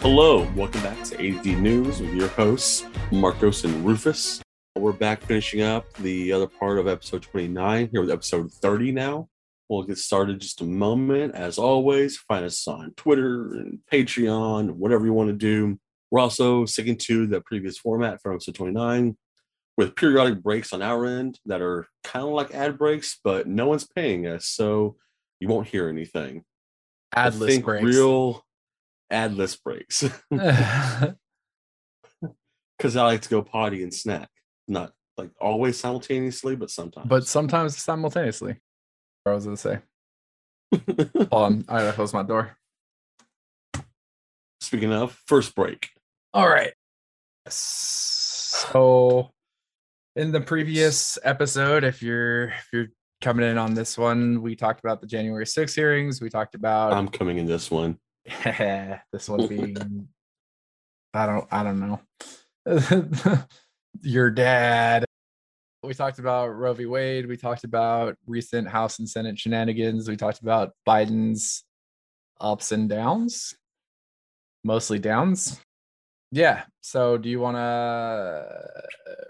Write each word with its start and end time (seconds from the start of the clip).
Hello, 0.00 0.46
welcome 0.54 0.82
back 0.82 1.02
to 1.04 1.14
AD 1.14 1.46
News 1.46 2.00
with 2.00 2.12
your 2.12 2.28
hosts, 2.28 2.84
Marcos 3.10 3.64
and 3.64 3.86
Rufus. 3.86 4.42
We're 4.76 4.92
back 4.92 5.22
finishing 5.22 5.62
up 5.62 5.90
the 5.94 6.30
other 6.30 6.46
part 6.46 6.78
of 6.78 6.86
episode 6.86 7.22
29, 7.22 7.88
here 7.90 8.02
with 8.02 8.10
episode 8.10 8.52
30 8.52 8.92
now. 8.92 9.30
We'll 9.70 9.84
get 9.84 9.96
started 9.96 10.40
just 10.40 10.60
a 10.60 10.64
moment. 10.64 11.34
As 11.34 11.56
always, 11.56 12.18
find 12.18 12.44
us 12.44 12.68
on 12.68 12.92
Twitter 12.96 13.54
and 13.54 13.78
Patreon, 13.90 14.72
whatever 14.72 15.06
you 15.06 15.14
want 15.14 15.30
to 15.30 15.34
do. 15.34 15.78
We're 16.10 16.20
also 16.20 16.66
sticking 16.66 16.98
to 16.98 17.26
the 17.26 17.40
previous 17.40 17.78
format 17.78 18.20
from 18.20 18.34
episode 18.34 18.54
29 18.54 19.16
with 19.78 19.94
periodic 19.94 20.42
breaks 20.42 20.72
on 20.72 20.82
our 20.82 21.06
end 21.06 21.38
that 21.46 21.62
are 21.62 21.86
kind 22.02 22.26
of 22.26 22.32
like 22.32 22.52
ad 22.52 22.76
breaks, 22.76 23.20
but 23.22 23.46
no 23.46 23.68
one's 23.68 23.86
paying 23.86 24.26
us, 24.26 24.46
so 24.46 24.96
you 25.38 25.46
won't 25.46 25.68
hear 25.68 25.88
anything. 25.88 26.42
Adless 27.14 27.62
breaks. 27.62 27.84
real 27.84 28.44
adless 29.10 29.56
breaks 29.62 30.02
because 32.76 32.96
I 32.96 33.04
like 33.04 33.22
to 33.22 33.28
go 33.28 33.40
potty 33.40 33.84
and 33.84 33.94
snack. 33.94 34.28
Not 34.66 34.92
like 35.16 35.30
always 35.40 35.78
simultaneously, 35.78 36.56
but 36.56 36.70
sometimes. 36.70 37.08
but 37.08 37.26
sometimes 37.26 37.78
simultaneously. 37.78 38.56
I 39.24 39.32
was 39.32 39.44
gonna 39.44 39.56
say. 39.56 39.78
Hold 41.16 41.32
on, 41.32 41.64
I 41.68 41.78
gotta 41.82 41.92
close 41.92 42.12
my 42.12 42.24
door. 42.24 42.56
speaking 44.60 44.92
of 44.92 45.16
first 45.26 45.54
break, 45.54 45.88
All 46.34 46.48
right. 46.48 46.72
So 47.48 49.30
in 50.18 50.32
the 50.32 50.40
previous 50.40 51.16
episode, 51.22 51.84
if 51.84 52.02
you're 52.02 52.48
if 52.48 52.68
you're 52.72 52.86
coming 53.20 53.48
in 53.48 53.56
on 53.56 53.72
this 53.72 53.96
one, 53.96 54.42
we 54.42 54.56
talked 54.56 54.80
about 54.80 55.00
the 55.00 55.06
January 55.06 55.46
6 55.46 55.74
hearings. 55.74 56.20
We 56.20 56.28
talked 56.28 56.56
about 56.56 56.92
I'm 56.92 57.08
coming 57.08 57.38
in 57.38 57.46
this 57.46 57.70
one. 57.70 57.98
this 58.44 59.28
one 59.28 59.46
being 59.48 60.08
I 61.14 61.26
don't 61.26 61.46
I 61.52 61.62
don't 61.62 61.78
know. 61.78 62.00
Your 64.02 64.30
dad. 64.30 65.04
We 65.84 65.94
talked 65.94 66.18
about 66.18 66.48
Roe 66.48 66.74
v. 66.74 66.86
Wade. 66.86 67.26
We 67.28 67.36
talked 67.36 67.62
about 67.62 68.16
recent 68.26 68.68
House 68.68 68.98
and 68.98 69.08
Senate 69.08 69.38
shenanigans. 69.38 70.08
We 70.08 70.16
talked 70.16 70.40
about 70.40 70.72
Biden's 70.86 71.62
ups 72.40 72.72
and 72.72 72.88
downs, 72.88 73.54
mostly 74.64 74.98
downs. 74.98 75.60
Yeah. 76.30 76.64
So, 76.80 77.16
do 77.18 77.28
you 77.28 77.40
want 77.40 77.56
to, 77.56 78.46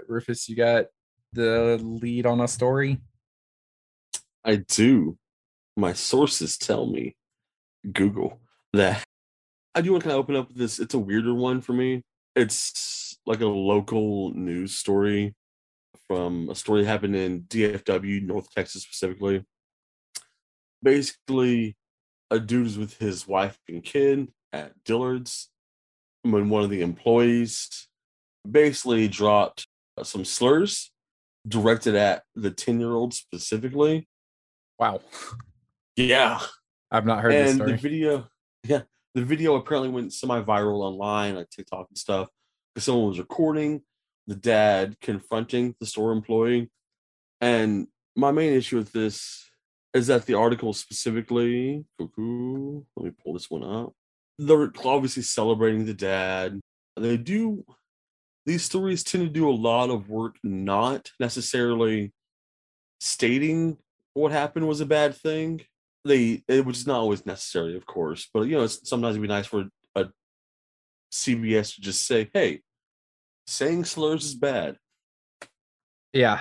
Rufus? 0.09 0.49
You 0.49 0.57
got 0.57 0.87
the 1.33 1.79
lead 1.83 2.27
on 2.27 2.41
a 2.41 2.49
story? 2.49 3.01
I 4.45 4.57
do. 4.57 5.17
My 5.77 5.93
sources 5.93 6.59
tell 6.59 6.87
me, 6.87 7.17
Google, 7.93 8.41
that 8.73 9.05
I 9.75 9.81
do 9.81 9.93
want 9.93 10.03
to 10.03 10.09
kind 10.09 10.19
of 10.19 10.25
open 10.25 10.37
up 10.37 10.53
this. 10.55 10.81
It's 10.81 10.95
a 10.95 10.99
weirder 10.99 11.35
one 11.35 11.61
for 11.61 11.73
me. 11.73 12.03
It's 12.35 13.17
like 13.27 13.41
a 13.41 13.47
local 13.47 14.33
news 14.35 14.77
story 14.77 15.35
from 16.09 16.49
a 16.49 16.55
story 16.55 16.85
happened 16.85 17.15
in 17.15 17.43
DFW, 17.43 18.23
North 18.23 18.51
Texas 18.51 18.83
specifically. 18.83 19.45
Basically, 20.83 21.77
a 22.31 22.41
dude 22.41 22.67
is 22.67 22.79
with 22.79 22.99
his 22.99 23.27
wife 23.27 23.59
and 23.69 23.83
kid 23.85 24.33
at 24.53 24.73
Dillard's 24.85 25.51
when 26.33 26.49
one 26.49 26.65
of 26.65 26.71
the 26.71 26.83
employees 26.83 27.89
basically 28.49 29.09
dropped 29.09 29.67
some 30.03 30.25
slurs 30.25 30.91
directed 31.47 31.95
at 31.95 32.23
the 32.35 32.51
10 32.51 32.81
year 32.81 32.93
old 32.93 33.15
specifically. 33.15 34.09
Wow. 34.79 35.01
Yeah. 35.97 36.41
I've 36.91 37.07
not 37.07 37.21
heard 37.21 37.33
this 37.33 37.53
and 37.53 37.61
the 37.61 37.77
video, 37.77 38.29
yeah, 38.65 38.83
the 39.15 39.25
video 39.25 39.57
apparently 39.57 39.91
went 39.91 40.13
semi 40.13 40.41
viral 40.43 40.81
online, 40.83 41.35
like 41.37 41.51
TikTok 41.51 41.89
and 41.89 41.99
stuff, 41.99 42.29
because 42.75 42.85
someone 42.85 43.09
was 43.09 43.19
recording 43.19 43.83
the 44.27 44.37
dad 44.37 44.97
confronting 45.01 45.75
the 45.81 45.87
store 45.87 46.13
employee. 46.13 46.71
And 47.41 47.89
my 48.17 48.31
main 48.31 48.53
issue 48.53 48.77
with 48.77 48.93
this 48.93 49.51
is 49.95 50.07
that 50.09 50.27
the 50.27 50.35
article 50.35 50.73
specifically, 50.73 51.85
cuckoo, 51.99 52.83
let 52.97 53.05
me 53.05 53.13
pull 53.23 53.33
this 53.33 53.51
one 53.51 53.65
up. 53.65 53.93
They're 54.39 54.73
obviously 54.85 55.23
celebrating 55.23 55.85
the 55.85 55.95
dad. 55.95 56.61
They 56.97 57.17
do, 57.17 57.65
these 58.47 58.65
stories 58.65 59.03
tend 59.03 59.25
to 59.25 59.31
do 59.31 59.49
a 59.49 59.53
lot 59.53 59.91
of 59.91 60.09
work, 60.09 60.37
not 60.43 61.11
necessarily 61.21 62.13
stating 63.01 63.79
what 64.15 64.33
happened 64.33 64.67
was 64.67 64.81
a 64.81 64.87
bad 64.87 65.15
thing. 65.15 65.63
They, 66.05 66.43
it, 66.49 66.65
which 66.65 66.79
is 66.79 66.87
not 66.87 67.01
always 67.01 67.27
necessary, 67.27 67.77
of 67.77 67.87
course, 67.87 68.29
but 68.33 68.43
you 68.43 68.57
know, 68.57 68.65
it's, 68.65 68.89
sometimes 68.89 69.17
it'd 69.17 69.23
be 69.23 69.29
nice 69.29 69.47
for 69.47 69.67
a 69.95 70.07
CBS 71.13 71.75
to 71.75 71.81
just 71.81 72.07
say, 72.07 72.31
"Hey, 72.33 72.63
saying 73.47 73.85
slurs 73.85 74.25
is 74.25 74.35
bad." 74.35 74.79
Yeah. 76.13 76.41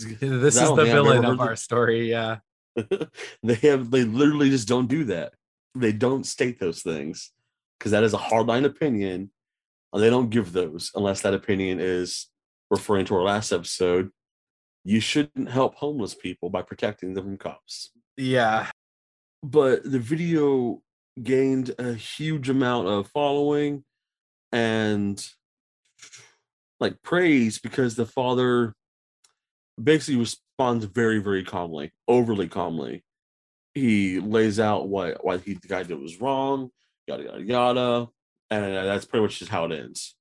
This 0.20 0.56
is 0.56 0.68
the 0.74 0.84
villain 0.84 1.24
of 1.24 1.38
the- 1.38 1.44
our 1.44 1.56
story. 1.56 2.10
Yeah. 2.10 2.38
they 3.44 3.54
have 3.62 3.90
they 3.90 4.02
literally 4.02 4.50
just 4.50 4.66
don't 4.66 4.88
do 4.88 5.04
that. 5.04 5.34
They 5.76 5.92
don't 5.92 6.26
state 6.26 6.58
those 6.58 6.82
things 6.82 7.30
because 7.84 7.92
that 7.92 8.02
is 8.02 8.14
a 8.14 8.18
hardline 8.18 8.64
opinion, 8.64 9.30
and 9.92 10.02
they 10.02 10.08
don't 10.08 10.30
give 10.30 10.54
those 10.54 10.90
unless 10.94 11.20
that 11.20 11.34
opinion 11.34 11.80
is 11.80 12.30
referring 12.70 13.04
to 13.04 13.14
our 13.14 13.22
last 13.22 13.52
episode. 13.52 14.08
You 14.84 15.00
shouldn't 15.00 15.50
help 15.50 15.74
homeless 15.74 16.14
people 16.14 16.48
by 16.48 16.62
protecting 16.62 17.12
them 17.12 17.24
from 17.24 17.36
cops. 17.36 17.90
Yeah. 18.16 18.70
But 19.42 19.84
the 19.84 19.98
video 19.98 20.80
gained 21.22 21.74
a 21.78 21.92
huge 21.92 22.48
amount 22.48 22.88
of 22.88 23.08
following 23.08 23.84
and 24.50 25.22
like 26.80 27.02
praise 27.02 27.58
because 27.58 27.96
the 27.96 28.06
father 28.06 28.72
basically 29.82 30.20
responds 30.20 30.86
very, 30.86 31.18
very 31.18 31.44
calmly, 31.44 31.92
overly 32.08 32.48
calmly. 32.48 33.04
He 33.74 34.20
lays 34.20 34.58
out 34.58 34.88
what 34.88 35.22
what 35.22 35.42
he 35.42 35.52
the 35.52 35.68
guy 35.68 35.82
did 35.82 36.00
was 36.00 36.18
wrong, 36.18 36.70
yada 37.06 37.24
yada 37.24 37.42
yada, 37.42 38.08
and 38.50 38.74
that's 38.74 39.04
pretty 39.04 39.22
much 39.22 39.38
just 39.38 39.50
how 39.50 39.64
it 39.64 39.72
ends. 39.72 40.16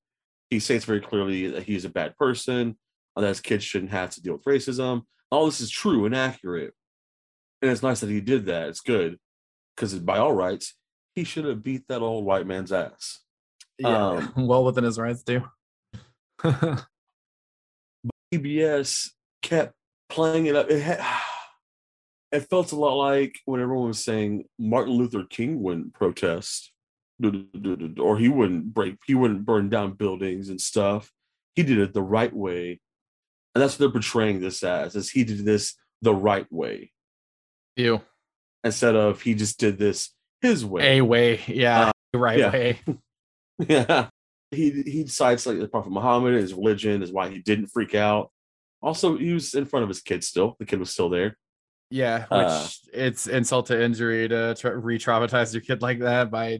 He 0.49 0.59
states 0.59 0.85
very 0.85 1.01
clearly 1.01 1.47
that 1.47 1.63
he's 1.63 1.85
a 1.85 1.89
bad 1.89 2.17
person, 2.17 2.77
and 3.15 3.23
that 3.23 3.29
his 3.29 3.41
kids 3.41 3.63
shouldn't 3.63 3.91
have 3.91 4.11
to 4.11 4.21
deal 4.21 4.33
with 4.33 4.45
racism. 4.45 5.03
All 5.31 5.45
this 5.45 5.61
is 5.61 5.71
true 5.71 6.05
and 6.05 6.15
accurate, 6.15 6.73
and 7.61 7.71
it's 7.71 7.83
nice 7.83 7.99
that 8.01 8.09
he 8.09 8.21
did 8.21 8.45
that. 8.45 8.69
It's 8.69 8.81
good 8.81 9.17
because 9.75 9.97
by 9.99 10.17
all 10.17 10.33
rights, 10.33 10.75
he 11.15 11.23
should 11.23 11.45
have 11.45 11.63
beat 11.63 11.87
that 11.87 12.01
old 12.01 12.25
white 12.25 12.47
man's 12.47 12.71
ass. 12.71 13.19
Yeah. 13.79 14.07
Um, 14.07 14.33
well 14.47 14.63
within 14.63 14.83
his 14.83 14.99
rights 14.99 15.23
too. 15.23 15.43
PBS 18.33 19.09
kept 19.41 19.73
playing 20.09 20.47
it 20.47 20.55
up. 20.55 20.69
It 20.69 20.81
had, 20.81 21.03
it 22.31 22.49
felt 22.49 22.71
a 22.71 22.75
lot 22.75 22.95
like 22.95 23.39
when 23.45 23.61
everyone 23.61 23.87
was 23.87 24.03
saying 24.03 24.45
Martin 24.59 24.93
Luther 24.93 25.23
King 25.29 25.61
wouldn't 25.61 25.93
protest, 25.93 26.72
or 27.21 28.17
he 28.17 28.27
wouldn't 28.29 28.73
break, 28.73 28.97
he 29.05 29.15
wouldn't 29.15 29.45
burn 29.45 29.69
down 29.69 29.93
buildings 29.93 30.49
and 30.49 30.59
stuff. 30.59 31.11
He 31.55 31.63
did 31.63 31.77
it 31.79 31.93
the 31.93 32.01
right 32.01 32.33
way, 32.33 32.79
and 33.53 33.61
that's 33.61 33.73
what 33.73 33.79
they're 33.79 33.91
portraying 34.01 34.39
this 34.39 34.63
as: 34.63 34.95
is 34.95 35.09
he 35.11 35.23
did 35.23 35.45
this 35.45 35.75
the 36.01 36.13
right 36.13 36.51
way 36.51 36.91
you. 37.77 38.01
instead 38.63 38.95
of 38.95 39.21
he 39.21 39.35
just 39.35 39.59
did 39.59 39.77
this 39.77 40.09
his 40.41 40.65
way. 40.65 40.97
A 40.97 41.01
way. 41.05 41.39
Yeah. 41.47 41.91
the 42.11 42.19
right 42.19 42.39
yeah. 42.39 42.51
way. 42.51 42.79
Yeah. 43.67 44.09
He 44.51 44.71
he 44.83 45.03
decides 45.03 45.45
like 45.45 45.59
the 45.59 45.67
Prophet 45.67 45.91
Muhammad, 45.91 46.33
his 46.33 46.53
religion 46.53 47.01
is 47.03 47.11
why 47.11 47.29
he 47.29 47.39
didn't 47.39 47.67
freak 47.67 47.95
out. 47.95 48.31
Also, 48.81 49.15
he 49.17 49.31
was 49.31 49.53
in 49.53 49.65
front 49.65 49.83
of 49.83 49.89
his 49.89 50.01
kid 50.01 50.23
still. 50.23 50.55
The 50.59 50.65
kid 50.65 50.79
was 50.79 50.91
still 50.91 51.09
there. 51.09 51.37
Yeah. 51.89 52.21
Which 52.21 52.29
Uh, 52.31 52.67
it's 52.91 53.27
insult 53.27 53.67
to 53.67 53.81
injury 53.81 54.27
to 54.27 54.55
tra- 54.55 54.77
re 54.77 54.97
traumatize 54.97 55.53
your 55.53 55.61
kid 55.61 55.81
like 55.81 55.99
that 55.99 56.31
by 56.31 56.59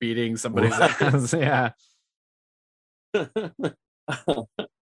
beating 0.00 0.36
somebody's 0.36 0.72
Right. 0.78 1.02
ass. 1.02 1.32
Yeah. 1.34 1.70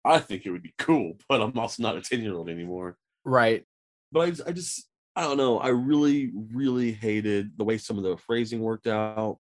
I 0.05 0.19
think 0.19 0.45
it 0.45 0.51
would 0.51 0.63
be 0.63 0.73
cool, 0.77 1.17
but 1.27 1.41
I'm 1.41 1.57
also 1.57 1.83
not 1.83 1.97
a 1.97 2.01
10 2.01 2.21
year 2.21 2.33
old 2.33 2.49
anymore. 2.49 2.97
Right. 3.25 3.65
But 4.11 4.21
I 4.21 4.49
I 4.49 4.51
just, 4.53 4.87
I 5.15 5.21
don't 5.21 5.37
know. 5.37 5.59
I 5.59 5.69
really, 5.69 6.31
really 6.53 6.91
hated 6.91 7.57
the 7.57 7.63
way 7.63 7.77
some 7.77 7.97
of 7.97 8.03
the 8.03 8.17
phrasing 8.17 8.61
worked 8.61 8.87
out 8.87 9.37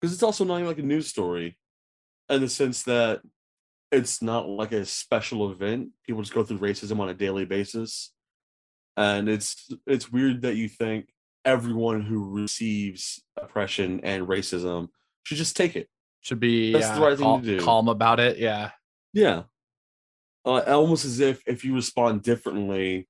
because 0.00 0.12
it's 0.12 0.22
also 0.22 0.44
not 0.44 0.56
even 0.56 0.66
like 0.66 0.78
a 0.78 0.82
news 0.82 1.06
story 1.06 1.56
in 2.28 2.40
the 2.40 2.48
sense 2.48 2.82
that 2.84 3.20
it's 3.90 4.20
not 4.22 4.48
like 4.48 4.72
a 4.72 4.84
special 4.84 5.50
event. 5.50 5.90
People 6.06 6.22
just 6.22 6.34
go 6.34 6.42
through 6.44 6.58
racism 6.58 6.98
on 7.00 7.08
a 7.08 7.14
daily 7.14 7.44
basis. 7.44 8.12
And 8.96 9.28
it's 9.28 9.70
it's 9.86 10.12
weird 10.12 10.42
that 10.42 10.56
you 10.56 10.68
think 10.68 11.08
everyone 11.44 12.02
who 12.02 12.30
receives 12.30 13.22
oppression 13.40 14.00
and 14.02 14.26
racism 14.28 14.88
should 15.22 15.38
just 15.38 15.56
take 15.56 15.76
it. 15.76 15.88
Should 16.20 16.40
be 16.40 16.72
That's 16.72 16.90
the 16.90 17.00
right 17.00 17.18
thing 17.18 17.42
to 17.42 17.58
do. 17.58 17.64
calm 17.64 17.88
about 17.88 18.20
it. 18.20 18.38
Yeah. 18.38 18.70
Yeah. 19.12 19.42
uh, 20.44 20.60
almost 20.68 21.04
as 21.04 21.20
if 21.20 21.42
if 21.46 21.64
you 21.64 21.74
respond 21.74 22.22
differently, 22.22 23.08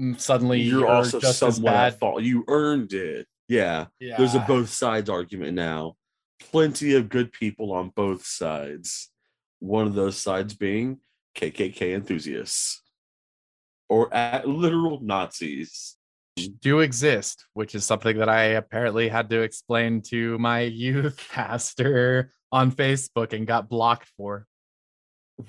Mm, 0.00 0.20
Suddenly 0.20 0.60
you're, 0.60 0.80
you're, 0.80 0.88
also 0.88 1.20
just 1.20 1.38
somewhat 1.38 1.74
at 1.74 1.98
fault. 1.98 2.22
You 2.22 2.44
earned 2.48 2.92
it. 2.92 3.26
Yeah. 3.48 3.86
Yeah. 3.98 4.16
There's 4.18 4.34
a 4.34 4.40
both 4.40 4.68
sides 4.68 5.08
argument 5.08 5.54
now. 5.54 5.96
Plenty 6.38 6.94
of 6.94 7.08
good 7.08 7.32
people 7.32 7.72
on 7.72 7.90
both 7.94 8.26
sides. 8.26 9.10
One 9.60 9.86
of 9.86 9.94
those 9.94 10.18
sides 10.18 10.54
being 10.54 10.98
KKK 11.34 11.94
enthusiasts 11.94 12.82
or 13.88 14.12
at 14.12 14.46
literal 14.46 15.00
Nazis. 15.00 15.95
Do 16.36 16.80
exist, 16.80 17.46
which 17.54 17.74
is 17.74 17.84
something 17.84 18.18
that 18.18 18.28
I 18.28 18.42
apparently 18.42 19.08
had 19.08 19.30
to 19.30 19.40
explain 19.40 20.02
to 20.02 20.38
my 20.38 20.60
youth 20.84 21.26
pastor 21.30 22.32
on 22.52 22.70
Facebook 22.70 23.32
and 23.32 23.46
got 23.46 23.68
blocked 23.68 24.08
for. 24.16 24.46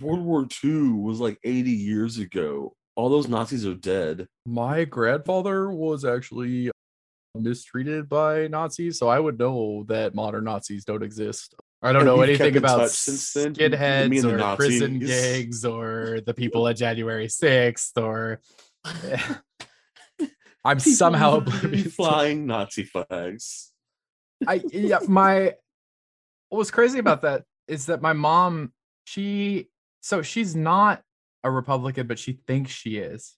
World 0.01 0.21
War 0.21 0.47
II 0.63 0.89
was 0.93 1.19
like 1.19 1.39
80 1.43 1.71
years 1.71 2.17
ago. 2.17 2.73
All 2.95 3.09
those 3.09 3.27
Nazis 3.27 3.65
are 3.65 3.75
dead. 3.75 4.27
My 4.45 4.83
grandfather 4.85 5.69
was 5.69 6.03
actually 6.03 6.71
mistreated 7.35 8.09
by 8.09 8.47
Nazis, 8.47 8.97
so 8.97 9.07
I 9.07 9.19
would 9.19 9.37
know 9.37 9.85
that 9.87 10.15
modern 10.15 10.45
Nazis 10.45 10.83
don't 10.83 11.03
exist. 11.03 11.53
I 11.81 11.91
don't 11.93 12.01
And 12.01 12.07
know 12.07 12.21
anything 12.21 12.57
about 12.57 12.79
touch 12.79 12.91
since 12.91 13.33
then, 13.33 13.53
me 13.53 13.65
and 13.65 13.73
skinheads 13.75 14.53
or 14.53 14.55
prison 14.55 14.99
gigs 14.99 15.63
or 15.63 16.21
the 16.25 16.33
people 16.33 16.67
at 16.67 16.75
January 16.75 17.27
6th 17.27 18.01
or 18.01 18.41
I'm 20.67 20.77
People 20.77 20.93
somehow 20.93 21.35
oblivious. 21.37 21.95
flying 21.95 22.45
Nazi 22.45 22.83
flags. 22.83 23.71
I 24.45 24.61
yeah, 24.71 24.99
my 25.07 25.53
what 26.49 26.59
was 26.59 26.71
crazy 26.71 26.99
about 26.99 27.21
that 27.21 27.43
is 27.67 27.87
that 27.87 28.01
my 28.01 28.13
mom, 28.13 28.73
she 29.05 29.69
so 30.01 30.21
she's 30.21 30.55
not 30.55 31.01
a 31.43 31.49
Republican, 31.49 32.07
but 32.07 32.19
she 32.19 32.39
thinks 32.47 32.71
she 32.71 32.97
is. 32.97 33.35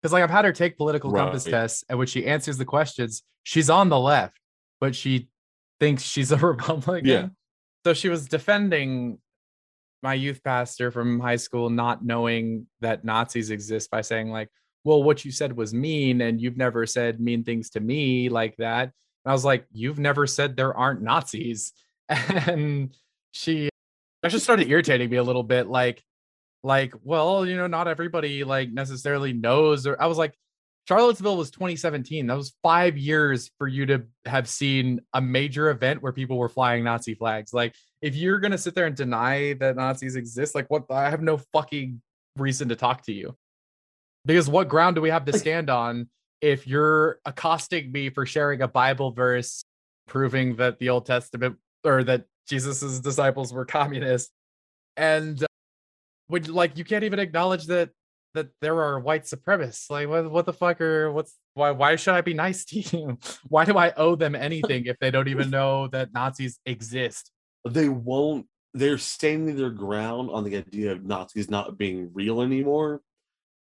Because 0.00 0.12
like 0.12 0.22
I've 0.22 0.30
had 0.30 0.44
her 0.44 0.52
take 0.52 0.76
political 0.76 1.12
compass 1.12 1.44
tests, 1.44 1.84
and 1.88 1.98
when 1.98 2.06
she 2.06 2.24
answers 2.24 2.58
the 2.58 2.64
questions, 2.64 3.22
she's 3.42 3.68
on 3.68 3.88
the 3.88 3.98
left, 3.98 4.38
but 4.80 4.94
she 4.94 5.28
thinks 5.80 6.02
she's 6.02 6.30
a 6.30 6.36
Republican. 6.54 7.06
Yeah. 7.06 7.26
So 7.84 7.94
she 7.94 8.08
was 8.08 8.26
defending 8.26 9.18
my 10.02 10.14
youth 10.14 10.42
pastor 10.44 10.90
from 10.92 11.18
high 11.18 11.36
school 11.36 11.70
not 11.70 12.04
knowing 12.04 12.66
that 12.80 13.04
Nazis 13.04 13.50
exist 13.50 13.90
by 13.90 14.02
saying, 14.02 14.30
like, 14.30 14.48
well, 14.88 15.02
what 15.02 15.22
you 15.22 15.30
said 15.30 15.54
was 15.54 15.74
mean, 15.74 16.22
and 16.22 16.40
you've 16.40 16.56
never 16.56 16.86
said 16.86 17.20
mean 17.20 17.44
things 17.44 17.68
to 17.68 17.80
me 17.80 18.30
like 18.30 18.56
that. 18.56 18.84
And 18.84 19.30
I 19.30 19.32
was 19.32 19.44
like, 19.44 19.66
you've 19.70 19.98
never 19.98 20.26
said 20.26 20.56
there 20.56 20.74
aren't 20.74 21.02
Nazis. 21.02 21.74
And 22.08 22.96
she 23.30 23.68
that 24.22 24.30
just 24.30 24.44
started 24.44 24.70
irritating 24.70 25.10
me 25.10 25.18
a 25.18 25.22
little 25.22 25.42
bit. 25.42 25.66
Like, 25.66 26.02
like, 26.62 26.94
well, 27.02 27.44
you 27.44 27.54
know, 27.54 27.66
not 27.66 27.86
everybody 27.86 28.44
like 28.44 28.72
necessarily 28.72 29.34
knows. 29.34 29.86
Or 29.86 30.00
I 30.00 30.06
was 30.06 30.16
like, 30.16 30.32
Charlottesville 30.88 31.36
was 31.36 31.50
2017. 31.50 32.26
That 32.26 32.36
was 32.38 32.54
five 32.62 32.96
years 32.96 33.50
for 33.58 33.68
you 33.68 33.84
to 33.86 34.04
have 34.24 34.48
seen 34.48 35.00
a 35.12 35.20
major 35.20 35.68
event 35.68 36.02
where 36.02 36.14
people 36.14 36.38
were 36.38 36.48
flying 36.48 36.82
Nazi 36.82 37.12
flags. 37.14 37.52
Like, 37.52 37.74
if 38.00 38.16
you're 38.16 38.40
gonna 38.40 38.56
sit 38.56 38.74
there 38.74 38.86
and 38.86 38.96
deny 38.96 39.52
that 39.60 39.76
Nazis 39.76 40.16
exist, 40.16 40.54
like 40.54 40.70
what 40.70 40.84
I 40.90 41.10
have 41.10 41.20
no 41.20 41.36
fucking 41.52 42.00
reason 42.38 42.70
to 42.70 42.76
talk 42.76 43.02
to 43.02 43.12
you. 43.12 43.36
Because 44.28 44.46
what 44.46 44.68
ground 44.68 44.94
do 44.94 45.00
we 45.00 45.08
have 45.08 45.24
to 45.24 45.36
stand 45.36 45.70
on 45.70 46.08
if 46.42 46.66
you're 46.66 47.18
accosting 47.24 47.90
me 47.90 48.10
for 48.10 48.26
sharing 48.26 48.60
a 48.60 48.68
Bible 48.68 49.10
verse 49.10 49.64
proving 50.06 50.56
that 50.56 50.78
the 50.78 50.90
Old 50.90 51.06
Testament 51.06 51.56
or 51.82 52.04
that 52.04 52.26
Jesus's 52.46 53.00
disciples 53.00 53.54
were 53.54 53.64
communists? 53.64 54.30
And 54.98 55.42
uh, 55.42 55.46
would 56.28 56.46
like 56.46 56.76
you 56.76 56.84
can't 56.84 57.04
even 57.04 57.18
acknowledge 57.18 57.66
that 57.68 57.88
that 58.34 58.48
there 58.60 58.82
are 58.82 59.00
white 59.00 59.24
supremacists. 59.24 59.88
Like 59.88 60.08
what 60.08 60.30
what 60.30 60.44
the 60.44 60.52
fuck 60.52 60.82
are 60.82 61.10
what's 61.10 61.34
why 61.54 61.70
why 61.70 61.96
should 61.96 62.12
I 62.12 62.20
be 62.20 62.34
nice 62.34 62.66
to 62.66 62.80
you? 62.80 63.18
Why 63.48 63.64
do 63.64 63.78
I 63.78 63.94
owe 63.96 64.14
them 64.14 64.34
anything 64.34 64.84
if 64.84 64.98
they 65.00 65.10
don't 65.10 65.28
even 65.28 65.48
know 65.48 65.88
that 65.88 66.12
Nazis 66.12 66.60
exist? 66.66 67.32
They 67.66 67.88
won't, 67.88 68.46
they're 68.74 68.98
standing 68.98 69.56
their 69.56 69.70
ground 69.70 70.28
on 70.30 70.44
the 70.44 70.56
idea 70.56 70.92
of 70.92 71.04
Nazis 71.04 71.48
not 71.48 71.78
being 71.78 72.10
real 72.12 72.42
anymore. 72.42 73.00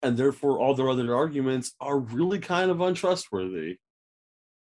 And 0.02 0.16
therefore, 0.16 0.58
all 0.58 0.74
their 0.74 0.88
other 0.88 1.14
arguments 1.14 1.72
are 1.80 1.98
really 1.98 2.38
kind 2.40 2.70
of 2.70 2.80
untrustworthy. 2.80 3.76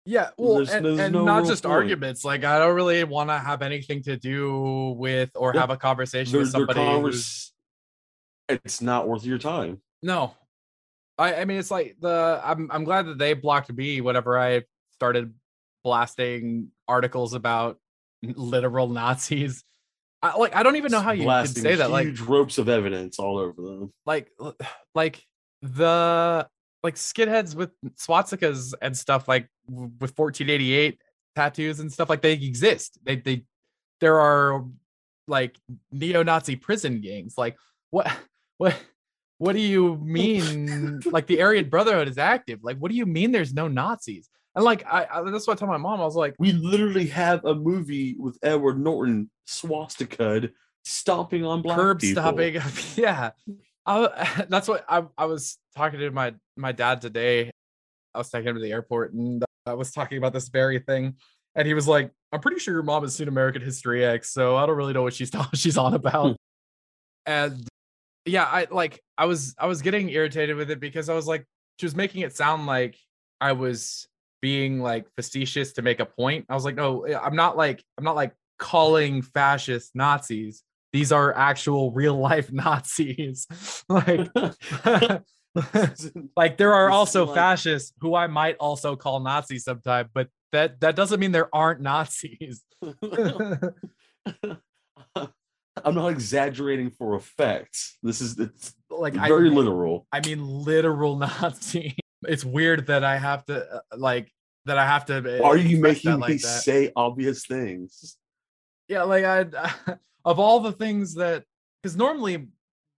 Yeah, 0.06 0.31
well, 0.37 0.56
There's- 0.56 0.70
and, 0.70 0.84
there's 0.84 0.98
and 0.98 1.12
no 1.14 1.25
not 1.25 1.46
just 1.46 1.62
point. 1.64 1.75
arguments. 1.75 2.25
Like 2.25 2.42
I 2.44 2.58
don't 2.58 2.75
really 2.75 3.04
want 3.04 3.31
to 3.31 3.38
have 3.38 3.62
anything 3.62 4.02
to 4.04 4.16
do 4.16 4.94
with 4.98 5.31
or 5.34 5.52
Yeah. 5.54 5.60
have 5.60 5.70
a 5.70 5.76
conversation 5.76 6.38
with 6.38 6.50
somebody. 6.50 6.81
who's- 6.81 6.92
converse, 6.94 7.52
it's 8.48 8.81
not 8.82 9.06
worth 9.08 9.25
your 9.25 9.38
time. 9.38 9.81
No, 10.02 10.34
I 11.19 11.37
I 11.37 11.44
mean 11.44 11.58
it's 11.58 11.70
like 11.70 11.96
the 12.00 12.40
I'm 12.43 12.70
I'm 12.72 12.84
glad 12.84 13.06
that 13.06 13.19
they 13.19 13.34
blocked 13.34 13.72
me 13.72 14.00
whenever 14.00 14.38
I 14.38 14.62
started 14.94 15.34
blasting 15.84 16.69
articles 16.88 17.32
about 17.34 17.78
literal 18.22 18.88
Nazis. 18.88 19.62
I, 20.22 20.36
like 20.36 20.54
I 20.56 20.62
don't 20.62 20.76
even 20.76 20.93
know 20.93 21.00
how 21.00 21.12
you 21.12 21.25
can 21.25 21.46
say 21.46 21.76
that. 21.76 21.90
Like 21.90 22.06
Huge 22.06 22.20
ropes 22.20 22.58
of 22.58 22.69
evidence 22.69 23.19
all 23.19 23.38
over 23.38 23.60
them. 23.62 23.93
like 24.06 24.31
like 24.94 25.22
the 25.62 26.48
like 26.82 26.94
skinheads 26.94 27.54
with 27.54 27.70
swastikas 27.96 28.72
and 28.80 28.96
stuff 28.96 29.28
like 29.28 29.48
with 29.68 30.16
1488 30.16 30.98
tattoos 31.36 31.80
and 31.80 31.92
stuff 31.92 32.08
like 32.08 32.22
they 32.22 32.32
exist. 32.32 32.98
They 33.04 33.16
they 33.16 33.44
there 34.00 34.18
are 34.18 34.64
like 35.28 35.56
neo-nazi 35.92 36.56
prison 36.56 37.00
gangs. 37.00 37.34
Like 37.36 37.56
what 37.90 38.10
what 38.58 38.76
what 39.38 39.52
do 39.52 39.60
you 39.60 39.96
mean? 39.96 41.00
Like 41.10 41.26
the 41.26 41.42
aryan 41.42 41.68
brotherhood 41.68 42.08
is 42.08 42.18
active. 42.18 42.60
Like 42.62 42.78
what 42.78 42.90
do 42.90 42.96
you 42.96 43.06
mean 43.06 43.32
there's 43.32 43.54
no 43.54 43.68
nazis? 43.68 44.28
And 44.54 44.64
like 44.64 44.84
i, 44.86 45.06
I 45.10 45.22
that's 45.30 45.46
what 45.46 45.56
i 45.56 45.60
told 45.60 45.70
my 45.70 45.76
mom. 45.76 46.00
I 46.00 46.04
was 46.04 46.16
like 46.16 46.34
We 46.38 46.52
literally 46.52 47.06
have 47.08 47.44
a 47.44 47.54
movie 47.54 48.16
with 48.18 48.38
Edward 48.42 48.80
Norton 48.80 49.30
swastika 49.46 50.50
stomping 50.84 51.44
on 51.44 51.62
black 51.62 51.76
curb 51.76 52.00
people. 52.00 52.22
stopping. 52.22 52.60
yeah, 52.96 53.30
I, 53.87 53.99
oh, 53.99 54.44
that's 54.49 54.69
what 54.69 54.85
I, 54.88 55.05
I 55.17 55.27
was 55.27 55.59
talking 55.77 56.00
to 56.00 56.11
my 56.11 56.35
my 56.56 56.73
dad 56.73 57.00
today. 57.00 57.50
I 58.15 58.19
was 58.19 58.31
taking 58.31 58.49
him 58.49 58.56
to 58.56 58.61
the 58.61 58.73
airport, 58.73 59.12
and 59.12 59.44
I 59.67 59.75
was 59.75 59.93
talking 59.93 60.19
about 60.19 60.32
this 60.32 60.49
very 60.49 60.81
thing, 60.81 61.17
and 61.55 61.67
he 61.67 61.75
was 61.75 61.87
like, 61.87 62.11
"I'm 62.32 62.41
pretty 62.41 62.59
sure 62.59 62.75
your 62.75 62.82
mom 62.82 63.03
has 63.03 63.15
seen 63.15 63.29
American 63.29 63.62
History 63.62 64.05
X, 64.05 64.32
so 64.32 64.56
I 64.56 64.67
don't 64.67 64.77
really 64.77 64.93
know 64.93 65.03
what 65.03 65.15
she's 65.15 65.31
she's 65.55 65.79
on 65.79 65.94
about." 65.94 66.27
Hmm. 66.29 66.32
and 67.27 67.69
yeah, 68.27 68.44
I 68.44 68.67
like 68.70 69.01
I 69.19 69.27
was 69.27 69.55
I 69.58 69.67
was 69.67 69.82
getting 69.82 70.08
irritated 70.10 70.56
with 70.56 70.70
it 70.70 70.81
because 70.81 71.08
I 71.08 71.15
was 71.15 71.27
like, 71.27 71.46
she 71.79 71.87
was 71.87 71.96
making 71.96 72.22
it 72.22 72.37
sound 72.37 72.67
like 72.67 72.96
I 73.41 73.53
was 73.53 74.06
being 74.41 74.81
like 74.81 75.06
facetious 75.17 75.72
to 75.75 75.82
make 75.82 76.01
a 76.01 76.06
point. 76.06 76.46
I 76.49 76.55
was 76.55 76.65
like, 76.65 76.75
no, 76.75 77.06
I'm 77.06 77.37
not 77.37 77.56
like 77.56 77.82
I'm 77.99 78.05
not 78.05 78.17
like 78.17 78.32
calling 78.58 79.22
fascist 79.22 79.93
Nazis. 79.94 80.63
These 80.93 81.13
are 81.13 81.37
actual 81.37 81.93
real 81.93 82.17
life 82.19 82.51
Nazis. 82.53 83.47
like 83.89 84.29
like 86.37 86.56
there 86.59 86.75
are 86.75 86.91
also 86.91 87.27
like- 87.27 87.35
fascists 87.37 87.93
who 88.01 88.15
I 88.15 88.27
might 88.27 88.56
also 88.59 88.97
call 88.97 89.20
Nazis 89.20 89.65
sometime, 89.65 90.09
but 90.15 90.29
that 90.53 90.81
that 90.81 90.97
doesn't 90.97 91.20
mean 91.20 91.32
there 91.32 91.49
aren't 91.55 91.81
Nazis. 91.81 92.63
I'm 95.85 95.94
not 95.94 96.09
exaggerating 96.09 96.91
for 96.91 97.15
effect. 97.15 97.79
This 98.03 98.20
is 98.20 98.39
it's 98.39 98.75
like 98.91 99.17
I 99.17 99.29
very 99.29 99.49
literal. 99.51 100.06
I 100.13 100.20
mean 100.27 100.44
literal 100.44 101.17
Nazi. 101.17 101.97
It's 102.23 102.44
weird 102.44 102.89
that 102.89 103.03
I 103.05 103.17
have 103.17 103.44
to 103.47 103.77
uh, 103.77 103.81
like 103.97 104.31
that 104.67 104.77
I 104.77 104.85
have 104.87 105.06
to. 105.06 105.41
uh, 105.41 105.47
Are 105.47 105.56
you 105.56 105.79
making 105.81 106.19
me 106.20 106.35
that. 106.35 106.39
say 106.41 106.91
obvious 106.97 107.47
things? 107.47 108.17
yeah 108.89 109.05
like 109.05 109.25
i 109.25 109.44
of 110.24 110.39
all 110.39 110.60
the 110.60 110.72
things 110.72 111.15
that 111.15 111.44
because 111.82 111.96
normally 111.96 112.48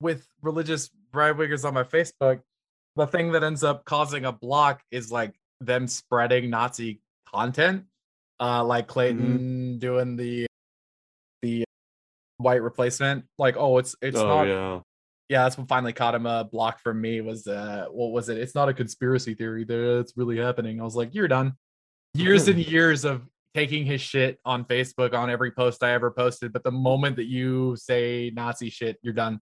with 0.00 0.26
religious 0.40 0.90
right 1.12 1.36
wingers 1.36 1.64
on 1.64 1.74
my 1.74 1.84
facebook 1.84 2.40
the 2.96 3.06
thing 3.06 3.32
that 3.32 3.42
ends 3.42 3.62
up 3.64 3.84
causing 3.84 4.24
a 4.24 4.32
block 4.32 4.82
is 4.90 5.10
like 5.12 5.34
them 5.60 5.86
spreading 5.86 6.50
nazi 6.50 7.00
content 7.32 7.84
uh 8.40 8.64
like 8.64 8.86
clayton 8.86 9.78
doing 9.78 10.16
the 10.16 10.46
the 11.42 11.64
white 12.42 12.62
replacement. 12.62 13.24
Like 13.38 13.56
oh 13.56 13.78
it's 13.78 13.94
it's 14.02 14.18
oh 14.18 14.26
not 14.26 14.42
yeah. 14.44 14.80
yeah 15.28 15.44
that's 15.44 15.56
what 15.56 15.68
finally 15.68 15.92
caught 15.92 16.14
him 16.14 16.26
a 16.26 16.44
block 16.44 16.80
from 16.80 17.00
me 17.00 17.20
was 17.20 17.46
uh 17.46 17.86
what 17.90 18.12
was 18.12 18.28
it? 18.28 18.38
It's 18.38 18.54
not 18.54 18.68
a 18.68 18.74
conspiracy 18.74 19.34
theory 19.34 19.64
there 19.64 20.00
it's 20.00 20.16
really 20.16 20.38
happening. 20.38 20.80
I 20.80 20.84
was 20.84 20.96
like 20.96 21.14
you're 21.14 21.28
done. 21.28 21.54
Years 22.14 22.48
and 22.48 22.58
years 22.58 23.04
of 23.04 23.22
taking 23.54 23.84
his 23.84 24.00
shit 24.00 24.38
on 24.44 24.64
facebook 24.64 25.14
on 25.14 25.30
every 25.30 25.50
post 25.50 25.82
i 25.82 25.92
ever 25.92 26.10
posted 26.10 26.52
but 26.52 26.64
the 26.64 26.70
moment 26.70 27.16
that 27.16 27.26
you 27.26 27.76
say 27.76 28.30
nazi 28.34 28.70
shit 28.70 28.98
you're 29.02 29.14
done 29.14 29.40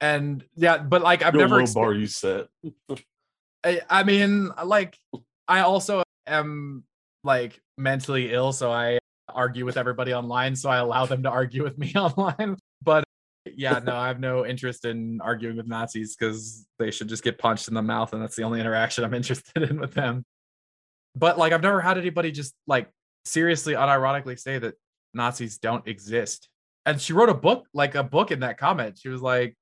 and 0.00 0.44
yeah 0.56 0.78
but 0.78 1.02
like 1.02 1.22
i've 1.22 1.34
never 1.34 1.60
low 1.60 1.72
bar 1.72 1.92
you 1.92 2.06
set. 2.06 2.46
I, 3.64 3.80
I 3.90 4.04
mean 4.04 4.50
like 4.64 4.96
i 5.46 5.60
also 5.60 6.02
am 6.26 6.84
like 7.24 7.60
mentally 7.76 8.32
ill 8.32 8.52
so 8.52 8.70
i 8.70 8.98
argue 9.28 9.64
with 9.64 9.76
everybody 9.76 10.14
online 10.14 10.56
so 10.56 10.70
i 10.70 10.78
allow 10.78 11.06
them 11.06 11.22
to 11.24 11.30
argue 11.30 11.64
with 11.64 11.76
me 11.78 11.92
online 11.96 12.56
but 12.82 13.04
yeah, 13.56 13.80
no, 13.84 13.96
I 13.96 14.08
have 14.08 14.20
no 14.20 14.44
interest 14.46 14.84
in 14.84 15.20
arguing 15.20 15.56
with 15.56 15.66
Nazis 15.66 16.16
because 16.16 16.66
they 16.78 16.90
should 16.90 17.08
just 17.08 17.22
get 17.22 17.38
punched 17.38 17.68
in 17.68 17.74
the 17.74 17.82
mouth, 17.82 18.12
and 18.12 18.22
that's 18.22 18.36
the 18.36 18.42
only 18.42 18.60
interaction 18.60 19.04
I'm 19.04 19.14
interested 19.14 19.62
in 19.62 19.80
with 19.80 19.94
them. 19.94 20.24
But 21.14 21.38
like, 21.38 21.52
I've 21.52 21.62
never 21.62 21.80
had 21.80 21.98
anybody 21.98 22.30
just 22.30 22.54
like 22.66 22.88
seriously, 23.24 23.74
unironically 23.74 24.38
say 24.38 24.58
that 24.58 24.74
Nazis 25.14 25.58
don't 25.58 25.86
exist. 25.86 26.48
And 26.86 27.00
she 27.00 27.12
wrote 27.12 27.28
a 27.28 27.34
book, 27.34 27.66
like 27.74 27.94
a 27.94 28.02
book 28.02 28.30
in 28.30 28.40
that 28.40 28.58
comment. 28.58 28.98
She 28.98 29.08
was 29.08 29.20
like, 29.20 29.56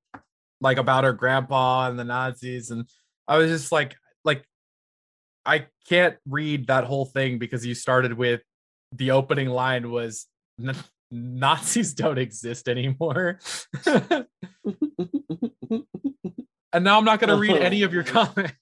like 0.61 0.79
about 0.79 1.05
her 1.05 1.13
grandpa 1.13 1.89
and 1.89 1.99
the 1.99 2.05
Nazis, 2.05 2.71
and 2.71 2.89
I 3.29 3.39
was 3.39 3.51
just 3.51 3.73
like, 3.73 3.97
like, 4.25 4.45
I 5.45 5.67
can't 5.89 6.17
read 6.29 6.69
that 6.69 6.85
whole 6.85 7.05
thing 7.05 7.39
because 7.39 7.67
you 7.67 7.75
started 7.75 8.15
with 8.15 8.43
the 8.93 9.11
opening 9.13 9.49
line 9.49 9.91
was 9.91 10.27
Nazis 11.11 11.95
don't 11.95 12.19
exist 12.19 12.69
anymore. 12.69 13.39
and 13.87 14.27
now 16.81 16.99
I'm 16.99 17.05
not 17.05 17.21
going 17.21 17.31
to 17.31 17.37
read 17.37 17.57
any 17.57 17.83
of 17.83 17.93
your 17.93 18.05
comments. 18.05 18.55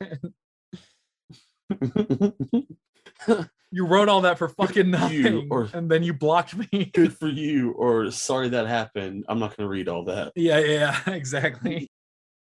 you 3.75 3.85
wrote 3.87 4.09
all 4.09 4.21
that 4.21 4.39
for 4.39 4.49
fucking 4.49 4.91
nothing, 4.91 5.49
or- 5.51 5.69
and 5.75 5.91
then 5.91 6.03
you 6.05 6.15
blocked 6.15 6.55
me. 6.57 6.91
Good 6.95 7.17
for 7.19 7.27
you, 7.45 7.73
or 7.73 8.11
sorry 8.13 8.49
that 8.51 8.67
happened. 8.69 9.25
I'm 9.29 9.41
not 9.41 9.57
going 9.57 9.67
to 9.67 9.69
read 9.69 9.89
all 9.89 10.05
that. 10.05 10.33
yeah, 10.37 10.59
yeah, 10.61 11.01
exactly. 11.13 11.91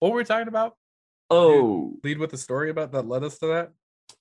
What 0.00 0.12
were 0.12 0.16
we 0.18 0.24
talking 0.24 0.48
about? 0.48 0.74
Oh, 1.30 1.94
Lead 2.02 2.18
with 2.18 2.30
the 2.30 2.38
story 2.38 2.70
about 2.70 2.92
that 2.92 3.06
led 3.06 3.22
us 3.24 3.38
to 3.40 3.46
that. 3.48 3.66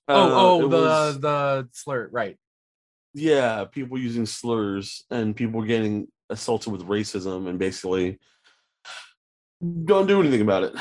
uh, 0.06 0.28
oh, 0.30 0.60
oh, 0.64 0.68
the 0.68 0.76
was- 0.76 1.20
the 1.20 1.68
slur, 1.72 2.08
right? 2.12 2.36
yeah, 3.14 3.64
people 3.64 3.98
using 3.98 4.26
slurs 4.26 5.04
and 5.10 5.34
people 5.34 5.62
getting 5.62 6.06
assaulted 6.30 6.70
with 6.72 6.82
racism 6.86 7.48
and 7.48 7.58
basically 7.58 8.18
don't 9.84 10.06
do 10.06 10.20
anything 10.20 10.42
about 10.42 10.62
it. 10.64 10.74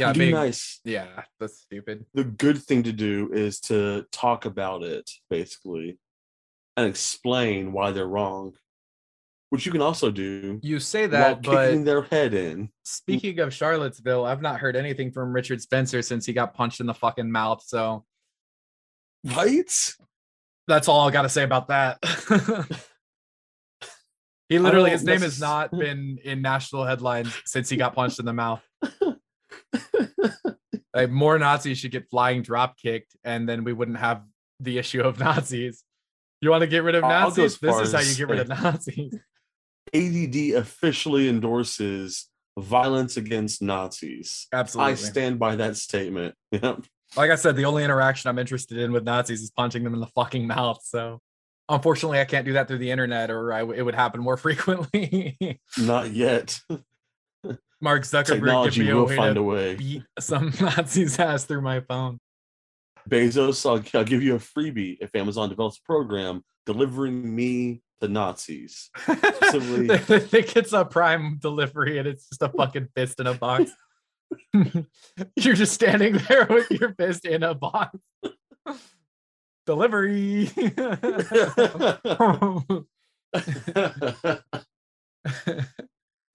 Yeah, 0.00 0.12
be 0.12 0.18
being- 0.20 0.34
nice. 0.34 0.80
Yeah, 0.84 1.22
that's 1.38 1.60
stupid. 1.60 2.06
The 2.14 2.24
good 2.24 2.58
thing 2.58 2.82
to 2.84 2.92
do 2.92 3.30
is 3.32 3.60
to 3.62 4.06
talk 4.10 4.44
about 4.44 4.82
it 4.82 5.10
basically 5.28 5.98
and 6.76 6.86
explain 6.88 7.72
why 7.72 7.90
they're 7.90 8.06
wrong, 8.06 8.54
which 9.50 9.66
you 9.66 9.72
can 9.72 9.82
also 9.82 10.10
do 10.10 10.58
You 10.62 10.78
say 10.80 11.02
while 11.02 11.10
that, 11.10 11.42
but 11.42 11.66
kicking 11.68 11.84
their 11.84 12.02
head 12.02 12.32
in. 12.34 12.70
Speaking 12.84 13.38
of 13.40 13.52
Charlottesville, 13.52 14.24
I've 14.24 14.40
not 14.42 14.60
heard 14.60 14.76
anything 14.76 15.10
from 15.12 15.32
Richard 15.32 15.60
Spencer 15.60 16.00
since 16.02 16.24
he 16.24 16.32
got 16.32 16.54
punched 16.54 16.80
in 16.80 16.86
the 16.86 16.94
fucking 16.94 17.30
mouth. 17.30 17.62
So 17.66 18.04
Right? 19.24 19.70
that's 20.66 20.88
all 20.88 21.06
I 21.06 21.10
got 21.10 21.22
to 21.22 21.28
say 21.28 21.42
about 21.42 21.68
that. 21.68 21.98
he 24.48 24.58
literally, 24.58 24.90
his 24.90 25.04
name 25.04 25.20
has 25.20 25.40
not 25.40 25.70
been 25.70 26.18
in 26.24 26.40
national 26.42 26.84
headlines 26.86 27.34
since 27.44 27.68
he 27.68 27.76
got 27.76 27.94
punched 27.94 28.18
in 28.18 28.24
the 28.24 28.32
mouth. 28.32 28.62
Like, 30.94 31.10
more 31.10 31.38
Nazis 31.38 31.78
should 31.78 31.92
get 31.92 32.10
flying 32.10 32.42
drop 32.42 32.76
kicked, 32.76 33.16
and 33.24 33.48
then 33.48 33.64
we 33.64 33.72
wouldn't 33.72 33.98
have 33.98 34.22
the 34.58 34.78
issue 34.78 35.00
of 35.00 35.18
Nazis. 35.20 35.84
You 36.40 36.50
want 36.50 36.62
to 36.62 36.66
get 36.66 36.82
rid 36.82 36.94
of 36.94 37.04
I'll 37.04 37.28
Nazis? 37.28 37.58
This 37.58 37.78
is 37.78 37.92
how 37.92 38.00
you 38.00 38.14
get 38.14 38.28
rid 38.28 38.40
of 38.40 38.48
Nazis. 38.48 39.14
ADD 39.94 40.56
officially 40.56 41.28
endorses 41.28 42.28
violence 42.58 43.16
against 43.16 43.62
Nazis. 43.62 44.46
Absolutely. 44.52 44.92
I 44.92 44.94
stand 44.96 45.38
by 45.38 45.56
that 45.56 45.76
statement. 45.76 46.34
Yep. 46.52 46.84
like 47.16 47.30
I 47.30 47.34
said, 47.34 47.56
the 47.56 47.64
only 47.64 47.84
interaction 47.84 48.28
I'm 48.28 48.38
interested 48.38 48.78
in 48.78 48.92
with 48.92 49.04
Nazis 49.04 49.42
is 49.42 49.50
punching 49.50 49.84
them 49.84 49.94
in 49.94 50.00
the 50.00 50.06
fucking 50.06 50.46
mouth. 50.46 50.80
So 50.82 51.20
unfortunately, 51.68 52.20
I 52.20 52.24
can't 52.24 52.44
do 52.44 52.54
that 52.54 52.68
through 52.68 52.78
the 52.78 52.90
internet, 52.90 53.30
or 53.30 53.52
I 53.52 53.60
it 53.60 53.82
would 53.82 53.94
happen 53.94 54.20
more 54.20 54.36
frequently. 54.36 55.60
Not 55.78 56.10
yet. 56.12 56.60
Mark 57.80 58.02
Zuckerberg 58.02 58.72
give 58.72 58.84
me 58.86 58.92
will 58.92 59.08
find 59.08 59.34
to 59.34 59.40
a 59.40 59.44
way. 59.44 59.74
beat 59.76 60.02
some 60.18 60.52
Nazis' 60.60 61.18
ass 61.18 61.44
through 61.44 61.62
my 61.62 61.80
phone. 61.80 62.18
Bezos, 63.08 63.64
I'll, 63.68 63.98
I'll 63.98 64.04
give 64.04 64.22
you 64.22 64.34
a 64.34 64.38
freebie 64.38 64.98
if 65.00 65.14
Amazon 65.14 65.48
develops 65.48 65.78
a 65.78 65.82
program 65.82 66.42
delivering 66.66 67.34
me 67.34 67.82
the 68.00 68.08
Nazis. 68.08 68.90
Specifically- 68.96 69.86
they 69.96 70.20
think 70.20 70.56
it's 70.56 70.72
a 70.72 70.84
prime 70.84 71.38
delivery, 71.40 71.98
and 71.98 72.06
it's 72.06 72.28
just 72.28 72.42
a 72.42 72.48
fucking 72.50 72.88
fist 72.94 73.20
in 73.20 73.26
a 73.26 73.34
box. 73.34 73.70
You're 75.36 75.54
just 75.54 75.72
standing 75.72 76.18
there 76.28 76.46
with 76.48 76.70
your 76.70 76.94
fist 76.94 77.24
in 77.24 77.42
a 77.42 77.54
box. 77.54 77.98
Delivery. 79.66 80.50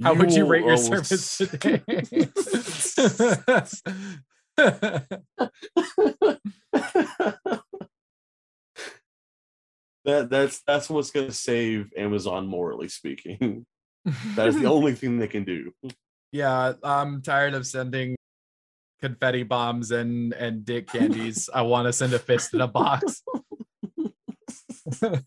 How 0.03 0.13
would 0.13 0.33
you 0.33 0.45
rate 0.45 0.65
your 0.65 0.77
service 0.77 1.41
s- 1.41 1.49
today? 1.49 1.81
that 10.05 10.29
that's 10.29 10.61
that's 10.67 10.89
what's 10.89 11.11
going 11.11 11.27
to 11.27 11.33
save 11.33 11.91
Amazon 11.97 12.47
morally 12.47 12.89
speaking. 12.89 13.65
That 14.35 14.47
is 14.47 14.55
the 14.55 14.65
only 14.71 14.93
thing 14.93 15.17
they 15.19 15.27
can 15.27 15.43
do. 15.43 15.71
yeah, 16.31 16.73
I'm 16.83 17.21
tired 17.21 17.53
of 17.53 17.65
sending 17.65 18.15
confetti 19.01 19.43
bombs 19.43 19.91
and 19.91 20.33
and 20.33 20.63
dick 20.65 20.87
candies. 20.87 21.49
I 21.53 21.63
want 21.63 21.87
to 21.87 21.93
send 21.93 22.13
a 22.13 22.19
fist 22.19 22.53
in 22.53 22.61
a 22.61 22.67
box. 22.67 23.23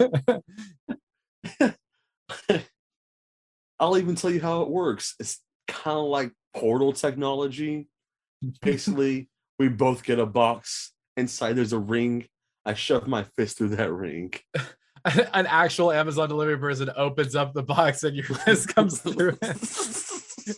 I'll 3.80 3.98
even 3.98 4.14
tell 4.14 4.30
you 4.30 4.40
how 4.40 4.62
it 4.62 4.68
works. 4.68 5.14
It's 5.20 5.40
kind 5.66 5.98
of 5.98 6.06
like 6.06 6.32
portal 6.54 6.92
technology. 6.92 7.88
Basically, 8.62 9.28
we 9.58 9.68
both 9.68 10.02
get 10.02 10.18
a 10.18 10.26
box. 10.26 10.92
Inside 11.16 11.54
there's 11.54 11.72
a 11.72 11.78
ring. 11.78 12.26
I 12.64 12.74
shove 12.74 13.08
my 13.08 13.24
fist 13.36 13.58
through 13.58 13.70
that 13.70 13.92
ring. 13.92 14.34
An 15.04 15.46
actual 15.46 15.92
Amazon 15.92 16.28
delivery 16.28 16.58
person 16.58 16.90
opens 16.96 17.34
up 17.34 17.54
the 17.54 17.62
box 17.62 18.02
and 18.02 18.16
your 18.16 18.24
fist 18.44 18.74
comes 18.74 19.00
through 19.00 19.38
it. 19.40 19.56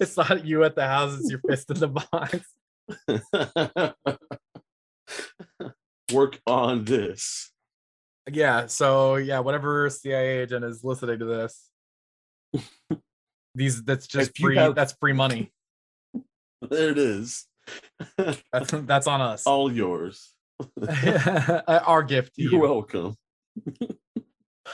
It's 0.01 0.17
not 0.17 0.45
you 0.45 0.65
at 0.65 0.75
the 0.75 0.87
house, 0.87 1.19
it's 1.19 1.31
your 1.31 1.41
fist 1.49 1.71
in 1.71 1.79
the 1.79 1.89
box. 1.89 2.41
Work 6.13 6.41
on 6.47 6.85
this. 6.85 7.53
Yeah, 8.31 8.67
so 8.67 9.17
yeah, 9.17 9.41
whatever 9.41 9.89
CIA 9.91 10.43
agent 10.43 10.65
is 10.65 10.85
listening 10.85 11.19
to 11.21 11.25
this. 11.25 11.71
These 13.55 13.83
that's 13.83 14.07
just 14.07 14.39
free 14.39 14.57
have- 14.57 14.75
that's 14.75 14.93
free 15.01 15.13
money. 15.13 15.53
There 16.63 16.91
it 16.91 16.99
is. 16.99 17.47
That's 18.53 18.71
that's 18.73 19.07
on 19.07 19.21
us. 19.21 19.47
All 19.47 19.71
yours. 19.73 20.33
Our 21.69 22.03
gift 22.03 22.35
to 22.35 22.43
You're 22.43 22.53
you. 22.53 22.59
welcome. 22.61 23.15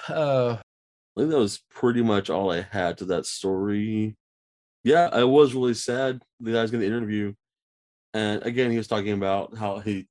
Uh, 0.08 0.56
I 0.58 1.20
think 1.20 1.30
that 1.30 1.38
was 1.38 1.62
pretty 1.70 2.02
much 2.02 2.30
all 2.30 2.50
I 2.50 2.62
had 2.62 2.98
to 2.98 3.04
that 3.06 3.26
story. 3.26 4.16
Yeah, 4.84 5.08
I 5.12 5.24
was 5.24 5.54
really 5.54 5.74
sad 5.74 6.22
the 6.40 6.52
guy's 6.52 6.70
getting 6.70 6.88
the 6.88 6.94
interview. 6.96 7.34
And 8.14 8.42
again, 8.44 8.70
he 8.70 8.78
was 8.78 8.88
talking 8.88 9.12
about 9.12 9.56
how 9.58 9.78
he 9.80 10.06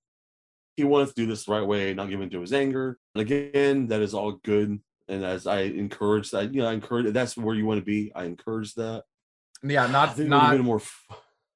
he 0.77 0.83
wanted 0.83 1.07
to 1.07 1.13
do 1.15 1.25
this 1.25 1.45
the 1.45 1.53
right 1.53 1.65
way, 1.65 1.93
not 1.93 2.09
give 2.09 2.21
in 2.21 2.29
to 2.31 2.41
his 2.41 2.53
anger. 2.53 2.97
And 3.15 3.21
again, 3.21 3.87
that 3.87 4.01
is 4.01 4.13
all 4.13 4.33
good. 4.43 4.79
And 5.07 5.23
as 5.23 5.45
I 5.47 5.61
encourage 5.61 6.31
that, 6.31 6.53
you 6.53 6.61
know, 6.61 6.67
I 6.67 6.73
encourage 6.73 7.11
that's 7.13 7.37
where 7.37 7.55
you 7.55 7.65
want 7.65 7.79
to 7.79 7.85
be. 7.85 8.11
I 8.15 8.23
encourage 8.25 8.73
that. 8.75 9.03
yeah, 9.63 9.85
not 9.87 10.15
think 10.15 10.29
it 10.29 10.33
would 10.33 10.41
have 10.41 10.57
not 10.57 10.63
more 10.65 10.77
f- 10.77 11.05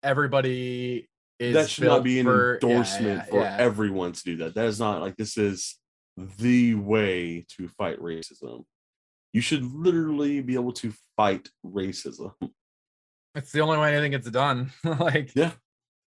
everybody 0.04 1.08
is 1.40 1.54
that 1.56 1.70
should 1.70 1.86
not 1.86 2.04
be 2.04 2.20
an 2.20 2.26
for- 2.26 2.54
endorsement 2.56 3.18
yeah, 3.20 3.24
for 3.24 3.42
yeah. 3.42 3.56
everyone 3.60 4.12
to 4.12 4.24
do 4.24 4.38
that. 4.38 4.56
That 4.56 4.66
is 4.66 4.80
not 4.80 5.02
like 5.02 5.16
this 5.16 5.38
is 5.38 5.78
the 6.18 6.76
way 6.76 7.46
to 7.58 7.68
fight 7.70 8.00
racism. 8.00 8.66
You 9.34 9.42
should 9.42 9.64
literally 9.64 10.42
be 10.42 10.56
able 10.56 10.74
to 10.74 10.94
fight 11.16 11.48
racism. 11.66 12.34
It's 13.36 13.52
the 13.52 13.62
only 13.62 13.78
way 13.78 13.96
I 13.98 14.00
think 14.00 14.16
it's 14.16 14.30
done. 14.30 14.72
like 14.84 15.32
Yeah. 15.36 15.52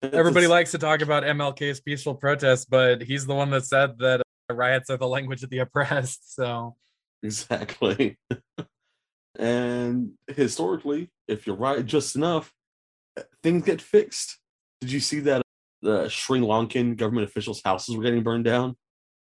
everybody 0.02 0.44
It's- 0.44 0.50
likes 0.50 0.70
to 0.72 0.78
talk 0.78 1.00
about 1.02 1.22
MLK's 1.24 1.80
peaceful 1.80 2.14
protests, 2.14 2.66
but 2.66 3.02
he's 3.02 3.26
the 3.26 3.34
one 3.34 3.50
that 3.50 3.64
said 3.64 3.98
that 3.98 4.20
uh, 4.50 4.54
riots 4.54 4.90
are 4.90 4.96
the 4.96 5.08
language 5.08 5.42
of 5.42 5.50
the 5.50 5.58
oppressed. 5.58 6.34
So 6.34 6.76
exactly. 7.24 8.18
and 9.38 10.12
historically, 10.28 11.10
if 11.28 11.46
you're 11.46 11.56
right 11.56 11.84
just 11.84 12.16
enough, 12.16 12.52
uh, 13.18 13.22
things 13.42 13.64
get 13.64 13.80
fixed. 13.80 14.38
Did 14.80 14.92
you 14.92 15.00
see 15.00 15.20
that 15.20 15.42
the 15.82 16.08
Sri 16.08 16.40
Lankan 16.40 16.96
government 16.96 17.28
officials' 17.28 17.62
houses 17.64 17.96
were 17.96 18.02
getting 18.02 18.22
burned 18.22 18.44
down 18.44 18.76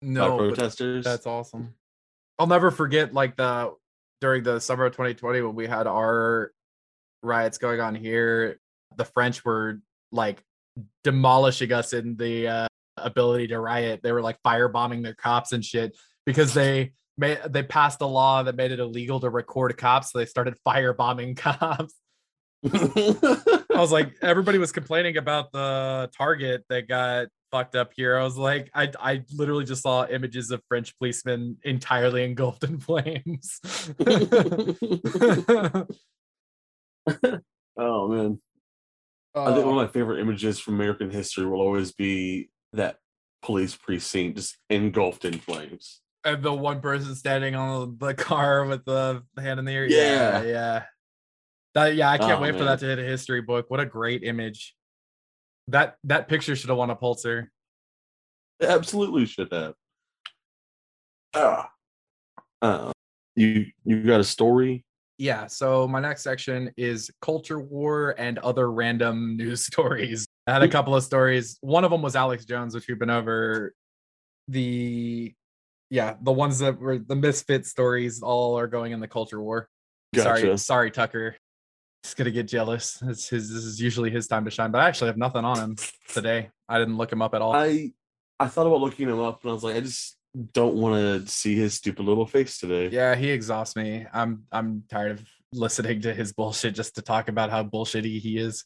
by 0.00 0.08
no, 0.08 0.38
but 0.38 0.54
protesters? 0.54 1.04
that's 1.04 1.26
awesome. 1.26 1.74
I'll 2.38 2.46
never 2.46 2.70
forget 2.70 3.12
like 3.12 3.36
the 3.36 3.74
during 4.20 4.42
the 4.42 4.60
summer 4.60 4.86
of 4.86 4.92
2020 4.92 5.42
when 5.42 5.54
we 5.54 5.66
had 5.66 5.86
our 5.86 6.52
riots 7.22 7.58
going 7.58 7.80
on 7.80 7.94
here. 7.94 8.58
The 8.96 9.04
French 9.04 9.44
were 9.44 9.80
like 10.10 10.42
demolishing 11.04 11.72
us 11.72 11.92
in 11.92 12.16
the 12.16 12.48
uh, 12.48 12.68
ability 12.96 13.48
to 13.48 13.58
riot. 13.58 14.00
They 14.02 14.12
were 14.12 14.22
like 14.22 14.38
firebombing 14.46 15.02
their 15.02 15.14
cops 15.14 15.52
and 15.52 15.64
shit 15.64 15.96
because 16.24 16.54
they 16.54 16.92
made 17.16 17.38
they 17.48 17.62
passed 17.62 18.00
a 18.00 18.06
law 18.06 18.42
that 18.42 18.56
made 18.56 18.72
it 18.72 18.80
illegal 18.80 19.20
to 19.20 19.30
record 19.30 19.76
cops. 19.76 20.12
So 20.12 20.18
they 20.18 20.26
started 20.26 20.54
firebombing 20.66 21.36
cops. 21.38 21.94
I 22.64 23.62
was 23.70 23.92
like, 23.92 24.14
everybody 24.22 24.58
was 24.58 24.72
complaining 24.72 25.16
about 25.16 25.52
the 25.52 26.10
Target 26.16 26.64
that 26.68 26.88
got 26.88 27.28
fucked 27.50 27.74
up 27.74 27.92
here. 27.94 28.16
I 28.16 28.24
was 28.24 28.36
like, 28.36 28.70
I 28.74 28.90
I 29.00 29.24
literally 29.32 29.64
just 29.64 29.82
saw 29.82 30.06
images 30.06 30.50
of 30.50 30.62
French 30.68 30.96
policemen 30.98 31.56
entirely 31.64 32.24
engulfed 32.24 32.64
in 32.64 32.80
flames. 32.80 33.60
oh 37.76 38.08
man. 38.08 38.40
I 39.34 39.54
think 39.54 39.64
one 39.64 39.68
of 39.68 39.76
my 39.76 39.84
um, 39.84 39.88
favorite 39.88 40.20
images 40.20 40.58
from 40.58 40.74
American 40.74 41.10
history 41.10 41.46
will 41.46 41.62
always 41.62 41.92
be 41.92 42.50
that 42.74 42.98
police 43.42 43.74
precinct 43.74 44.36
just 44.36 44.58
engulfed 44.68 45.24
in 45.24 45.38
flames. 45.38 46.01
And 46.24 46.42
the 46.42 46.52
one 46.52 46.80
person 46.80 47.14
standing 47.14 47.54
on 47.54 47.96
the 47.98 48.14
car 48.14 48.64
with 48.64 48.84
the 48.84 49.22
hand 49.38 49.58
in 49.58 49.64
the 49.64 49.72
air. 49.72 49.86
Yeah. 49.86 50.42
yeah. 50.42 50.42
yeah. 50.42 50.82
That 51.74 51.96
yeah, 51.96 52.10
I 52.10 52.18
can't 52.18 52.38
Oh, 52.38 52.42
wait 52.42 52.56
for 52.56 52.64
that 52.64 52.80
to 52.80 52.86
hit 52.86 52.98
a 52.98 53.02
history 53.02 53.40
book. 53.40 53.70
What 53.70 53.80
a 53.80 53.86
great 53.86 54.22
image. 54.24 54.74
That 55.68 55.96
that 56.04 56.28
picture 56.28 56.54
should 56.54 56.68
have 56.68 56.78
won 56.78 56.90
a 56.90 56.96
Pulitzer. 56.96 57.50
It 58.60 58.68
absolutely 58.68 59.26
should 59.26 59.50
have. 59.52 59.74
Ah. 61.34 61.70
Uh, 62.60 62.92
you 63.34 63.66
you 63.84 64.02
got 64.04 64.20
a 64.20 64.24
story? 64.24 64.84
Yeah, 65.18 65.46
so 65.46 65.86
my 65.86 66.00
next 66.00 66.22
section 66.22 66.70
is 66.76 67.10
culture 67.20 67.60
war 67.60 68.14
and 68.18 68.38
other 68.40 68.70
random 68.70 69.36
news 69.38 69.64
stories. 69.64 70.26
I 70.46 70.52
had 70.52 70.62
a 70.62 70.68
couple 70.68 70.94
of 70.94 71.04
stories. 71.04 71.58
One 71.60 71.84
of 71.84 71.90
them 71.90 72.02
was 72.02 72.16
Alex 72.16 72.44
Jones, 72.44 72.74
which 72.74 72.86
we've 72.88 72.98
been 72.98 73.10
over. 73.10 73.74
The 74.48 75.32
yeah, 75.92 76.14
the 76.22 76.32
ones 76.32 76.60
that 76.60 76.80
were 76.80 76.96
the 76.96 77.14
misfit 77.14 77.66
stories 77.66 78.22
all 78.22 78.58
are 78.58 78.66
going 78.66 78.92
in 78.92 79.00
the 79.00 79.06
culture 79.06 79.42
war. 79.42 79.68
Sorry, 80.16 80.56
sorry, 80.56 80.90
Tucker. 80.90 81.36
He's 82.02 82.14
gonna 82.14 82.30
get 82.30 82.48
jealous. 82.48 83.02
It's 83.06 83.28
his 83.28 83.52
this 83.52 83.62
is 83.62 83.78
usually 83.78 84.10
his 84.10 84.26
time 84.26 84.46
to 84.46 84.50
shine, 84.50 84.70
but 84.70 84.80
I 84.80 84.88
actually 84.88 85.08
have 85.08 85.18
nothing 85.18 85.44
on 85.44 85.58
him 85.58 85.76
today. 86.08 86.48
I 86.66 86.78
didn't 86.78 86.96
look 86.96 87.12
him 87.12 87.20
up 87.20 87.34
at 87.34 87.42
all. 87.42 87.54
I 87.54 87.92
I 88.40 88.46
thought 88.46 88.66
about 88.66 88.80
looking 88.80 89.06
him 89.06 89.20
up 89.20 89.42
and 89.42 89.50
I 89.50 89.52
was 89.52 89.62
like, 89.62 89.76
I 89.76 89.80
just 89.80 90.16
don't 90.54 90.76
want 90.76 90.94
to 90.94 91.30
see 91.30 91.56
his 91.56 91.74
stupid 91.74 92.06
little 92.06 92.26
face 92.26 92.58
today. 92.58 92.88
yeah, 92.88 93.14
he 93.14 93.28
exhausts 93.28 93.76
me. 93.76 94.06
I'm 94.14 94.44
I'm 94.50 94.84
tired 94.88 95.10
of 95.12 95.26
listening 95.52 96.00
to 96.00 96.14
his 96.14 96.32
bullshit 96.32 96.74
just 96.74 96.94
to 96.94 97.02
talk 97.02 97.28
about 97.28 97.50
how 97.50 97.64
bullshitty 97.64 98.18
he 98.18 98.38
is. 98.38 98.64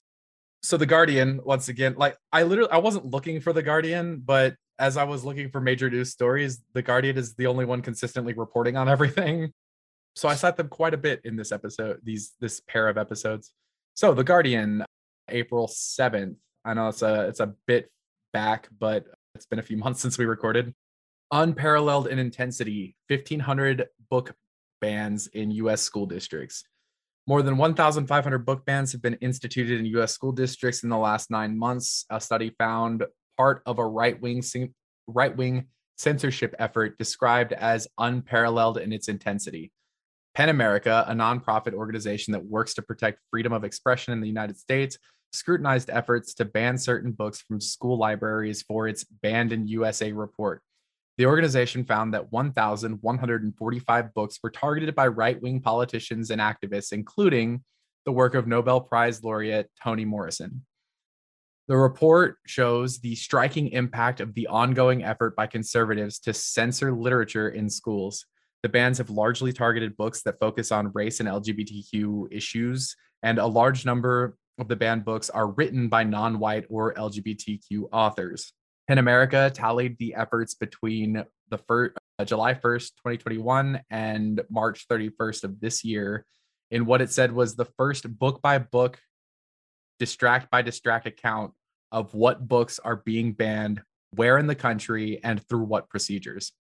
So 0.62 0.76
the 0.76 0.86
Guardian, 0.86 1.40
once 1.44 1.68
again, 1.68 1.96
like 1.98 2.16
I 2.32 2.44
literally 2.44 2.70
I 2.70 2.78
wasn't 2.78 3.06
looking 3.06 3.40
for 3.40 3.52
the 3.52 3.64
Guardian, 3.64 4.22
but 4.24 4.54
as 4.78 4.96
I 4.96 5.04
was 5.04 5.24
looking 5.24 5.50
for 5.50 5.60
major 5.60 5.88
news 5.88 6.10
stories, 6.10 6.62
the 6.74 6.82
Guardian 6.82 7.16
is 7.16 7.34
the 7.34 7.46
only 7.46 7.64
one 7.64 7.82
consistently 7.82 8.34
reporting 8.34 8.76
on 8.76 8.88
everything. 8.96 9.52
So 10.14 10.28
I 10.28 10.34
cite 10.34 10.56
them 10.56 10.68
quite 10.68 10.94
a 10.94 10.98
bit 10.98 11.20
in 11.24 11.36
this 11.36 11.52
episode, 11.52 12.00
these 12.02 12.32
this 12.40 12.60
pair 12.60 12.88
of 12.88 12.96
episodes. 12.96 13.52
So 13.94 14.14
the 14.14 14.24
Guardian, 14.24 14.84
April 15.28 15.68
7th. 15.68 16.36
I 16.64 16.74
know 16.74 16.88
it's 16.88 17.02
a 17.02 17.28
it's 17.28 17.40
a 17.40 17.54
bit 17.66 17.90
back, 18.32 18.68
but 18.78 19.06
it's 19.34 19.46
been 19.46 19.58
a 19.58 19.62
few 19.62 19.76
months 19.84 20.00
since 20.00 20.18
we 20.18 20.24
recorded. 20.24 20.74
Unparalleled 21.32 22.06
in 22.06 22.18
intensity, 22.18 22.96
1,500 23.08 23.86
book 24.10 24.34
bans 24.80 25.26
in 25.28 25.50
US 25.50 25.82
school 25.82 26.06
districts. 26.06 26.64
More 27.26 27.42
than 27.42 27.56
1,500 27.56 28.46
book 28.46 28.64
bans 28.64 28.92
have 28.92 29.02
been 29.02 29.14
instituted 29.14 29.80
in 29.80 29.86
US 29.98 30.12
school 30.12 30.32
districts 30.32 30.82
in 30.82 30.88
the 30.88 30.96
last 30.96 31.30
nine 31.30 31.58
months. 31.58 32.06
A 32.10 32.20
study 32.20 32.54
found 32.58 33.04
part 33.36 33.62
of 33.66 33.78
a 33.78 33.86
right 33.86 34.20
wing 34.20 34.42
right 35.06 35.36
wing 35.36 35.66
censorship 35.96 36.54
effort 36.58 36.98
described 36.98 37.52
as 37.52 37.88
unparalleled 37.98 38.78
in 38.78 38.92
its 38.92 39.08
intensity. 39.08 39.72
PEN 40.34 40.50
America, 40.50 41.04
a 41.08 41.14
nonprofit 41.14 41.72
organization 41.72 42.32
that 42.32 42.44
works 42.44 42.74
to 42.74 42.82
protect 42.82 43.20
freedom 43.30 43.52
of 43.52 43.64
expression 43.64 44.12
in 44.12 44.20
the 44.20 44.28
United 44.28 44.58
States, 44.58 44.98
scrutinized 45.32 45.88
efforts 45.90 46.34
to 46.34 46.44
ban 46.44 46.76
certain 46.76 47.12
books 47.12 47.40
from 47.40 47.60
school 47.60 47.98
libraries 47.98 48.62
for 48.62 48.86
its 48.86 49.04
Banned 49.04 49.52
in 49.52 49.66
USA 49.68 50.12
report. 50.12 50.60
The 51.18 51.26
organization 51.26 51.84
found 51.84 52.12
that 52.12 52.30
1,145 52.30 54.14
books 54.14 54.38
were 54.42 54.50
targeted 54.50 54.94
by 54.94 55.06
right 55.06 55.40
wing 55.40 55.60
politicians 55.60 56.30
and 56.30 56.40
activists, 56.40 56.92
including 56.92 57.64
the 58.04 58.12
work 58.12 58.34
of 58.34 58.46
Nobel 58.46 58.82
Prize 58.82 59.24
laureate 59.24 59.70
Toni 59.82 60.04
Morrison. 60.04 60.66
The 61.68 61.76
report 61.76 62.36
shows 62.46 62.98
the 62.98 63.16
striking 63.16 63.68
impact 63.68 64.20
of 64.20 64.34
the 64.34 64.46
ongoing 64.46 65.02
effort 65.02 65.34
by 65.34 65.48
conservatives 65.48 66.20
to 66.20 66.32
censor 66.32 66.92
literature 66.92 67.48
in 67.48 67.68
schools. 67.68 68.24
The 68.62 68.68
bans 68.68 68.98
have 68.98 69.10
largely 69.10 69.52
targeted 69.52 69.96
books 69.96 70.22
that 70.22 70.38
focus 70.38 70.70
on 70.70 70.92
race 70.94 71.18
and 71.18 71.28
LGBTQ 71.28 72.32
issues, 72.32 72.94
and 73.22 73.38
a 73.38 73.46
large 73.46 73.84
number 73.84 74.36
of 74.58 74.68
the 74.68 74.76
banned 74.76 75.04
books 75.04 75.28
are 75.28 75.48
written 75.48 75.88
by 75.88 76.04
non 76.04 76.38
white 76.38 76.66
or 76.70 76.94
LGBTQ 76.94 77.88
authors. 77.92 78.52
PEN 78.86 78.98
America 78.98 79.50
tallied 79.52 79.98
the 79.98 80.14
efforts 80.14 80.54
between 80.54 81.24
the 81.50 81.58
first, 81.58 81.96
uh, 82.20 82.24
July 82.24 82.54
1st, 82.54 82.92
2021, 82.98 83.80
and 83.90 84.40
March 84.48 84.86
31st 84.88 85.44
of 85.44 85.60
this 85.60 85.84
year 85.84 86.24
in 86.70 86.86
what 86.86 87.02
it 87.02 87.10
said 87.10 87.32
was 87.32 87.54
the 87.54 87.66
first 87.76 88.18
book 88.18 88.40
by 88.40 88.58
book, 88.58 89.00
distract 89.98 90.50
by 90.50 90.62
distract 90.62 91.06
account 91.06 91.52
of 91.92 92.14
what 92.14 92.46
books 92.46 92.78
are 92.78 92.96
being 92.96 93.32
banned, 93.32 93.82
where 94.10 94.38
in 94.38 94.46
the 94.46 94.54
country, 94.54 95.20
and 95.22 95.46
through 95.48 95.64
what 95.64 95.88
procedures. 95.88 96.52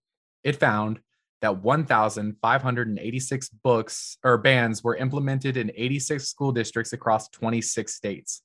It 0.44 0.56
found 0.56 1.00
that 1.42 1.62
1,586 1.62 3.48
books 3.48 4.18
or 4.24 4.38
bans 4.38 4.82
were 4.82 4.96
implemented 4.96 5.56
in 5.56 5.70
86 5.74 6.26
school 6.26 6.52
districts 6.52 6.92
across 6.92 7.28
26 7.28 7.94
states. 7.94 8.42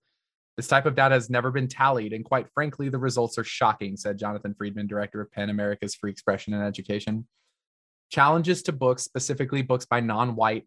This 0.57 0.67
type 0.67 0.85
of 0.85 0.95
data 0.95 1.15
has 1.15 1.29
never 1.29 1.49
been 1.51 1.67
tallied, 1.67 2.13
and 2.13 2.25
quite 2.25 2.47
frankly, 2.53 2.89
the 2.89 2.99
results 2.99 3.37
are 3.37 3.43
shocking, 3.43 3.95
said 3.95 4.17
Jonathan 4.17 4.53
Friedman, 4.53 4.87
director 4.87 5.21
of 5.21 5.31
PEN 5.31 5.49
America's 5.49 5.95
Free 5.95 6.11
Expression 6.11 6.53
and 6.53 6.63
Education. 6.63 7.25
Challenges 8.11 8.61
to 8.63 8.73
books, 8.73 9.03
specifically 9.03 9.61
books 9.61 9.85
by 9.85 10.01
non 10.01 10.35
white 10.35 10.65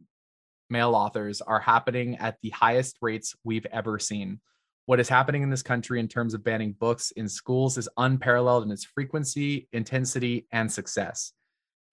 male 0.74 0.96
authors, 0.96 1.40
are 1.40 1.60
happening 1.60 2.16
at 2.16 2.36
the 2.42 2.50
highest 2.50 2.98
rates 3.00 3.34
we've 3.44 3.66
ever 3.72 3.98
seen. 3.98 4.40
What 4.86 4.98
is 5.00 5.08
happening 5.08 5.42
in 5.44 5.50
this 5.50 5.62
country 5.62 6.00
in 6.00 6.08
terms 6.08 6.34
of 6.34 6.42
banning 6.42 6.72
books 6.72 7.12
in 7.12 7.28
schools 7.28 7.78
is 7.78 7.88
unparalleled 7.96 8.64
in 8.64 8.72
its 8.72 8.84
frequency, 8.84 9.68
intensity, 9.72 10.46
and 10.50 10.70
success. 10.70 11.32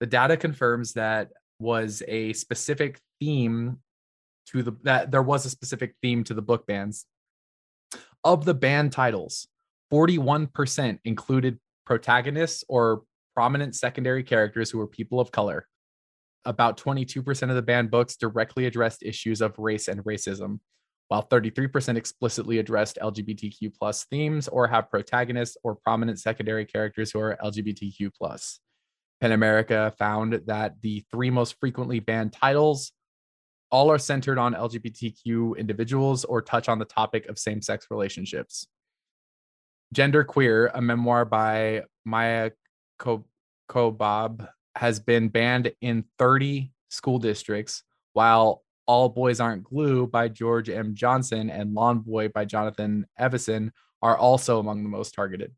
The 0.00 0.06
data 0.06 0.36
confirms 0.36 0.94
that 0.94 1.30
was 1.60 2.02
a 2.08 2.32
specific 2.32 3.00
theme 3.20 3.78
to 4.46 4.64
the 4.64 4.72
that 4.82 5.12
there 5.12 5.22
was 5.22 5.46
a 5.46 5.50
specific 5.50 5.94
theme 6.02 6.24
to 6.24 6.34
the 6.34 6.42
book 6.42 6.66
bans. 6.66 7.06
Of 8.24 8.44
the 8.44 8.54
banned 8.54 8.90
titles, 8.92 9.46
41% 9.92 10.98
included 11.04 11.58
protagonists 11.86 12.64
or 12.68 13.04
prominent 13.34 13.76
secondary 13.76 14.24
characters 14.24 14.70
who 14.70 14.78
were 14.78 14.86
people 14.86 15.20
of 15.20 15.30
color. 15.30 15.68
About 16.44 16.76
22% 16.76 17.50
of 17.50 17.54
the 17.54 17.62
banned 17.62 17.90
books 17.90 18.16
directly 18.16 18.66
addressed 18.66 19.02
issues 19.02 19.40
of 19.40 19.58
race 19.58 19.88
and 19.88 20.02
racism, 20.04 20.58
while 21.08 21.26
33% 21.28 21.96
explicitly 21.96 22.58
addressed 22.58 22.98
LGBTQ 23.00 23.74
plus 23.78 24.04
themes 24.04 24.48
or 24.48 24.66
have 24.66 24.90
protagonists 24.90 25.56
or 25.62 25.76
prominent 25.76 26.18
secondary 26.18 26.64
characters 26.64 27.12
who 27.12 27.20
are 27.20 27.38
LGBTQ 27.44 28.10
plus. 28.16 28.60
PEN 29.20 29.32
America 29.32 29.92
found 29.98 30.40
that 30.46 30.80
the 30.82 31.04
three 31.12 31.30
most 31.30 31.54
frequently 31.60 32.00
banned 32.00 32.32
titles 32.32 32.92
all 33.70 33.90
are 33.90 33.98
centered 33.98 34.36
on 34.36 34.54
LGBTQ 34.54 35.56
individuals 35.56 36.24
or 36.24 36.42
touch 36.42 36.68
on 36.68 36.78
the 36.78 36.84
topic 36.84 37.26
of 37.26 37.38
same 37.38 37.62
sex 37.62 37.86
relationships. 37.90 38.66
Gender 39.92 40.24
Queer, 40.24 40.68
a 40.74 40.82
memoir 40.82 41.24
by 41.24 41.82
Maya 42.04 42.50
Ko- 42.98 43.26
Kobabe, 43.70 44.48
has 44.76 45.00
been 45.00 45.28
banned 45.28 45.72
in 45.80 46.04
30 46.18 46.72
school 46.88 47.18
districts, 47.18 47.82
while 48.12 48.62
All 48.86 49.08
Boys 49.08 49.40
Aren't 49.40 49.68
Blue 49.68 50.06
by 50.06 50.28
George 50.28 50.68
M. 50.68 50.94
Johnson 50.94 51.50
and 51.50 51.74
Lawn 51.74 52.00
Boy 52.00 52.28
by 52.28 52.44
Jonathan 52.44 53.06
Evison 53.18 53.72
are 54.02 54.16
also 54.16 54.58
among 54.58 54.82
the 54.82 54.88
most 54.88 55.14
targeted. 55.14 55.52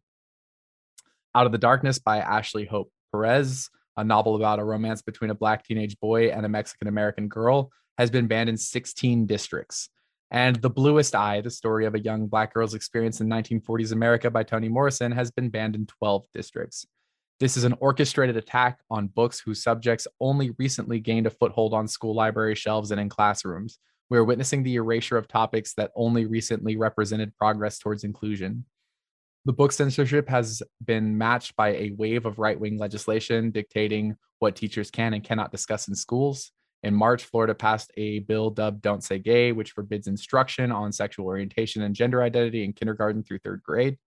Out 1.35 1.47
of 1.47 1.53
the 1.53 1.59
Darkness 1.59 1.99
by 1.99 2.19
Ashley 2.19 2.65
Hope 2.65 2.93
Perez, 3.11 3.71
a 3.97 4.05
novel 4.05 4.37
about 4.37 4.59
a 4.59 4.65
romance 4.65 5.03
between 5.03 5.31
a 5.31 5.35
black 5.35 5.65
teenage 5.65 5.99
boy 6.01 6.29
and 6.29 6.45
a 6.45 6.49
Mexican 6.49 6.89
American 6.89 7.29
girl, 7.29 7.71
has 7.99 8.11
been 8.11 8.27
banned 8.27 8.49
in 8.49 8.57
16 8.57 9.27
districts. 9.27 9.89
And 10.31 10.57
The 10.57 10.71
Bluest 10.71 11.15
Eye, 11.15 11.41
the 11.41 11.51
story 11.51 11.87
of 11.87 11.95
a 11.95 12.01
young 12.01 12.27
black 12.27 12.53
girl's 12.53 12.75
experience 12.75 13.21
in 13.21 13.29
1940s 13.29 13.93
America 13.93 14.31
by 14.31 14.43
Toni 14.43 14.69
Morrison, 14.69 15.13
has 15.13 15.31
been 15.31 15.49
banned 15.49 15.77
in 15.77 15.87
12 15.87 16.27
districts. 16.35 16.87
This 17.45 17.59
is 17.59 17.65
an 17.65 17.75
orchestrated 17.79 18.39
attack 18.39 18.79
on 18.91 19.09
books 19.09 19.39
whose 19.39 19.63
subjects 19.63 20.07
only 20.19 20.53
recently 20.59 20.99
gained 20.99 21.27
a 21.27 21.31
foothold 21.31 21.75
on 21.75 21.87
school 21.87 22.15
library 22.15 22.55
shelves 22.55 22.91
and 22.91 22.99
in 22.99 23.11
classrooms. 23.11 23.79
We 24.09 24.17
are 24.17 24.25
witnessing 24.25 24.63
the 24.63 24.77
erasure 24.77 25.19
of 25.19 25.29
topics 25.29 25.75
that 25.75 25.91
only 25.95 26.25
recently 26.25 26.79
represented 26.79 27.37
progress 27.37 27.79
towards 27.79 28.03
inclusion. 28.03 28.65
The 29.45 29.53
book 29.53 29.73
censorship 29.73 30.27
has 30.31 30.63
been 30.83 31.19
matched 31.19 31.55
by 31.55 31.75
a 31.75 31.93
wave 31.99 32.25
of 32.25 32.39
right 32.39 32.59
wing 32.59 32.79
legislation 32.79 33.51
dictating 33.51 34.17
what 34.39 34.57
teachers 34.57 34.91
can 34.91 35.13
and 35.13 35.23
cannot 35.23 35.53
discuss 35.53 35.87
in 35.87 35.95
schools. 35.95 36.51
In 36.83 36.95
March, 36.95 37.25
Florida 37.25 37.55
passed 37.55 37.93
a 37.99 38.21
bill 38.21 38.49
dubbed 38.49 38.81
Don't 38.81 39.05
Say 39.05 39.19
Gay, 39.19 39.53
which 39.53 39.73
forbids 39.73 40.07
instruction 40.07 40.73
on 40.73 40.93
sexual 40.93 41.27
orientation 41.27 41.83
and 41.83 41.95
gender 41.95 42.23
identity 42.23 42.65
in 42.65 42.73
kindergarten 42.73 43.23
through 43.23 43.41
third 43.41 43.63
grade. 43.63 43.99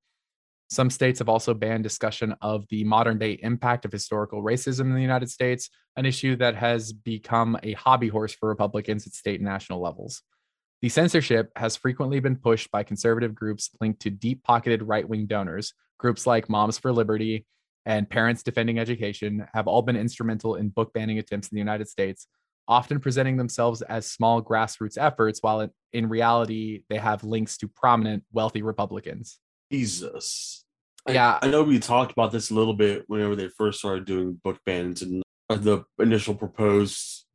Some 0.69 0.89
states 0.89 1.19
have 1.19 1.29
also 1.29 1.53
banned 1.53 1.83
discussion 1.83 2.35
of 2.41 2.65
the 2.69 2.83
modern 2.83 3.17
day 3.17 3.39
impact 3.41 3.85
of 3.85 3.91
historical 3.91 4.43
racism 4.43 4.81
in 4.81 4.95
the 4.95 5.01
United 5.01 5.29
States, 5.29 5.69
an 5.95 6.05
issue 6.05 6.35
that 6.37 6.55
has 6.55 6.91
become 6.91 7.57
a 7.63 7.73
hobby 7.73 8.09
horse 8.09 8.33
for 8.33 8.49
Republicans 8.49 9.07
at 9.07 9.13
state 9.13 9.39
and 9.39 9.47
national 9.47 9.81
levels. 9.81 10.21
The 10.81 10.89
censorship 10.89 11.51
has 11.55 11.75
frequently 11.77 12.19
been 12.19 12.35
pushed 12.35 12.69
by 12.69 12.83
conservative 12.83 13.33
groups 13.33 13.69
linked 13.79 14.01
to 14.01 14.09
deep 14.09 14.43
pocketed 14.43 14.83
right 14.83 15.07
wing 15.07 15.25
donors. 15.25 15.73
Groups 15.97 16.27
like 16.27 16.49
Moms 16.49 16.77
for 16.77 16.91
Liberty 16.91 17.45
and 17.85 18.09
Parents 18.09 18.43
Defending 18.43 18.77
Education 18.77 19.47
have 19.53 19.67
all 19.67 19.81
been 19.81 19.95
instrumental 19.95 20.55
in 20.55 20.69
book 20.69 20.93
banning 20.93 21.17
attempts 21.17 21.47
in 21.47 21.55
the 21.55 21.61
United 21.61 21.87
States, 21.87 22.27
often 22.67 22.99
presenting 22.99 23.37
themselves 23.37 23.81
as 23.81 24.05
small 24.05 24.43
grassroots 24.43 24.97
efforts, 24.99 25.39
while 25.41 25.69
in 25.93 26.09
reality, 26.09 26.83
they 26.89 26.97
have 26.97 27.23
links 27.23 27.57
to 27.57 27.69
prominent, 27.69 28.23
wealthy 28.33 28.61
Republicans. 28.61 29.39
Jesus. 29.71 30.63
Yeah. 31.07 31.39
I, 31.41 31.47
I 31.47 31.49
know 31.49 31.63
we 31.63 31.79
talked 31.79 32.11
about 32.11 32.31
this 32.31 32.51
a 32.51 32.53
little 32.53 32.73
bit 32.73 33.05
whenever 33.07 33.35
they 33.35 33.49
first 33.49 33.79
started 33.79 34.05
doing 34.05 34.39
book 34.43 34.59
bans 34.65 35.01
and 35.01 35.23
the 35.49 35.83
initial 35.99 36.35
proposed 36.35 37.25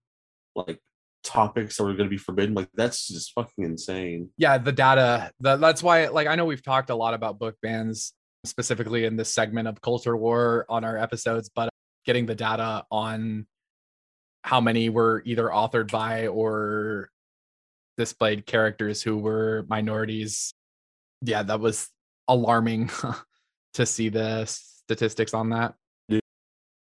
like 0.55 0.79
topics 1.25 1.77
that 1.77 1.85
were 1.85 1.95
going 1.95 2.09
to 2.09 2.11
be 2.11 2.19
forbidden. 2.19 2.55
Like 2.55 2.69
that's 2.75 3.09
just 3.09 3.33
fucking 3.33 3.65
insane. 3.65 4.31
Yeah, 4.37 4.59
the 4.59 4.73
data. 4.73 5.31
The, 5.41 5.57
that's 5.57 5.83
why, 5.83 6.09
like, 6.09 6.27
I 6.27 6.35
know 6.35 6.45
we've 6.45 6.63
talked 6.63 6.91
a 6.91 6.95
lot 6.95 7.15
about 7.15 7.39
book 7.39 7.57
bans 7.63 8.13
specifically 8.45 9.05
in 9.05 9.17
this 9.17 9.33
segment 9.33 9.69
of 9.69 9.81
culture 9.81 10.17
war 10.17 10.67
on 10.69 10.85
our 10.85 10.99
episodes, 10.99 11.49
but 11.55 11.71
getting 12.05 12.27
the 12.27 12.35
data 12.35 12.85
on 12.91 13.47
how 14.43 14.61
many 14.61 14.89
were 14.89 15.23
either 15.25 15.47
authored 15.47 15.91
by 15.91 16.27
or 16.27 17.09
displayed 17.97 18.45
characters 18.45 19.03
who 19.03 19.17
were 19.17 19.65
minorities. 19.69 20.53
Yeah, 21.21 21.45
that 21.45 21.61
was 21.61 21.89
alarming 22.33 22.91
to 23.75 23.87
see 23.87 24.09
the 24.09 24.45
statistics 24.47 25.35
on 25.35 25.51
that. 25.51 25.75
Yeah. 26.09 26.21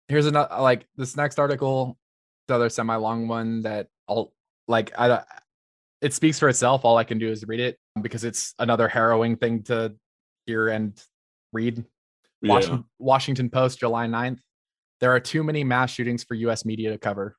Here's 0.08 0.26
another 0.26 0.56
like 0.60 0.88
this 0.98 1.16
next 1.16 1.40
article, 1.40 1.98
the 2.48 2.56
other 2.56 2.70
semi-long 2.70 3.28
one 3.28 3.62
that 3.62 3.88
I'll 4.08 4.34
like 4.68 4.92
I 4.98 5.24
it 6.02 6.14
speaks 6.14 6.40
for 6.40 6.50
itself. 6.50 6.84
All 6.84 6.98
I 6.98 7.04
can 7.04 7.20
do 7.20 7.30
is 7.30 7.46
read 7.48 7.60
it 7.60 7.78
because 8.02 8.24
it's 8.24 8.54
another 8.60 8.88
harrowing 8.88 9.36
thing 9.36 9.64
to 9.64 9.94
hear 10.46 10.70
and 10.70 11.00
read. 11.54 11.86
Yeah. 12.42 12.54
Washington, 12.54 12.86
Washington 12.98 13.50
Post, 13.50 13.80
July 13.80 14.08
9th. 14.08 14.40
There 15.00 15.14
are 15.14 15.20
too 15.20 15.44
many 15.44 15.64
mass 15.64 15.92
shootings 15.92 16.24
for 16.24 16.34
US 16.36 16.66
media 16.66 16.92
to 16.92 16.98
cover. 16.98 17.38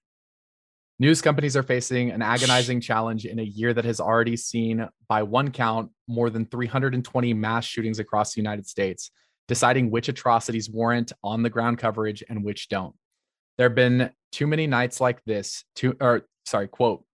News 1.02 1.20
companies 1.20 1.56
are 1.56 1.64
facing 1.64 2.12
an 2.12 2.22
agonizing 2.22 2.80
challenge 2.80 3.26
in 3.26 3.40
a 3.40 3.42
year 3.42 3.74
that 3.74 3.84
has 3.84 3.98
already 3.98 4.36
seen, 4.36 4.88
by 5.08 5.24
one 5.24 5.50
count, 5.50 5.90
more 6.06 6.30
than 6.30 6.46
320 6.46 7.34
mass 7.34 7.64
shootings 7.64 7.98
across 7.98 8.32
the 8.32 8.40
United 8.40 8.68
States, 8.68 9.10
deciding 9.48 9.90
which 9.90 10.08
atrocities 10.08 10.70
warrant 10.70 11.10
on 11.24 11.42
the 11.42 11.50
ground 11.50 11.78
coverage 11.78 12.22
and 12.28 12.44
which 12.44 12.68
don't. 12.68 12.94
There 13.58 13.68
have 13.68 13.74
been 13.74 14.12
too 14.30 14.46
many 14.46 14.68
nights 14.68 15.00
like 15.00 15.20
this, 15.24 15.64
too, 15.74 15.96
or 16.00 16.22
sorry, 16.46 16.68
quote, 16.68 17.04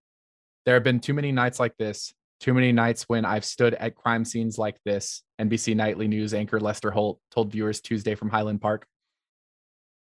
there 0.67 0.75
have 0.75 0.85
been 0.85 1.01
too 1.01 1.15
many 1.15 1.33
nights 1.33 1.59
like 1.59 1.75
this, 1.79 2.13
too 2.41 2.53
many 2.53 2.73
nights 2.73 3.05
when 3.09 3.25
I've 3.25 3.47
stood 3.47 3.73
at 3.73 3.95
crime 3.95 4.27
scenes 4.27 4.59
like 4.59 4.77
this, 4.85 5.23
NBC 5.41 5.75
Nightly 5.75 6.09
News 6.09 6.35
anchor 6.35 6.61
Lester 6.61 6.91
Holt 6.91 7.21
told 7.31 7.51
viewers 7.51 7.81
Tuesday 7.81 8.15
from 8.15 8.29
Highland 8.29 8.61
Park. 8.61 8.87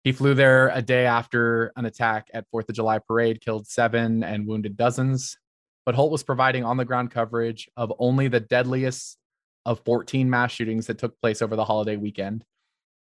He 0.04 0.12
flew 0.12 0.34
there 0.34 0.68
a 0.68 0.82
day 0.82 1.06
after 1.06 1.72
an 1.76 1.86
attack 1.86 2.28
at 2.34 2.44
4th 2.54 2.68
of 2.68 2.74
July 2.74 2.98
parade 2.98 3.40
killed 3.40 3.66
seven 3.66 4.22
and 4.22 4.46
wounded 4.46 4.76
dozens. 4.76 5.38
But 5.86 5.94
Holt 5.94 6.12
was 6.12 6.22
providing 6.22 6.62
on 6.62 6.76
the 6.76 6.84
ground 6.84 7.10
coverage 7.10 7.70
of 7.74 7.90
only 7.98 8.28
the 8.28 8.40
deadliest 8.40 9.16
of 9.64 9.80
14 9.86 10.28
mass 10.28 10.52
shootings 10.52 10.86
that 10.86 10.98
took 10.98 11.18
place 11.22 11.40
over 11.40 11.56
the 11.56 11.64
holiday 11.64 11.96
weekend. 11.96 12.44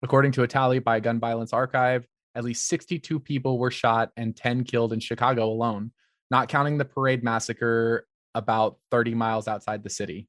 According 0.03 0.33
to 0.33 0.43
a 0.43 0.47
tally 0.47 0.77
by 0.77 0.99
Gun 0.99 1.19
Violence 1.19 1.53
Archive, 1.53 2.07
at 2.35 2.43
least 2.43 2.67
62 2.67 3.19
people 3.19 3.57
were 3.57 3.71
shot 3.71 4.11
and 4.15 4.35
10 4.35 4.63
killed 4.63 4.93
in 4.93 4.99
Chicago 4.99 5.45
alone, 5.45 5.91
not 6.29 6.49
counting 6.49 6.77
the 6.77 6.85
parade 6.85 7.23
massacre 7.23 8.05
about 8.35 8.77
30 8.91 9.15
miles 9.15 9.47
outside 9.47 9.83
the 9.83 9.89
city. 9.89 10.27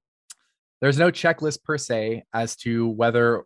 There's 0.81 0.99
no 0.99 1.11
checklist 1.11 1.63
per 1.65 1.77
se 1.77 2.25
as 2.33 2.57
to 2.57 2.89
whether 2.89 3.45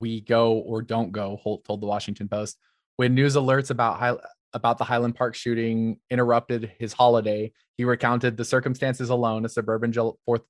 we 0.00 0.20
go 0.20 0.54
or 0.54 0.82
don't 0.82 1.12
go, 1.12 1.36
Holt 1.42 1.64
told 1.64 1.80
the 1.80 1.86
Washington 1.86 2.28
Post. 2.28 2.58
When 2.96 3.14
news 3.14 3.36
alerts 3.36 3.70
about 3.70 3.98
High, 3.98 4.16
about 4.52 4.78
the 4.78 4.84
Highland 4.84 5.14
Park 5.14 5.34
shooting 5.34 5.98
interrupted 6.10 6.72
his 6.78 6.92
holiday, 6.92 7.52
he 7.76 7.84
recounted 7.84 8.36
the 8.36 8.44
circumstances 8.44 9.10
alone. 9.10 9.44
A 9.44 9.48
suburban 9.48 9.92
Jul- 9.92 10.18
fourth, 10.24 10.42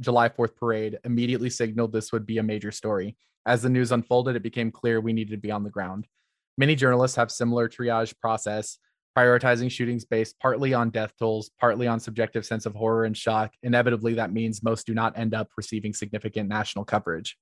July 0.00 0.28
4th 0.28 0.56
parade 0.56 0.98
immediately 1.04 1.50
signaled 1.50 1.92
this 1.92 2.12
would 2.12 2.26
be 2.26 2.38
a 2.38 2.42
major 2.42 2.72
story. 2.72 3.16
As 3.46 3.62
the 3.62 3.68
news 3.68 3.92
unfolded, 3.92 4.36
it 4.36 4.42
became 4.42 4.70
clear 4.70 5.00
we 5.00 5.12
needed 5.12 5.32
to 5.32 5.36
be 5.36 5.50
on 5.50 5.64
the 5.64 5.70
ground. 5.70 6.06
Many 6.58 6.74
journalists 6.74 7.16
have 7.16 7.30
similar 7.30 7.68
triage 7.68 8.18
process, 8.20 8.78
prioritizing 9.16 9.70
shootings 9.70 10.04
based 10.04 10.38
partly 10.40 10.74
on 10.74 10.90
death 10.90 11.12
tolls, 11.18 11.50
partly 11.60 11.86
on 11.86 12.00
subjective 12.00 12.44
sense 12.46 12.66
of 12.66 12.74
horror 12.74 13.04
and 13.04 13.16
shock. 13.16 13.52
Inevitably, 13.62 14.14
that 14.14 14.32
means 14.32 14.62
most 14.62 14.86
do 14.86 14.94
not 14.94 15.16
end 15.16 15.34
up 15.34 15.48
receiving 15.56 15.92
significant 15.92 16.48
national 16.48 16.84
coverage. 16.84 17.36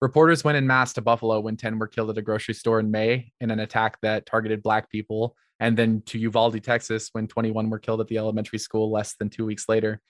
Reporters 0.00 0.42
went 0.42 0.56
in 0.56 0.66
mass 0.66 0.94
to 0.94 1.02
Buffalo 1.02 1.40
when 1.40 1.58
10 1.58 1.78
were 1.78 1.86
killed 1.86 2.08
at 2.08 2.16
a 2.16 2.22
grocery 2.22 2.54
store 2.54 2.80
in 2.80 2.90
May 2.90 3.32
in 3.40 3.50
an 3.50 3.60
attack 3.60 3.98
that 4.00 4.24
targeted 4.24 4.62
Black 4.62 4.90
people, 4.90 5.36
and 5.60 5.76
then 5.76 6.02
to 6.06 6.18
Uvalde, 6.18 6.62
Texas, 6.62 7.10
when 7.12 7.28
21 7.28 7.68
were 7.68 7.78
killed 7.78 8.00
at 8.00 8.08
the 8.08 8.16
elementary 8.16 8.58
school 8.58 8.90
less 8.90 9.14
than 9.16 9.28
two 9.28 9.44
weeks 9.44 9.68
later. 9.68 10.00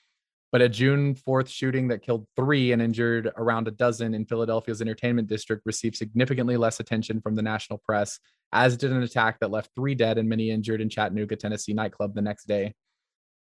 But 0.53 0.63
a 0.63 0.69
June 0.69 1.17
4th 1.17 1.49
shooting 1.49 1.89
that 1.89 2.03
killed 2.03 2.27
three 2.37 2.71
and 2.71 2.81
injured 2.81 3.33
around 3.37 3.67
a 3.67 3.73
dozen 3.73 4.15
in 4.15 4.27
Philadelphia's 4.27 4.81
entertainment 4.81 5.27
district 5.27 5.63
received 5.67 5.97
significantly 5.97 6.57
less 6.57 6.79
attention 6.79 7.21
from 7.21 7.35
the 7.35 7.43
national 7.43 7.81
press, 7.81 8.21
as 8.53 8.77
did 8.77 8.93
an 8.93 9.03
attack 9.03 9.39
that 9.41 9.51
left 9.51 9.71
three 9.75 9.97
dead 9.97 10.19
and 10.19 10.29
many 10.29 10.51
injured 10.51 10.81
in 10.81 10.89
Chattanooga, 10.89 11.35
Tennessee 11.35 11.73
nightclub 11.73 12.15
the 12.15 12.23
next 12.23 12.47
day. 12.47 12.75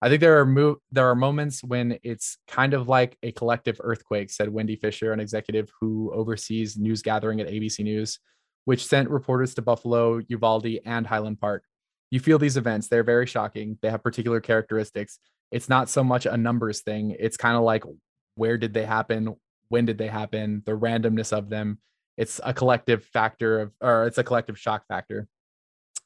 I 0.02 0.10
think 0.10 0.22
there 0.22 0.40
are 0.40 0.46
mo- 0.46 0.82
there 0.92 1.08
are 1.08 1.16
moments 1.16 1.64
when 1.64 2.00
it's 2.02 2.38
kind 2.48 2.74
of 2.74 2.88
like 2.88 3.18
a 3.22 3.32
collective 3.32 3.80
earthquake, 3.84 4.32
said 4.32 4.50
Wendy 4.50 4.76
Fisher, 4.76 5.14
an 5.14 5.20
executive 5.20 5.70
who 5.80 6.12
oversees 6.14 6.78
news 6.78 7.04
gathering 7.04 7.40
at 7.40 7.48
ABC 7.48 7.84
News, 7.84 8.20
which 8.66 8.86
sent 8.86 9.10
reporters 9.10 9.54
to 9.56 9.62
Buffalo, 9.62 10.20
Uvalde, 10.28 10.80
and 10.86 11.06
Highland 11.06 11.40
Park. 11.40 11.66
You 12.10 12.20
feel 12.20 12.40
these 12.40 12.58
events, 12.58 12.88
they're 12.88 13.04
very 13.04 13.28
shocking. 13.28 13.78
They 13.82 13.92
have 13.92 14.04
particular 14.04 14.42
characteristics. 14.42 15.20
It's 15.52 15.70
not 15.70 15.88
so 15.88 16.04
much 16.04 16.26
a 16.26 16.36
numbers 16.36 16.82
thing. 16.82 17.16
It's 17.20 17.38
kind 17.38 17.56
of 17.56 17.64
like 17.64 17.84
where 18.36 18.58
did 18.58 18.74
they 18.74 18.86
happen? 18.86 19.36
When 19.70 19.86
did 19.86 19.98
they 19.98 20.08
happen? 20.08 20.64
The 20.66 20.72
randomness 20.72 21.32
of 21.32 21.50
them. 21.50 21.78
It's 22.18 22.42
a 22.44 22.54
collective 22.54 23.06
factor 23.06 23.62
of, 23.62 23.72
or 23.82 24.08
it's 24.08 24.18
a 24.18 24.24
collective 24.24 24.58
shock 24.58 24.86
factor. 24.88 25.28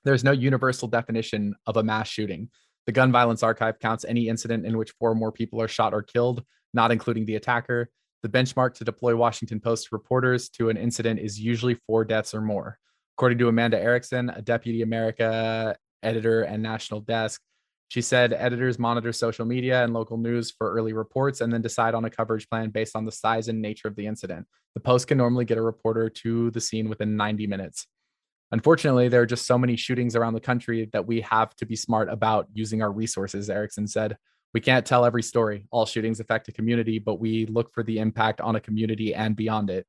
There's 0.03 0.23
no 0.23 0.31
universal 0.31 0.87
definition 0.87 1.55
of 1.65 1.77
a 1.77 1.83
mass 1.83 2.07
shooting. 2.07 2.49
The 2.85 2.91
Gun 2.91 3.11
Violence 3.11 3.41
Archive 3.41 3.79
counts 3.79 4.05
any 4.05 4.27
incident 4.27 4.65
in 4.65 4.77
which 4.77 4.93
four 4.99 5.11
or 5.11 5.15
more 5.15 5.31
people 5.31 5.61
are 5.61 5.67
shot 5.67 5.93
or 5.93 6.03
killed, 6.03 6.43
not 6.73 6.91
including 6.91 7.25
the 7.25 7.35
attacker. 7.35 7.89
The 8.21 8.29
benchmark 8.29 8.75
to 8.75 8.83
deploy 8.83 9.15
Washington 9.15 9.59
Post 9.59 9.91
reporters 9.91 10.49
to 10.49 10.69
an 10.69 10.77
incident 10.77 11.19
is 11.19 11.39
usually 11.39 11.75
four 11.87 12.05
deaths 12.05 12.33
or 12.33 12.41
more. 12.41 12.77
According 13.17 13.37
to 13.39 13.47
Amanda 13.47 13.79
Erickson, 13.79 14.29
a 14.29 14.41
Deputy 14.41 14.81
America 14.81 15.75
editor 16.03 16.43
and 16.43 16.61
national 16.61 17.01
desk, 17.01 17.41
she 17.87 18.01
said 18.01 18.33
editors 18.33 18.79
monitor 18.79 19.13
social 19.13 19.45
media 19.45 19.83
and 19.83 19.93
local 19.93 20.17
news 20.17 20.51
for 20.51 20.71
early 20.71 20.93
reports 20.93 21.41
and 21.41 21.53
then 21.53 21.61
decide 21.61 21.93
on 21.93 22.05
a 22.05 22.09
coverage 22.09 22.49
plan 22.49 22.69
based 22.69 22.95
on 22.95 23.05
the 23.05 23.11
size 23.11 23.47
and 23.47 23.61
nature 23.61 23.87
of 23.87 23.95
the 23.95 24.05
incident. 24.05 24.45
The 24.73 24.81
Post 24.81 25.07
can 25.07 25.17
normally 25.17 25.45
get 25.45 25.57
a 25.57 25.61
reporter 25.61 26.09
to 26.09 26.51
the 26.51 26.61
scene 26.61 26.89
within 26.89 27.15
90 27.15 27.47
minutes. 27.47 27.87
Unfortunately, 28.51 29.07
there 29.07 29.21
are 29.21 29.25
just 29.25 29.47
so 29.47 29.57
many 29.57 29.75
shootings 29.75 30.15
around 30.15 30.33
the 30.33 30.39
country 30.39 30.89
that 30.93 31.05
we 31.05 31.21
have 31.21 31.55
to 31.57 31.65
be 31.65 31.75
smart 31.75 32.09
about 32.09 32.47
using 32.53 32.81
our 32.81 32.91
resources, 32.91 33.49
Erickson 33.49 33.87
said. 33.87 34.17
We 34.53 34.61
can't 34.61 34.85
tell 34.85 35.03
every 35.03 35.23
story. 35.23 35.67
All 35.71 35.85
shootings 35.85 36.19
affect 36.19 36.47
a 36.47 36.53
community, 36.53 36.99
but 36.99 37.19
we 37.19 37.45
look 37.47 37.73
for 37.73 37.83
the 37.83 37.99
impact 37.99 38.39
on 38.39 38.55
a 38.55 38.61
community 38.61 39.13
and 39.13 39.35
beyond 39.35 39.69
it. 39.69 39.85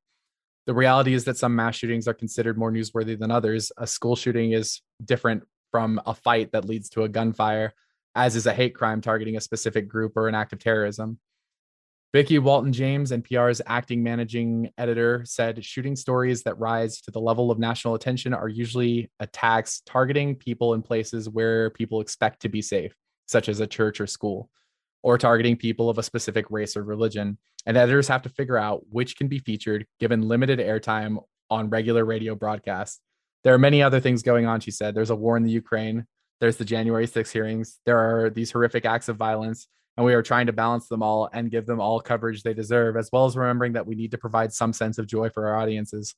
The 0.65 0.73
reality 0.73 1.13
is 1.13 1.23
that 1.25 1.37
some 1.37 1.55
mass 1.55 1.75
shootings 1.75 2.07
are 2.07 2.13
considered 2.13 2.57
more 2.57 2.71
newsworthy 2.71 3.17
than 3.17 3.31
others. 3.31 3.71
A 3.77 3.87
school 3.87 4.17
shooting 4.17 4.51
is 4.51 4.81
different 5.05 5.43
from 5.71 6.01
a 6.05 6.13
fight 6.13 6.51
that 6.51 6.65
leads 6.65 6.89
to 6.89 7.03
a 7.03 7.09
gunfire, 7.09 7.73
as 8.15 8.35
is 8.35 8.47
a 8.47 8.53
hate 8.53 8.75
crime 8.75 8.99
targeting 8.99 9.37
a 9.37 9.41
specific 9.41 9.87
group 9.87 10.17
or 10.17 10.27
an 10.27 10.35
act 10.35 10.51
of 10.51 10.59
terrorism. 10.59 11.19
Vickie 12.17 12.39
Walton 12.39 12.73
James, 12.73 13.11
NPR's 13.11 13.61
acting 13.67 14.01
managing 14.01 14.71
editor, 14.79 15.21
said 15.23 15.63
shooting 15.63 15.95
stories 15.95 16.41
that 16.41 16.57
rise 16.57 16.99
to 17.01 17.11
the 17.11 17.19
level 17.19 17.51
of 17.51 17.59
national 17.59 17.93
attention 17.93 18.33
are 18.33 18.47
usually 18.47 19.11
attacks 19.19 19.83
targeting 19.85 20.35
people 20.35 20.73
in 20.73 20.81
places 20.81 21.29
where 21.29 21.69
people 21.69 22.01
expect 22.01 22.41
to 22.41 22.49
be 22.49 22.59
safe, 22.59 22.95
such 23.27 23.47
as 23.47 23.59
a 23.59 23.67
church 23.67 24.01
or 24.01 24.07
school, 24.07 24.49
or 25.03 25.19
targeting 25.19 25.55
people 25.55 25.91
of 25.91 25.99
a 25.99 26.03
specific 26.03 26.47
race 26.49 26.75
or 26.75 26.83
religion. 26.83 27.37
And 27.67 27.77
editors 27.77 28.07
have 28.07 28.23
to 28.23 28.29
figure 28.29 28.57
out 28.57 28.81
which 28.89 29.15
can 29.15 29.27
be 29.27 29.37
featured 29.37 29.85
given 29.99 30.27
limited 30.27 30.57
airtime 30.57 31.23
on 31.51 31.69
regular 31.69 32.03
radio 32.03 32.33
broadcasts. 32.33 32.99
There 33.43 33.53
are 33.53 33.59
many 33.59 33.83
other 33.83 33.99
things 33.99 34.23
going 34.23 34.47
on, 34.47 34.59
she 34.59 34.71
said. 34.71 34.95
There's 34.95 35.11
a 35.11 35.15
war 35.15 35.37
in 35.37 35.43
the 35.43 35.51
Ukraine. 35.51 36.07
There's 36.41 36.57
the 36.57 36.65
January 36.65 37.05
6 37.05 37.31
hearings. 37.31 37.79
There 37.85 37.99
are 37.99 38.31
these 38.31 38.49
horrific 38.49 38.85
acts 38.85 39.07
of 39.07 39.17
violence, 39.17 39.67
and 39.97 40.05
we 40.05 40.13
are 40.13 40.21
trying 40.21 40.45
to 40.45 40.53
balance 40.53 40.87
them 40.87 41.01
all 41.01 41.27
and 41.33 41.51
give 41.51 41.65
them 41.65 41.81
all 41.81 41.99
coverage 41.99 42.43
they 42.43 42.53
deserve, 42.53 42.95
as 42.95 43.09
well 43.11 43.25
as 43.25 43.35
remembering 43.35 43.73
that 43.73 43.87
we 43.87 43.95
need 43.95 44.11
to 44.11 44.17
provide 44.17 44.53
some 44.53 44.71
sense 44.71 44.99
of 44.99 45.07
joy 45.07 45.29
for 45.29 45.47
our 45.47 45.59
audiences. 45.59 46.15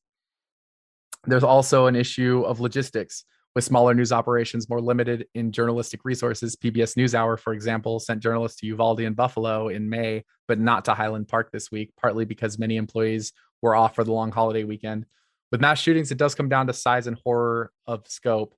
There's 1.26 1.44
also 1.44 1.88
an 1.88 1.96
issue 1.96 2.44
of 2.46 2.60
logistics. 2.60 3.24
With 3.56 3.64
smaller 3.64 3.96
news 3.96 4.12
operations 4.12 4.70
more 4.70 4.80
limited 4.80 5.26
in 5.34 5.52
journalistic 5.52 6.02
resources, 6.04 6.56
PBS 6.56 6.96
NewsHour, 6.96 7.40
for 7.40 7.54
example, 7.54 8.00
sent 8.00 8.22
journalists 8.22 8.60
to 8.60 8.68
Uvalde 8.68 9.02
and 9.02 9.16
Buffalo 9.16 9.70
in 9.70 9.90
May, 9.90 10.24
but 10.48 10.60
not 10.60 10.86
to 10.86 10.94
Highland 10.94 11.28
Park 11.28 11.52
this 11.52 11.72
week, 11.72 11.92
partly 12.00 12.26
because 12.26 12.60
many 12.60 12.78
employees 12.78 13.34
were 13.62 13.76
off 13.76 13.96
for 13.96 14.04
the 14.04 14.14
long 14.14 14.32
holiday 14.32 14.66
weekend. 14.66 15.06
With 15.52 15.62
mass 15.62 15.80
shootings, 15.80 16.12
it 16.12 16.20
does 16.20 16.36
come 16.36 16.48
down 16.48 16.68
to 16.68 16.74
size 16.74 17.08
and 17.08 17.18
horror 17.26 17.72
of 17.88 18.08
scope, 18.08 18.54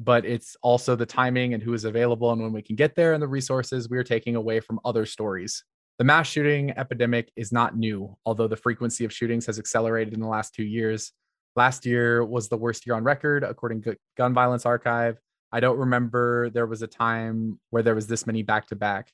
but 0.00 0.24
it's 0.24 0.56
also 0.62 0.96
the 0.96 1.06
timing 1.06 1.54
and 1.54 1.62
who 1.62 1.74
is 1.74 1.84
available 1.84 2.32
and 2.32 2.42
when 2.42 2.52
we 2.52 2.62
can 2.62 2.76
get 2.76 2.94
there 2.94 3.12
and 3.12 3.22
the 3.22 3.28
resources 3.28 3.88
we 3.88 3.98
are 3.98 4.04
taking 4.04 4.36
away 4.36 4.60
from 4.60 4.80
other 4.84 5.06
stories. 5.06 5.64
The 5.98 6.04
mass 6.04 6.26
shooting 6.26 6.72
epidemic 6.72 7.30
is 7.36 7.52
not 7.52 7.76
new, 7.76 8.16
although 8.26 8.48
the 8.48 8.56
frequency 8.56 9.04
of 9.04 9.12
shootings 9.12 9.46
has 9.46 9.58
accelerated 9.58 10.12
in 10.12 10.20
the 10.20 10.26
last 10.26 10.52
two 10.52 10.64
years. 10.64 11.12
Last 11.54 11.86
year 11.86 12.24
was 12.24 12.48
the 12.48 12.56
worst 12.56 12.84
year 12.84 12.96
on 12.96 13.04
record, 13.04 13.44
according 13.44 13.82
to 13.82 13.96
Gun 14.16 14.34
Violence 14.34 14.66
Archive. 14.66 15.18
I 15.52 15.60
don't 15.60 15.78
remember 15.78 16.50
there 16.50 16.66
was 16.66 16.82
a 16.82 16.88
time 16.88 17.60
where 17.70 17.84
there 17.84 17.94
was 17.94 18.08
this 18.08 18.26
many 18.26 18.42
back 18.42 18.66
to 18.68 18.76
back. 18.76 19.12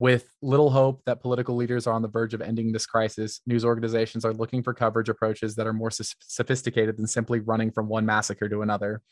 With 0.00 0.28
little 0.42 0.70
hope 0.70 1.02
that 1.06 1.22
political 1.22 1.54
leaders 1.54 1.86
are 1.86 1.94
on 1.94 2.02
the 2.02 2.08
verge 2.08 2.34
of 2.34 2.40
ending 2.40 2.72
this 2.72 2.86
crisis, 2.86 3.40
news 3.46 3.64
organizations 3.64 4.24
are 4.24 4.32
looking 4.32 4.62
for 4.62 4.74
coverage 4.74 5.08
approaches 5.08 5.54
that 5.54 5.68
are 5.68 5.72
more 5.72 5.90
sophisticated 5.92 6.96
than 6.96 7.06
simply 7.06 7.38
running 7.38 7.70
from 7.70 7.88
one 7.88 8.06
massacre 8.06 8.48
to 8.48 8.62
another. 8.62 9.02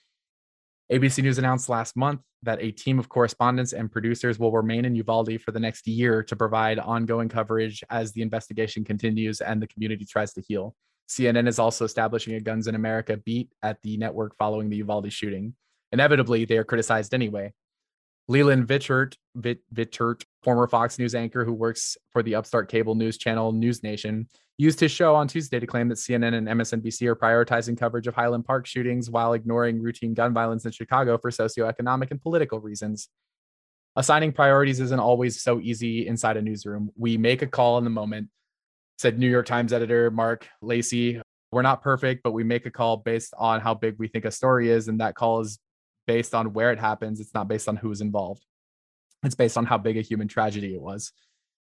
ABC 0.92 1.20
News 1.20 1.38
announced 1.38 1.68
last 1.68 1.96
month 1.96 2.20
that 2.44 2.62
a 2.62 2.70
team 2.70 3.00
of 3.00 3.08
correspondents 3.08 3.72
and 3.72 3.90
producers 3.90 4.38
will 4.38 4.52
remain 4.52 4.84
in 4.84 4.94
Uvalde 4.94 5.40
for 5.42 5.50
the 5.50 5.58
next 5.58 5.88
year 5.88 6.22
to 6.22 6.36
provide 6.36 6.78
ongoing 6.78 7.28
coverage 7.28 7.82
as 7.90 8.12
the 8.12 8.22
investigation 8.22 8.84
continues 8.84 9.40
and 9.40 9.60
the 9.60 9.66
community 9.66 10.04
tries 10.04 10.32
to 10.34 10.40
heal. 10.40 10.76
CNN 11.08 11.48
is 11.48 11.58
also 11.58 11.84
establishing 11.84 12.34
a 12.34 12.40
Guns 12.40 12.68
in 12.68 12.76
America 12.76 13.16
beat 13.16 13.50
at 13.64 13.82
the 13.82 13.96
network 13.96 14.36
following 14.36 14.70
the 14.70 14.76
Uvalde 14.76 15.12
shooting. 15.12 15.54
Inevitably, 15.90 16.44
they 16.44 16.56
are 16.56 16.64
criticized 16.64 17.14
anyway. 17.14 17.52
Leland 18.28 18.66
Vittert, 18.66 19.16
Vittert, 19.36 20.24
former 20.42 20.66
Fox 20.66 20.98
News 20.98 21.14
anchor 21.14 21.44
who 21.44 21.52
works 21.52 21.96
for 22.12 22.22
the 22.22 22.34
upstart 22.34 22.68
cable 22.68 22.94
news 22.94 23.18
channel 23.18 23.52
News 23.52 23.82
Nation, 23.82 24.28
used 24.58 24.80
his 24.80 24.90
show 24.90 25.14
on 25.14 25.28
Tuesday 25.28 25.60
to 25.60 25.66
claim 25.66 25.88
that 25.88 25.98
CNN 25.98 26.34
and 26.34 26.48
MSNBC 26.48 27.06
are 27.06 27.14
prioritizing 27.14 27.78
coverage 27.78 28.06
of 28.06 28.14
Highland 28.14 28.44
Park 28.44 28.66
shootings 28.66 29.10
while 29.10 29.34
ignoring 29.34 29.80
routine 29.80 30.14
gun 30.14 30.32
violence 30.32 30.64
in 30.64 30.72
Chicago 30.72 31.18
for 31.18 31.30
socioeconomic 31.30 32.10
and 32.10 32.20
political 32.20 32.58
reasons. 32.60 33.08
Assigning 33.94 34.32
priorities 34.32 34.80
isn't 34.80 35.00
always 35.00 35.40
so 35.40 35.60
easy 35.60 36.06
inside 36.06 36.36
a 36.36 36.42
newsroom. 36.42 36.90
We 36.96 37.16
make 37.16 37.42
a 37.42 37.46
call 37.46 37.78
in 37.78 37.84
the 37.84 37.90
moment, 37.90 38.28
said 38.98 39.18
New 39.18 39.30
York 39.30 39.46
Times 39.46 39.72
editor 39.72 40.10
Marc 40.10 40.48
Lacey. 40.60 41.20
We're 41.52 41.62
not 41.62 41.82
perfect, 41.82 42.22
but 42.22 42.32
we 42.32 42.44
make 42.44 42.66
a 42.66 42.70
call 42.70 42.98
based 42.98 43.32
on 43.38 43.60
how 43.60 43.74
big 43.74 43.96
we 43.98 44.08
think 44.08 44.24
a 44.24 44.30
story 44.30 44.68
is. 44.68 44.88
And 44.88 45.00
that 45.00 45.14
call 45.14 45.40
is 45.40 45.58
based 46.06 46.34
on 46.34 46.52
where 46.52 46.72
it 46.72 46.78
happens. 46.78 47.20
It's 47.20 47.34
not 47.34 47.48
based 47.48 47.68
on 47.68 47.76
who 47.76 47.90
is 47.90 48.00
involved. 48.00 48.44
It's 49.24 49.34
based 49.34 49.56
on 49.56 49.66
how 49.66 49.78
big 49.78 49.96
a 49.96 50.02
human 50.02 50.28
tragedy 50.28 50.74
it 50.74 50.80
was. 50.80 51.12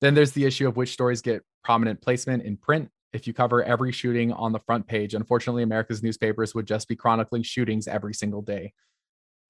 Then 0.01 0.15
there's 0.15 0.33
the 0.33 0.45
issue 0.45 0.69
of 0.69 0.77
which 0.77 0.93
stories 0.93 1.21
get 1.21 1.43
prominent 1.65 2.01
placement 2.01 2.43
in 2.45 2.57
print. 2.57 2.91
If 3.13 3.27
you 3.27 3.35
cover 3.35 3.63
every 3.63 3.93
shooting 3.93 4.33
on 4.33 4.53
the 4.53 4.61
front 4.61 4.87
page, 4.87 5.15
unfortunately, 5.15 5.63
America's 5.63 6.03
newspapers 6.03 6.55
would 6.55 6.67
just 6.67 6.89
be 6.89 6.97
chronicling 6.97 7.43
shootings 7.43 7.89
every 7.89 8.15
single 8.15 8.41
day. 8.41 8.73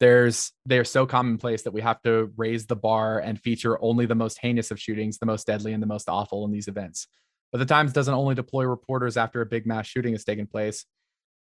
There's 0.00 0.52
they're 0.64 0.84
so 0.84 1.04
commonplace 1.04 1.62
that 1.62 1.72
we 1.72 1.82
have 1.82 2.00
to 2.02 2.32
raise 2.36 2.66
the 2.66 2.76
bar 2.76 3.18
and 3.18 3.38
feature 3.38 3.82
only 3.82 4.06
the 4.06 4.14
most 4.14 4.38
heinous 4.38 4.70
of 4.70 4.80
shootings, 4.80 5.18
the 5.18 5.26
most 5.26 5.46
deadly 5.46 5.74
and 5.74 5.82
the 5.82 5.86
most 5.86 6.08
awful 6.08 6.46
in 6.46 6.52
these 6.52 6.68
events. 6.68 7.06
But 7.52 7.58
the 7.58 7.66
Times 7.66 7.92
doesn't 7.92 8.14
only 8.14 8.34
deploy 8.34 8.64
reporters 8.64 9.18
after 9.18 9.42
a 9.42 9.46
big 9.46 9.66
mass 9.66 9.86
shooting 9.86 10.14
has 10.14 10.24
taken 10.24 10.46
place. 10.46 10.86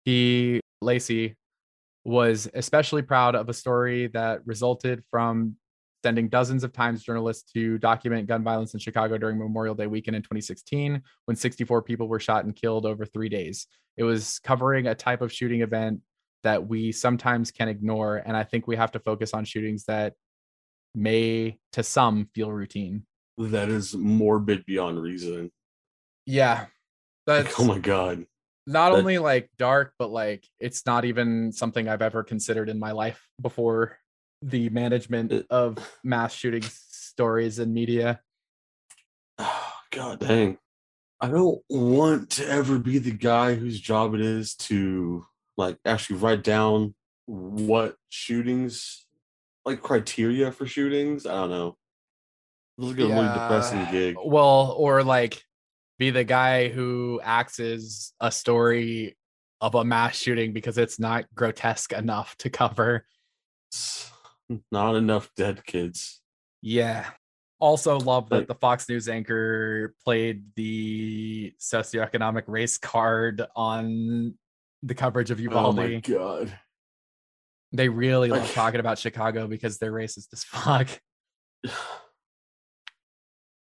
He, 0.05 0.59
Lacey, 0.81 1.35
was 2.05 2.49
especially 2.53 3.01
proud 3.01 3.35
of 3.35 3.49
a 3.49 3.53
story 3.53 4.07
that 4.07 4.45
resulted 4.45 5.03
from 5.09 5.55
sending 6.03 6.27
dozens 6.27 6.63
of 6.63 6.73
Times 6.73 7.01
journalists 7.01 7.51
to 7.53 7.77
document 7.77 8.27
gun 8.27 8.43
violence 8.43 8.73
in 8.73 8.79
Chicago 8.79 9.17
during 9.17 9.39
Memorial 9.39 9.73
Day 9.73 9.87
weekend 9.87 10.15
in 10.15 10.21
2016, 10.21 11.01
when 11.25 11.35
64 11.37 11.81
people 11.81 12.07
were 12.07 12.19
shot 12.19 12.43
and 12.43 12.55
killed 12.55 12.85
over 12.85 13.05
three 13.05 13.29
days. 13.29 13.67
It 13.95 14.03
was 14.03 14.39
covering 14.39 14.87
a 14.87 14.95
type 14.95 15.21
of 15.21 15.31
shooting 15.31 15.61
event 15.61 16.01
that 16.43 16.67
we 16.67 16.91
sometimes 16.91 17.51
can 17.51 17.69
ignore. 17.69 18.17
And 18.17 18.35
I 18.35 18.43
think 18.43 18.67
we 18.67 18.75
have 18.75 18.91
to 18.91 18.99
focus 18.99 19.33
on 19.33 19.45
shootings 19.45 19.85
that 19.85 20.13
may, 20.93 21.57
to 21.71 21.83
some, 21.83 22.27
feel 22.35 22.51
routine. 22.51 23.05
That 23.37 23.69
is 23.69 23.95
morbid 23.95 24.65
beyond 24.65 25.01
reason. 25.01 25.51
Yeah. 26.25 26.65
That's, 27.25 27.57
like, 27.57 27.59
oh 27.59 27.65
my 27.65 27.79
God. 27.79 28.25
Not 28.65 28.91
that... 28.91 28.99
only 28.99 29.17
like 29.17 29.49
dark, 29.57 29.93
but 29.99 30.09
like 30.09 30.45
it's 30.59 30.85
not 30.85 31.05
even 31.05 31.51
something 31.51 31.87
I've 31.87 32.01
ever 32.01 32.23
considered 32.23 32.69
in 32.69 32.79
my 32.79 32.91
life 32.91 33.21
before 33.41 33.97
the 34.41 34.69
management 34.69 35.45
of 35.49 35.77
mass 36.03 36.33
shooting 36.33 36.63
stories 36.63 37.59
and 37.59 37.73
media. 37.73 38.21
Oh, 39.37 39.71
God 39.91 40.19
dang. 40.19 40.57
I 41.21 41.29
don't 41.29 41.61
want 41.69 42.31
to 42.31 42.47
ever 42.47 42.77
be 42.77 42.97
the 42.97 43.11
guy 43.11 43.55
whose 43.55 43.79
job 43.79 44.13
it 44.13 44.21
is 44.21 44.55
to 44.55 45.25
like 45.55 45.77
actually 45.85 46.17
write 46.17 46.43
down 46.43 46.95
what 47.25 47.95
shootings 48.09 49.05
like 49.65 49.81
criteria 49.81 50.51
for 50.51 50.65
shootings. 50.65 51.25
I 51.25 51.33
don't 51.33 51.49
know. 51.49 51.77
This 52.77 52.89
is 52.89 52.97
a 52.97 53.01
yeah. 53.07 53.13
really 53.13 53.27
depressing 53.27 53.87
gig. 53.91 54.15
Well, 54.23 54.75
or 54.77 55.03
like 55.03 55.41
be 55.99 56.09
the 56.09 56.23
guy 56.23 56.69
who 56.69 57.19
acts 57.23 57.59
as 57.59 58.13
a 58.19 58.31
story 58.31 59.15
of 59.61 59.75
a 59.75 59.85
mass 59.85 60.17
shooting 60.17 60.53
because 60.53 60.77
it's 60.77 60.99
not 60.99 61.25
grotesque 61.33 61.93
enough 61.93 62.35
to 62.37 62.49
cover. 62.49 63.05
Not 64.71 64.95
enough 64.95 65.29
dead 65.35 65.65
kids. 65.65 66.21
Yeah. 66.61 67.05
Also 67.59 67.97
love 67.97 68.29
that 68.29 68.47
the 68.47 68.55
Fox 68.55 68.89
News 68.89 69.07
anchor 69.07 69.95
played 70.03 70.43
the 70.55 71.53
socioeconomic 71.61 72.43
race 72.47 72.77
card 72.77 73.41
on 73.55 74.33
the 74.81 74.95
coverage 74.95 75.31
of 75.31 75.39
Uvalde. 75.39 75.79
Oh 75.79 75.81
my 75.81 75.95
god. 76.01 76.57
They 77.71 77.87
really 77.87 78.29
like, 78.29 78.41
love 78.41 78.51
talking 78.53 78.79
about 78.81 78.99
Chicago 78.99 79.47
because 79.47 79.77
they're 79.77 79.93
racist 79.93 80.33
as 80.33 80.43
fuck. 80.43 80.89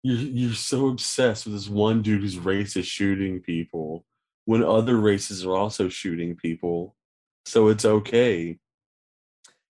You're 0.03 0.19
you're 0.19 0.55
so 0.55 0.89
obsessed 0.89 1.47
with 1.47 1.55
this 1.55 1.69
one 1.69 2.03
dude 2.03 2.23
who's 2.23 2.37
racist 2.37 2.85
shooting 2.85 3.41
people 3.41 4.05
when 4.45 4.63
other 4.65 4.97
races 4.97 5.47
are 5.47 5.57
also 5.57 5.89
shooting 5.89 6.35
people. 6.37 6.97
So 7.45 7.69
it's 7.69 7.85
okay. 7.85 8.59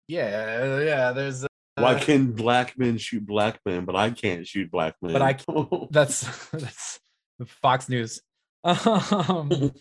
Yeah, 0.07 0.79
yeah. 0.81 1.12
There's. 1.12 1.45
Uh, 1.45 1.49
Why 1.77 1.99
can 1.99 2.33
black 2.33 2.79
men 2.79 2.99
shoot 2.99 3.25
black 3.25 3.61
men, 3.64 3.85
but 3.85 3.95
I 3.95 4.11
can't 4.11 4.47
shoot 4.47 4.71
black 4.71 4.97
men? 5.01 5.12
But 5.12 5.23
I. 5.23 5.33
can't. 5.35 5.69
that's 5.93 6.49
that's 6.51 7.01
Fox 7.62 7.88
News. 7.88 8.21
Um, 8.64 8.75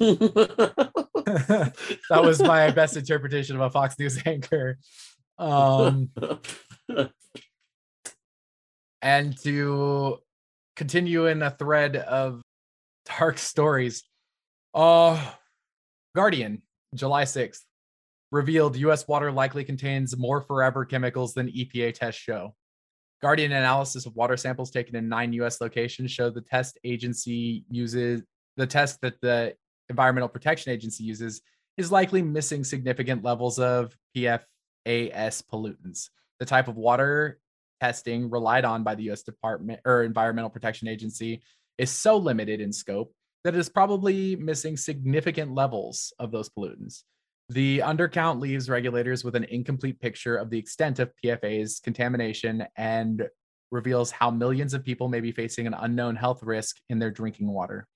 that 2.09 2.21
was 2.23 2.41
my 2.41 2.71
best 2.71 2.95
interpretation 2.95 3.55
of 3.55 3.61
a 3.61 3.69
Fox 3.69 3.97
News 3.97 4.21
anchor. 4.25 4.77
Um, 5.37 6.09
and 9.01 9.37
to 9.39 10.19
continue 10.77 11.25
in 11.25 11.41
a 11.41 11.51
thread 11.51 11.97
of 11.97 12.41
dark 13.17 13.37
stories, 13.37 14.03
uh, 14.73 15.33
Guardian, 16.15 16.61
July 16.95 17.23
6th 17.23 17.61
revealed 18.31 18.75
US 18.77 19.07
water 19.07 19.31
likely 19.31 19.63
contains 19.63 20.17
more 20.17 20.41
forever 20.41 20.85
chemicals 20.85 21.33
than 21.33 21.47
EPA 21.47 21.93
tests 21.93 22.21
show. 22.21 22.53
Guardian 23.21 23.51
analysis 23.51 24.05
of 24.05 24.15
water 24.15 24.37
samples 24.37 24.69
taken 24.69 24.95
in 24.95 25.09
nine 25.09 25.33
US 25.33 25.59
locations 25.59 26.11
showed 26.11 26.35
the 26.35 26.41
test 26.41 26.77
agency 26.83 27.65
uses 27.69 28.21
the 28.57 28.67
test 28.67 29.01
that 29.01 29.19
the 29.21 29.55
Environmental 29.89 30.29
Protection 30.29 30.71
Agency 30.71 31.03
uses 31.03 31.41
is 31.77 31.91
likely 31.91 32.21
missing 32.21 32.63
significant 32.63 33.23
levels 33.23 33.59
of 33.59 33.95
PFAS 34.15 34.43
pollutants. 34.85 36.09
The 36.39 36.45
type 36.45 36.67
of 36.67 36.75
water 36.75 37.39
testing 37.81 38.29
relied 38.29 38.65
on 38.65 38.83
by 38.83 38.95
the 38.95 39.11
US 39.11 39.23
Department 39.23 39.79
or 39.85 40.03
Environmental 40.03 40.49
Protection 40.49 40.87
Agency 40.87 41.41
is 41.77 41.91
so 41.91 42.17
limited 42.17 42.59
in 42.61 42.71
scope 42.73 43.13
that 43.43 43.55
it 43.55 43.59
is 43.59 43.69
probably 43.69 44.35
missing 44.35 44.75
significant 44.75 45.53
levels 45.53 46.13
of 46.19 46.31
those 46.31 46.49
pollutants. 46.49 47.03
The 47.49 47.79
undercount 47.79 48.41
leaves 48.41 48.69
regulators 48.69 49.23
with 49.23 49.35
an 49.35 49.45
incomplete 49.45 50.01
picture 50.01 50.35
of 50.35 50.49
the 50.49 50.59
extent 50.59 50.99
of 50.99 51.13
PFAS 51.23 51.81
contamination 51.81 52.65
and 52.75 53.27
reveals 53.71 54.11
how 54.11 54.31
millions 54.31 54.73
of 54.73 54.83
people 54.83 55.07
may 55.07 55.21
be 55.21 55.31
facing 55.31 55.67
an 55.67 55.73
unknown 55.73 56.15
health 56.15 56.43
risk 56.43 56.77
in 56.89 56.99
their 56.99 57.11
drinking 57.11 57.47
water. 57.47 57.87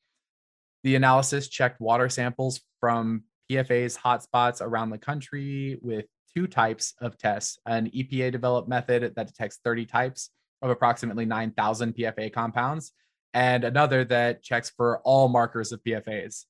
The 0.83 0.95
analysis 0.95 1.49
checked 1.49 1.81
water 1.81 2.07
samples 2.09 2.61
from 2.79 3.23
PFAS 3.51 3.97
hotspots 3.97 4.61
around 4.61 4.89
the 4.89 4.97
country 4.97 5.77
with 5.81 6.05
two 6.35 6.47
types 6.47 6.93
of 7.01 7.17
tests 7.17 7.59
an 7.65 7.89
EPA 7.89 8.31
developed 8.31 8.69
method 8.69 9.13
that 9.15 9.27
detects 9.27 9.59
30 9.63 9.85
types 9.85 10.29
of 10.61 10.69
approximately 10.69 11.25
9,000 11.25 11.95
PFA 11.95 12.31
compounds, 12.31 12.93
and 13.33 13.63
another 13.63 14.03
that 14.05 14.43
checks 14.43 14.69
for 14.69 14.99
all 14.99 15.27
markers 15.27 15.71
of 15.71 15.83
PFAs. 15.83 16.45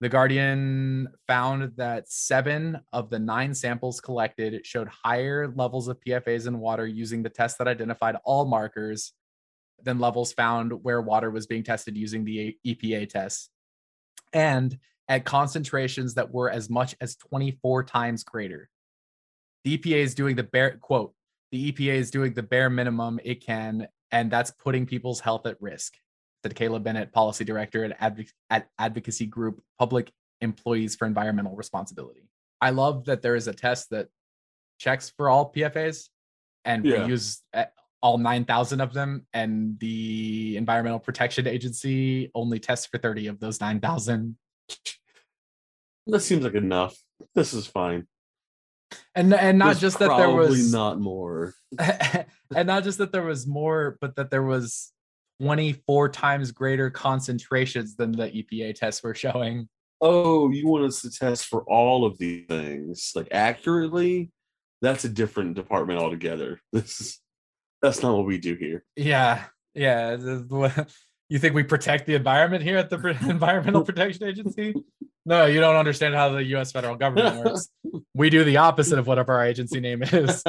The 0.00 0.08
Guardian 0.08 1.08
found 1.26 1.72
that 1.76 2.10
seven 2.10 2.80
of 2.90 3.10
the 3.10 3.18
nine 3.18 3.54
samples 3.54 4.00
collected 4.00 4.64
showed 4.64 4.88
higher 4.88 5.52
levels 5.54 5.88
of 5.88 6.00
PFAs 6.00 6.46
in 6.46 6.58
water 6.58 6.86
using 6.86 7.22
the 7.22 7.28
test 7.28 7.58
that 7.58 7.68
identified 7.68 8.16
all 8.24 8.46
markers 8.46 9.12
than 9.82 9.98
levels 9.98 10.32
found 10.32 10.72
where 10.84 11.02
water 11.02 11.30
was 11.30 11.46
being 11.46 11.62
tested 11.62 11.98
using 11.98 12.24
the 12.24 12.56
EPA 12.66 13.10
test. 13.10 13.50
And 14.32 14.78
at 15.06 15.24
concentrations 15.24 16.14
that 16.14 16.32
were 16.32 16.48
as 16.48 16.70
much 16.70 16.94
as 17.00 17.16
24 17.16 17.84
times 17.84 18.24
greater. 18.24 18.70
The 19.64 19.76
EPA 19.76 19.96
is 19.96 20.14
doing 20.14 20.36
the 20.36 20.42
bare 20.42 20.78
quote, 20.78 21.12
the 21.52 21.72
EPA 21.72 21.94
is 21.94 22.10
doing 22.10 22.32
the 22.32 22.42
bare 22.42 22.70
minimum 22.70 23.20
it 23.24 23.44
can, 23.44 23.88
and 24.10 24.30
that's 24.30 24.50
putting 24.50 24.86
people's 24.86 25.20
health 25.20 25.46
at 25.46 25.60
risk 25.60 25.94
said 26.42 26.56
Kyla 26.56 26.80
Bennett, 26.80 27.12
policy 27.12 27.44
director 27.44 27.92
at, 28.00 28.18
at 28.48 28.68
advocacy 28.78 29.26
group 29.26 29.62
Public 29.78 30.10
Employees 30.40 30.96
for 30.96 31.06
Environmental 31.06 31.54
Responsibility. 31.54 32.28
I 32.60 32.70
love 32.70 33.04
that 33.06 33.22
there 33.22 33.36
is 33.36 33.46
a 33.48 33.52
test 33.52 33.90
that 33.90 34.08
checks 34.78 35.12
for 35.16 35.28
all 35.28 35.52
PFAs, 35.52 36.08
and 36.64 36.84
Yeah. 36.84 37.04
we 37.04 37.10
use 37.10 37.42
uh, 37.52 37.64
all 38.02 38.18
9,000 38.18 38.80
of 38.80 38.94
them, 38.94 39.26
and 39.32 39.78
the 39.80 40.56
Environmental 40.56 40.98
Protection 40.98 41.46
Agency 41.46 42.30
only 42.34 42.58
tests 42.58 42.86
for 42.86 42.98
30 42.98 43.26
of 43.26 43.40
those 43.40 43.60
9,000. 43.60 44.36
That 46.06 46.20
seems 46.20 46.44
like 46.44 46.54
enough. 46.54 46.96
This 47.34 47.52
is 47.52 47.66
fine. 47.66 48.06
And 49.14 49.32
and 49.34 49.58
not 49.58 49.66
There's 49.66 49.80
just 49.80 49.98
that 49.98 50.08
there 50.08 50.26
probably 50.26 50.48
was 50.48 50.72
not 50.72 51.00
more. 51.00 51.54
and 51.78 52.66
not 52.66 52.84
just 52.84 52.98
that 52.98 53.12
there 53.12 53.24
was 53.24 53.46
more, 53.46 53.96
but 54.00 54.16
that 54.16 54.30
there 54.30 54.42
was 54.42 54.92
24 55.40 56.08
times 56.10 56.52
greater 56.52 56.90
concentrations 56.90 57.96
than 57.96 58.12
the 58.12 58.26
EPA 58.26 58.74
tests 58.74 59.02
were 59.02 59.14
showing. 59.14 59.68
Oh, 60.00 60.50
you 60.50 60.66
want 60.66 60.86
us 60.86 61.02
to 61.02 61.10
test 61.10 61.46
for 61.46 61.62
all 61.64 62.04
of 62.04 62.18
these 62.18 62.46
things 62.46 63.12
like 63.14 63.28
accurately? 63.30 64.30
That's 64.82 65.04
a 65.04 65.08
different 65.08 65.54
department 65.54 66.00
altogether. 66.00 66.60
This 66.72 67.00
is 67.00 67.20
that's 67.82 68.02
not 68.02 68.14
what 68.16 68.26
we 68.26 68.38
do 68.38 68.54
here. 68.54 68.84
Yeah, 68.96 69.44
yeah. 69.74 70.16
You 71.30 71.38
think 71.38 71.54
we 71.54 71.62
protect 71.62 72.06
the 72.06 72.16
environment 72.16 72.64
here 72.64 72.76
at 72.76 72.90
the 72.90 72.96
Environmental 73.22 73.84
Protection 73.84 74.24
Agency? 74.24 74.74
No, 75.26 75.46
you 75.46 75.60
don't 75.60 75.76
understand 75.76 76.14
how 76.14 76.30
the 76.30 76.42
U.S. 76.44 76.72
federal 76.72 76.96
government 76.96 77.44
works. 77.44 77.68
We 78.14 78.28
do 78.28 78.44
the 78.44 78.58
opposite 78.58 78.98
of 78.98 79.06
whatever 79.06 79.32
our 79.34 79.46
agency 79.46 79.80
name 79.80 80.02
is. 80.02 80.44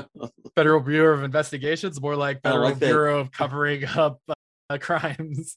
Federal 0.56 0.80
Bureau 0.80 1.14
of 1.16 1.22
Investigations, 1.22 2.00
more 2.00 2.16
like 2.16 2.42
Federal 2.42 2.64
like 2.64 2.78
that. 2.80 2.86
Bureau 2.86 3.20
of 3.20 3.30
Covering 3.30 3.84
Up 3.84 4.20
uh, 4.68 4.78
Crimes. 4.80 5.56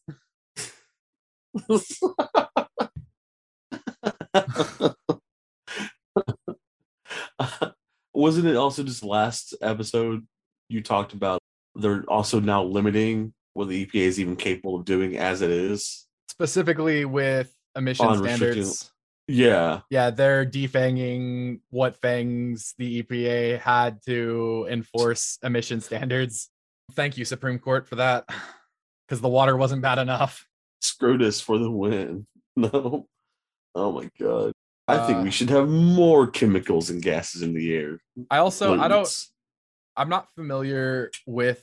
Wasn't 8.14 8.46
it 8.46 8.56
also 8.56 8.84
just 8.84 9.04
last 9.04 9.56
episode 9.62 10.28
you 10.70 10.82
talked 10.84 11.14
about 11.14 11.40
they're 11.76 12.04
also 12.08 12.40
now 12.40 12.64
limiting 12.64 13.34
what 13.54 13.70
the 13.70 13.86
EPA 13.86 13.96
is 13.96 14.20
even 14.20 14.36
capable 14.36 14.76
of 14.76 14.86
doing 14.86 15.18
as 15.18 15.42
it 15.42 15.52
is? 15.52 16.06
Specifically 16.30 17.06
with 17.06 17.55
emission 17.76 18.18
standards. 18.18 18.92
Yeah. 19.28 19.82
Yeah, 19.90 20.12
they're 20.12 20.46
defanging 20.46 21.60
what 21.70 21.98
fangs 21.98 22.74
the 22.78 23.02
EPA 23.04 23.60
had 23.60 24.00
to 24.06 24.68
enforce 24.70 25.40
emission 25.44 25.82
standards. 25.82 26.50
Thank 26.94 27.18
you, 27.18 27.26
Supreme 27.26 27.58
Court, 27.60 27.88
for 27.88 27.96
that. 27.96 28.26
Because 29.08 29.22
the 29.22 29.30
water 29.30 29.58
wasn't 29.58 29.82
bad 29.82 29.98
enough. 29.98 30.46
Scrotus 30.84 31.42
for 31.42 31.58
the 31.58 31.72
win. 31.72 32.28
No. 32.58 33.06
Oh 33.76 33.92
my 33.92 34.10
god. 34.18 34.54
I 34.88 35.06
think 35.06 35.20
Uh, 35.20 35.22
we 35.24 35.32
should 35.32 35.50
have 35.50 35.68
more 35.68 36.26
chemicals 36.26 36.90
and 36.90 37.02
gases 37.02 37.42
in 37.42 37.54
the 37.54 37.76
air. 37.76 38.00
I 38.32 38.38
also 38.38 38.80
I 38.80 38.88
don't 38.88 39.10
I'm 39.98 40.08
not 40.08 40.30
familiar 40.36 41.12
with 41.28 41.62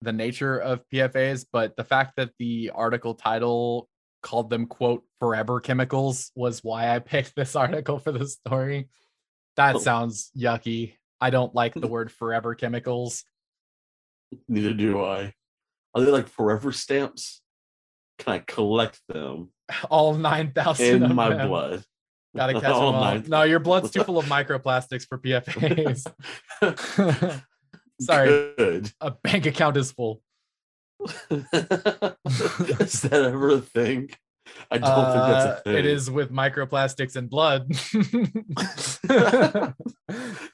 the 0.00 0.12
nature 0.12 0.56
of 0.58 0.84
PFAs, 0.94 1.44
but 1.52 1.74
the 1.76 1.82
fact 1.82 2.14
that 2.18 2.30
the 2.38 2.70
article 2.72 3.14
title 3.16 3.88
called 4.22 4.50
them 4.50 4.66
quote 4.66 5.04
forever 5.20 5.60
chemicals 5.60 6.30
was 6.34 6.62
why 6.64 6.94
I 6.94 6.98
picked 7.12 7.34
this 7.36 7.54
article 7.56 7.98
for 7.98 8.12
the 8.12 8.26
story. 8.26 8.88
That 9.56 9.76
Oh. 9.76 9.78
sounds 9.80 10.30
yucky. 10.36 10.94
I 11.20 11.30
don't 11.30 11.54
like 11.54 11.74
the 11.74 11.86
word 11.96 12.12
forever 12.12 12.54
chemicals. 12.54 13.24
Neither 14.48 14.74
do 14.74 15.02
I. 15.02 15.34
Are 15.94 16.02
they 16.02 16.10
like 16.10 16.28
forever 16.28 16.70
stamps? 16.72 17.40
Can 18.18 18.34
I 18.34 18.38
collect 18.40 19.00
them 19.08 19.50
All 19.90 20.14
9,000 20.14 21.02
in 21.02 21.14
my 21.14 21.28
them. 21.30 21.48
blood? 21.48 21.82
Gotta 22.36 22.52
catch 22.54 22.62
them 22.64 22.72
All 22.72 22.94
all. 22.94 23.18
No, 23.26 23.42
your 23.44 23.58
blood's 23.58 23.90
too 23.90 24.04
full 24.04 24.18
of 24.18 24.26
microplastics 24.26 25.06
for 25.08 25.18
PFAs. 25.18 26.06
Sorry, 28.00 28.52
Good. 28.56 28.92
a 29.00 29.10
bank 29.10 29.46
account 29.46 29.76
is 29.76 29.90
full. 29.92 30.20
is 31.30 33.02
that 33.02 33.12
ever 33.12 33.50
a 33.50 33.60
thing? 33.60 34.10
I 34.70 34.78
don't 34.78 34.88
Uh, 34.88 35.12
think 35.12 35.24
that's 35.34 35.60
a 35.60 35.62
thing. 35.62 35.76
It 35.76 35.86
is 35.86 36.10
with 36.10 36.30
microplastics 36.32 37.16
and 37.16 37.28
blood. 37.30 37.70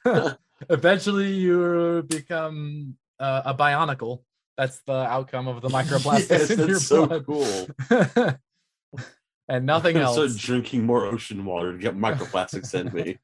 Eventually, 0.71 1.33
you 1.33 2.05
become 2.09 2.97
uh, 3.19 3.43
a 3.47 3.55
bionicle. 3.55 4.23
That's 4.57 4.81
the 4.87 4.93
outcome 4.93 5.49
of 5.49 5.63
the 5.63 5.69
microplastics 5.69 6.31
yes, 6.31 6.51
in 6.51 6.69
your 6.69 6.79
so 6.79 7.07
blood, 7.07 7.27
cool. 7.27 7.67
and 9.49 9.67
nothing 9.67 9.97
else. 9.97 10.15
Start 10.15 10.37
drinking 10.37 10.85
more 10.87 11.07
ocean 11.07 11.45
water 11.45 11.73
to 11.73 11.79
get 11.79 11.97
microplastics 11.97 12.73
in 12.75 12.93
me. 12.93 13.19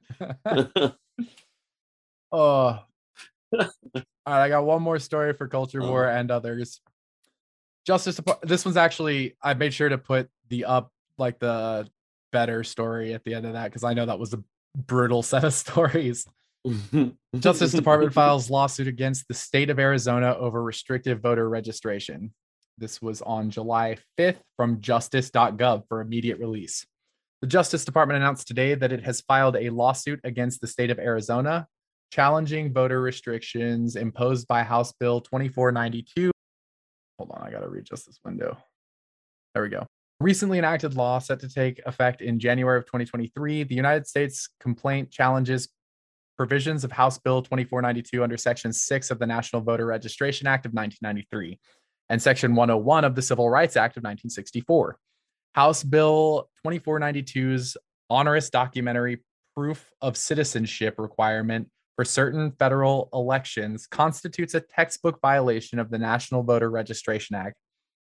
Oh. 2.33 2.79
All 3.53 3.65
right, 4.27 4.45
I 4.45 4.49
got 4.49 4.65
one 4.65 4.83
more 4.83 4.99
story 4.99 5.33
for 5.33 5.49
culture 5.49 5.81
war 5.83 6.09
Oh. 6.09 6.15
and 6.15 6.31
others. 6.31 6.81
Justice 7.87 8.17
Department. 8.17 8.49
This 8.49 8.65
one's 8.65 8.77
actually 8.77 9.37
I 9.43 9.55
made 9.55 9.75
sure 9.75 9.89
to 9.89 9.99
put 9.99 10.29
the 10.49 10.65
up 10.65 10.93
like 11.19 11.39
the 11.39 11.89
better 12.33 12.65
story 12.65 13.15
at 13.15 13.25
the 13.25 13.35
end 13.35 13.47
of 13.47 13.55
that 13.55 13.65
because 13.65 13.85
I 13.85 13.95
know 13.95 14.07
that 14.07 14.19
was 14.19 14.35
a 14.35 14.43
brutal 14.77 15.23
set 15.25 15.45
of 15.45 15.53
stories. 15.53 16.27
Justice 17.39 17.73
Department 17.73 18.13
files 18.13 18.51
lawsuit 18.51 18.87
against 18.87 19.29
the 19.29 19.35
state 19.35 19.71
of 19.71 19.79
Arizona 19.79 20.37
over 20.39 20.63
restrictive 20.63 21.21
voter 21.21 21.49
registration. 21.49 22.35
This 22.77 23.01
was 23.01 23.23
on 23.23 23.51
July 23.51 23.97
5th 24.19 24.41
from 24.57 24.81
justice.gov 24.81 25.85
for 25.89 26.01
immediate 26.01 26.39
release. 26.39 26.87
The 27.41 27.47
Justice 27.47 27.85
Department 27.85 28.19
announced 28.19 28.47
today 28.47 28.75
that 28.75 28.93
it 28.93 29.05
has 29.05 29.23
filed 29.23 29.57
a 29.57 29.71
lawsuit 29.71 30.21
against 30.25 30.61
the 30.61 30.67
state 30.67 30.91
of 30.91 30.99
Arizona 30.99 31.67
challenging 32.11 32.73
voter 32.73 33.01
restrictions 33.01 33.97
imposed 33.97 34.47
by 34.49 34.63
House 34.63 34.93
Bill 34.99 35.21
2492. 35.21 36.31
Hold 37.21 37.33
on, 37.33 37.47
I 37.47 37.51
got 37.51 37.61
to 37.61 37.69
readjust 37.69 38.07
this 38.07 38.19
window. 38.25 38.57
There 39.53 39.63
we 39.63 39.69
go. 39.69 39.87
Recently 40.21 40.57
enacted 40.57 40.95
law 40.95 41.19
set 41.19 41.39
to 41.41 41.51
take 41.51 41.79
effect 41.85 42.23
in 42.23 42.39
January 42.39 42.79
of 42.79 42.87
2023, 42.87 43.65
the 43.65 43.75
United 43.75 44.07
States 44.07 44.49
complaint 44.59 45.11
challenges 45.11 45.69
provisions 46.39 46.83
of 46.83 46.93
House 46.93 47.19
Bill 47.19 47.43
2492 47.43 48.25
under 48.25 48.39
Section 48.39 48.73
6 48.73 49.11
of 49.11 49.19
the 49.19 49.27
National 49.27 49.61
Voter 49.61 49.85
Registration 49.85 50.47
Act 50.47 50.65
of 50.65 50.73
1993 50.73 51.59
and 52.09 52.23
Section 52.23 52.55
101 52.55 53.05
of 53.05 53.15
the 53.15 53.21
Civil 53.21 53.51
Rights 53.51 53.77
Act 53.77 53.99
of 53.99 54.01
1964. 54.01 54.97
House 55.55 55.85
Bill 55.85 56.49
2492's 56.67 57.77
onerous 58.09 58.49
documentary 58.49 59.23
proof 59.55 59.91
of 60.01 60.17
citizenship 60.17 60.95
requirement 60.97 61.69
for 62.01 62.05
certain 62.07 62.51
federal 62.53 63.11
elections 63.13 63.87
constitutes 63.87 64.55
a 64.55 64.61
textbook 64.61 65.21
violation 65.21 65.79
of 65.79 65.91
the 65.91 65.99
National 65.99 66.43
Voter 66.43 66.71
Registration 66.71 67.37
Act, 67.37 67.57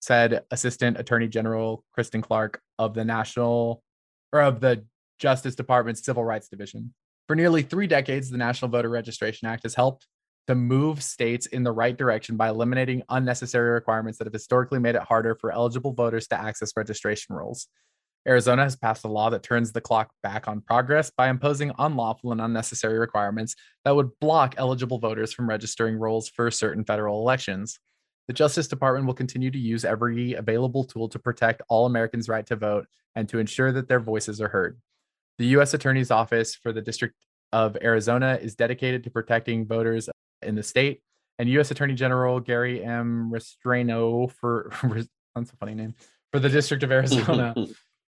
said 0.01 0.43
Assistant 0.51 0.99
Attorney 0.99 1.29
General 1.29 1.85
Kristen 1.93 2.21
Clarke 2.21 2.61
of 2.81 2.95
the 2.95 3.05
National 3.05 3.85
or 4.33 4.43
of 4.43 4.59
the 4.59 4.85
Justice 5.21 5.55
Department's 5.55 6.05
Civil 6.05 6.25
Rights 6.25 6.49
Division. 6.49 6.95
For 7.29 7.37
nearly 7.37 7.63
three 7.63 7.87
decades, 7.87 8.29
the 8.29 8.39
National 8.39 8.73
Voter 8.73 8.91
Registration 8.91 9.47
Act 9.47 9.63
has 9.63 9.77
helped 9.77 10.09
to 10.49 10.57
move 10.57 11.01
states 11.01 11.47
in 11.47 11.63
the 11.63 11.71
right 11.71 11.97
direction 11.97 12.37
by 12.37 12.49
eliminating 12.49 13.05
unnecessary 13.09 13.71
requirements 13.71 14.19
that 14.19 14.27
have 14.27 14.35
historically 14.35 14.81
made 14.81 14.97
it 14.97 15.03
harder 15.03 15.37
for 15.37 15.53
eligible 15.53 15.93
voters 15.93 16.27
to 16.27 16.41
access 16.41 16.73
registration 16.77 17.37
rolls. 17.37 17.69
Arizona 18.27 18.65
has 18.65 18.77
passed 18.77 19.05
a 19.05 19.09
law 19.09 19.31
that 19.31 19.43
turns 19.43 19.73
the 19.73 19.81
clock 19.81 20.11
back 20.23 20.49
on 20.49 20.61
progress 20.61 21.11
by 21.17 21.29
imposing 21.29 21.73
unlawful 21.79 22.33
and 22.33 22.41
unnecessary 22.41 22.99
requirements 22.99 23.55
that 23.85 23.95
would 23.95 24.11
block 24.21 24.55
eligible 24.59 24.99
voters 24.99 25.33
from 25.33 25.49
registering 25.49 25.97
rolls 25.97 26.29
for 26.29 26.51
certain 26.51 26.85
federal 26.85 27.21
elections. 27.21 27.79
The 28.27 28.35
Justice 28.35 28.67
Department 28.67 29.07
will 29.07 29.15
continue 29.15 29.53
to 29.53 29.59
use 29.59 29.85
every 29.85 30.35
available 30.35 30.83
tool 30.83 31.09
to 31.11 31.19
protect 31.19 31.63
all 31.69 31.87
Americans' 31.87 32.29
right 32.29 32.45
to 32.47 32.57
vote 32.57 32.87
and 33.15 33.29
to 33.29 33.39
ensure 33.39 33.71
that 33.71 33.89
their 33.89 34.01
voices 34.01 34.41
are 34.41 34.49
heard. 34.49 34.81
The 35.39 35.47
U.S. 35.49 35.75
Attorney's 35.75 36.11
Office 36.11 36.55
for 36.55 36.73
the 36.73 36.83
District 36.83 37.15
of 37.53 37.77
Arizona 37.81 38.39
is 38.41 38.57
dedicated 38.57 39.05
to 39.05 39.11
protecting 39.11 39.67
voters 39.67 40.09
in 40.43 40.57
the 40.57 40.63
state. 40.65 41.01
And 41.39 41.49
U.S. 41.51 41.71
Attorney 41.71 41.95
General 41.95 42.41
Gary 42.41 42.83
M. 42.83 43.31
Restaino 43.33 44.31
for 44.33 44.73
that's 45.35 45.53
a 45.53 45.57
funny 45.57 45.75
name 45.75 45.95
for 46.33 46.41
the 46.41 46.49
District 46.49 46.83
of 46.83 46.91
Arizona. 46.93 47.55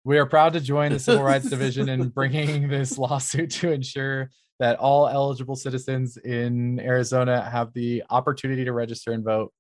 We 0.09 0.17
are 0.17 0.25
proud 0.25 0.55
to 0.55 0.61
join 0.61 0.91
the 0.91 0.99
Civil 0.99 1.23
Rights 1.23 1.51
Division 1.51 1.91
in 1.91 2.09
bringing 2.09 2.67
this 2.67 2.97
lawsuit 2.97 3.51
to 3.51 3.71
ensure 3.71 4.31
that 4.59 4.79
all 4.79 5.07
eligible 5.07 5.55
citizens 5.55 6.17
in 6.17 6.81
Arizona 6.81 7.43
have 7.43 7.75
the 7.75 8.03
opportunity 8.09 8.65
to 8.65 8.73
register 8.73 9.13
and 9.13 9.23
vote. 9.23 9.53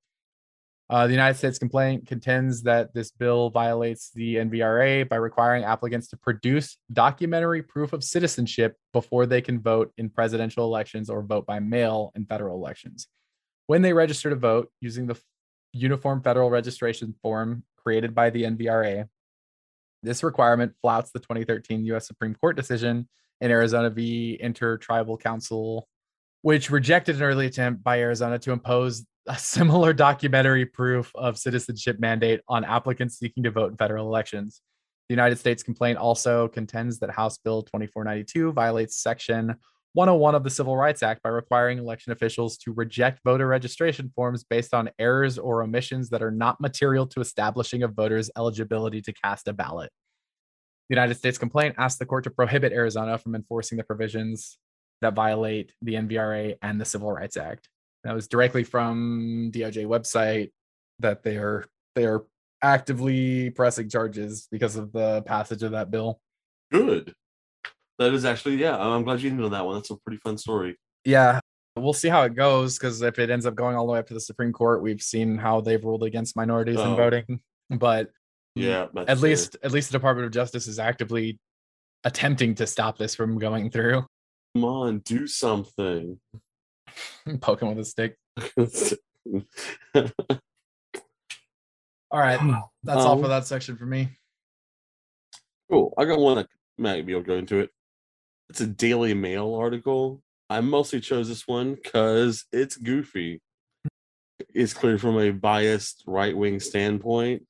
Uh, 0.88 1.06
the 1.06 1.12
United 1.12 1.36
States 1.36 1.58
complaint 1.58 2.06
contends 2.06 2.62
that 2.62 2.94
this 2.94 3.10
bill 3.10 3.50
violates 3.50 4.10
the 4.14 4.36
NVRA 4.36 5.06
by 5.06 5.16
requiring 5.16 5.64
applicants 5.64 6.08
to 6.08 6.16
produce 6.16 6.78
documentary 6.94 7.62
proof 7.62 7.92
of 7.92 8.02
citizenship 8.02 8.74
before 8.94 9.26
they 9.26 9.42
can 9.42 9.60
vote 9.60 9.92
in 9.98 10.08
presidential 10.08 10.64
elections 10.64 11.10
or 11.10 11.20
vote 11.20 11.44
by 11.44 11.60
mail 11.60 12.10
in 12.16 12.24
federal 12.24 12.56
elections. 12.56 13.06
When 13.66 13.82
they 13.82 13.92
register 13.92 14.30
to 14.30 14.36
vote 14.36 14.70
using 14.80 15.08
the 15.08 15.20
Uniform 15.74 16.22
Federal 16.22 16.48
Registration 16.48 17.14
Form 17.20 17.64
created 17.76 18.14
by 18.14 18.30
the 18.30 18.44
NVRA, 18.44 19.10
this 20.02 20.22
requirement 20.22 20.72
flouts 20.80 21.10
the 21.10 21.18
2013 21.18 21.84
U.S. 21.86 22.06
Supreme 22.06 22.34
Court 22.34 22.56
decision 22.56 23.08
in 23.40 23.50
Arizona 23.50 23.90
v. 23.90 24.38
Intertribal 24.40 25.16
Council, 25.16 25.88
which 26.42 26.70
rejected 26.70 27.16
an 27.16 27.22
early 27.22 27.46
attempt 27.46 27.82
by 27.82 28.00
Arizona 28.00 28.38
to 28.40 28.52
impose 28.52 29.04
a 29.26 29.38
similar 29.38 29.92
documentary 29.92 30.64
proof 30.64 31.12
of 31.14 31.38
citizenship 31.38 31.98
mandate 32.00 32.40
on 32.48 32.64
applicants 32.64 33.18
seeking 33.18 33.42
to 33.42 33.50
vote 33.50 33.70
in 33.70 33.76
federal 33.76 34.06
elections. 34.06 34.62
The 35.08 35.14
United 35.14 35.36
States 35.36 35.62
complaint 35.62 35.98
also 35.98 36.48
contends 36.48 36.98
that 36.98 37.10
House 37.10 37.38
Bill 37.38 37.62
2492 37.62 38.52
violates 38.52 38.96
Section 38.96 39.56
101 39.94 40.34
of 40.34 40.44
the 40.44 40.50
Civil 40.50 40.76
Rights 40.76 41.02
Act 41.02 41.22
by 41.22 41.30
requiring 41.30 41.78
election 41.78 42.12
officials 42.12 42.58
to 42.58 42.72
reject 42.72 43.20
voter 43.24 43.46
registration 43.46 44.12
forms 44.14 44.44
based 44.44 44.74
on 44.74 44.90
errors 44.98 45.38
or 45.38 45.62
omissions 45.62 46.10
that 46.10 46.22
are 46.22 46.30
not 46.30 46.60
material 46.60 47.06
to 47.06 47.20
establishing 47.20 47.82
a 47.82 47.88
voter's 47.88 48.30
eligibility 48.36 49.00
to 49.02 49.12
cast 49.12 49.48
a 49.48 49.52
ballot. 49.52 49.90
The 50.88 50.94
United 50.94 51.16
States 51.16 51.38
complaint 51.38 51.74
asked 51.78 51.98
the 51.98 52.06
court 52.06 52.24
to 52.24 52.30
prohibit 52.30 52.72
Arizona 52.72 53.18
from 53.18 53.34
enforcing 53.34 53.78
the 53.78 53.84
provisions 53.84 54.58
that 55.00 55.14
violate 55.14 55.72
the 55.82 55.94
NVRA 55.94 56.56
and 56.62 56.80
the 56.80 56.84
Civil 56.84 57.12
Rights 57.12 57.36
Act. 57.36 57.68
That 58.04 58.14
was 58.14 58.28
directly 58.28 58.64
from 58.64 59.50
DOJ 59.52 59.86
website 59.86 60.50
that 61.00 61.22
they 61.22 61.36
are 61.36 61.64
they 61.94 62.06
are 62.06 62.24
actively 62.62 63.50
pressing 63.50 63.88
charges 63.88 64.48
because 64.50 64.76
of 64.76 64.92
the 64.92 65.22
passage 65.22 65.62
of 65.62 65.72
that 65.72 65.90
bill. 65.90 66.20
Good. 66.70 67.14
That 67.98 68.12
is 68.14 68.24
actually, 68.24 68.56
yeah. 68.56 68.76
I'm 68.78 69.02
glad 69.04 69.20
you 69.20 69.30
ended 69.30 69.44
on 69.46 69.50
that 69.52 69.64
one. 69.66 69.74
That's 69.76 69.90
a 69.90 69.96
pretty 69.96 70.20
fun 70.24 70.38
story. 70.38 70.76
Yeah, 71.04 71.40
we'll 71.76 71.92
see 71.92 72.08
how 72.08 72.22
it 72.22 72.34
goes 72.34 72.78
because 72.78 73.02
if 73.02 73.18
it 73.18 73.28
ends 73.30 73.44
up 73.46 73.54
going 73.54 73.76
all 73.76 73.86
the 73.86 73.92
way 73.92 73.98
up 73.98 74.06
to 74.08 74.14
the 74.14 74.20
Supreme 74.20 74.52
Court, 74.52 74.82
we've 74.82 75.02
seen 75.02 75.36
how 75.38 75.60
they've 75.60 75.82
ruled 75.84 76.02
against 76.04 76.36
minorities 76.36 76.76
Oh. 76.78 76.90
in 76.90 76.96
voting. 76.96 77.40
But 77.70 78.10
Yeah, 78.54 78.86
at 78.96 79.06
fair. 79.06 79.16
least 79.16 79.56
at 79.62 79.72
least 79.72 79.90
the 79.92 79.98
Department 79.98 80.24
of 80.26 80.32
Justice 80.32 80.66
is 80.68 80.78
actively 80.78 81.38
attempting 82.04 82.54
to 82.56 82.66
stop 82.66 82.96
this 82.98 83.14
from 83.14 83.38
going 83.38 83.70
through. 83.70 84.06
come 84.54 84.64
on, 84.64 84.98
do 85.00 85.26
something. 85.26 86.18
Poking 87.40 87.68
with 87.68 87.78
a 87.80 87.84
stick. 87.84 88.16
All 92.10 92.20
right, 92.20 92.40
that's 92.82 93.04
all 93.04 93.18
for 93.18 93.24
Um, 93.24 93.30
that 93.30 93.46
section 93.46 93.76
for 93.76 93.84
me. 93.86 94.08
Cool. 95.70 95.92
I 95.98 96.04
got 96.06 96.18
one 96.18 96.36
that 96.36 96.46
might 96.78 97.04
be 97.04 97.12
able 97.12 97.22
to 97.22 97.26
go 97.28 97.34
into 97.36 97.58
it. 97.58 97.70
It's 98.50 98.60
a 98.60 98.66
Daily 98.66 99.14
Mail 99.14 99.54
article. 99.54 100.22
I 100.48 100.60
mostly 100.60 101.00
chose 101.00 101.28
this 101.28 101.46
one 101.46 101.74
because 101.74 102.46
it's 102.52 102.76
goofy. 102.76 103.42
It's 104.54 104.72
clear 104.72 104.98
from 104.98 105.18
a 105.18 105.30
biased 105.30 106.04
right 106.06 106.36
wing 106.36 106.58
standpoint. 106.60 107.42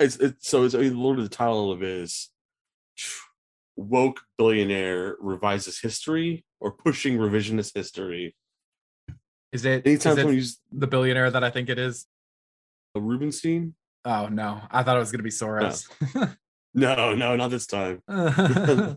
It's 0.00 0.16
it's 0.16 0.48
so 0.48 0.64
it's 0.64 0.74
literally 0.74 1.24
the 1.24 1.28
title 1.28 1.70
of 1.70 1.82
it 1.82 1.88
is 1.88 2.30
woke 3.76 4.20
billionaire 4.38 5.16
revises 5.20 5.80
history 5.80 6.44
or 6.60 6.72
pushing 6.72 7.18
revisionist 7.18 7.74
history. 7.74 8.34
Is 9.52 9.66
it, 9.66 9.86
is 9.86 10.06
Anytime 10.06 10.12
it 10.12 10.16
someone 10.16 10.34
uses 10.34 10.60
the 10.72 10.86
billionaire 10.86 11.30
that 11.30 11.44
I 11.44 11.50
think 11.50 11.68
it 11.68 11.78
is? 11.78 12.06
Rubenstein, 12.94 13.74
Oh 14.04 14.28
no, 14.28 14.62
I 14.70 14.82
thought 14.82 14.96
it 14.96 15.00
was 15.00 15.12
gonna 15.12 15.22
be 15.22 15.30
Soros. 15.30 15.88
no, 16.74 17.14
no, 17.14 17.36
not 17.36 17.50
this 17.50 17.66
time. 17.66 18.02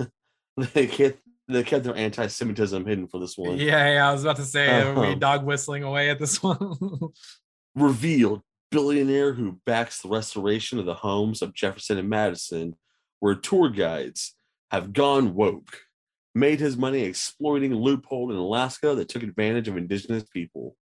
they 0.74 0.86
kept 0.86 1.18
they 1.48 1.62
kept 1.62 1.84
their 1.84 1.94
anti-Semitism 1.96 2.86
hidden 2.86 3.06
for 3.06 3.20
this 3.20 3.36
one. 3.36 3.58
yeah, 3.58 3.92
yeah, 3.94 4.08
I 4.08 4.12
was 4.12 4.24
about 4.24 4.36
to 4.36 4.44
say, 4.44 4.82
we 4.82 4.90
Uh-huh. 4.90 5.14
dog 5.16 5.44
whistling 5.44 5.82
away 5.82 6.08
at 6.08 6.18
this 6.18 6.42
one? 6.42 6.58
revealed 7.74 8.42
billionaire 8.70 9.34
who 9.34 9.60
backs 9.66 10.00
the 10.00 10.08
restoration 10.08 10.78
of 10.78 10.86
the 10.86 10.94
homes 10.94 11.42
of 11.42 11.54
Jefferson 11.54 11.98
and 11.98 12.08
Madison, 12.08 12.74
where 13.20 13.34
tour 13.34 13.68
guides 13.68 14.34
have 14.70 14.92
gone 14.92 15.34
woke, 15.34 15.82
made 16.34 16.60
his 16.60 16.76
money 16.76 17.02
exploiting 17.02 17.72
a 17.72 17.76
loophole 17.76 18.30
in 18.30 18.36
Alaska 18.36 18.94
that 18.94 19.08
took 19.08 19.22
advantage 19.22 19.68
of 19.68 19.76
indigenous 19.76 20.24
people. 20.24 20.76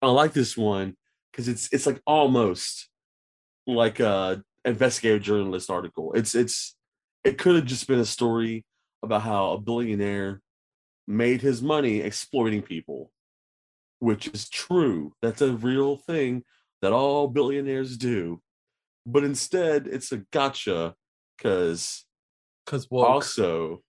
I 0.00 0.08
like 0.10 0.32
this 0.32 0.56
one 0.56 0.96
because 1.32 1.48
it's 1.48 1.68
it's 1.72 1.86
like 1.86 2.00
almost 2.06 2.88
like 3.66 4.00
a 4.00 4.42
investigative 4.64 5.22
journalist 5.22 5.70
article. 5.70 6.12
It's 6.14 6.34
it's 6.34 6.76
it 7.24 7.36
could 7.36 7.56
have 7.56 7.66
just 7.66 7.86
been 7.88 7.98
a 7.98 8.04
story 8.06 8.64
about 9.02 9.22
how 9.22 9.52
a 9.52 9.60
billionaire 9.60 10.40
made 11.06 11.40
his 11.40 11.62
money 11.62 12.00
exploiting 12.00 12.62
people 12.62 13.10
which 13.98 14.28
is 14.28 14.48
true. 14.48 15.12
That's 15.22 15.42
a 15.42 15.52
real 15.52 15.96
thing 15.96 16.44
that 16.82 16.92
all 16.92 17.28
billionaires 17.28 17.96
do. 17.96 18.40
But 19.06 19.24
instead, 19.24 19.86
it's 19.86 20.12
a 20.12 20.18
gotcha 20.32 20.94
because 21.36 22.04
Because 22.64 22.86
also 22.90 23.82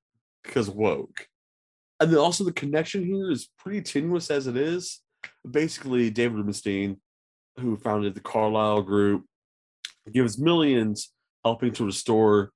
because 0.43 0.69
woke. 0.69 1.27
And 1.99 2.11
then 2.11 2.19
also 2.19 2.43
the 2.43 2.53
connection 2.53 3.05
here 3.05 3.29
is 3.29 3.49
pretty 3.57 3.81
tenuous 3.81 4.31
as 4.31 4.47
it 4.47 4.55
is. 4.55 5.01
Basically, 5.49 6.09
David 6.09 6.37
Rubenstein, 6.37 7.01
who 7.59 7.75
founded 7.75 8.15
the 8.15 8.21
Carlyle 8.21 8.81
Group, 8.81 9.25
gives 10.11 10.39
millions 10.39 11.11
helping 11.43 11.73
to 11.73 11.85
restore 11.85 12.51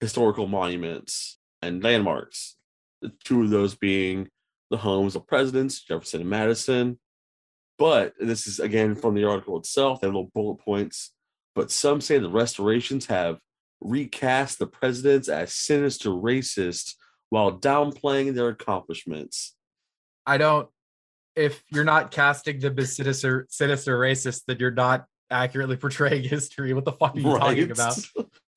historical 0.00 0.48
monuments 0.48 1.38
and 1.62 1.82
landmarks. 1.82 2.56
The 3.02 3.12
two 3.24 3.42
of 3.42 3.50
those 3.50 3.74
being 3.74 4.28
the 4.70 4.76
homes 4.76 5.16
of 5.16 5.26
presidents, 5.26 5.82
Jefferson 5.82 6.20
and 6.20 6.30
Madison. 6.30 6.98
But 7.78 8.14
and 8.20 8.28
this 8.28 8.46
is 8.46 8.60
again 8.60 8.94
from 8.94 9.14
the 9.14 9.24
article 9.24 9.58
itself, 9.58 10.00
they 10.00 10.06
have 10.06 10.14
little 10.14 10.30
bullet 10.34 10.58
points. 10.58 11.12
But 11.54 11.70
some 11.70 12.00
say 12.00 12.18
the 12.18 12.28
restorations 12.28 13.06
have 13.06 13.38
recast 13.80 14.58
the 14.58 14.66
presidents 14.66 15.28
as 15.28 15.54
sinister 15.54 16.10
racists 16.10 16.94
while 17.30 17.58
downplaying 17.58 18.34
their 18.34 18.48
accomplishments. 18.48 19.56
I 20.26 20.38
don't. 20.38 20.68
If 21.36 21.62
you're 21.70 21.84
not 21.84 22.10
casting 22.10 22.58
them 22.58 22.78
as 22.78 22.96
sinister, 22.96 23.46
sinister 23.48 23.98
racist, 23.98 24.42
then 24.46 24.58
you're 24.58 24.70
not 24.70 25.06
accurately 25.30 25.76
portraying 25.78 26.24
history. 26.24 26.74
What 26.74 26.84
the 26.84 26.92
fuck 26.92 27.16
are 27.16 27.18
you 27.18 27.38
talking 27.38 27.70
about? 27.70 27.98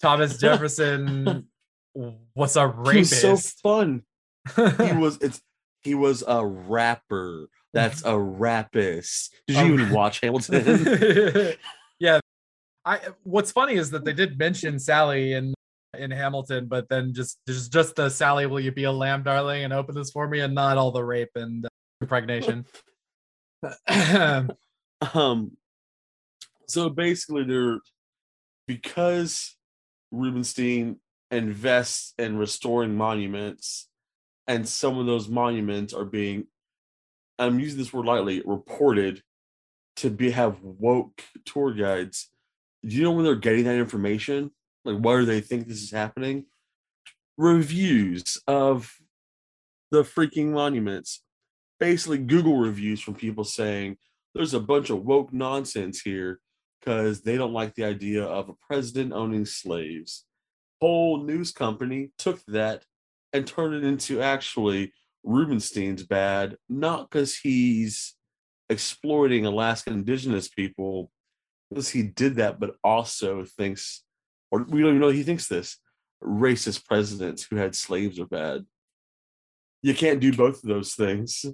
Thomas 0.01 0.38
Jefferson 0.39 1.47
was 1.94 2.56
a 2.56 2.74
He 2.91 3.00
was 3.00 3.22
so 3.22 3.38
fun. 3.38 4.04
He 4.56 4.94
was 4.94 5.18
it's 5.22 5.41
he 5.84 5.96
was 5.96 6.24
a 6.28 6.46
rapper. 6.46 7.48
That's 7.74 8.04
a 8.06 8.18
rapist. 8.18 9.34
Did 9.48 9.58
you 9.58 9.64
A 9.64 9.74
even 9.74 9.89
watch 9.91 10.20
Hamilton? 10.22 11.54
yeah. 12.00 12.20
I 12.86 13.00
what's 13.24 13.52
funny 13.52 13.76
is 13.76 13.91
that 13.91 14.04
they 14.06 14.14
did 14.14 14.38
mention 14.38 14.80
Sally 14.80 15.34
in 15.34 15.54
in 15.98 16.12
Hamilton, 16.12 16.68
but 16.68 16.89
then 16.89 17.14
just 17.14 17.39
just 17.48 17.72
just 17.72 17.96
the 17.96 18.10
Sally, 18.10 18.46
will 18.46 18.60
you 18.60 18.72
be 18.72 18.84
a 18.84 18.91
lamb, 18.91 19.24
darling, 19.24 19.64
and 19.64 19.74
open 19.74 19.96
this 19.96 20.12
for 20.12 20.28
me, 20.28 20.39
and 20.39 20.54
not 20.54 20.78
all 20.78 20.91
the 20.91 21.04
rape 21.04 21.32
and 21.36 21.66
uh, 21.66 21.70
impregnation. 22.02 22.66
um 25.14 25.52
so 26.68 26.89
basically 26.89 27.44
they're 27.44 27.80
because 28.68 29.56
Rubenstein 30.12 30.98
invests 31.32 32.13
in 32.17 32.38
restoring 32.38 32.95
monuments 32.95 33.89
and 34.47 34.67
some 34.67 34.97
of 34.97 35.05
those 35.05 35.28
monuments 35.28 35.93
are 35.93 36.05
being 36.05 36.45
I'm 37.39 37.59
using 37.59 37.80
this 37.80 37.91
word 37.91 38.05
lightly 38.05 38.43
reported 38.45 39.24
to 39.97 40.09
be 40.09 40.32
have 40.32 40.61
woke 40.61 41.24
tour 41.45 41.74
guides. 41.74 42.30
Do 42.86 42.95
you 42.95 43.03
know 43.03 43.11
where 43.11 43.24
they're 43.24 43.36
getting 43.36 43.63
that 43.65 43.78
information? 43.78 44.51
Like 44.86 44.97
why 44.97 45.17
do 45.17 45.26
they 45.26 45.41
think 45.41 45.67
this 45.67 45.82
is 45.82 45.91
happening? 45.91 46.45
Reviews 47.38 48.38
of 48.47 48.93
the 49.91 50.03
freaking 50.03 50.51
monuments. 50.51 51.24
Basically 51.80 52.19
Google 52.19 52.57
reviews 52.57 53.01
from 53.01 53.15
people 53.15 53.43
saying 53.43 53.97
there's 54.36 54.53
a 54.53 54.59
bunch 54.59 54.89
of 54.89 55.03
woke 55.03 55.34
nonsense 55.34 56.01
here 56.01 56.39
because 56.80 57.21
they 57.21 57.38
don't 57.38 57.53
like 57.53 57.76
the 57.76 57.86
idea 57.86 58.24
of 58.24 58.49
a 58.49 58.55
president 58.67 59.13
owning 59.13 59.45
slaves. 59.45 60.26
Whole 60.84 61.24
news 61.24 61.54
company 61.54 62.12
took 62.18 62.44
that 62.50 62.84
and 63.32 63.48
turned 63.48 63.74
it 63.74 63.86
into 63.86 64.22
actually 64.22 64.92
Rubenstein's 65.24 66.04
bad, 66.04 66.58
not 66.68 67.10
because 67.10 67.38
he's 67.38 68.16
exploiting 68.70 69.46
Alaska 69.46 69.92
indigenous 69.92 70.50
people, 70.50 71.10
because 71.70 71.88
he 71.88 72.04
did 72.04 72.36
that, 72.36 72.60
but 72.60 72.72
also 72.84 73.46
thinks, 73.46 74.04
or 74.52 74.64
we 74.64 74.82
don't 74.82 74.90
even 74.90 75.00
know 75.00 75.08
he 75.08 75.24
thinks 75.24 75.48
this, 75.48 75.78
racist 76.22 76.86
presidents 76.86 77.48
who 77.50 77.56
had 77.56 77.76
slaves 77.76 78.20
are 78.20 78.26
bad. 78.26 78.66
You 79.84 79.94
can't 79.94 80.20
do 80.20 80.34
both 80.34 80.66
of 80.66 80.70
those 80.70 80.96
things. 80.96 81.46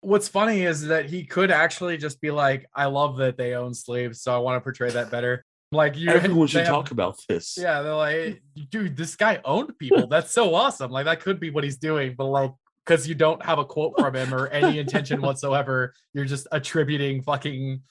What's 0.00 0.28
funny 0.28 0.62
is 0.62 0.86
that 0.86 1.10
he 1.10 1.26
could 1.26 1.50
actually 1.50 1.98
just 1.98 2.22
be 2.22 2.30
like, 2.30 2.66
I 2.74 2.86
love 2.86 3.18
that 3.18 3.36
they 3.36 3.52
own 3.52 3.74
slaves, 3.74 4.22
so 4.22 4.34
I 4.34 4.38
want 4.38 4.56
to 4.56 4.62
portray 4.62 4.88
that 4.92 5.10
better. 5.10 5.44
Like 5.72 5.96
you 5.96 6.10
Everyone 6.10 6.48
should 6.48 6.66
have- 6.66 6.68
talk 6.74 6.90
about 6.90 7.16
this. 7.28 7.56
Yeah, 7.60 7.82
they're 7.82 7.94
like, 7.94 8.42
dude, 8.70 8.96
this 8.96 9.14
guy 9.14 9.40
owned 9.44 9.78
people. 9.78 10.08
That's 10.08 10.32
so 10.32 10.54
awesome. 10.54 10.90
Like 10.90 11.04
that 11.04 11.20
could 11.20 11.38
be 11.38 11.50
what 11.50 11.62
he's 11.62 11.76
doing, 11.78 12.14
but 12.18 12.26
like 12.26 12.52
because 12.84 13.06
you 13.06 13.14
don't 13.14 13.40
have 13.44 13.58
a 13.60 13.64
quote 13.64 13.94
from 13.98 14.14
him 14.16 14.34
or 14.34 14.48
any 14.48 14.78
intention 14.80 15.20
whatsoever, 15.22 15.94
you're 16.12 16.24
just 16.24 16.48
attributing 16.50 17.22
fucking. 17.22 17.82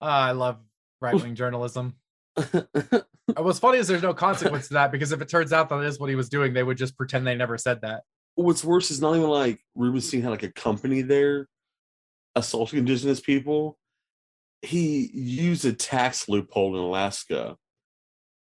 Ah, 0.00 0.26
I 0.28 0.32
love 0.32 0.58
right 1.00 1.14
wing 1.14 1.34
journalism. 1.36 1.94
What's 3.36 3.58
funny 3.58 3.78
is 3.78 3.86
there's 3.86 4.02
no 4.02 4.14
consequence 4.14 4.68
to 4.68 4.74
that 4.74 4.90
because 4.90 5.12
if 5.12 5.20
it 5.20 5.28
turns 5.28 5.52
out 5.52 5.68
that 5.68 5.78
is 5.84 6.00
what 6.00 6.08
he 6.08 6.16
was 6.16 6.28
doing, 6.28 6.52
they 6.52 6.62
would 6.62 6.78
just 6.78 6.96
pretend 6.96 7.26
they 7.26 7.34
never 7.36 7.58
said 7.58 7.80
that. 7.82 8.02
What's 8.34 8.64
worse 8.64 8.90
is 8.90 9.00
not 9.00 9.14
even 9.14 9.28
like 9.28 9.60
Rubenstein 9.76 10.22
had 10.22 10.30
like 10.30 10.42
a 10.42 10.50
company 10.52 11.02
there 11.02 11.46
assaulting 12.34 12.78
indigenous 12.80 13.20
people. 13.20 13.78
He 14.62 15.10
used 15.14 15.64
a 15.64 15.72
tax 15.72 16.28
loophole 16.28 16.76
in 16.76 16.82
Alaska, 16.82 17.56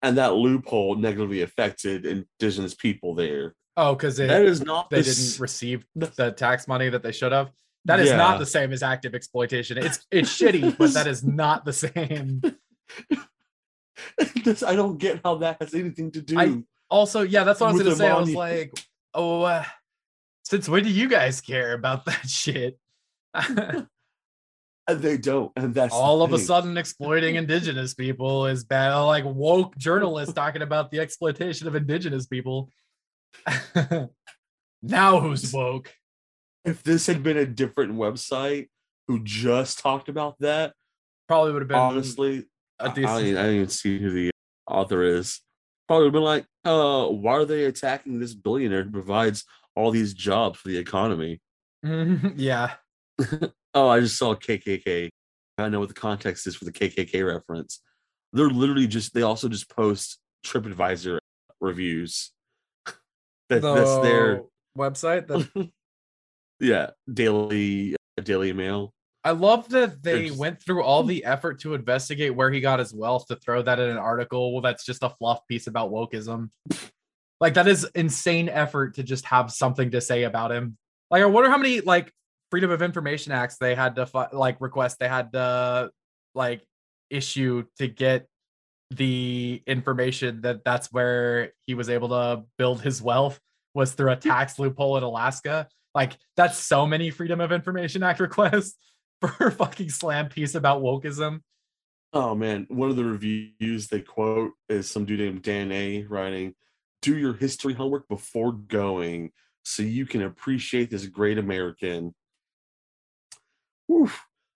and 0.01 0.17
that 0.17 0.33
loophole 0.35 0.95
negatively 0.95 1.41
affected 1.41 2.05
indigenous 2.05 2.75
people 2.75 3.15
there. 3.15 3.55
Oh, 3.75 3.95
because 3.95 4.17
that 4.17 4.27
they 4.27 4.65
not 4.65 4.89
they 4.91 4.97
the 5.01 5.03
didn't 5.03 5.39
receive 5.39 5.85
the 5.95 6.31
tax 6.31 6.67
money 6.67 6.89
that 6.89 7.01
they 7.01 7.11
should 7.11 7.31
have. 7.31 7.51
That 7.85 7.99
is 7.99 8.09
Yeah. 8.09 8.17
not 8.17 8.37
the 8.39 8.45
same 8.45 8.71
as 8.71 8.83
active 8.83 9.15
exploitation. 9.15 9.77
It's 9.79 10.05
it's 10.11 10.29
shitty, 10.29 10.77
but 10.77 10.93
that 10.93 11.07
is 11.07 11.23
not 11.23 11.65
the 11.65 11.73
same. 11.73 12.41
This- 14.43 14.63
I 14.63 14.75
don't 14.75 14.97
get 14.97 15.21
how 15.23 15.35
that 15.35 15.57
has 15.61 15.73
anything 15.73 16.11
to 16.11 16.21
do. 16.21 16.37
I- 16.39 16.63
Also, 16.89 17.21
yeah, 17.21 17.43
that's 17.43 17.59
what 17.59 17.69
I 17.69 17.73
was 17.73 17.81
gonna 17.83 17.95
say. 17.95 18.07
I 18.09 18.19
was 18.19 18.33
like, 18.35 18.71
oh, 19.15 19.41
uh, 19.43 19.63
since 20.43 20.67
when 20.69 20.83
do 20.83 20.89
you 20.91 21.07
guys 21.09 21.41
care 21.41 21.73
about 21.73 22.05
that 22.05 22.27
shit? 22.27 22.77
and 24.87 24.99
they 25.01 25.17
don't, 25.17 25.51
and 25.55 25.73
that's 25.73 25.93
All 25.93 26.21
of 26.23 26.33
a 26.33 26.39
sudden, 26.39 26.77
exploiting 26.77 27.35
indigenous 27.35 27.93
people 27.93 28.47
is 28.47 28.63
bad. 28.63 28.95
Like 28.97 29.23
woke 29.25 29.77
journalists 29.77 30.33
talking 30.33 30.61
about 30.61 30.91
the 30.91 30.99
exploitation 30.99 31.67
of 31.67 31.75
indigenous 31.75 32.27
people. 32.27 32.69
now 34.81 35.19
who's 35.19 35.53
woke? 35.53 35.93
If 36.65 36.83
this 36.83 37.07
had 37.07 37.23
been 37.23 37.37
a 37.37 37.45
different 37.45 37.93
website 37.93 38.67
who 39.07 39.23
just 39.23 39.79
talked 39.79 40.09
about 40.09 40.35
that, 40.39 40.73
Probably 41.27 41.53
would 41.53 41.61
have 41.61 41.69
been 41.69 41.77
honestly, 41.77 42.45
a 42.79 42.83
I, 42.83 42.85
I, 42.85 42.87
don't 42.87 42.95
decent. 42.95 43.21
even, 43.21 43.37
I 43.37 43.43
don't 43.43 43.55
even 43.55 43.69
see 43.69 43.99
who 43.99 44.11
the 44.11 44.31
author 44.67 45.03
is. 45.03 45.39
Probably 45.87 46.05
would 46.05 46.07
have 46.07 46.13
been 46.13 46.23
like, 46.23 46.45
uh, 46.65 47.07
why 47.07 47.33
are 47.33 47.45
they 47.45 47.65
attacking 47.65 48.19
this 48.19 48.33
billionaire 48.33 48.83
who 48.83 48.91
provides 48.91 49.45
all 49.75 49.91
these 49.91 50.13
jobs 50.13 50.59
for 50.59 50.67
the 50.67 50.77
economy? 50.77 51.41
yeah, 51.83 52.73
Oh, 53.73 53.87
I 53.87 53.99
just 53.99 54.17
saw 54.17 54.35
KKK. 54.35 55.09
I 55.57 55.69
know 55.69 55.79
what 55.79 55.89
the 55.89 55.95
context 55.95 56.47
is 56.47 56.55
for 56.55 56.65
the 56.65 56.71
KKK 56.71 57.25
reference. 57.25 57.81
They're 58.33 58.49
literally 58.49 58.87
just, 58.87 59.13
they 59.13 59.21
also 59.21 59.47
just 59.47 59.69
post 59.69 60.19
TripAdvisor 60.45 61.19
reviews. 61.61 62.31
that, 63.49 63.61
that's 63.61 63.97
their, 63.97 64.43
website. 64.77 65.27
That 65.27 65.71
yeah, 66.59 66.91
daily, 67.11 67.95
uh, 68.17 68.21
Daily 68.23 68.53
Mail. 68.53 68.91
I 69.23 69.31
love 69.31 69.69
that 69.69 70.03
they 70.03 70.27
just- 70.27 70.39
went 70.39 70.61
through 70.61 70.83
all 70.83 71.03
the 71.03 71.23
effort 71.25 71.61
to 71.61 71.75
investigate 71.75 72.35
where 72.35 72.51
he 72.51 72.59
got 72.59 72.79
his 72.79 72.93
wealth 72.93 73.27
to 73.27 73.35
throw 73.37 73.61
that 73.61 73.79
in 73.79 73.89
an 73.89 73.97
article 73.97 74.51
Well, 74.51 74.61
that's 74.61 74.85
just 74.85 75.03
a 75.03 75.09
fluff 75.09 75.47
piece 75.47 75.67
about 75.67 75.91
wokeism. 75.91 76.49
Like 77.39 77.53
that 77.55 77.67
is 77.67 77.85
insane 77.95 78.49
effort 78.49 78.95
to 78.95 79.03
just 79.03 79.25
have 79.25 79.51
something 79.51 79.91
to 79.91 80.01
say 80.01 80.23
about 80.23 80.51
him. 80.51 80.77
Like 81.09 81.23
I 81.23 81.25
wonder 81.25 81.49
how 81.49 81.57
many 81.57 81.81
like 81.81 82.11
freedom 82.53 82.69
of 82.69 82.83
information 82.83 83.31
acts 83.31 83.57
they 83.57 83.73
had 83.73 83.95
to 83.95 84.05
fi- 84.05 84.27
like 84.31 84.61
request 84.61 84.99
they 84.99 85.07
had 85.07 85.33
to 85.33 85.89
like 86.35 86.63
issue 87.09 87.63
to 87.79 87.87
get 87.87 88.27
the 88.91 89.59
information 89.65 90.39
that 90.41 90.63
that's 90.63 90.91
where 90.91 91.51
he 91.65 91.73
was 91.73 91.89
able 91.89 92.09
to 92.09 92.43
build 92.59 92.79
his 92.79 93.01
wealth 93.01 93.39
was 93.73 93.93
through 93.93 94.11
a 94.11 94.15
tax 94.15 94.59
loophole 94.59 94.97
in 94.97 95.03
Alaska. 95.03 95.67
Like 95.95 96.13
that's 96.37 96.59
so 96.59 96.85
many 96.85 97.09
freedom 97.09 97.41
of 97.41 97.51
information 97.51 98.03
act 98.03 98.19
requests 98.27 98.75
for 99.19 99.47
a 99.47 99.51
fucking 99.51 99.89
slam 99.89 100.29
piece 100.29 100.53
about 100.53 100.83
wokeism. 100.83 101.39
Oh 102.13 102.35
man, 102.35 102.67
one 102.69 102.91
of 102.91 102.97
the 102.97 103.03
reviews 103.03 103.87
they 103.87 104.01
quote 104.01 104.51
is 104.69 104.87
some 104.87 105.05
dude 105.05 105.21
named 105.21 105.41
Dan 105.41 105.71
A 105.71 106.03
writing, 106.03 106.53
"Do 107.01 107.17
your 107.17 107.33
history 107.33 107.73
homework 107.73 108.07
before 108.07 108.51
going, 108.51 109.31
so 109.65 109.81
you 109.81 110.05
can 110.05 110.21
appreciate 110.21 110.91
this 110.91 111.07
great 111.07 111.39
American." 111.39 112.13
Whew. 113.87 114.09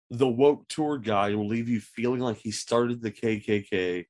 The 0.09 0.27
woke 0.27 0.67
tour 0.69 0.97
guide 0.97 1.35
will 1.35 1.47
leave 1.47 1.67
you 1.67 1.81
feeling 1.81 2.21
like 2.21 2.37
he 2.37 2.51
started 2.51 3.01
the 3.01 3.11
KKK. 3.11 4.05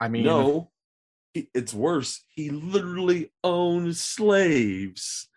I 0.00 0.08
mean, 0.08 0.24
no, 0.24 0.70
he- 1.34 1.50
it's 1.54 1.74
worse. 1.74 2.22
He 2.28 2.50
literally 2.50 3.32
owned 3.42 3.96
slaves 3.96 5.28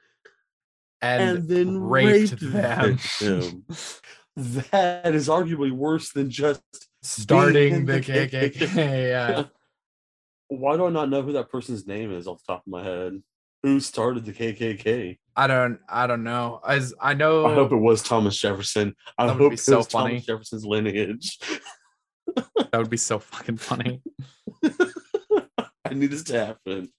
and, 1.01 1.39
and, 1.39 1.49
then 1.49 1.77
raped 1.79 2.41
raped, 2.41 2.41
them. 2.41 2.99
them. 3.19 3.65
that 4.71 5.15
is 5.15 5.27
arguably 5.27 5.71
worse 5.71 6.11
than 6.11 6.29
just 6.29 6.61
starting 7.01 7.85
the 7.85 7.93
the 7.93 8.01
KKK. 8.01 8.53
KKK. 8.53 9.09
yeah. 9.09 9.43
Why 10.49 10.77
do 10.77 10.85
I 10.85 10.89
not 10.89 11.09
know 11.09 11.21
who 11.21 11.33
that 11.33 11.49
person's 11.49 11.85
name 11.85 12.11
is 12.11 12.27
off 12.27 12.41
the 12.43 12.53
top 12.53 12.63
of 12.65 12.71
my 12.71 12.83
head? 12.83 13.21
Who 13.63 13.79
started 13.79 14.25
the 14.25 14.33
KKK? 14.33 15.17
I 15.39 15.47
don't 15.47 15.79
I 15.87 16.05
don't 16.05 16.25
know. 16.25 16.59
As 16.67 16.93
I 16.99 17.13
know 17.13 17.45
I 17.45 17.53
hope 17.53 17.71
it 17.71 17.77
was 17.77 18.03
Thomas 18.03 18.35
Jefferson. 18.37 18.93
I 19.17 19.29
hope 19.29 19.53
it 19.53 19.59
so 19.59 19.77
was 19.77 19.87
funny. 19.87 20.15
Thomas 20.15 20.25
Jefferson's 20.25 20.65
lineage. 20.65 21.39
that 22.35 22.73
would 22.73 22.89
be 22.89 22.97
so 22.97 23.19
fucking 23.19 23.55
funny. 23.55 24.01
I 25.85 25.93
need 25.93 26.11
this 26.11 26.23
to 26.23 26.45
happen. 26.45 26.91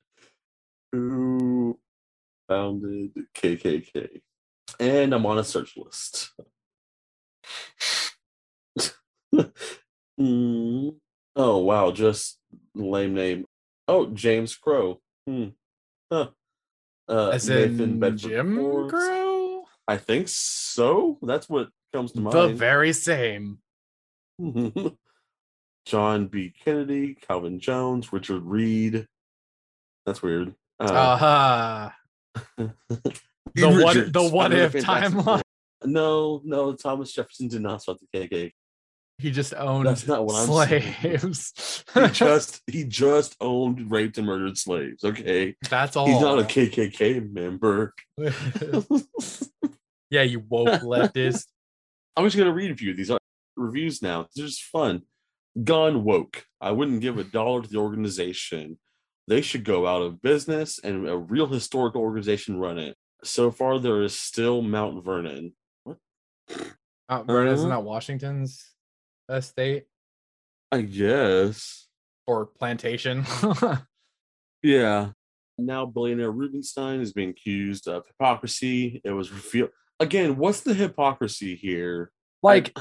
Who 0.93 1.79
founded 2.49 3.11
KKK? 3.35 4.23
And 4.81 5.15
I'm 5.15 5.27
on 5.27 5.37
a 5.39 5.45
search 5.45 5.77
list. 5.77 6.33
Hmm. 10.19 10.91
Oh 11.35 11.59
wow, 11.59 11.93
just 11.93 12.39
lame 12.75 13.15
name. 13.15 13.47
Oh, 13.89 14.07
James 14.07 14.55
Crowe. 14.55 15.01
Hmm. 15.27 15.49
Huh. 16.13 16.29
Uh, 17.11 17.31
As 17.31 17.49
Nathan 17.49 17.81
in 17.81 17.99
Bedford 18.01 18.19
Jim. 18.21 18.89
Crow? 18.89 19.65
I 19.89 19.97
think 19.97 20.29
so. 20.29 21.19
That's 21.23 21.49
what 21.49 21.69
comes 21.93 22.13
to 22.13 22.21
mind. 22.21 22.33
The 22.35 22.49
very 22.55 22.93
same. 22.93 23.59
John 25.87 26.27
B. 26.29 26.53
Kennedy, 26.65 27.17
Calvin 27.27 27.59
Jones, 27.59 28.13
Richard 28.13 28.43
Reed. 28.45 29.07
That's 30.07 30.23
weird. 30.23 30.55
Uh, 30.79 30.85
Uh-huh. 30.85 31.91
The 33.57 33.69
what- 33.69 34.13
the 34.13 34.29
what 34.29 34.53
if 34.53 34.73
timeline. 34.75 35.41
No, 35.85 36.41
no, 36.45 36.73
Thomas 36.75 37.11
Jefferson 37.13 37.49
did 37.49 37.63
not 37.63 37.83
start 37.83 37.99
the 37.99 38.07
KKK. 38.21 38.53
He 39.21 39.31
just 39.31 39.55
owned 39.55 39.87
That's 39.87 40.07
not 40.07 40.25
what 40.25 40.37
I'm 40.37 40.69
saying. 40.69 40.95
slaves. 41.21 41.85
He 41.95 42.09
just 42.13 42.63
he 42.67 42.85
just 42.85 43.37
owned, 43.41 43.91
raped, 43.91 44.19
and 44.19 44.27
murdered 44.27 44.57
slaves. 44.57 45.05
Okay, 45.05 45.55
That's 45.69 45.97
all. 45.97 46.07
he's 46.07 46.21
not 46.21 46.39
a 46.39 46.43
KKK 46.45 47.33
member. 47.33 47.95
yeah, 50.11 50.23
you 50.23 50.41
woke 50.49 50.69
leftist. 50.83 51.47
I'm 52.17 52.25
just 52.25 52.37
gonna 52.37 52.53
read 52.53 52.71
a 52.71 52.77
few 52.77 52.91
of 52.91 52.97
these 52.97 53.11
uh, 53.11 53.19
reviews 53.57 54.03
now. 54.03 54.27
They're 54.35 54.47
just 54.47 54.65
fun. 54.65 55.03
Gone 55.63 56.05
woke. 56.05 56.45
I 56.61 56.71
wouldn't 56.73 57.01
give 57.01 57.19
a 57.19 57.25
dollar 57.25 57.63
to 57.63 57.69
the 57.69 57.79
organization. 57.79 58.79
They 59.29 59.41
should 59.43 59.65
go 59.65 59.87
out 59.87 60.03
of 60.03 60.21
business 60.23 60.79
and 60.83 61.09
a 61.09 61.17
real 61.17 61.47
historical 61.47 62.01
organization 62.03 62.59
run 62.59 62.79
it. 62.79 62.97
So 63.23 63.51
far, 63.51 63.79
there 63.79 64.03
is 64.03 64.19
still 64.19 64.63
Mount 64.63 65.05
Vernon. 65.05 65.53
Mount 67.09 67.27
Vernon 67.27 67.53
isn't 67.55 67.67
Uh-huh. 67.71 67.81
that 67.81 67.85
Washington's 67.85 68.65
estate 69.31 69.85
I 70.73 70.83
guess. 70.83 71.87
or 72.27 72.47
plantation? 72.47 73.25
Yeah. 74.63 75.11
Now, 75.59 75.87
billionaire 75.87 76.31
Rubenstein 76.31 77.01
is 77.01 77.13
being 77.13 77.31
accused 77.31 77.89
of 77.89 78.07
hypocrisy. 78.07 79.01
It 79.05 79.11
was 79.13 79.31
revealed 79.33 79.71
again. 79.99 80.37
What's 80.37 80.61
the 80.63 80.75
hypocrisy 80.75 81.55
here? 81.57 82.11
like 82.43 82.75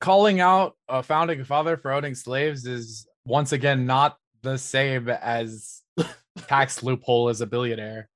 calling 0.00 0.40
out 0.40 0.76
a 0.88 1.02
founding 1.02 1.44
father 1.44 1.78
for 1.78 1.92
owning 1.92 2.14
slaves 2.14 2.66
is 2.66 3.06
once 3.24 3.52
again 3.52 3.86
not 3.86 4.18
the 4.42 4.58
same 4.58 5.08
as 5.08 5.80
tax 6.46 6.82
loophole 6.82 7.30
as 7.30 7.40
a 7.40 7.46
billionaire. 7.46 8.08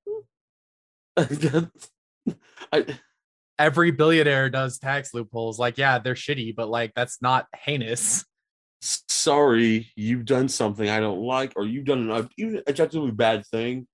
I, 1.17 2.85
Every 3.59 3.91
billionaire 3.91 4.51
does 4.51 4.79
tax 4.79 5.15
loopholes. 5.15 5.59
Like, 5.59 5.79
yeah, 5.79 5.99
they're 5.99 6.15
shitty, 6.15 6.55
but 6.55 6.69
like 6.69 6.93
that's 6.95 7.23
not 7.23 7.47
heinous. 7.57 8.25
sorry, 8.81 9.91
you've 9.97 10.25
done 10.25 10.49
something 10.49 10.89
I 10.89 11.01
don't 11.01 11.21
like, 11.21 11.53
or 11.57 11.65
you've 11.65 11.87
done 11.87 12.11
an 12.11 12.29
even 12.37 12.63
objectively 12.69 13.11
bad 13.11 13.47
thing. 13.47 13.87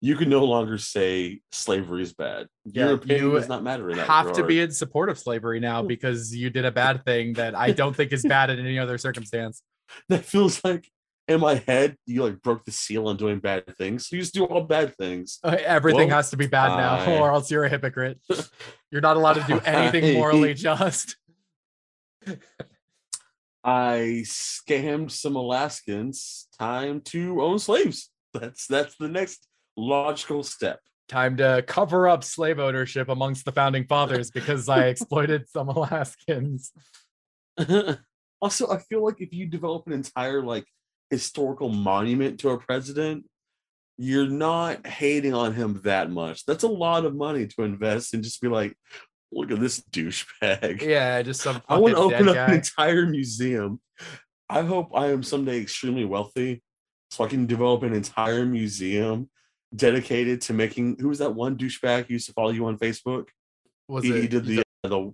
You 0.00 0.16
can 0.16 0.28
no 0.28 0.44
longer 0.44 0.76
say 0.76 1.40
slavery 1.50 2.02
is 2.02 2.12
bad. 2.12 2.48
Yeah, 2.66 2.86
Your 2.86 2.94
opinion 2.96 3.30
does 3.30 3.48
not 3.48 3.62
matter. 3.62 3.88
In 3.88 3.96
that 3.96 4.06
Have 4.06 4.32
to 4.34 4.44
be 4.44 4.60
in 4.60 4.70
support 4.70 5.08
of 5.08 5.18
slavery 5.18 5.60
now 5.60 5.82
because 5.82 6.34
you 6.34 6.50
did 6.50 6.66
a 6.66 6.70
bad 6.70 7.06
thing 7.06 7.32
that 7.34 7.54
I 7.54 7.70
don't 7.70 7.96
think 7.96 8.12
is 8.12 8.22
bad 8.22 8.50
in 8.50 8.58
any 8.58 8.78
other 8.78 8.98
circumstance. 8.98 9.62
That 10.08 10.24
feels 10.24 10.64
like 10.64 10.90
in 11.26 11.40
my 11.40 11.54
head, 11.66 11.96
you 12.06 12.22
like 12.22 12.42
broke 12.42 12.64
the 12.64 12.70
seal 12.70 13.08
on 13.08 13.16
doing 13.16 13.38
bad 13.38 13.64
things. 13.76 14.08
So 14.08 14.16
you 14.16 14.22
just 14.22 14.34
do 14.34 14.44
all 14.44 14.62
bad 14.62 14.94
things. 14.96 15.38
Uh, 15.42 15.56
Everything 15.64 16.08
Well, 16.08 16.16
has 16.16 16.30
to 16.30 16.36
be 16.36 16.46
bad 16.46 16.76
now, 16.76 16.96
I- 16.96 17.18
or 17.20 17.30
else 17.32 17.50
you're 17.50 17.64
a 17.64 17.68
hypocrite. 17.68 18.18
You're 18.94 19.00
not 19.00 19.16
allowed 19.16 19.32
to 19.32 19.44
do 19.48 19.58
anything 19.64 20.14
morally 20.14 20.54
just. 20.54 21.16
I 23.64 24.22
scammed 24.22 25.10
some 25.10 25.34
Alaskans. 25.34 26.46
Time 26.56 27.00
to 27.06 27.42
own 27.42 27.58
slaves. 27.58 28.12
That's 28.32 28.68
that's 28.68 28.94
the 28.96 29.08
next 29.08 29.48
logical 29.76 30.44
step. 30.44 30.78
Time 31.08 31.36
to 31.38 31.64
cover 31.66 32.06
up 32.08 32.22
slave 32.22 32.60
ownership 32.60 33.08
amongst 33.08 33.44
the 33.44 33.50
founding 33.50 33.84
fathers 33.84 34.30
because 34.30 34.68
I 34.68 34.86
exploited 34.86 35.48
some 35.52 35.70
Alaskans. 35.70 36.70
also, 38.40 38.70
I 38.70 38.78
feel 38.78 39.04
like 39.04 39.20
if 39.20 39.32
you 39.32 39.46
develop 39.46 39.88
an 39.88 39.92
entire 39.92 40.40
like 40.40 40.66
historical 41.10 41.68
monument 41.68 42.38
to 42.40 42.50
a 42.50 42.58
president, 42.60 43.24
you're 43.96 44.28
not 44.28 44.86
hating 44.86 45.34
on 45.34 45.54
him 45.54 45.80
that 45.84 46.10
much. 46.10 46.44
That's 46.46 46.64
a 46.64 46.68
lot 46.68 47.04
of 47.04 47.14
money 47.14 47.46
to 47.46 47.62
invest 47.62 48.14
and 48.14 48.22
just 48.22 48.40
be 48.40 48.48
like, 48.48 48.76
look 49.32 49.50
at 49.50 49.60
this 49.60 49.80
douchebag. 49.80 50.82
Yeah, 50.94 51.22
just 51.22 51.42
some. 51.42 51.62
I 51.68 51.78
want 51.78 51.94
to 51.94 52.00
open 52.00 52.28
up 52.28 52.36
an 52.48 52.54
entire 52.54 53.06
museum. 53.06 53.80
I 54.48 54.62
hope 54.62 54.90
I 54.94 55.08
am 55.08 55.22
someday 55.22 55.60
extremely 55.60 56.04
wealthy 56.04 56.62
so 57.10 57.24
I 57.24 57.28
can 57.28 57.46
develop 57.46 57.82
an 57.82 57.94
entire 57.94 58.44
museum 58.44 59.30
dedicated 59.74 60.40
to 60.42 60.52
making 60.52 60.96
who 61.00 61.08
was 61.08 61.18
that 61.18 61.34
one 61.34 61.56
douchebag 61.56 62.06
who 62.06 62.14
used 62.14 62.26
to 62.26 62.32
follow 62.32 62.50
you 62.50 62.66
on 62.66 62.78
Facebook? 62.78 63.28
Was 63.88 64.04
he, 64.04 64.10
it 64.10 64.22
he 64.22 64.28
did 64.28 64.44
the 64.44 64.62
uh, 64.84 64.88
the 64.88 65.12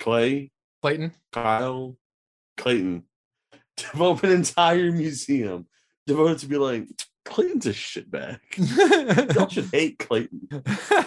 Clay 0.00 0.50
Clayton? 0.82 1.12
Kyle 1.32 1.96
Clayton 2.56 3.04
develop 3.76 4.22
an 4.24 4.32
entire 4.32 4.92
museum 4.92 5.66
devoted 6.06 6.38
to 6.38 6.46
be 6.46 6.56
like 6.56 6.88
Clayton's 7.26 7.66
a 7.66 7.70
shitbag. 7.70 8.38
Y'all 9.34 9.48
should 9.48 9.68
hate 9.72 9.98
Clayton. 9.98 10.48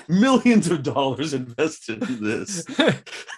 Millions 0.08 0.70
of 0.70 0.84
dollars 0.84 1.34
invested 1.34 2.04
in 2.08 2.24
this. 2.24 2.66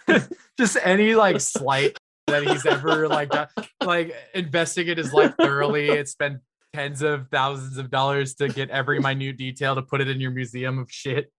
just 0.58 0.78
any 0.84 1.16
like 1.16 1.40
slight 1.40 1.98
that 2.28 2.44
he's 2.44 2.66
ever 2.66 3.08
like 3.08 3.30
done, 3.30 3.48
like 3.84 4.14
investing 4.34 4.88
in 4.88 4.98
his 4.98 5.14
life 5.14 5.34
thoroughly. 5.40 5.90
It's 5.90 6.12
spent 6.12 6.42
tens 6.74 7.02
of 7.02 7.30
thousands 7.30 7.78
of 7.78 7.92
dollars 7.92 8.36
to 8.36 8.50
get 8.50 8.70
every 8.72 9.00
minute 9.00 9.38
detail 9.38 9.76
to 9.76 9.82
put 9.82 10.02
it 10.02 10.10
in 10.10 10.20
your 10.20 10.32
museum 10.32 10.80
of 10.80 10.92
shit. 10.92 11.32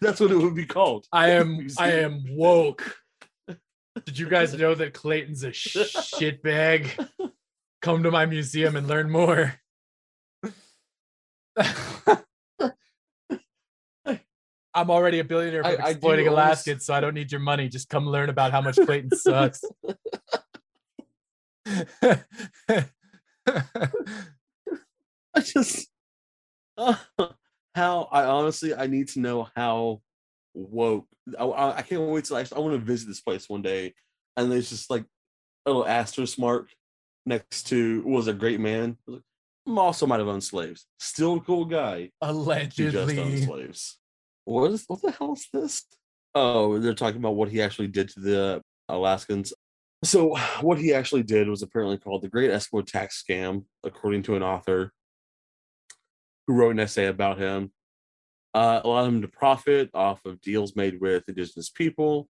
That's 0.00 0.20
what 0.20 0.30
it 0.30 0.36
would 0.36 0.54
be 0.54 0.66
called. 0.66 1.06
I 1.12 1.30
am 1.30 1.66
I 1.78 1.92
am 1.92 2.24
woke. 2.30 2.96
Did 4.04 4.18
you 4.18 4.28
guys 4.28 4.54
know 4.54 4.74
that 4.74 4.94
Clayton's 4.94 5.44
a 5.44 5.50
shitbag? 5.50 7.08
Come 7.84 8.02
to 8.02 8.10
my 8.10 8.24
museum 8.24 8.76
and 8.76 8.88
learn 8.88 9.10
more. 9.10 9.56
I'm 14.76 14.90
already 14.90 15.18
a 15.18 15.24
billionaire 15.24 15.62
for 15.62 15.68
I- 15.68 15.72
I 15.72 15.76
do 15.76 15.82
exploiting 15.90 16.28
always- 16.28 16.82
so 16.82 16.94
I 16.94 17.00
don't 17.00 17.12
need 17.12 17.30
your 17.30 17.42
money. 17.42 17.68
Just 17.68 17.90
come 17.90 18.06
learn 18.06 18.30
about 18.30 18.52
how 18.52 18.62
much 18.62 18.76
Clayton 18.76 19.10
sucks. 19.16 19.60
I 25.36 25.40
just 25.42 25.88
uh, 26.78 26.96
how 27.74 28.08
I 28.10 28.24
honestly 28.24 28.74
I 28.74 28.86
need 28.86 29.08
to 29.08 29.20
know 29.20 29.48
how 29.54 30.00
woke. 30.54 31.06
I, 31.38 31.44
I 31.44 31.76
I 31.78 31.82
can't 31.82 32.00
wait 32.02 32.24
till 32.24 32.38
actually 32.38 32.56
I 32.56 32.60
want 32.60 32.74
to 32.74 32.78
visit 32.84 33.08
this 33.08 33.20
place 33.20 33.46
one 33.48 33.60
day, 33.62 33.94
and 34.36 34.50
there's 34.50 34.70
just 34.70 34.88
like 34.90 35.04
a 35.66 35.70
little 35.70 35.86
asterisk 35.86 36.38
mark 36.38 36.70
next 37.26 37.64
to 37.68 38.02
was 38.02 38.26
a 38.28 38.32
great 38.34 38.60
man. 38.60 38.96
I 39.06 39.10
was 39.10 39.14
like, 39.16 39.22
"I'm 39.66 39.78
also 39.78 40.06
might 40.06 40.18
have 40.20 40.28
owned 40.28 40.44
slaves. 40.44 40.86
Still 40.98 41.36
a 41.36 41.40
cool 41.40 41.64
guy. 41.64 42.10
Who 42.22 42.28
just 42.66 42.96
owned 42.96 43.10
Allegedly. 43.10 43.42
slaves. 43.42 43.98
What 44.44 44.70
is 44.72 44.84
what 44.86 45.02
the 45.02 45.10
hell 45.12 45.32
is 45.34 45.46
this? 45.52 45.84
Oh, 46.34 46.78
they're 46.78 46.94
talking 46.94 47.18
about 47.20 47.36
what 47.36 47.48
he 47.48 47.62
actually 47.62 47.88
did 47.88 48.08
to 48.10 48.20
the 48.20 48.62
Alaskans. 48.88 49.52
So 50.02 50.36
what 50.60 50.78
he 50.78 50.92
actually 50.92 51.22
did 51.22 51.48
was 51.48 51.62
apparently 51.62 51.96
called 51.96 52.22
the 52.22 52.28
Great 52.28 52.50
Eskimo 52.50 52.84
Tax 52.86 53.22
Scam, 53.26 53.64
according 53.84 54.22
to 54.24 54.36
an 54.36 54.42
author 54.42 54.92
who 56.46 56.54
wrote 56.54 56.72
an 56.72 56.80
essay 56.80 57.06
about 57.06 57.38
him. 57.38 57.72
Uh, 58.52 58.80
allowed 58.84 59.06
him 59.06 59.22
to 59.22 59.28
profit 59.28 59.90
off 59.94 60.24
of 60.24 60.40
deals 60.40 60.76
made 60.76 61.00
with 61.00 61.24
indigenous 61.28 61.70
people. 61.70 62.28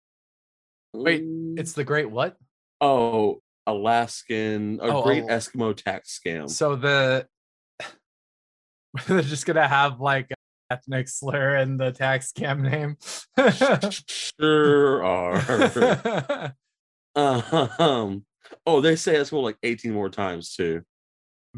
Wait, 0.93 1.23
It's 1.57 1.73
the 1.73 1.85
great 1.85 2.11
what? 2.11 2.37
oh 2.83 3.41
Alaskan, 3.67 4.81
a 4.83 4.87
Oh, 4.87 5.03
Great 5.03 5.25
oh. 5.25 5.29
Eskimo 5.29 5.77
Tax 5.77 6.19
Scam. 6.19 6.49
So 6.49 6.77
the 6.77 7.27
they're 9.07 9.23
just 9.23 9.47
gonna 9.47 9.69
have 9.69 10.01
like 10.01 10.31
ethnic 10.71 11.09
slur 11.09 11.57
in 11.57 11.77
the 11.77 11.93
tax 11.93 12.33
scam 12.33 12.61
name. 12.63 12.97
sure 14.41 15.05
are. 15.05 16.55
Um, 17.17 18.25
oh, 18.67 18.81
they 18.81 18.95
say 18.95 19.17
that's 19.17 19.33
well 19.33 19.43
like 19.43 19.57
18 19.65 19.93
more 19.93 20.09
times 20.09 20.55
too. 20.55 20.83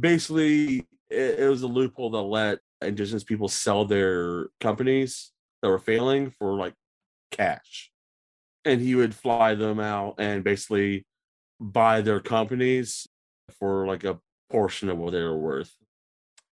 Basically, 0.00 0.86
it, 1.10 1.40
it 1.40 1.48
was 1.48 1.60
a 1.60 1.66
loophole 1.66 2.08
that 2.10 2.22
let 2.22 2.58
indigenous 2.80 3.22
people 3.22 3.48
sell 3.48 3.84
their 3.84 4.48
companies 4.60 5.30
that 5.60 5.68
were 5.68 5.78
failing 5.78 6.30
for 6.30 6.56
like 6.56 6.72
cash. 7.30 7.90
And 8.64 8.80
he 8.80 8.94
would 8.94 9.14
fly 9.14 9.54
them 9.54 9.78
out 9.78 10.14
and 10.18 10.42
basically 10.42 11.04
buy 11.62 12.00
their 12.00 12.20
companies 12.20 13.06
for 13.58 13.86
like 13.86 14.04
a 14.04 14.18
portion 14.50 14.88
of 14.88 14.98
what 14.98 15.12
they 15.12 15.22
were 15.22 15.38
worth. 15.38 15.74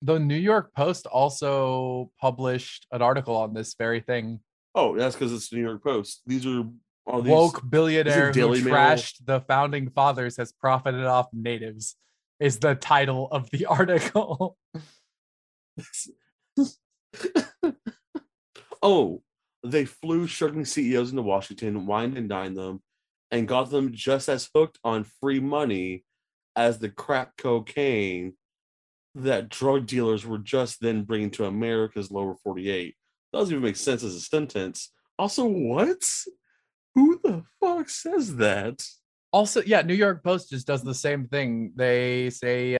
the 0.02 0.18
New 0.18 0.36
York 0.36 0.72
Post 0.74 1.06
also 1.06 2.10
published 2.20 2.86
an 2.92 3.02
article 3.02 3.36
on 3.36 3.52
this 3.52 3.74
very 3.74 4.00
thing. 4.00 4.40
Oh, 4.74 4.96
that's 4.96 5.16
because 5.16 5.32
it's 5.32 5.48
the 5.48 5.56
New 5.56 5.62
York 5.62 5.82
Post. 5.82 6.22
These 6.26 6.46
are 6.46 6.62
all 7.06 7.22
these 7.22 7.30
Woke 7.30 7.68
billionaire 7.68 8.28
who 8.28 8.32
Daily 8.32 8.62
Mail? 8.62 8.74
trashed 8.74 9.24
the 9.24 9.40
founding 9.40 9.90
fathers 9.90 10.36
has 10.36 10.52
profited 10.52 11.04
off 11.04 11.26
natives 11.32 11.96
is 12.38 12.58
the 12.58 12.74
title 12.74 13.28
of 13.30 13.50
the 13.50 13.66
article. 13.78 14.56
oh, 18.82 19.22
they 19.64 19.84
flew 19.84 20.26
struggling 20.26 20.64
CEOs 20.64 21.10
into 21.10 21.22
Washington, 21.22 21.86
wined 21.86 22.16
and 22.16 22.28
dined 22.28 22.56
them, 22.56 22.80
and 23.30 23.48
got 23.48 23.70
them 23.70 23.92
just 23.92 24.28
as 24.28 24.48
hooked 24.54 24.78
on 24.84 25.04
free 25.20 25.40
money 25.40 26.04
as 26.56 26.78
the 26.78 26.88
crack 26.88 27.36
cocaine 27.36 28.34
that 29.14 29.48
drug 29.48 29.86
dealers 29.86 30.26
were 30.26 30.38
just 30.38 30.80
then 30.80 31.02
bringing 31.02 31.30
to 31.30 31.44
America's 31.44 32.10
lower 32.10 32.36
48. 32.42 32.94
Doesn't 33.32 33.52
even 33.52 33.64
make 33.64 33.76
sense 33.76 34.02
as 34.02 34.14
a 34.14 34.20
sentence. 34.20 34.92
Also, 35.18 35.44
what? 35.44 36.02
Who 36.94 37.20
the 37.22 37.44
fuck 37.60 37.88
says 37.88 38.36
that? 38.36 38.82
Also, 39.32 39.62
yeah, 39.62 39.82
New 39.82 39.94
York 39.94 40.24
Post 40.24 40.50
just 40.50 40.66
does 40.66 40.82
the 40.82 40.94
same 40.94 41.28
thing. 41.28 41.72
They 41.76 42.30
say 42.30 42.74
uh, 42.74 42.78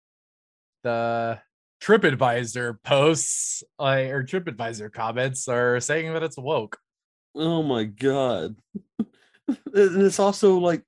the 0.83 1.39
TripAdvisor 1.83 2.83
posts 2.83 3.63
like, 3.79 4.09
or 4.11 4.25
TripAdvisor 4.25 4.93
comments 4.93 5.47
are 5.49 5.79
saying 5.81 6.13
that 6.13 6.23
it's 6.23 6.39
woke. 6.39 6.79
Oh 7.35 7.63
my 7.63 7.85
god. 7.85 8.57
and 9.75 10.03
it's 10.03 10.19
also 10.19 10.59
like 10.59 10.83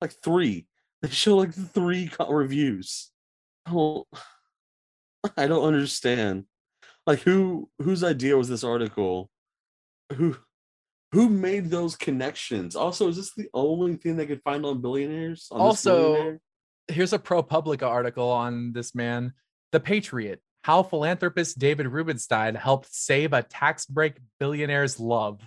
like 0.00 0.12
three. 0.22 0.66
They 1.00 1.10
show 1.10 1.36
like 1.36 1.54
three 1.54 2.10
reviews. 2.28 3.12
Oh, 3.70 4.04
I 5.36 5.46
don't 5.46 5.64
understand. 5.64 6.46
Like 7.06 7.20
who 7.20 7.70
whose 7.78 8.02
idea 8.02 8.36
was 8.36 8.48
this 8.48 8.64
article? 8.64 9.30
Who 10.14 10.36
who 11.12 11.28
made 11.28 11.70
those 11.70 11.96
connections? 11.96 12.74
Also, 12.74 13.08
is 13.08 13.16
this 13.16 13.32
the 13.32 13.48
only 13.54 13.94
thing 13.94 14.16
they 14.16 14.26
could 14.26 14.42
find 14.42 14.66
on 14.66 14.82
billionaires? 14.82 15.48
On 15.52 15.60
Also? 15.60 16.38
Here's 16.88 17.12
a 17.12 17.18
ProPublica 17.18 17.86
article 17.86 18.30
on 18.30 18.72
this 18.72 18.94
man, 18.94 19.34
The 19.72 19.80
Patriot. 19.80 20.40
How 20.64 20.82
philanthropist 20.82 21.58
David 21.58 21.86
Rubenstein 21.86 22.54
helped 22.54 22.92
save 22.94 23.32
a 23.32 23.42
tax 23.42 23.86
break 23.86 24.16
billionaire's 24.40 24.98
love. 24.98 25.40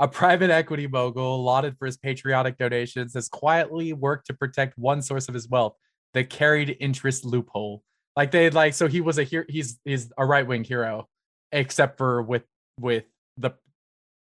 A 0.00 0.08
private 0.08 0.48
equity 0.48 0.86
mogul 0.86 1.44
lauded 1.44 1.76
for 1.78 1.84
his 1.84 1.98
patriotic 1.98 2.56
donations 2.56 3.12
has 3.12 3.28
quietly 3.28 3.92
worked 3.92 4.28
to 4.28 4.32
protect 4.32 4.78
one 4.78 5.02
source 5.02 5.28
of 5.28 5.34
his 5.34 5.46
wealth, 5.46 5.76
the 6.14 6.24
carried 6.24 6.74
interest 6.80 7.26
loophole. 7.26 7.82
Like 8.16 8.30
they 8.30 8.48
like 8.48 8.72
so 8.72 8.88
he 8.88 9.02
was 9.02 9.18
a 9.18 9.24
hero. 9.24 9.44
He's 9.46 9.78
he's 9.84 10.10
a 10.16 10.24
right 10.24 10.46
wing 10.46 10.64
hero, 10.64 11.06
except 11.52 11.98
for 11.98 12.22
with 12.22 12.44
with 12.78 13.04
the 13.36 13.50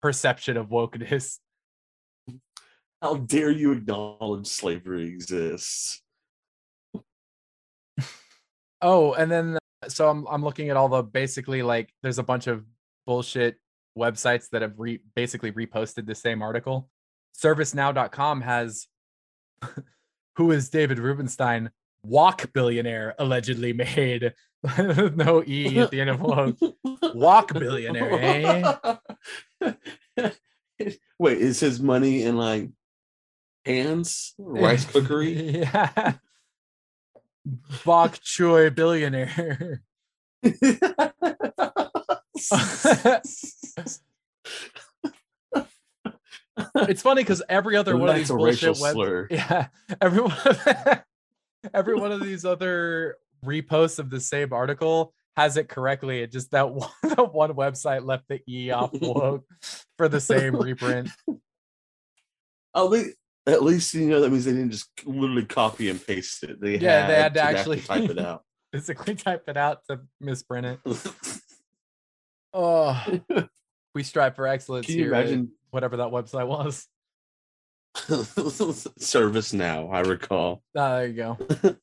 perception 0.03 0.55
of 0.55 0.67
wokeness. 0.67 1.39
How 3.01 3.15
dare 3.15 3.49
you 3.49 3.71
acknowledge 3.71 4.47
slavery 4.47 5.07
exists? 5.07 6.01
Oh, 8.81 9.13
and 9.13 9.31
then 9.31 9.57
so 9.87 10.09
I'm 10.09 10.27
I'm 10.27 10.43
looking 10.43 10.69
at 10.69 10.77
all 10.77 10.89
the 10.89 11.01
basically 11.01 11.63
like 11.63 11.89
there's 12.03 12.19
a 12.19 12.23
bunch 12.23 12.45
of 12.45 12.63
bullshit 13.07 13.57
websites 13.97 14.49
that 14.49 14.61
have 14.61 14.73
re- 14.77 15.01
basically 15.15 15.51
reposted 15.51 16.05
the 16.05 16.15
same 16.15 16.41
article. 16.41 16.89
Servicenow.com 17.37 18.41
has 18.41 18.87
who 20.35 20.51
is 20.51 20.69
David 20.69 20.99
Rubenstein 20.99 21.71
walk 22.03 22.51
billionaire 22.53 23.15
allegedly 23.19 23.73
made 23.73 24.33
no 25.15 25.43
e 25.45 25.79
at 25.79 25.91
the 25.91 26.01
end 26.01 26.09
of 26.11 27.11
walk 27.15 27.53
billionaire 27.53 28.19
eh? 29.61 29.73
Wait, 31.19 31.37
is 31.37 31.59
his 31.59 31.79
money 31.79 32.23
in 32.23 32.37
like 32.37 32.69
hands, 33.65 34.33
rice 34.37 34.85
cookery? 34.85 35.59
yeah 35.59 36.13
bok 37.85 38.17
choy 38.23 38.73
billionaire 38.73 39.83
it's 46.87 47.01
funny 47.01 47.21
because 47.21 47.41
every 47.49 47.75
other 47.75 47.91
And 47.91 48.01
one 48.01 48.09
of 48.09 48.15
these 48.15 48.29
bullshit 48.29 48.77
web, 48.79 48.93
slur. 48.93 49.27
yeah 49.31 49.67
every 50.01 50.21
one 50.21 50.33
every 51.73 51.95
one 51.95 52.11
of 52.11 52.21
these 52.21 52.45
other 52.45 53.17
reposts 53.43 53.99
of 53.99 54.09
the 54.09 54.19
same 54.19 54.53
article 54.53 55.13
has 55.35 55.57
it 55.57 55.67
correctly 55.67 56.21
it 56.21 56.31
just 56.31 56.51
that 56.51 56.69
one, 56.69 56.89
that 57.03 57.33
one 57.33 57.51
website 57.53 58.05
left 58.05 58.25
the 58.29 58.39
e 58.47 58.71
off 58.71 58.91
woke 59.01 59.45
for 59.97 60.07
the 60.07 60.19
same 60.21 60.55
reprint 60.55 61.09
At 62.75 62.89
least, 62.89 63.15
at 63.47 63.63
least 63.63 63.93
you 63.93 64.07
know 64.07 64.21
that 64.21 64.29
means 64.31 64.45
they 64.45 64.51
didn't 64.51 64.71
just 64.71 64.89
literally 65.05 65.45
copy 65.45 65.89
and 65.89 66.05
paste 66.05 66.43
it. 66.43 66.59
They 66.59 66.77
Yeah, 66.77 67.01
had 67.01 67.09
they 67.09 67.15
had 67.21 67.33
to 67.35 67.39
to 67.39 67.45
actually- 67.45 67.79
type 67.81 68.09
it 68.09 68.19
out. 68.19 68.43
basically 68.71 69.15
type 69.15 69.43
it 69.47 69.55
out 69.57 69.79
to 69.89 70.01
misprint 70.19 70.65
it 70.67 70.79
oh 72.57 73.19
we 73.95 74.01
strive 74.03 74.35
for 74.35 74.47
excellence 74.47 74.87
Can 74.87 74.95
you 74.95 75.03
here 75.03 75.13
imagine 75.13 75.51
whatever 75.71 75.97
that 75.97 76.07
website 76.07 76.47
was 76.47 76.87
service 78.97 79.53
now? 79.53 79.87
I 79.89 79.99
recall. 80.01 80.63
Ah, 80.75 80.97
there 80.97 81.07
you 81.07 81.13
go 81.13 81.37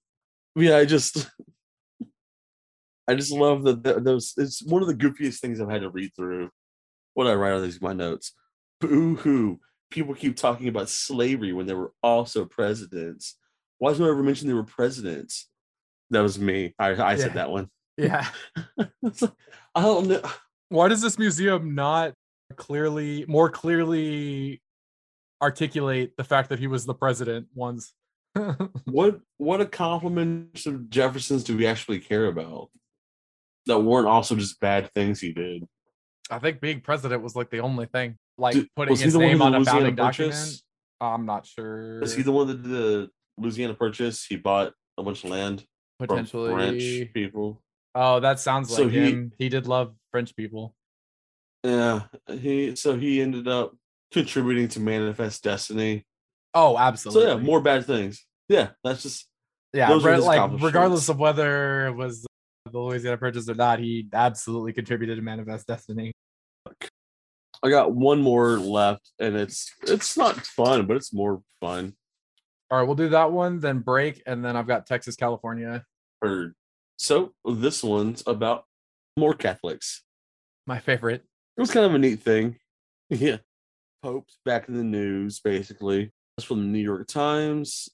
Yeah, 0.56 0.76
I 0.76 0.84
just, 0.84 1.26
I 3.08 3.14
just 3.14 3.32
love 3.32 3.64
that 3.64 4.04
those. 4.04 4.34
It's 4.36 4.62
one 4.62 4.82
of 4.82 4.88
the 4.88 4.94
goofiest 4.94 5.40
things 5.40 5.60
I've 5.60 5.70
had 5.70 5.80
to 5.82 5.90
read 5.90 6.10
through. 6.14 6.50
What 7.14 7.26
I 7.26 7.34
write 7.34 7.54
on 7.54 7.62
these 7.62 7.80
my 7.80 7.92
notes. 7.94 8.32
Boo 8.80 9.16
hoo! 9.16 9.60
People 9.90 10.14
keep 10.14 10.36
talking 10.36 10.68
about 10.68 10.88
slavery 10.90 11.52
when 11.54 11.66
they 11.66 11.74
were 11.74 11.92
also 12.02 12.44
presidents. 12.44 13.38
Why 13.78 13.90
does 13.90 14.00
no 14.00 14.06
one 14.06 14.14
ever 14.14 14.22
mention 14.22 14.48
they 14.48 14.54
were 14.54 14.62
presidents? 14.64 15.48
That 16.10 16.20
was 16.20 16.38
me. 16.38 16.74
I, 16.78 16.90
I 16.90 17.12
Yeah. 17.12 17.16
said 17.16 17.34
that 17.34 17.50
one. 17.50 17.68
yeah 17.96 18.28
I 19.74 19.80
don't 19.82 20.08
know. 20.08 20.22
Why 20.72 20.88
does 20.88 21.02
this 21.02 21.18
museum 21.18 21.74
not 21.74 22.14
clearly 22.56 23.24
more 23.28 23.48
clearly 23.48 24.60
articulate 25.40 26.16
the 26.16 26.24
fact 26.24 26.48
that 26.50 26.58
he 26.58 26.66
was 26.66 26.84
the 26.84 26.94
president 26.94 27.46
once 27.54 27.92
What 28.86 29.20
what 29.36 29.60
accomplishments 29.60 30.66
of 30.66 30.88
Jefferson's 30.88 31.44
do 31.44 31.56
we 31.56 31.66
actually 31.66 32.00
care 32.00 32.26
about? 32.26 32.70
That 33.66 33.80
weren't 33.80 34.06
also 34.08 34.34
just 34.36 34.58
bad 34.58 34.90
things 34.92 35.20
he 35.20 35.32
did. 35.32 35.66
i 36.30 36.38
think 36.38 36.60
being 36.60 36.80
president 36.80 37.22
was 37.22 37.36
like 37.36 37.50
the 37.50 37.60
only 37.60 37.86
thing 37.86 38.16
like 38.38 38.54
Dude, 38.54 38.68
putting 38.74 38.96
his 38.96 39.14
name 39.14 39.42
on 39.42 39.54
a 39.54 39.64
founding 39.64 39.94
document 39.94 40.32
Purchase? 40.32 40.62
i'm 41.00 41.26
not 41.26 41.46
sure 41.46 42.00
Is 42.02 42.14
he 42.14 42.22
the 42.22 42.32
one 42.32 42.46
that 42.46 42.62
did 42.62 42.70
the 42.70 43.10
Louisiana 43.38 43.74
Purchase? 43.74 44.24
He 44.24 44.36
bought 44.36 44.72
a 44.98 45.02
bunch 45.02 45.24
of 45.24 45.30
land 45.30 45.64
from 45.98 46.08
potentially 46.08 46.52
French 46.52 47.12
people. 47.14 47.61
Oh 47.94 48.20
that 48.20 48.40
sounds 48.40 48.70
like 48.70 48.76
So 48.78 48.88
he- 48.88 49.10
him 49.10 49.32
he 49.38 49.48
did 49.48 49.66
love 49.66 49.94
french 50.10 50.34
people 50.36 50.74
Yeah, 51.64 52.02
he 52.28 52.74
so 52.76 52.96
he 52.96 53.20
ended 53.22 53.46
up 53.48 53.74
contributing 54.12 54.68
to 54.68 54.80
Manifest 54.80 55.42
Destiny. 55.42 56.04
oh 56.54 56.76
absolutely 56.78 57.22
So 57.30 57.36
yeah, 57.36 57.42
more 57.42 57.60
bad 57.60 57.84
things. 57.86 58.26
Yeah, 58.48 58.70
that's 58.84 59.02
just 59.02 59.28
yeah 59.72 59.92
re- 60.02 60.18
like 60.18 60.50
regardless 60.60 61.08
of 61.08 61.18
whether 61.18 61.86
it 61.86 61.94
was 61.94 62.26
the 62.70 62.78
louisiana 62.78 63.16
purchase 63.16 63.48
or 63.48 63.54
not 63.54 63.78
he 63.78 64.06
absolutely 64.12 64.72
contributed 64.72 65.16
to 65.16 65.22
manifest 65.22 65.66
destiny 65.66 66.12
I 67.64 67.70
got 67.70 67.94
one 67.94 68.20
more 68.20 68.58
left, 68.58 69.12
and 69.20 69.36
it's 69.36 69.70
it's 69.82 70.16
not 70.16 70.36
fun, 70.46 70.86
but 70.86 70.96
it's 70.96 71.12
more 71.12 71.42
fun. 71.60 71.94
all 72.70 72.78
right 72.78 72.86
we'll 72.86 72.96
do 72.96 73.10
that 73.10 73.30
one 73.32 73.60
then 73.60 73.78
break 73.80 74.22
and 74.26 74.44
then 74.44 74.56
i've 74.56 74.66
got 74.66 74.86
texas 74.86 75.16
california 75.16 75.84
Heard. 76.20 76.54
So 77.02 77.32
this 77.44 77.82
one's 77.82 78.22
about 78.28 78.62
more 79.16 79.34
Catholics. 79.34 80.04
my 80.68 80.78
favorite 80.78 81.24
It 81.56 81.60
was 81.60 81.72
kind 81.72 81.84
of 81.84 81.94
a 81.94 81.98
neat 81.98 82.20
thing. 82.20 82.56
Yeah. 83.10 83.38
Pope's 84.04 84.38
back 84.44 84.68
in 84.68 84.76
the 84.76 84.84
news, 84.84 85.40
basically. 85.40 86.12
That's 86.36 86.46
from 86.46 86.60
the 86.60 86.66
New 86.66 86.78
York 86.78 87.08
Times. 87.08 87.88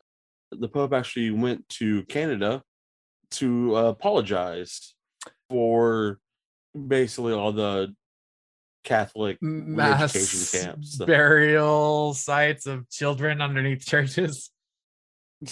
The 0.52 0.68
Pope 0.68 0.92
actually 0.92 1.30
went 1.30 1.66
to 1.80 2.02
Canada 2.04 2.62
to 3.32 3.76
uh, 3.76 3.84
apologize 3.84 4.94
for 5.48 6.18
basically 6.86 7.32
all 7.32 7.52
the 7.52 7.94
Catholic 8.84 9.38
mass 9.40 10.14
re-education 10.14 10.66
camps. 10.66 10.96
burial 10.98 12.12
sites 12.12 12.66
of 12.66 12.88
children 12.90 13.40
underneath 13.40 13.86
churches. 13.86 14.50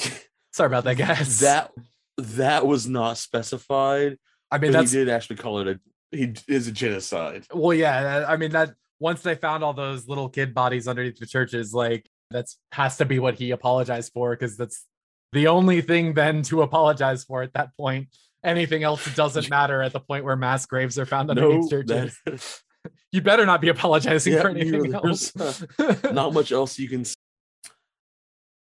Sorry 0.52 0.66
about 0.66 0.84
that, 0.84 0.96
guys. 0.96 1.40
that 1.40 1.72
that 2.18 2.66
was 2.66 2.88
not 2.88 3.18
specified. 3.18 4.18
I 4.50 4.58
mean, 4.58 4.72
But 4.72 4.84
he 4.86 4.90
did 4.90 5.08
actually 5.08 5.36
call 5.36 5.58
it 5.60 5.68
a 5.68 5.80
he 6.12 6.32
is 6.48 6.68
a 6.68 6.72
genocide. 6.72 7.44
well, 7.52 7.74
yeah. 7.74 8.24
Uh, 8.28 8.32
I 8.32 8.36
mean, 8.36 8.52
that 8.52 8.74
once 9.00 9.22
they 9.22 9.34
found 9.34 9.64
all 9.64 9.74
those 9.74 10.08
little 10.08 10.28
kid 10.28 10.54
bodies 10.54 10.86
underneath 10.88 11.18
the 11.18 11.26
churches, 11.26 11.74
like 11.74 12.08
that's 12.30 12.56
has 12.72 12.96
to 12.98 13.04
be 13.04 13.18
what 13.18 13.34
he 13.34 13.50
apologized 13.50 14.12
for 14.12 14.30
because 14.30 14.56
that's 14.56 14.84
the 15.32 15.48
only 15.48 15.80
thing 15.80 16.14
then 16.14 16.42
to 16.42 16.62
apologize 16.62 17.24
for 17.24 17.42
at 17.42 17.52
that 17.54 17.76
point. 17.76 18.08
Anything 18.44 18.84
else 18.84 19.04
doesn't 19.16 19.50
matter 19.50 19.82
at 19.82 19.92
the 19.92 20.00
point 20.00 20.24
where 20.24 20.36
mass 20.36 20.64
graves 20.66 20.98
are 20.98 21.06
found 21.06 21.28
underneath 21.30 21.62
No, 21.62 21.82
churches. 21.82 22.18
that- 22.24 22.60
You 23.12 23.20
better 23.20 23.44
not 23.46 23.60
be 23.60 23.68
apologizing 23.68 24.34
Yeah, 24.34 24.42
for 24.42 24.48
anything 24.50 24.94
else. 24.94 25.32
not 26.12 26.32
much 26.32 26.52
else 26.52 26.78
you 26.78 26.88
can 26.88 27.04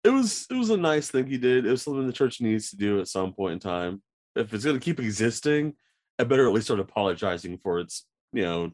it 0.05 0.11
was 0.11 0.47
it 0.51 0.55
was 0.55 0.71
a 0.71 0.77
nice 0.77 1.11
thing 1.11 1.27
he 1.27 1.39
did 1.39 1.67
it 1.67 1.71
was 1.71 1.83
something 1.83 2.07
the 2.07 2.13
church 2.13 2.41
needs 2.41 2.71
to 2.71 2.77
do 2.77 3.01
at 3.01 3.09
some 3.09 3.33
point 3.33 3.55
in 3.55 3.59
time 3.59 4.03
if 4.37 4.53
it's 4.53 4.65
going 4.65 4.79
to 4.79 4.85
keep 4.85 5.01
existing 5.01 5.75
it 6.19 6.29
better 6.29 6.47
at 6.47 6.53
least 6.53 6.67
start 6.67 6.81
apologizing 6.81 7.59
for 7.59 7.79
its 7.79 8.07
you 8.33 8.43
know 8.43 8.71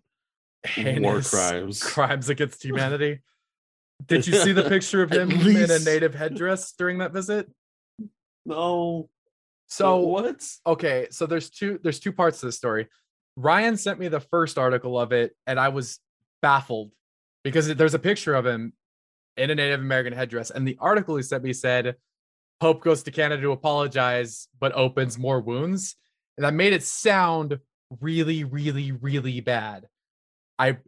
war 0.67 1.21
Heinous 1.21 1.31
crimes 1.31 1.83
crimes 1.95 2.29
against 2.29 2.63
humanity. 2.63 3.21
Did 4.07 4.27
you 4.27 4.35
see 4.35 4.53
the 4.53 4.69
picture 4.69 5.03
of 5.03 5.11
him 5.11 5.31
in 5.31 5.71
a 5.71 5.79
native 5.81 6.15
headdress 6.15 6.73
during 6.73 6.99
that 6.99 7.13
visit? 7.13 7.51
no 8.47 9.09
So 9.67 9.99
what 9.99 10.43
okay, 10.67 11.09
so 11.11 11.27
there's 11.27 11.51
two 11.51 11.79
there's 11.83 12.01
two 12.01 12.13
parts 12.13 12.41
to 12.41 12.47
the 12.47 12.53
story. 12.53 12.89
Ryan 13.37 13.77
sent 13.77 13.99
me 13.99 14.09
the 14.09 14.21
first 14.21 14.59
article 14.59 14.99
of 14.99 15.13
it, 15.13 15.37
and 15.47 15.61
I 15.61 15.69
was 15.69 15.99
baffled 16.43 16.93
because 17.45 17.75
there's 17.75 17.95
a 17.95 17.99
picture 17.99 18.35
of 18.35 18.47
him 18.47 18.73
in 19.37 19.51
a 19.51 19.55
Native 19.55 19.81
American 19.81 20.13
headdress, 20.13 20.51
and 20.51 20.67
the 20.67 20.77
article 20.81 21.17
he 21.17 21.23
sent 21.23 21.45
me 21.45 21.53
said 21.53 21.97
Pope 22.61 22.83
goes 22.83 23.03
to 23.05 23.11
Canada 23.11 23.43
to 23.43 23.53
apologize, 23.53 24.49
but 24.59 24.73
opens 24.73 25.19
more 25.19 25.41
wounds, 25.41 25.97
and 26.37 26.45
that 26.45 26.55
made 26.55 26.73
it 26.73 26.83
sound 26.83 27.59
really, 28.01 28.45
really, 28.45 28.93
really 28.93 29.41
bad. 29.41 29.87
I 30.59 30.79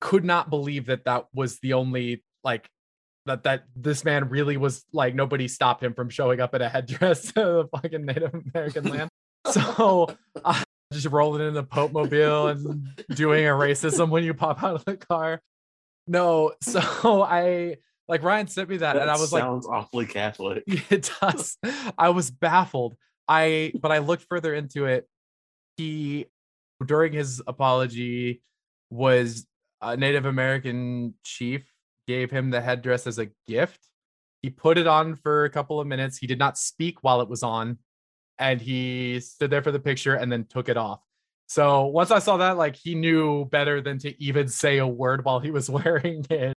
could 0.00 0.24
not 0.24 0.50
believe 0.50 0.86
that 0.86 1.04
that 1.04 1.26
was 1.32 1.60
the 1.60 1.74
only 1.74 2.24
like 2.42 2.68
that 3.26 3.44
that 3.44 3.64
this 3.74 4.04
man 4.04 4.28
really 4.28 4.56
was 4.56 4.84
like 4.92 5.14
nobody 5.14 5.48
stopped 5.48 5.82
him 5.82 5.94
from 5.94 6.10
showing 6.10 6.40
up 6.40 6.54
in 6.54 6.62
a 6.62 6.68
headdress 6.68 7.22
to 7.32 7.32
the 7.34 7.68
fucking 7.72 8.04
Native 8.04 8.34
American 8.54 8.84
land. 8.84 9.08
So 9.46 10.08
uh, 10.44 10.62
just 10.92 11.06
rolling 11.06 11.46
in 11.46 11.54
the 11.54 11.62
Pope 11.62 11.92
mobile 11.92 12.48
and 12.48 12.88
doing 13.14 13.46
a 13.46 13.50
racism 13.50 14.10
when 14.10 14.24
you 14.24 14.34
pop 14.34 14.62
out 14.62 14.74
of 14.74 14.84
the 14.84 14.96
car. 14.96 15.40
No, 16.06 16.52
so 16.62 16.80
I 17.22 17.76
like 18.08 18.22
Ryan 18.22 18.46
sent 18.48 18.68
me 18.68 18.76
that, 18.78 18.94
that 18.94 19.02
and 19.02 19.10
I 19.10 19.16
was 19.18 19.32
like, 19.32 19.42
sounds 19.42 19.66
awfully 19.66 20.06
catholic 20.06 20.64
it 20.66 21.10
does. 21.20 21.56
I 21.96 22.10
was 22.10 22.30
baffled. 22.30 22.96
I 23.26 23.72
but 23.80 23.90
I 23.92 23.98
looked 23.98 24.24
further 24.28 24.54
into 24.54 24.84
it. 24.86 25.08
He 25.76 26.26
during 26.84 27.12
his 27.12 27.40
apology 27.46 28.42
was 28.90 29.46
a 29.80 29.96
Native 29.96 30.26
American 30.26 31.14
chief 31.24 31.64
gave 32.06 32.30
him 32.30 32.50
the 32.50 32.60
headdress 32.60 33.06
as 33.06 33.18
a 33.18 33.28
gift. 33.48 33.80
He 34.42 34.50
put 34.50 34.76
it 34.76 34.86
on 34.86 35.16
for 35.16 35.46
a 35.46 35.50
couple 35.50 35.80
of 35.80 35.86
minutes. 35.86 36.18
He 36.18 36.26
did 36.26 36.38
not 36.38 36.58
speak 36.58 36.98
while 37.02 37.22
it 37.22 37.28
was 37.28 37.42
on. 37.42 37.78
and 38.38 38.60
he 38.60 39.20
stood 39.20 39.50
there 39.50 39.62
for 39.62 39.72
the 39.72 39.78
picture 39.80 40.14
and 40.14 40.30
then 40.30 40.44
took 40.44 40.68
it 40.68 40.76
off. 40.76 41.00
So 41.46 41.86
once 41.86 42.10
I 42.10 42.18
saw 42.18 42.38
that, 42.38 42.56
like 42.56 42.74
he 42.76 42.94
knew 42.94 43.44
better 43.46 43.80
than 43.80 43.98
to 43.98 44.22
even 44.22 44.48
say 44.48 44.78
a 44.78 44.86
word 44.86 45.24
while 45.24 45.40
he 45.40 45.50
was 45.50 45.68
wearing 45.70 46.24
it, 46.30 46.54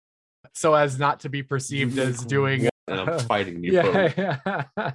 so 0.52 0.74
as 0.74 0.98
not 0.98 1.20
to 1.20 1.28
be 1.28 1.42
perceived 1.42 1.98
as 1.98 2.24
doing. 2.24 2.68
And 2.86 3.00
I'm 3.00 3.18
fighting 3.26 3.64
you. 3.64 3.72
Yeah, 3.72 4.12
yeah. 4.76 4.92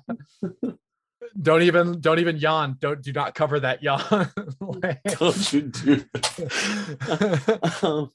don't 1.42 1.64
even 1.64 2.00
don't 2.02 2.20
even 2.20 2.38
yawn. 2.38 2.78
Don't 2.80 3.02
do 3.02 3.12
not 3.12 3.34
cover 3.36 3.60
that 3.62 3.82
yawn. 3.84 4.30
Like- 4.62 5.02
Don't 5.04 5.54
you 5.54 5.62
do 5.64 5.96
that. 6.14 7.80
um, 7.84 8.12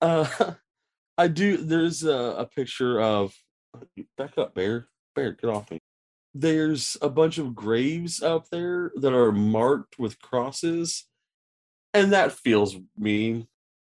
uh, 0.00 0.52
I 1.18 1.28
do. 1.28 1.58
There's 1.58 2.02
a, 2.02 2.12
a 2.38 2.46
picture 2.46 3.00
of. 3.00 3.34
Back 4.16 4.36
up, 4.38 4.54
Bear. 4.54 4.88
Bear, 5.14 5.32
get 5.32 5.50
off 5.50 5.70
me. 5.70 5.78
There's 6.34 6.96
a 7.02 7.08
bunch 7.08 7.38
of 7.38 7.54
graves 7.54 8.22
up 8.22 8.48
there 8.50 8.90
that 8.96 9.12
are 9.12 9.32
marked 9.32 9.98
with 9.98 10.20
crosses, 10.20 11.06
and 11.94 12.12
that 12.12 12.32
feels 12.32 12.76
mean, 12.98 13.46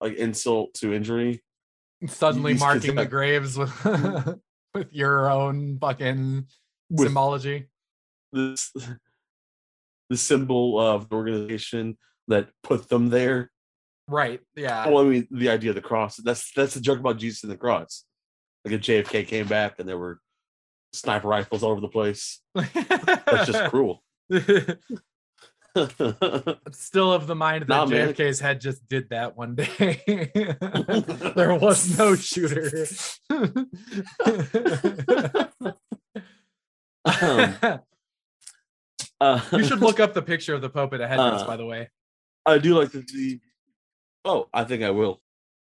like 0.01 0.15
insult 0.15 0.75
to 0.75 0.93
injury. 0.93 1.43
Suddenly 2.07 2.55
marking 2.55 2.97
the 2.97 3.07
graves 3.07 3.57
with 3.57 3.73
with 4.75 4.93
your 4.93 5.31
own 5.31 5.79
fucking 5.79 6.47
With 6.91 7.07
symbology. 7.07 7.69
this, 8.33 8.73
the 10.11 10.17
symbol 10.17 10.81
of 10.81 11.09
the 11.09 11.15
organization 11.15 11.97
that 12.29 12.49
put 12.63 12.89
them 12.89 13.11
there. 13.11 13.51
Right. 14.09 14.41
Yeah. 14.57 14.89
Well, 14.89 15.07
I 15.07 15.09
mean, 15.09 15.29
the 15.31 15.49
idea 15.49 15.71
of 15.71 15.77
the 15.77 15.83
cross. 15.83 16.17
That's 16.17 16.51
that's 16.53 16.75
the 16.75 16.81
joke 16.81 16.99
about 16.99 17.19
Jesus 17.19 17.45
and 17.45 17.53
the 17.53 17.57
cross. 17.57 18.05
Like 18.65 18.75
if 18.75 18.81
JFK 18.81 19.27
came 19.27 19.47
back 19.47 19.79
and 19.79 19.89
there 19.89 19.99
were 19.99 20.21
sniper 20.93 21.29
rifles 21.29 21.63
all 21.63 21.73
over 21.73 21.81
the 21.81 21.89
place. 21.89 22.41
That's 22.55 23.47
just 23.47 23.71
cruel. 23.71 24.03
Still 26.73 27.13
of 27.13 27.27
the 27.27 27.35
mind 27.35 27.63
that 27.63 27.69
Nah, 27.69 27.87
man. 27.87 28.13
JFK's 28.13 28.41
head 28.41 28.61
just 28.61 28.87
did 28.89 29.09
that 29.11 29.37
one 29.37 29.55
day. 29.55 30.01
there 31.37 31.55
was 31.55 31.97
no 31.99 32.15
shooter. 32.15 32.87
Um, 37.05 37.57
uh, 39.21 39.41
you 39.53 39.65
should 39.65 39.81
look 39.81 39.99
up 40.01 40.15
the 40.15 40.23
picture 40.23 40.55
of 40.55 40.61
the 40.63 40.69
Pope 40.71 40.95
at 40.95 41.01
a 41.01 41.09
headdress, 41.09 41.43
Uh, 41.43 41.47
by 41.47 41.57
the 41.57 41.67
way. 41.67 41.91
I 42.47 42.59
do 42.59 42.79
like 42.79 42.93
to 42.93 43.03
see. 43.07 43.41
Oh, 44.25 44.49
I 44.53 44.65
think 44.65 44.83
I 44.83 44.91
will. 44.91 45.21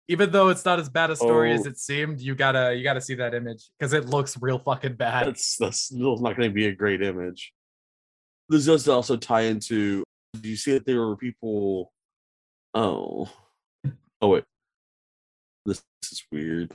Even 0.10 0.32
though 0.32 0.50
it's 0.50 0.66
not 0.66 0.80
as 0.80 0.90
bad 0.90 1.12
a 1.12 1.16
story 1.16 1.54
as 1.54 1.66
Oh. 1.66 1.70
it 1.70 1.78
seemed, 1.78 2.20
you 2.20 2.36
gotta 2.36 2.76
you 2.76 2.84
gotta 2.84 3.00
see 3.02 3.16
that 3.16 3.34
image 3.34 3.70
because 3.80 3.94
it 3.94 4.06
looks 4.06 4.38
real 4.42 4.60
fucking 4.60 4.96
bad. 4.96 5.28
That's 5.28 5.56
that's 5.58 5.92
not 5.94 6.36
going 6.36 6.50
to 6.50 6.54
be 6.54 6.68
a 6.68 6.76
great 6.76 7.02
image. 7.02 7.54
This 8.54 8.68
does 8.68 8.88
also 8.88 9.18
tie 9.18 9.42
into. 9.42 10.04
Do 10.40 10.48
you 10.48 10.56
see 10.56 10.74
that 10.74 10.86
there 10.86 11.00
were 11.00 11.18
people? 11.18 11.92
Oh, 12.76 13.28
oh 14.22 14.28
wait, 14.28 14.44
this 15.66 15.84
is 16.04 16.24
weird. 16.32 16.72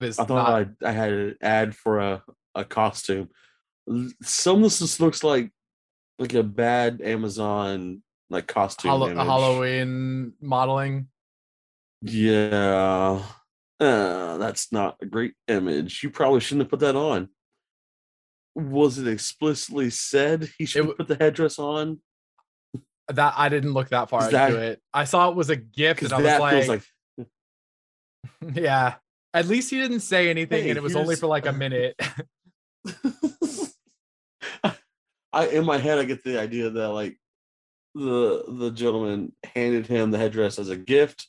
It's 0.00 0.18
I 0.18 0.24
thought 0.24 0.48
not- 0.48 0.68
I, 0.82 0.88
I 0.88 0.92
had 0.92 1.12
an 1.12 1.36
ad 1.42 1.76
for 1.76 1.98
a, 1.98 2.22
a 2.54 2.64
costume. 2.64 3.28
Some 4.22 4.56
of 4.56 4.62
this 4.62 4.78
just 4.78 5.00
looks 5.00 5.22
like 5.22 5.50
like 6.18 6.32
a 6.32 6.42
bad 6.42 7.02
Amazon 7.02 8.02
like 8.30 8.46
costume. 8.46 8.90
Halloween 8.90 10.32
modeling. 10.40 11.08
Yeah, 12.00 13.22
uh, 13.80 14.38
that's 14.38 14.72
not 14.72 14.96
a 15.02 15.06
great 15.06 15.34
image. 15.46 16.02
You 16.02 16.08
probably 16.08 16.40
shouldn't 16.40 16.62
have 16.62 16.70
put 16.70 16.80
that 16.80 16.96
on. 16.96 17.28
Was 18.58 18.98
it 18.98 19.06
explicitly 19.06 19.88
said 19.90 20.50
he 20.58 20.66
should 20.66 20.80
w- 20.80 20.96
put 20.96 21.06
the 21.06 21.16
headdress 21.16 21.58
on? 21.58 22.00
That 23.08 23.34
I 23.36 23.48
didn't 23.48 23.72
look 23.72 23.90
that 23.90 24.10
far 24.10 24.26
Is 24.28 24.34
into 24.34 24.58
it. 24.60 24.82
I 24.92 25.04
saw 25.04 25.30
it 25.30 25.36
was 25.36 25.48
a 25.48 25.56
gift, 25.56 26.02
and 26.02 26.12
I 26.12 26.20
was 26.20 26.68
like, 26.68 26.82
like 27.18 27.28
yeah. 28.54 28.94
At 29.32 29.46
least 29.46 29.70
he 29.70 29.78
didn't 29.78 30.00
say 30.00 30.28
anything, 30.28 30.64
Hey, 30.64 30.70
and 30.70 30.76
it 30.76 30.82
was 30.82 30.96
only 30.96 31.14
for 31.14 31.26
like 31.26 31.46
a 31.46 31.52
minute. 31.64 31.94
I 35.32 35.46
in 35.48 35.64
my 35.64 35.78
head 35.78 35.98
I 35.98 36.04
get 36.04 36.24
the 36.24 36.40
idea 36.40 36.70
that 36.70 36.88
like 36.88 37.16
the 37.94 38.44
the 38.48 38.70
gentleman 38.70 39.32
handed 39.54 39.86
him 39.86 40.10
the 40.10 40.18
headdress 40.18 40.58
as 40.58 40.68
a 40.68 40.76
gift 40.76 41.28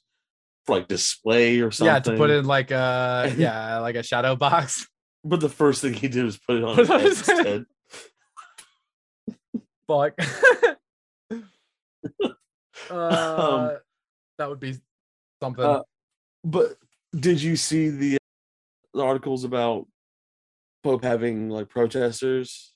for 0.65 0.77
like 0.77 0.87
display 0.87 1.59
or 1.59 1.71
something. 1.71 1.93
yeah, 1.93 1.99
to 1.99 2.17
put 2.17 2.29
in 2.29 2.45
like 2.45 2.71
a 2.71 3.33
yeah, 3.37 3.79
like 3.79 3.95
a 3.95 4.03
shadow 4.03 4.35
box. 4.35 4.87
But 5.23 5.41
the 5.41 5.49
first 5.49 5.81
thing 5.81 5.93
he 5.93 6.07
did 6.07 6.23
was 6.25 6.37
put 6.37 6.57
it 6.57 6.63
on 6.63 6.77
his 6.77 6.87
head 6.87 7.05
instead. 7.05 7.65
Fuck. 9.87 10.13
uh, 12.89 13.75
that 14.37 14.49
would 14.49 14.59
be 14.59 14.75
something. 15.41 15.65
uh, 15.65 15.81
But 16.43 16.77
did 17.17 17.41
you 17.41 17.55
see 17.55 17.89
the, 17.89 18.17
the 18.93 19.01
articles 19.03 19.43
about 19.43 19.87
Pope 20.83 21.03
having 21.03 21.49
like 21.49 21.69
protesters? 21.69 22.73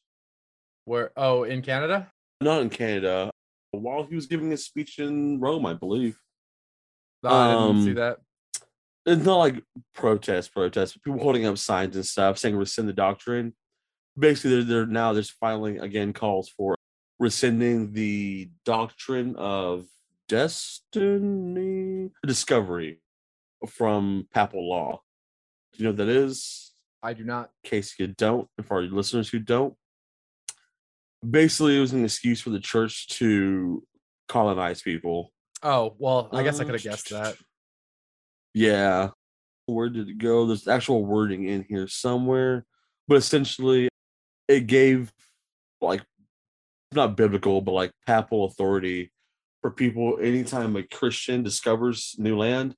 Where? 0.85 1.11
Oh, 1.15 1.43
in 1.43 1.61
Canada? 1.61 2.11
Not 2.41 2.61
in 2.61 2.69
Canada. 2.69 3.31
While 3.71 4.03
he 4.03 4.15
was 4.15 4.25
giving 4.27 4.51
a 4.53 4.57
speech 4.57 4.99
in 4.99 5.39
Rome, 5.39 5.65
I 5.65 5.73
believe. 5.73 6.17
No, 7.23 7.29
I 7.29 7.53
didn't 7.67 7.83
see 7.83 7.89
Um, 7.91 7.95
that. 7.95 8.17
It's 9.05 9.25
not 9.25 9.37
like 9.37 9.63
protest, 9.93 10.53
protest, 10.53 11.01
people 11.03 11.19
holding 11.19 11.45
up 11.45 11.57
signs 11.57 11.95
and 11.95 12.05
stuff 12.05 12.37
saying 12.37 12.55
rescind 12.55 12.87
the 12.87 12.93
doctrine. 12.93 13.53
Basically, 14.17 14.55
they're, 14.55 14.63
they're 14.63 14.85
now 14.85 15.13
there's 15.13 15.29
filing 15.29 15.79
again 15.79 16.13
calls 16.13 16.49
for 16.49 16.75
rescinding 17.19 17.93
the 17.93 18.49
doctrine 18.65 19.35
of 19.35 19.85
destiny 20.29 22.11
discovery 22.25 23.01
from 23.67 24.27
papal 24.33 24.69
law. 24.69 25.01
Do 25.73 25.79
you 25.79 25.83
know 25.85 25.91
what 25.91 25.97
that 25.97 26.09
is? 26.09 26.71
I 27.01 27.13
do 27.13 27.23
not. 27.23 27.49
In 27.63 27.69
case 27.69 27.95
you 27.99 28.07
don't, 28.07 28.47
and 28.57 28.65
for 28.65 28.77
our 28.77 28.83
listeners 28.83 29.29
who 29.29 29.39
don't, 29.39 29.73
basically 31.27 31.77
it 31.77 31.81
was 31.81 31.93
an 31.93 32.05
excuse 32.05 32.41
for 32.41 32.51
the 32.51 32.59
church 32.59 33.07
to 33.07 33.83
colonize 34.27 34.81
people 34.81 35.33
Oh 35.63 35.95
well, 35.97 36.29
I 36.33 36.43
guess 36.43 36.59
I 36.59 36.63
Uh, 36.63 36.65
could 36.65 36.75
have 36.75 36.83
guessed 36.83 37.09
that. 37.11 37.37
Yeah. 38.53 39.09
Where 39.65 39.89
did 39.89 40.09
it 40.09 40.17
go? 40.17 40.45
There's 40.45 40.67
actual 40.67 41.05
wording 41.05 41.47
in 41.47 41.65
here 41.67 41.87
somewhere, 41.87 42.65
but 43.07 43.15
essentially 43.17 43.89
it 44.47 44.67
gave 44.67 45.11
like 45.81 46.03
not 46.91 47.17
biblical, 47.17 47.61
but 47.61 47.71
like 47.71 47.91
papal 48.05 48.45
authority 48.45 49.11
for 49.61 49.71
people 49.71 50.17
anytime 50.21 50.75
a 50.75 50.83
Christian 50.83 51.41
discovers 51.41 52.15
new 52.17 52.37
land, 52.37 52.75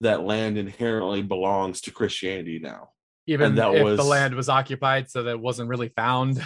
that 0.00 0.24
land 0.24 0.58
inherently 0.58 1.22
belongs 1.22 1.80
to 1.82 1.92
Christianity 1.92 2.58
now. 2.58 2.90
Even 3.26 3.54
that 3.54 3.74
if 3.74 3.96
the 3.96 4.02
land 4.02 4.34
was 4.34 4.48
occupied, 4.48 5.10
so 5.10 5.22
that 5.22 5.30
it 5.30 5.40
wasn't 5.40 5.68
really 5.68 5.88
found. 5.88 6.42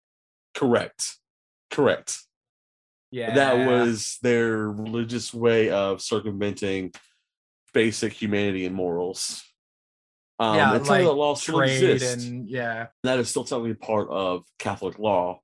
Correct. 0.54 1.16
Correct. 1.70 2.18
Yeah, 3.10 3.34
That 3.34 3.68
was 3.68 4.18
their 4.22 4.70
religious 4.70 5.32
way 5.32 5.70
of 5.70 6.02
circumventing 6.02 6.92
basic 7.76 8.14
humanity 8.14 8.64
and 8.64 8.74
morals. 8.74 9.44
Um, 10.38 10.56
yeah, 10.56 10.74
until 10.74 10.88
like 10.88 11.04
that 11.04 11.12
law 11.12 11.34
still 11.34 11.60
exists. 11.60 12.24
and 12.24 12.48
yeah. 12.48 12.86
that 13.04 13.18
is 13.18 13.28
still 13.28 13.44
technically 13.44 13.74
part 13.74 14.08
of 14.10 14.44
Catholic 14.58 14.98
law. 14.98 15.40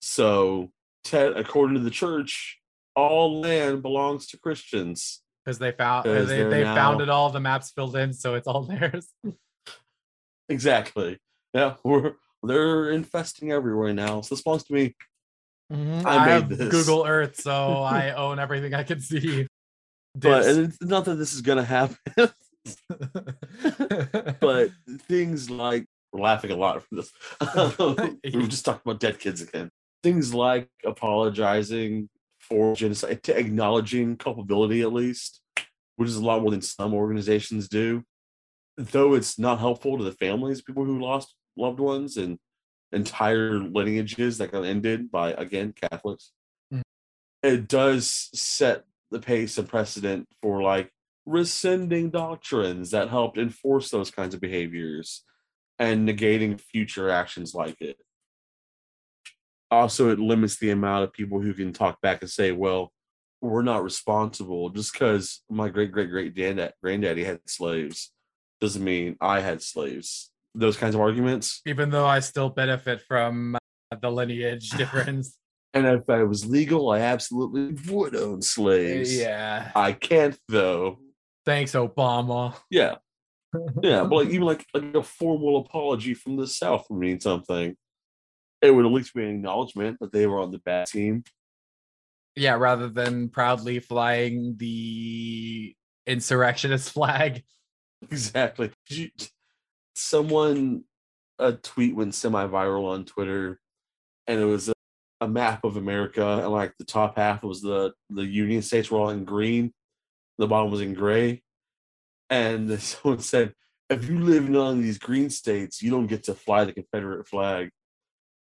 So, 0.00 0.70
te- 1.04 1.18
according 1.18 1.74
to 1.76 1.80
the 1.82 1.90
church, 1.90 2.58
all 2.96 3.40
land 3.42 3.82
belongs 3.82 4.26
to 4.28 4.38
Christians. 4.38 5.22
because 5.44 5.58
they 5.58 5.72
found 5.72 6.04
'Cause 6.04 6.28
they, 6.28 6.42
they 6.44 6.64
found 6.64 6.98
now- 6.98 7.04
it 7.04 7.08
all 7.10 7.28
the 7.30 7.40
maps 7.40 7.70
filled 7.70 7.96
in 7.96 8.12
so 8.14 8.34
it's 8.34 8.46
all 8.48 8.62
theirs 8.70 9.12
Exactly. 10.48 11.18
Yeah, 11.54 11.74
we're 11.84 12.12
they're 12.42 12.90
infesting 12.90 13.52
everywhere 13.52 13.92
now. 13.92 14.20
So 14.22 14.34
this 14.34 14.42
belongs 14.42 14.64
to 14.64 14.72
me. 14.72 14.94
i, 15.70 15.74
I 15.74 15.76
made 15.76 16.32
have 16.32 16.48
this. 16.48 16.70
google 16.70 17.04
earth 17.06 17.38
so 17.48 17.52
i 17.82 18.12
own 18.12 18.38
everything 18.38 18.72
i 18.72 18.82
can 18.82 19.00
see 19.00 19.46
But 20.14 20.46
it's 20.46 20.80
not 20.80 21.04
that 21.04 21.16
this 21.16 21.34
is 21.34 21.42
gonna 21.42 21.64
happen, 21.64 21.96
but 24.40 24.70
things 25.08 25.50
like 25.50 25.86
we're 26.12 26.20
laughing 26.20 26.50
a 26.50 26.56
lot 26.56 26.82
from 26.82 26.98
this. 26.98 27.12
we 28.34 28.40
were 28.40 28.46
just 28.46 28.64
talking 28.64 28.82
about 28.84 29.00
dead 29.00 29.18
kids 29.18 29.42
again. 29.42 29.70
Things 30.02 30.32
like 30.32 30.68
apologizing 30.84 32.08
for 32.40 32.74
genocide, 32.74 33.22
to 33.24 33.38
acknowledging 33.38 34.16
culpability 34.16 34.80
at 34.82 34.92
least, 34.92 35.40
which 35.96 36.08
is 36.08 36.16
a 36.16 36.24
lot 36.24 36.42
more 36.42 36.50
than 36.50 36.62
some 36.62 36.94
organizations 36.94 37.68
do. 37.68 38.04
Though 38.76 39.14
it's 39.14 39.38
not 39.38 39.58
helpful 39.58 39.98
to 39.98 40.04
the 40.04 40.12
families, 40.12 40.60
of 40.60 40.66
people 40.66 40.84
who 40.84 41.00
lost 41.00 41.34
loved 41.56 41.80
ones 41.80 42.16
and 42.16 42.38
entire 42.92 43.58
lineages 43.58 44.38
that 44.38 44.52
got 44.52 44.64
ended 44.64 45.10
by 45.10 45.32
again 45.32 45.74
Catholics. 45.74 46.32
Mhm. 46.72 46.82
It 47.42 47.68
does 47.68 48.30
set 48.32 48.84
the 49.10 49.20
pace 49.20 49.58
and 49.58 49.68
precedent 49.68 50.26
for 50.42 50.62
like 50.62 50.90
rescinding 51.26 52.10
doctrines 52.10 52.90
that 52.90 53.10
helped 53.10 53.38
enforce 53.38 53.90
those 53.90 54.10
kinds 54.10 54.34
of 54.34 54.40
behaviors 54.40 55.24
and 55.78 56.08
negating 56.08 56.60
future 56.60 57.10
actions 57.10 57.54
like 57.54 57.80
it. 57.80 57.96
Also, 59.70 60.10
it 60.10 60.18
limits 60.18 60.58
the 60.58 60.70
amount 60.70 61.04
of 61.04 61.12
people 61.12 61.40
who 61.40 61.52
can 61.52 61.72
talk 61.72 62.00
back 62.00 62.22
and 62.22 62.30
say, 62.30 62.52
"Well, 62.52 62.92
we're 63.40 63.62
not 63.62 63.84
responsible 63.84 64.70
just 64.70 64.92
because 64.92 65.42
my 65.50 65.68
great 65.68 65.92
great 65.92 66.10
great 66.10 66.34
granddaddy 66.82 67.24
had 67.24 67.40
slaves 67.46 68.10
doesn't 68.60 68.82
mean 68.82 69.16
I 69.20 69.40
had 69.40 69.62
slaves." 69.62 70.32
Those 70.54 70.78
kinds 70.78 70.94
of 70.94 71.02
arguments. 71.02 71.60
Even 71.66 71.90
though 71.90 72.06
I 72.06 72.20
still 72.20 72.48
benefit 72.48 73.02
from 73.02 73.56
uh, 73.56 73.96
the 74.00 74.10
lineage 74.10 74.70
difference. 74.76 75.36
And 75.74 75.86
if 75.86 76.08
I 76.08 76.22
was 76.22 76.46
legal, 76.46 76.90
I 76.90 77.00
absolutely 77.00 77.76
would 77.92 78.16
own 78.16 78.42
slaves. 78.42 79.16
Yeah. 79.16 79.70
I 79.74 79.92
can't 79.92 80.38
though. 80.48 80.98
Thanks, 81.44 81.72
Obama. 81.72 82.56
Yeah. 82.70 82.96
Yeah, 83.82 84.04
but 84.04 84.16
like 84.16 84.28
even 84.28 84.42
like, 84.42 84.66
like 84.74 84.94
a 84.94 85.02
formal 85.02 85.56
apology 85.56 86.12
from 86.12 86.36
the 86.36 86.46
South 86.46 86.84
would 86.90 86.98
mean 86.98 87.18
something. 87.18 87.74
It 88.60 88.70
would 88.70 88.84
at 88.84 88.92
least 88.92 89.14
be 89.14 89.22
an 89.24 89.36
acknowledgement 89.36 89.96
that 90.00 90.12
they 90.12 90.26
were 90.26 90.38
on 90.38 90.50
the 90.50 90.58
bad 90.58 90.86
team. 90.88 91.24
Yeah, 92.36 92.56
rather 92.56 92.90
than 92.90 93.30
proudly 93.30 93.80
flying 93.80 94.56
the 94.58 95.74
insurrectionist 96.06 96.90
flag. 96.94 97.42
Exactly. 98.02 98.70
Someone 99.94 100.84
a 101.38 101.52
tweet 101.52 101.96
went 101.96 102.14
semi-viral 102.14 102.84
on 102.84 103.06
Twitter, 103.06 103.58
and 104.26 104.40
it 104.40 104.44
was 104.44 104.70
a, 105.20 105.28
map 105.28 105.64
of 105.64 105.76
America, 105.76 106.24
and 106.24 106.52
like 106.52 106.74
the 106.78 106.84
top 106.84 107.16
half 107.16 107.42
was 107.42 107.60
the 107.60 107.92
the 108.10 108.24
Union 108.24 108.62
states 108.62 108.90
were 108.90 108.98
all 108.98 109.10
in 109.10 109.24
green, 109.24 109.72
the 110.38 110.46
bottom 110.46 110.70
was 110.70 110.80
in 110.80 110.94
gray, 110.94 111.42
and 112.30 112.80
someone 112.80 113.20
said, 113.20 113.54
"If 113.90 114.08
you 114.08 114.18
live 114.18 114.46
in 114.46 114.52
one 114.54 114.78
of 114.78 114.82
these 114.82 114.98
green 114.98 115.30
states, 115.30 115.82
you 115.82 115.90
don't 115.90 116.06
get 116.06 116.24
to 116.24 116.34
fly 116.34 116.64
the 116.64 116.72
Confederate 116.72 117.26
flag." 117.26 117.70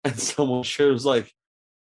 And 0.04 0.18
someone 0.20 0.64
shares 0.64 1.06
like, 1.06 1.34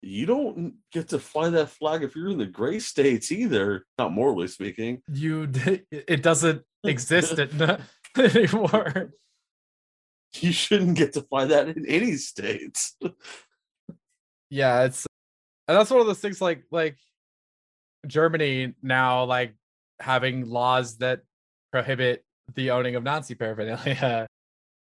"You 0.03 0.27
don't 0.27 0.75
get 0.93 1.09
to 1.09 1.19
fly 1.19 1.49
that 1.51 1.71
flag 1.71 2.03
if 2.03 2.15
you're 2.15 2.31
in 2.31 2.39
the 2.39 2.47
gray 2.47 2.79
states 2.79 3.33
either, 3.33 3.85
not 3.99 4.13
morally 4.13 4.49
speaking." 4.49 5.03
You, 5.13 5.51
it 5.91 6.23
doesn't 6.23 6.63
exist 6.85 7.39
anymore. 8.19 9.13
You 10.41 10.53
shouldn't 10.53 10.97
get 10.97 11.13
to 11.15 11.23
fly 11.23 11.45
that 11.47 11.69
in 11.69 11.87
any 11.87 12.17
states. 12.17 12.97
Yeah, 14.55 14.85
it's 14.85 15.05
and 15.67 15.77
that's 15.77 15.91
one 15.91 16.01
of 16.01 16.07
those 16.07 16.21
things 16.21 16.41
like 16.41 16.63
like 16.71 16.97
Germany 18.07 18.75
now 18.83 19.25
like 19.25 19.55
having 19.99 20.49
laws 20.49 20.99
that 20.99 21.23
prohibit 21.73 22.25
the 22.55 22.71
owning 22.71 22.95
of 22.95 23.03
Nazi 23.03 23.35
paraphernalia. 23.35 24.27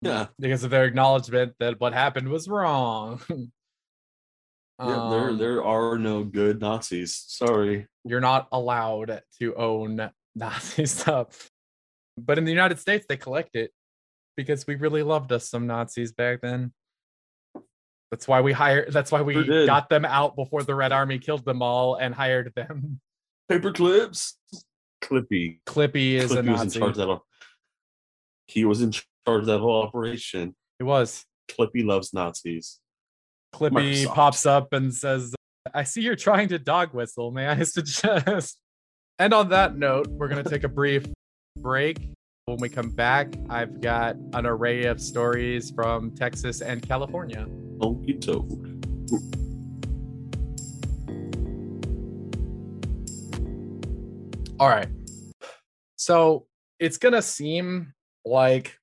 Yeah. 0.01 0.27
Because 0.39 0.63
of 0.63 0.71
their 0.71 0.85
acknowledgement 0.85 1.53
that 1.59 1.79
what 1.79 1.93
happened 1.93 2.29
was 2.29 2.47
wrong. 2.47 3.19
yeah, 3.29 3.45
there 4.79 5.29
Um, 5.29 5.37
there 5.37 5.63
are 5.63 5.97
no 5.99 6.23
good 6.23 6.61
Nazis. 6.61 7.13
Sorry. 7.27 7.85
you're 8.05 8.21
not 8.21 8.47
allowed 8.51 9.21
to 9.39 9.55
own 9.55 10.09
Nazi 10.35 10.85
stuff. 10.85 11.49
But 12.17 12.37
in 12.37 12.45
the 12.45 12.51
United 12.51 12.79
States, 12.79 13.05
they 13.07 13.17
collect 13.17 13.55
it 13.55 13.71
because 14.37 14.65
we 14.65 14.75
really 14.75 15.03
loved 15.03 15.31
us 15.31 15.49
some 15.49 15.67
Nazis 15.67 16.13
back 16.13 16.39
then. 16.41 16.71
That's 18.11 18.27
why 18.27 18.41
we 18.41 18.51
hired. 18.53 18.91
That's 18.91 19.11
why 19.11 19.21
we 19.21 19.45
Sure 19.45 19.65
got 19.65 19.89
them 19.89 20.03
out 20.03 20.35
before 20.35 20.63
the 20.63 20.73
Red 20.73 20.91
Army 20.91 21.19
killed 21.19 21.45
them 21.45 21.61
all 21.61 21.95
and 21.95 22.13
hired 22.13 22.53
them. 22.55 22.99
Paper 23.47 23.71
clips. 23.71 24.37
Clippy. 25.01 25.59
Clippy 25.65 26.13
is 26.13 26.31
a 26.31 26.41
Clippy 26.41 26.51
was 26.51 26.61
in 26.61 26.81
charge 26.81 26.97
of 26.97 27.07
that. 27.07 27.19
He 28.47 28.65
was 28.65 28.81
in 28.81 28.91
charge 28.91 29.05
of 29.27 29.45
that 29.45 29.59
whole 29.59 29.83
operation. 29.83 30.55
It 30.79 30.83
was. 30.83 31.25
Clippy 31.49 31.85
loves 31.85 32.13
Nazis. 32.13 32.79
Clippy 33.53 34.05
Microsoft. 34.05 34.13
pops 34.13 34.45
up 34.45 34.73
and 34.73 34.93
says, 34.93 35.35
I 35.73 35.83
see 35.83 36.01
you're 36.01 36.15
trying 36.15 36.49
to 36.49 36.59
dog 36.59 36.93
whistle. 36.93 37.31
May 37.31 37.47
I 37.47 37.63
suggest? 37.63 38.59
And 39.19 39.33
on 39.33 39.49
that 39.49 39.77
note, 39.77 40.07
we're 40.07 40.27
going 40.27 40.43
to 40.43 40.49
take 40.49 40.63
a 40.63 40.69
brief 40.69 41.05
break. 41.57 42.09
When 42.45 42.57
we 42.57 42.69
come 42.69 42.89
back, 42.89 43.33
I've 43.49 43.81
got 43.81 44.15
an 44.33 44.45
array 44.45 44.85
of 44.85 44.99
stories 44.99 45.71
from 45.71 46.11
Texas 46.11 46.61
and 46.61 46.81
California. 46.81 47.47
Honky 47.79 48.19
toad. 48.19 48.79
All 54.59 54.67
right. 54.67 54.89
So 55.95 56.47
it's 56.79 56.97
going 56.97 57.13
to 57.13 57.21
seem 57.21 57.93
like 58.25 58.77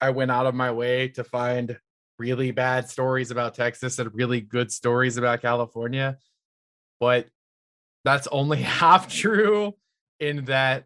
I 0.00 0.10
went 0.10 0.30
out 0.30 0.46
of 0.46 0.54
my 0.54 0.70
way 0.70 1.08
to 1.08 1.24
find 1.24 1.78
really 2.18 2.50
bad 2.50 2.88
stories 2.90 3.30
about 3.30 3.54
Texas 3.54 3.98
and 3.98 4.14
really 4.14 4.40
good 4.40 4.70
stories 4.70 5.16
about 5.16 5.40
California. 5.40 6.18
But 7.00 7.28
that's 8.04 8.26
only 8.28 8.62
half 8.62 9.08
true 9.08 9.74
in 10.20 10.44
that 10.46 10.84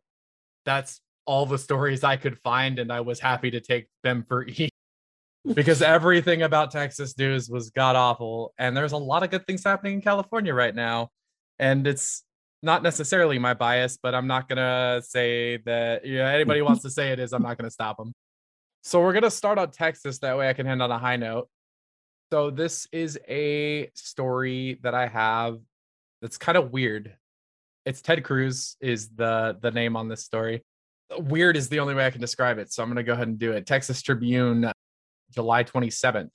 that's 0.64 1.00
all 1.26 1.46
the 1.46 1.58
stories 1.58 2.04
I 2.04 2.16
could 2.16 2.38
find. 2.38 2.78
And 2.78 2.92
I 2.92 3.00
was 3.00 3.18
happy 3.18 3.50
to 3.50 3.60
take 3.60 3.88
them 4.02 4.24
for 4.28 4.44
each 4.46 4.70
because 5.54 5.82
everything 5.82 6.42
about 6.42 6.70
Texas 6.70 7.16
news 7.16 7.48
was 7.48 7.70
god 7.70 7.96
awful. 7.96 8.52
And 8.58 8.76
there's 8.76 8.92
a 8.92 8.96
lot 8.96 9.22
of 9.22 9.30
good 9.30 9.46
things 9.46 9.64
happening 9.64 9.94
in 9.94 10.00
California 10.00 10.54
right 10.54 10.74
now. 10.74 11.10
And 11.58 11.86
it's 11.86 12.22
not 12.62 12.82
necessarily 12.82 13.38
my 13.38 13.54
bias, 13.54 13.98
but 14.02 14.14
I'm 14.14 14.26
not 14.26 14.48
gonna 14.48 15.00
say 15.04 15.58
that. 15.66 16.06
Yeah, 16.06 16.28
anybody 16.28 16.62
wants 16.62 16.82
to 16.82 16.90
say 16.90 17.12
it 17.12 17.18
is, 17.18 17.32
I'm 17.32 17.42
not 17.42 17.58
gonna 17.58 17.70
stop 17.70 17.96
them. 17.96 18.12
So 18.82 19.00
we're 19.00 19.12
gonna 19.12 19.30
start 19.30 19.58
on 19.58 19.70
Texas. 19.70 20.18
That 20.18 20.36
way, 20.36 20.48
I 20.48 20.52
can 20.52 20.66
end 20.66 20.82
on 20.82 20.90
a 20.90 20.98
high 20.98 21.16
note. 21.16 21.48
So 22.32 22.50
this 22.50 22.88
is 22.92 23.18
a 23.28 23.90
story 23.94 24.78
that 24.82 24.94
I 24.94 25.06
have 25.06 25.58
that's 26.20 26.38
kind 26.38 26.58
of 26.58 26.72
weird. 26.72 27.14
It's 27.84 28.02
Ted 28.02 28.24
Cruz 28.24 28.76
is 28.80 29.08
the 29.10 29.56
the 29.60 29.70
name 29.70 29.96
on 29.96 30.08
this 30.08 30.24
story. 30.24 30.64
Weird 31.18 31.56
is 31.56 31.68
the 31.68 31.78
only 31.78 31.94
way 31.94 32.04
I 32.04 32.10
can 32.10 32.20
describe 32.20 32.58
it. 32.58 32.72
So 32.72 32.82
I'm 32.82 32.88
gonna 32.88 33.04
go 33.04 33.12
ahead 33.12 33.28
and 33.28 33.38
do 33.38 33.52
it. 33.52 33.66
Texas 33.66 34.02
Tribune, 34.02 34.72
July 35.36 35.64
27th. 35.64 36.30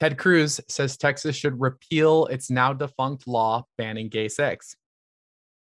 Ted 0.00 0.18
Cruz 0.18 0.60
says 0.68 0.96
Texas 0.96 1.36
should 1.36 1.60
repeal 1.60 2.26
its 2.26 2.50
now 2.50 2.72
defunct 2.72 3.28
law 3.28 3.64
banning 3.78 4.08
gay 4.08 4.28
sex. 4.28 4.74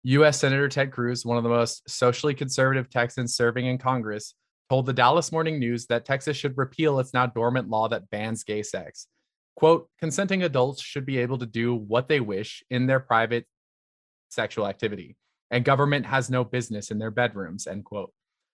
U.S. 0.04 0.40
Senator 0.40 0.68
Ted 0.68 0.92
Cruz, 0.92 1.26
one 1.26 1.38
of 1.38 1.44
the 1.44 1.50
most 1.50 1.88
socially 1.88 2.34
conservative 2.34 2.90
Texans 2.90 3.36
serving 3.36 3.68
in 3.68 3.78
Congress, 3.78 4.34
told 4.70 4.88
the 4.88 4.94
Dallas 4.94 5.32
Morning 5.32 5.60
News 5.60 5.86
that 5.88 6.06
Texas 6.06 6.36
should 6.36 6.58
repeal 6.58 7.00
its 7.00 7.14
now 7.14 7.28
dormant 7.28 7.70
law 7.70 7.88
that 7.90 8.10
bans 8.10 8.44
gay 8.44 8.64
sex. 8.64 9.06
Quote, 9.56 9.90
consenting 10.00 10.42
adults 10.44 10.82
should 10.82 11.06
be 11.06 11.18
able 11.20 11.38
to 11.38 11.46
do 11.46 11.76
what 11.76 12.08
they 12.08 12.22
wish 12.22 12.64
in 12.72 12.88
their 12.88 13.02
private 13.02 13.46
sexual 14.30 14.66
activity, 14.66 15.18
and 15.52 15.66
government 15.66 16.06
has 16.06 16.30
no 16.32 16.44
business 16.44 16.90
in 16.90 16.98
their 16.98 17.12
bedrooms, 17.12 17.68
end 17.68 17.86
quote. 17.86 18.12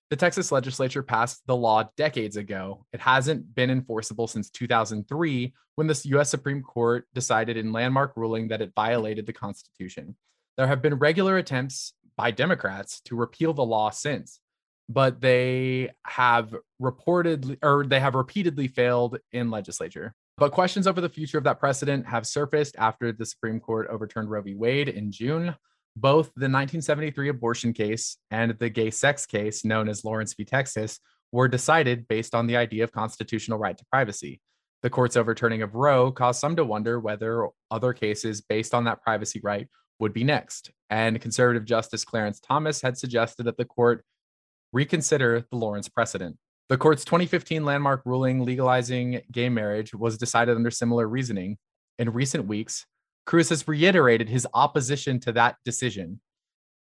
The 0.10 0.16
Texas 0.16 0.52
legislature 0.54 1.04
passed 1.04 1.42
the 1.48 1.56
law 1.56 1.90
decades 1.98 2.38
ago. 2.38 2.86
It 2.94 3.02
hasn't 3.02 3.54
been 3.54 3.70
enforceable 3.70 4.28
since 4.28 4.50
2003 4.50 5.54
when 5.76 5.88
the 5.88 6.02
US 6.16 6.30
Supreme 6.30 6.62
Court 6.62 7.06
decided 7.14 7.58
in 7.58 7.74
landmark 7.74 8.14
ruling 8.16 8.48
that 8.48 8.62
it 8.62 8.72
violated 8.74 9.26
the 9.26 9.34
Constitution. 9.34 10.16
There 10.56 10.68
have 10.68 10.82
been 10.82 10.96
regular 10.96 11.38
attempts 11.38 11.94
by 12.16 12.32
Democrats 12.32 13.02
to 13.02 13.16
repeal 13.18 13.54
the 13.54 13.66
law 13.66 13.90
since, 13.90 14.40
but 14.88 15.20
they 15.20 15.92
have 16.06 16.56
reportedly 16.82 17.58
or 17.62 17.86
they 17.86 18.00
have 18.00 18.16
repeatedly 18.16 18.70
failed 18.70 19.20
in 19.34 19.52
legislature. 19.52 20.16
But 20.38 20.52
questions 20.52 20.88
over 20.88 21.02
the 21.02 21.10
future 21.10 21.38
of 21.38 21.44
that 21.44 21.60
precedent 21.60 22.08
have 22.08 22.26
surfaced 22.26 22.76
after 22.78 23.12
the 23.12 23.26
Supreme 23.26 23.60
Court 23.60 23.88
overturned 23.90 24.30
Roe 24.30 24.42
v. 24.42 24.56
Wade 24.56 24.88
in 24.88 25.12
June. 25.12 25.56
Both 26.00 26.28
the 26.36 26.46
1973 26.46 27.30
abortion 27.30 27.74
case 27.74 28.18
and 28.30 28.52
the 28.60 28.70
gay 28.70 28.92
sex 28.92 29.26
case, 29.26 29.66
known 29.66 29.90
as 29.90 30.06
Lawrence 30.06 30.36
v. 30.36 30.46
Texas, 30.46 31.00
were 31.32 31.48
decided 31.48 32.08
based 32.08 32.36
on 32.36 32.46
the 32.46 32.56
idea 32.56 32.84
of 32.84 32.92
constitutional 32.92 33.58
right 33.58 33.76
to 33.76 33.86
privacy. 33.92 34.40
The 34.84 34.92
court's 34.92 35.18
overturning 35.18 35.64
of 35.64 35.74
Roe 35.74 36.12
caused 36.12 36.40
some 36.40 36.56
to 36.56 36.64
wonder 36.64 37.00
whether 37.00 37.48
other 37.72 37.94
cases 37.94 38.42
based 38.42 38.76
on 38.76 38.84
that 38.84 39.02
privacy 39.02 39.42
right 39.44 39.68
would 40.00 40.14
be 40.14 40.24
next. 40.24 40.70
And 40.92 41.20
conservative 41.20 41.66
Justice 41.66 42.06
Clarence 42.06 42.40
Thomas 42.40 42.80
had 42.80 42.96
suggested 42.96 43.48
that 43.48 43.58
the 43.58 43.66
court 43.66 44.06
reconsider 44.74 45.48
the 45.50 45.58
Lawrence 45.58 45.90
precedent. 45.90 46.38
The 46.70 46.78
court's 46.78 47.06
2015 47.06 47.66
landmark 47.66 48.04
ruling 48.06 48.46
legalizing 48.46 49.22
gay 49.32 49.50
marriage 49.50 49.96
was 49.96 50.20
decided 50.20 50.56
under 50.56 50.70
similar 50.70 51.08
reasoning. 51.08 51.58
In 51.98 52.12
recent 52.12 52.46
weeks, 52.46 52.86
Cruz 53.28 53.50
has 53.50 53.68
reiterated 53.68 54.30
his 54.30 54.48
opposition 54.54 55.20
to 55.20 55.34
that 55.34 55.58
decision. 55.66 56.22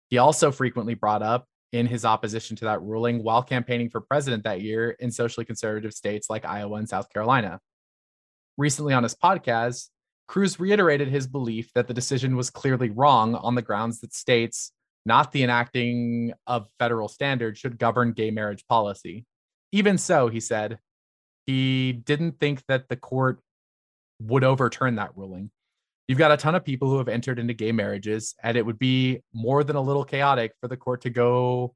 He 0.10 0.18
also 0.18 0.52
frequently 0.52 0.96
brought 0.96 1.22
up 1.22 1.46
in 1.72 1.86
his 1.86 2.04
opposition 2.04 2.56
to 2.58 2.66
that 2.66 2.82
ruling 2.82 3.24
while 3.24 3.44
campaigning 3.44 3.92
for 3.92 4.02
president 4.02 4.44
that 4.44 4.60
year 4.60 4.90
in 5.00 5.12
socially 5.12 5.46
conservative 5.46 5.94
states 5.94 6.32
like 6.32 6.44
Iowa 6.44 6.78
and 6.78 6.90
South 6.90 7.14
Carolina. 7.14 7.60
Recently 8.58 8.92
on 8.92 9.04
his 9.04 9.16
podcast, 9.16 9.90
Cruz 10.28 10.60
reiterated 10.60 11.10
his 11.10 11.28
belief 11.28 11.72
that 11.76 11.88
the 11.88 11.94
decision 11.94 12.36
was 12.36 12.50
clearly 12.50 12.90
wrong 12.90 13.36
on 13.36 13.54
the 13.54 13.62
grounds 13.62 14.02
that 14.02 14.14
states, 14.14 14.72
not 15.06 15.32
the 15.32 15.44
enacting 15.44 16.34
of 16.48 16.68
federal 16.80 17.08
standards, 17.08 17.60
should 17.60 17.78
govern 17.78 18.14
gay 18.14 18.32
marriage 18.32 18.66
policy. 18.68 19.26
Even 19.72 19.98
so, 19.98 20.28
he 20.28 20.40
said, 20.40 20.80
he 21.46 21.94
didn't 21.94 22.40
think 22.40 22.64
that 22.68 22.90
the 22.90 22.96
court 22.96 23.42
would 24.20 24.44
overturn 24.44 24.96
that 24.96 25.16
ruling. 25.16 25.52
You've 26.12 26.18
got 26.18 26.34
a 26.34 26.36
ton 26.36 26.56
of 26.56 26.66
people 26.66 26.90
who 26.90 26.98
have 26.98 27.08
entered 27.08 27.40
into 27.40 27.54
gay 27.54 27.72
marriages, 27.72 28.36
and 28.44 28.58
it 28.58 28.66
would 28.66 28.78
be 28.78 29.22
more 29.34 29.64
than 29.64 29.78
a 29.78 29.82
little 29.82 30.04
chaotic 30.04 30.52
for 30.60 30.68
the 30.68 30.76
court 30.76 31.04
to 31.04 31.10
go 31.10 31.74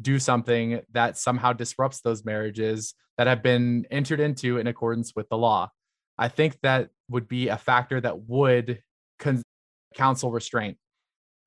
do 0.00 0.20
something 0.20 0.82
that 0.92 1.18
somehow 1.18 1.52
disrupts 1.52 2.00
those 2.00 2.24
marriages 2.24 2.94
that 3.18 3.26
have 3.26 3.42
been 3.42 3.84
entered 3.90 4.20
into 4.20 4.58
in 4.58 4.68
accordance 4.68 5.16
with 5.16 5.28
the 5.30 5.36
law. 5.36 5.68
I 6.16 6.28
think 6.28 6.60
that 6.62 6.90
would 7.08 7.26
be 7.26 7.48
a 7.48 7.56
factor 7.56 8.00
that 8.00 8.28
would 8.28 8.84
con- 9.18 9.42
counsel 9.96 10.30
restraint 10.30 10.78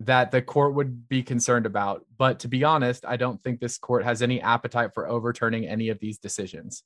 that 0.01 0.32
the 0.32 0.41
court 0.41 0.74
would 0.74 1.07
be 1.07 1.24
concerned 1.24 1.65
about. 1.65 2.05
But 2.17 2.39
to 2.39 2.49
be 2.49 2.65
honest, 2.65 3.05
I 3.07 3.15
don't 3.15 3.41
think 3.41 3.61
this 3.61 3.78
court 3.78 4.03
has 4.03 4.22
any 4.22 4.41
appetite 4.41 4.93
for 4.93 5.07
overturning 5.07 5.67
any 5.67 5.88
of 5.88 5.99
these 5.99 6.17
decisions. 6.17 6.84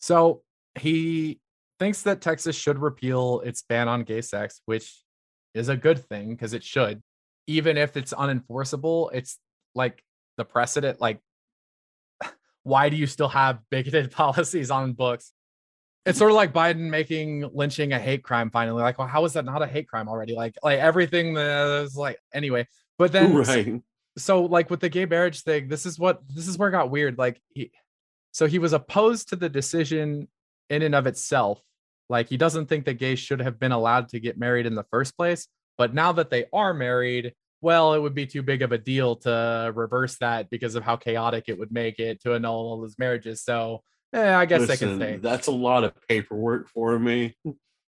So 0.00 0.42
he 0.76 1.38
thinks 1.82 2.02
that 2.02 2.20
Texas 2.20 2.54
should 2.54 2.78
repeal 2.78 3.40
its 3.44 3.62
ban 3.62 3.88
on 3.88 4.04
gay 4.04 4.20
sex, 4.20 4.60
which 4.66 5.02
is 5.52 5.68
a 5.68 5.76
good 5.76 5.98
thing 5.98 6.30
because 6.30 6.54
it 6.54 6.62
should. 6.62 7.02
Even 7.48 7.76
if 7.76 7.96
it's 7.96 8.12
unenforceable, 8.12 9.10
it's 9.12 9.40
like 9.74 10.00
the 10.36 10.44
precedent. 10.44 11.00
Like, 11.00 11.18
why 12.62 12.88
do 12.88 12.94
you 12.94 13.08
still 13.08 13.28
have 13.28 13.58
bigoted 13.68 14.10
policies 14.22 14.70
on 14.70 14.92
books? 14.92 15.32
It's 16.06 16.18
sort 16.18 16.30
of 16.30 16.36
like 16.36 16.52
Biden 16.52 16.88
making 16.88 17.50
lynching 17.52 17.92
a 17.92 17.98
hate 17.98 18.22
crime 18.22 18.50
finally. 18.50 18.80
Like, 18.80 18.98
well, 18.98 19.08
how 19.08 19.24
is 19.24 19.32
that 19.32 19.44
not 19.44 19.60
a 19.60 19.66
hate 19.66 19.88
crime 19.88 20.08
already? 20.08 20.36
Like, 20.36 20.54
like 20.62 20.78
everything 20.78 21.36
is 21.36 21.96
like 21.96 22.18
anyway. 22.32 22.68
But 22.96 23.10
then, 23.10 23.34
right. 23.34 23.82
so 24.16 24.44
like 24.44 24.70
with 24.70 24.78
the 24.78 24.88
gay 24.88 25.06
marriage 25.06 25.42
thing, 25.42 25.66
this 25.66 25.84
is 25.84 25.98
what 25.98 26.22
this 26.28 26.46
is 26.46 26.56
where 26.56 26.68
it 26.68 26.72
got 26.72 26.90
weird. 26.90 27.18
Like, 27.18 27.40
he, 27.48 27.72
so 28.30 28.46
he 28.46 28.60
was 28.60 28.72
opposed 28.72 29.30
to 29.30 29.36
the 29.36 29.48
decision 29.48 30.28
in 30.70 30.82
and 30.82 30.94
of 30.94 31.08
itself. 31.08 31.60
Like, 32.12 32.28
he 32.28 32.36
doesn't 32.36 32.66
think 32.66 32.84
that 32.84 32.98
gays 32.98 33.18
should 33.18 33.40
have 33.40 33.58
been 33.58 33.72
allowed 33.72 34.10
to 34.10 34.20
get 34.20 34.38
married 34.38 34.66
in 34.66 34.74
the 34.74 34.84
first 34.90 35.16
place. 35.16 35.48
But 35.78 35.94
now 35.94 36.12
that 36.12 36.28
they 36.28 36.44
are 36.52 36.74
married, 36.74 37.32
well, 37.62 37.94
it 37.94 38.00
would 38.00 38.14
be 38.14 38.26
too 38.26 38.42
big 38.42 38.60
of 38.60 38.70
a 38.70 38.76
deal 38.76 39.16
to 39.16 39.72
reverse 39.74 40.18
that 40.18 40.50
because 40.50 40.74
of 40.74 40.84
how 40.84 40.96
chaotic 40.96 41.44
it 41.48 41.58
would 41.58 41.72
make 41.72 41.98
it 41.98 42.20
to 42.22 42.34
annul 42.34 42.54
all 42.54 42.80
those 42.82 42.98
marriages. 42.98 43.42
So 43.42 43.82
eh, 44.12 44.34
I 44.34 44.44
guess 44.44 44.60
Listen, 44.60 44.68
they 44.68 44.76
can 44.76 44.96
stay. 44.98 45.16
That's 45.26 45.46
a 45.46 45.52
lot 45.52 45.84
of 45.84 45.94
paperwork 46.06 46.68
for 46.68 46.98
me. 46.98 47.34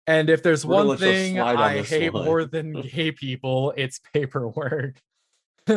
And 0.07 0.29
if 0.29 0.43
there's 0.43 0.67
We're 0.67 0.85
one 0.85 0.99
thing 0.99 1.41
I 1.41 1.83
hate 1.83 2.13
one. 2.13 2.27
more 2.27 2.45
than 2.45 2.73
gay 2.83 3.13
people, 3.13 3.73
it's 3.75 4.01
paperwork. 4.13 5.01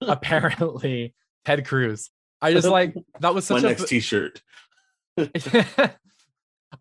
Apparently, 0.00 1.14
Ted 1.44 1.66
Cruz. 1.66 2.10
I 2.40 2.52
just 2.52 2.68
like 2.78 2.94
that 3.18 3.34
was 3.34 3.46
such 3.46 3.62
my 3.62 3.68
a 3.68 3.72
next 3.72 3.88
t-shirt. 3.88 4.42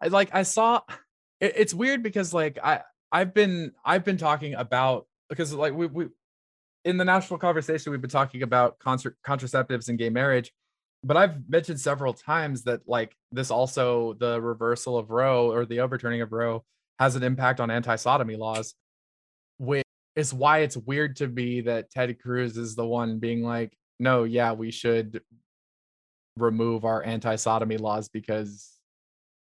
I 0.01 0.07
like 0.07 0.29
I 0.33 0.43
saw 0.43 0.81
it, 1.39 1.53
it's 1.55 1.73
weird 1.73 2.03
because 2.03 2.33
like 2.33 2.57
I 2.63 2.81
I've 3.11 3.33
been 3.33 3.73
I've 3.83 4.05
been 4.05 4.17
talking 4.17 4.53
about 4.53 5.07
because 5.29 5.53
like 5.53 5.73
we 5.73 5.87
we 5.87 6.07
in 6.85 6.97
the 6.97 7.05
national 7.05 7.39
conversation 7.39 7.91
we've 7.91 8.01
been 8.01 8.09
talking 8.09 8.43
about 8.43 8.79
concert 8.79 9.17
contraceptives 9.25 9.89
and 9.89 9.97
gay 9.97 10.09
marriage, 10.09 10.51
but 11.03 11.17
I've 11.17 11.49
mentioned 11.49 11.79
several 11.79 12.13
times 12.13 12.63
that 12.63 12.81
like 12.87 13.15
this 13.31 13.51
also 13.51 14.13
the 14.13 14.41
reversal 14.41 14.97
of 14.97 15.09
Roe 15.09 15.51
or 15.51 15.65
the 15.65 15.81
overturning 15.81 16.21
of 16.21 16.31
Roe 16.31 16.63
has 16.99 17.15
an 17.15 17.23
impact 17.23 17.59
on 17.59 17.71
anti-sodomy 17.71 18.35
laws, 18.35 18.75
which 19.57 19.83
is 20.15 20.33
why 20.33 20.59
it's 20.59 20.75
weird 20.75 21.15
to 21.17 21.27
me 21.27 21.61
that 21.61 21.89
Ted 21.89 22.19
Cruz 22.19 22.57
is 22.57 22.75
the 22.75 22.85
one 22.85 23.19
being 23.19 23.41
like, 23.41 23.73
no, 23.99 24.23
yeah, 24.23 24.51
we 24.51 24.71
should 24.71 25.21
remove 26.35 26.85
our 26.85 27.03
anti-sodomy 27.03 27.77
laws 27.77 28.09
because 28.09 28.78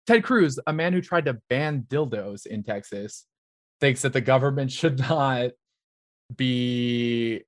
Ted 0.07 0.24
Cruz, 0.24 0.59
a 0.66 0.72
man 0.72 0.92
who 0.92 1.01
tried 1.01 1.26
to 1.26 1.38
ban 1.48 1.84
dildos 1.88 2.46
in 2.46 2.62
Texas, 2.62 3.26
thinks 3.80 4.03
that 4.03 4.12
the 4.12 4.20
government 4.20 4.72
should 4.72 4.98
not 4.98 5.51
be 6.34 7.42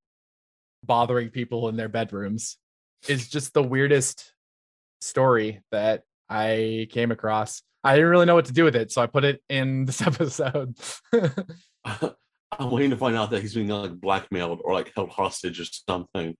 bothering 0.84 1.30
people 1.30 1.68
in 1.68 1.76
their 1.76 1.88
bedrooms 1.88 2.56
is 3.08 3.28
just 3.28 3.54
the 3.54 3.62
weirdest 3.62 4.32
story 5.00 5.62
that 5.70 6.02
I 6.28 6.88
came 6.90 7.10
across. 7.10 7.62
I 7.84 7.94
didn't 7.96 8.10
really 8.10 8.26
know 8.26 8.34
what 8.34 8.46
to 8.46 8.52
do 8.52 8.64
with 8.64 8.76
it, 8.76 8.92
so 8.92 9.02
I 9.02 9.06
put 9.06 9.24
it 9.24 9.42
in 9.48 9.84
this 9.86 10.00
episode. 10.00 10.76
I'm 11.84 12.70
waiting 12.70 12.90
to 12.90 12.96
find 12.96 13.16
out 13.16 13.30
that 13.30 13.40
he's 13.40 13.54
being 13.54 13.68
like 13.68 13.92
blackmailed 13.92 14.60
or 14.64 14.74
like 14.74 14.92
held 14.94 15.10
hostage 15.10 15.58
or 15.60 15.64
something. 15.64 16.36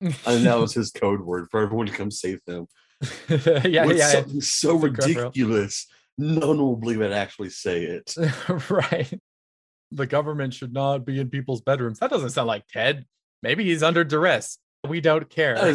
and 0.00 0.46
that 0.46 0.58
was 0.58 0.74
his 0.74 0.90
code 0.90 1.20
word 1.20 1.48
for 1.50 1.60
everyone 1.60 1.86
to 1.86 1.92
come 1.92 2.10
save 2.10 2.40
him. 2.46 2.66
yeah, 3.64 3.86
With 3.86 3.96
yeah. 3.96 4.08
Something 4.08 4.40
so 4.40 4.74
ridiculous 4.76 5.86
no 6.20 6.48
one 6.48 6.58
will 6.58 6.76
believe 6.76 7.00
it 7.00 7.12
actually 7.12 7.50
say 7.50 7.82
it. 7.84 8.14
right. 8.70 9.12
The 9.90 10.06
government 10.06 10.54
should 10.54 10.72
not 10.72 11.04
be 11.04 11.18
in 11.18 11.30
people's 11.30 11.62
bedrooms. 11.62 11.98
That 11.98 12.10
doesn't 12.10 12.30
sound 12.30 12.46
like 12.46 12.66
Ted. 12.68 13.06
Maybe 13.42 13.64
he's 13.64 13.82
under 13.82 14.04
duress. 14.04 14.58
We 14.86 15.00
don't 15.00 15.28
care. 15.28 15.56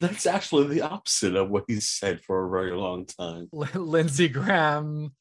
That's 0.00 0.24
actually 0.24 0.68
the 0.68 0.82
opposite 0.82 1.36
of 1.36 1.50
what 1.50 1.64
he 1.66 1.80
said 1.80 2.22
for 2.22 2.46
a 2.46 2.50
very 2.50 2.74
long 2.74 3.04
time. 3.04 3.48
Lindsey 3.52 4.28
Graham 4.28 5.12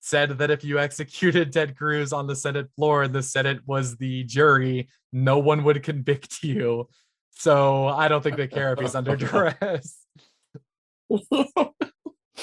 said 0.00 0.38
that 0.38 0.50
if 0.52 0.62
you 0.62 0.78
executed 0.78 1.52
Ted 1.52 1.76
Cruz 1.76 2.12
on 2.12 2.28
the 2.28 2.36
Senate 2.36 2.68
floor 2.76 3.02
and 3.02 3.14
the 3.14 3.22
Senate 3.22 3.58
was 3.66 3.96
the 3.96 4.22
jury, 4.22 4.88
no 5.12 5.38
one 5.38 5.64
would 5.64 5.82
convict 5.82 6.44
you. 6.44 6.88
So 7.36 7.86
I 7.86 8.08
don't 8.08 8.22
think 8.22 8.36
they 8.36 8.48
care 8.48 8.72
if 8.72 8.80
he's 8.80 8.94
under 8.94 9.16
duress. 9.16 10.04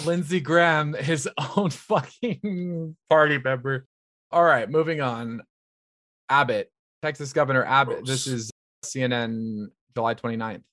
Lindsey 0.05 0.39
Graham, 0.39 0.93
his 0.93 1.27
own 1.57 1.69
fucking 1.69 2.95
party 3.09 3.39
member. 3.43 3.85
All 4.31 4.43
right, 4.43 4.69
moving 4.69 5.01
on. 5.01 5.41
Abbott, 6.29 6.71
Texas 7.01 7.33
Governor 7.33 7.65
Abbott. 7.65 8.05
This 8.05 8.27
is 8.27 8.51
CNN 8.85 9.67
July 9.95 10.15
29th. 10.15 10.63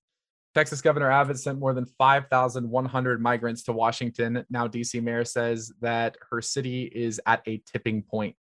Texas 0.55 0.81
Governor 0.81 1.11
Abbott 1.11 1.39
sent 1.39 1.59
more 1.59 1.73
than 1.73 1.87
5,100 1.87 3.23
migrants 3.23 3.63
to 3.65 3.73
Washington. 3.73 4.45
Now, 4.51 4.67
DC 4.67 5.01
mayor 5.03 5.25
says 5.25 5.73
that 5.81 6.17
her 6.31 6.43
city 6.43 6.85
is 6.85 7.21
at 7.27 7.43
a 7.47 7.63
tipping 7.73 8.03
point, 8.03 8.35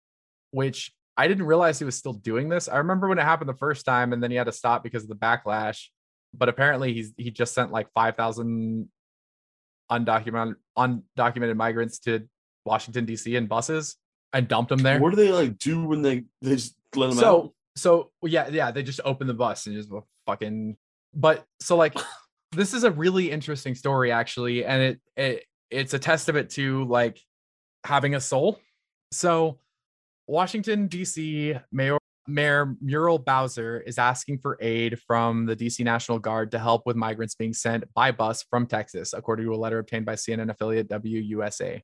which 0.53 0.93
I 1.17 1.29
didn't 1.29 1.47
realize 1.47 1.79
he 1.79 1.85
was 1.85 1.97
still 1.97 2.13
doing 2.13 2.49
this. 2.49 2.69
I 2.69 2.79
remember 2.79 3.09
when 3.09 3.19
it 3.19 3.23
happened 3.23 3.49
the 3.49 3.55
first 3.55 3.87
time 3.87 4.13
and 4.13 4.23
then 4.23 4.31
he 4.31 4.37
had 4.37 4.45
to 4.45 4.53
stop 4.53 4.83
because 4.83 5.03
of 5.03 5.09
the 5.09 5.17
backlash. 5.17 5.87
But 6.35 6.49
apparently 6.49 6.93
he's 6.93 7.13
he 7.17 7.31
just 7.31 7.55
sent 7.55 7.73
like 7.73 7.91
5,000 7.95 8.89
undocumented 9.91 10.57
undocumented 10.77 11.57
migrants 11.57 12.01
to 12.01 12.29
Washington 12.65 13.07
D.C. 13.07 13.35
in 13.35 13.47
buses 13.47 13.97
and 14.33 14.49
dumped 14.49 14.69
them 14.69 14.81
there. 14.81 15.01
What 15.01 15.11
do 15.11 15.17
they 15.17 15.33
like 15.33 15.59
do 15.59 15.85
when 15.85 16.03
they 16.03 16.25
they 16.43 16.57
just 16.57 16.77
let 16.95 17.09
them 17.09 17.17
so, 17.17 17.39
out? 17.39 17.53
So 17.77 18.11
yeah, 18.23 18.49
yeah, 18.49 18.71
they 18.71 18.83
just 18.83 19.01
open 19.05 19.27
the 19.27 19.35
bus 19.35 19.67
and 19.67 19.77
just 19.77 19.89
fucking. 20.27 20.77
But 21.15 21.45
so 21.61 21.77
like, 21.77 21.95
this 22.53 22.75
is 22.75 22.85
a 22.85 22.91
really 22.91 23.31
interesting 23.31 23.75
story 23.75 24.13
actually, 24.13 24.65
and 24.65 24.83
it 24.83 25.01
it 25.17 25.45
it's 25.71 25.95
a 25.95 25.99
testament 25.99 26.51
to 26.53 26.85
like 26.85 27.19
having 27.85 28.15
a 28.15 28.21
soul. 28.21 28.61
So 29.13 29.59
Washington 30.27 30.89
D.C. 30.89 31.55
Mayor 31.71 31.99
Mayor 32.29 32.75
Muriel 32.81 33.19
Bowser 33.19 33.81
is 33.81 33.99
asking 33.99 34.39
for 34.39 34.59
aid 34.61 34.99
from 35.07 35.47
the 35.47 35.55
DC 35.55 35.85
National 35.85 36.19
Guard 36.19 36.51
to 36.51 36.59
help 36.59 36.83
with 36.85 36.97
migrants 36.97 37.37
being 37.37 37.53
sent 37.53 37.85
by 37.95 38.11
bus 38.11 38.45
from 38.51 38.67
Texas, 38.67 39.13
according 39.13 39.47
to 39.47 39.55
a 39.55 39.57
letter 39.57 39.79
obtained 39.79 40.05
by 40.05 40.15
CNN 40.15 40.51
affiliate 40.51 40.89
WUSA. 40.89 41.81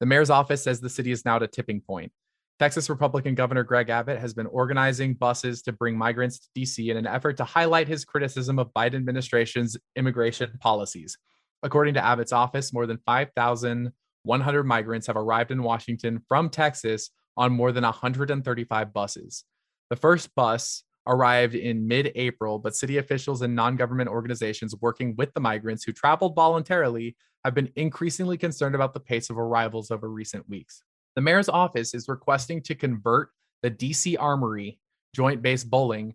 The 0.00 0.06
mayor's 0.06 0.30
office 0.30 0.64
says 0.64 0.80
the 0.80 0.90
city 0.90 1.12
is 1.12 1.24
now 1.24 1.36
at 1.36 1.44
a 1.44 1.46
tipping 1.46 1.80
point. 1.80 2.10
Texas 2.58 2.90
Republican 2.90 3.34
Governor 3.36 3.62
Greg 3.62 3.88
Abbott 3.88 4.18
has 4.18 4.34
been 4.34 4.46
organizing 4.46 5.14
buses 5.14 5.62
to 5.62 5.72
bring 5.72 5.96
migrants 5.96 6.40
to 6.40 6.60
DC 6.60 6.88
in 6.88 6.96
an 6.96 7.06
effort 7.06 7.36
to 7.36 7.44
highlight 7.44 7.86
his 7.86 8.04
criticism 8.04 8.58
of 8.58 8.72
Biden 8.76 8.94
administration's 8.94 9.76
immigration 9.96 10.50
policies. 10.60 11.16
According 11.62 11.94
to 11.94 12.04
Abbott's 12.04 12.32
office, 12.32 12.72
more 12.72 12.86
than 12.86 12.98
5,100 13.06 14.64
migrants 14.64 15.06
have 15.06 15.16
arrived 15.16 15.50
in 15.52 15.62
Washington 15.62 16.20
from 16.28 16.48
Texas 16.48 17.10
on 17.36 17.52
more 17.52 17.72
than 17.72 17.84
135 17.84 18.92
buses. 18.92 19.44
The 19.90 19.96
first 19.96 20.34
bus 20.34 20.84
arrived 21.06 21.54
in 21.54 21.86
mid 21.86 22.12
April, 22.14 22.58
but 22.58 22.76
city 22.76 22.98
officials 22.98 23.42
and 23.42 23.54
non 23.54 23.76
government 23.76 24.08
organizations 24.08 24.74
working 24.80 25.14
with 25.16 25.32
the 25.34 25.40
migrants 25.40 25.84
who 25.84 25.92
traveled 25.92 26.34
voluntarily 26.34 27.16
have 27.44 27.54
been 27.54 27.70
increasingly 27.76 28.38
concerned 28.38 28.74
about 28.74 28.94
the 28.94 29.00
pace 29.00 29.28
of 29.30 29.38
arrivals 29.38 29.90
over 29.90 30.08
recent 30.08 30.48
weeks. 30.48 30.82
The 31.14 31.22
mayor's 31.22 31.48
office 31.48 31.94
is 31.94 32.08
requesting 32.08 32.62
to 32.62 32.74
convert 32.74 33.30
the 33.62 33.70
DC 33.70 34.16
Armory, 34.18 34.78
Joint 35.14 35.42
Base 35.42 35.64
Bolling, 35.64 36.14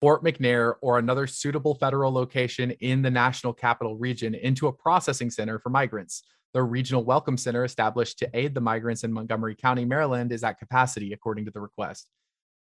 Fort 0.00 0.22
McNair, 0.22 0.74
or 0.82 0.98
another 0.98 1.26
suitable 1.26 1.74
federal 1.74 2.12
location 2.12 2.72
in 2.72 3.02
the 3.02 3.10
national 3.10 3.52
capital 3.52 3.96
region 3.96 4.34
into 4.34 4.66
a 4.66 4.72
processing 4.72 5.30
center 5.30 5.58
for 5.58 5.70
migrants. 5.70 6.22
The 6.56 6.62
regional 6.62 7.04
welcome 7.04 7.36
center 7.36 7.66
established 7.66 8.18
to 8.20 8.30
aid 8.32 8.54
the 8.54 8.62
migrants 8.62 9.04
in 9.04 9.12
Montgomery 9.12 9.54
County, 9.54 9.84
Maryland, 9.84 10.32
is 10.32 10.42
at 10.42 10.58
capacity, 10.58 11.12
according 11.12 11.44
to 11.44 11.50
the 11.50 11.60
request. 11.60 12.08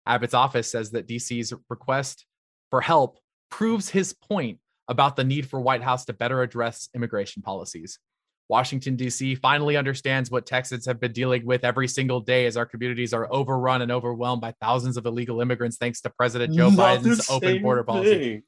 Abbott's 0.04 0.34
office 0.34 0.68
says 0.68 0.90
that 0.90 1.06
DC's 1.06 1.52
request 1.70 2.26
for 2.70 2.80
help 2.80 3.20
proves 3.52 3.88
his 3.88 4.12
point 4.12 4.58
about 4.88 5.14
the 5.14 5.22
need 5.22 5.48
for 5.48 5.60
White 5.60 5.84
House 5.84 6.06
to 6.06 6.12
better 6.12 6.42
address 6.42 6.88
immigration 6.92 7.40
policies. 7.40 8.00
Washington, 8.48 8.96
D.C. 8.96 9.36
finally 9.36 9.76
understands 9.76 10.28
what 10.28 10.44
Texans 10.44 10.86
have 10.86 10.98
been 10.98 11.12
dealing 11.12 11.46
with 11.46 11.62
every 11.62 11.86
single 11.86 12.18
day 12.18 12.46
as 12.46 12.56
our 12.56 12.66
communities 12.66 13.14
are 13.14 13.32
overrun 13.32 13.80
and 13.80 13.92
overwhelmed 13.92 14.42
by 14.42 14.54
thousands 14.60 14.96
of 14.96 15.06
illegal 15.06 15.40
immigrants 15.40 15.76
thanks 15.76 16.00
to 16.00 16.10
President 16.10 16.52
Joe 16.52 16.70
Not 16.70 16.98
Biden's 16.98 17.30
open 17.30 17.62
border 17.62 17.84
policy. 17.84 18.18
thing. 18.18 18.42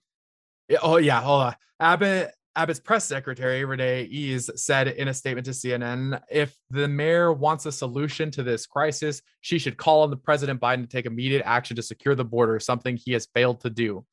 Yeah, 0.70 0.78
oh 0.82 0.97
yeah, 0.97 1.20
hold 1.20 1.43
on. 1.43 1.56
Abbott 1.78 2.32
Abbott's 2.57 2.81
press 2.81 3.05
secretary 3.05 3.61
Renae 3.62 4.09
Eze 4.11 4.51
said 4.57 4.89
in 4.89 5.09
a 5.09 5.15
statement 5.15 5.45
to 5.45 5.51
CNN, 5.51 6.20
if 6.31 6.57
the 6.70 6.89
mayor 6.89 7.33
wants 7.33 7.66
a 7.66 7.73
solution 7.73 8.31
to 8.31 8.43
this 8.43 8.66
crisis, 8.66 9.20
she 9.43 9.59
should 9.59 9.77
call 9.77 10.03
on 10.03 10.11
the 10.11 10.16
President 10.16 10.59
Biden 10.59 10.81
to 10.81 10.89
take 10.89 11.05
immediate 11.05 11.43
action 11.45 11.77
to 11.77 11.83
secure 11.83 12.15
the 12.15 12.24
border, 12.24 12.59
something 12.59 12.97
he 12.97 13.12
has 13.12 13.28
failed 13.35 13.61
to 13.61 13.70
do. 13.70 14.07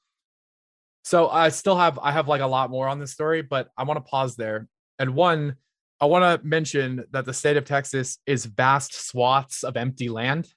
So 1.06 1.30
I 1.30 1.50
still 1.50 1.78
have 1.78 1.98
I 2.00 2.12
have 2.12 2.28
like 2.28 2.42
a 2.42 2.48
lot 2.48 2.70
more 2.70 2.88
on 2.88 3.00
this 3.00 3.12
story, 3.12 3.42
but 3.42 3.70
I 3.78 3.84
want 3.84 3.98
to 3.98 4.10
pause 4.10 4.36
there. 4.36 4.68
And 5.00 5.16
one, 5.16 5.56
I 6.02 6.06
want 6.06 6.42
to 6.42 6.46
mention 6.46 7.06
that 7.12 7.26
the 7.26 7.34
state 7.34 7.58
of 7.58 7.66
Texas 7.66 8.20
is 8.26 8.46
vast 8.46 8.94
swaths 8.94 9.64
of 9.64 9.78
empty 9.78 10.10
land, 10.10 10.50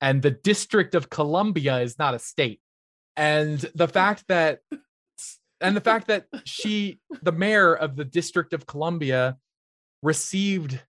and 0.00 0.22
the 0.22 0.30
District 0.30 0.94
of 0.94 1.10
Columbia 1.10 1.80
is 1.80 1.98
not 1.98 2.14
a 2.14 2.18
state. 2.20 2.60
And 3.16 3.58
the 3.74 3.88
fact 3.88 4.24
that 4.28 4.60
and 5.66 5.76
the 5.76 5.80
fact 5.80 6.06
that 6.08 6.26
she 6.44 7.00
the 7.22 7.32
mayor 7.32 7.74
of 7.74 7.96
the 7.96 8.04
district 8.04 8.52
of 8.52 8.66
columbia 8.66 9.36
received 10.02 10.80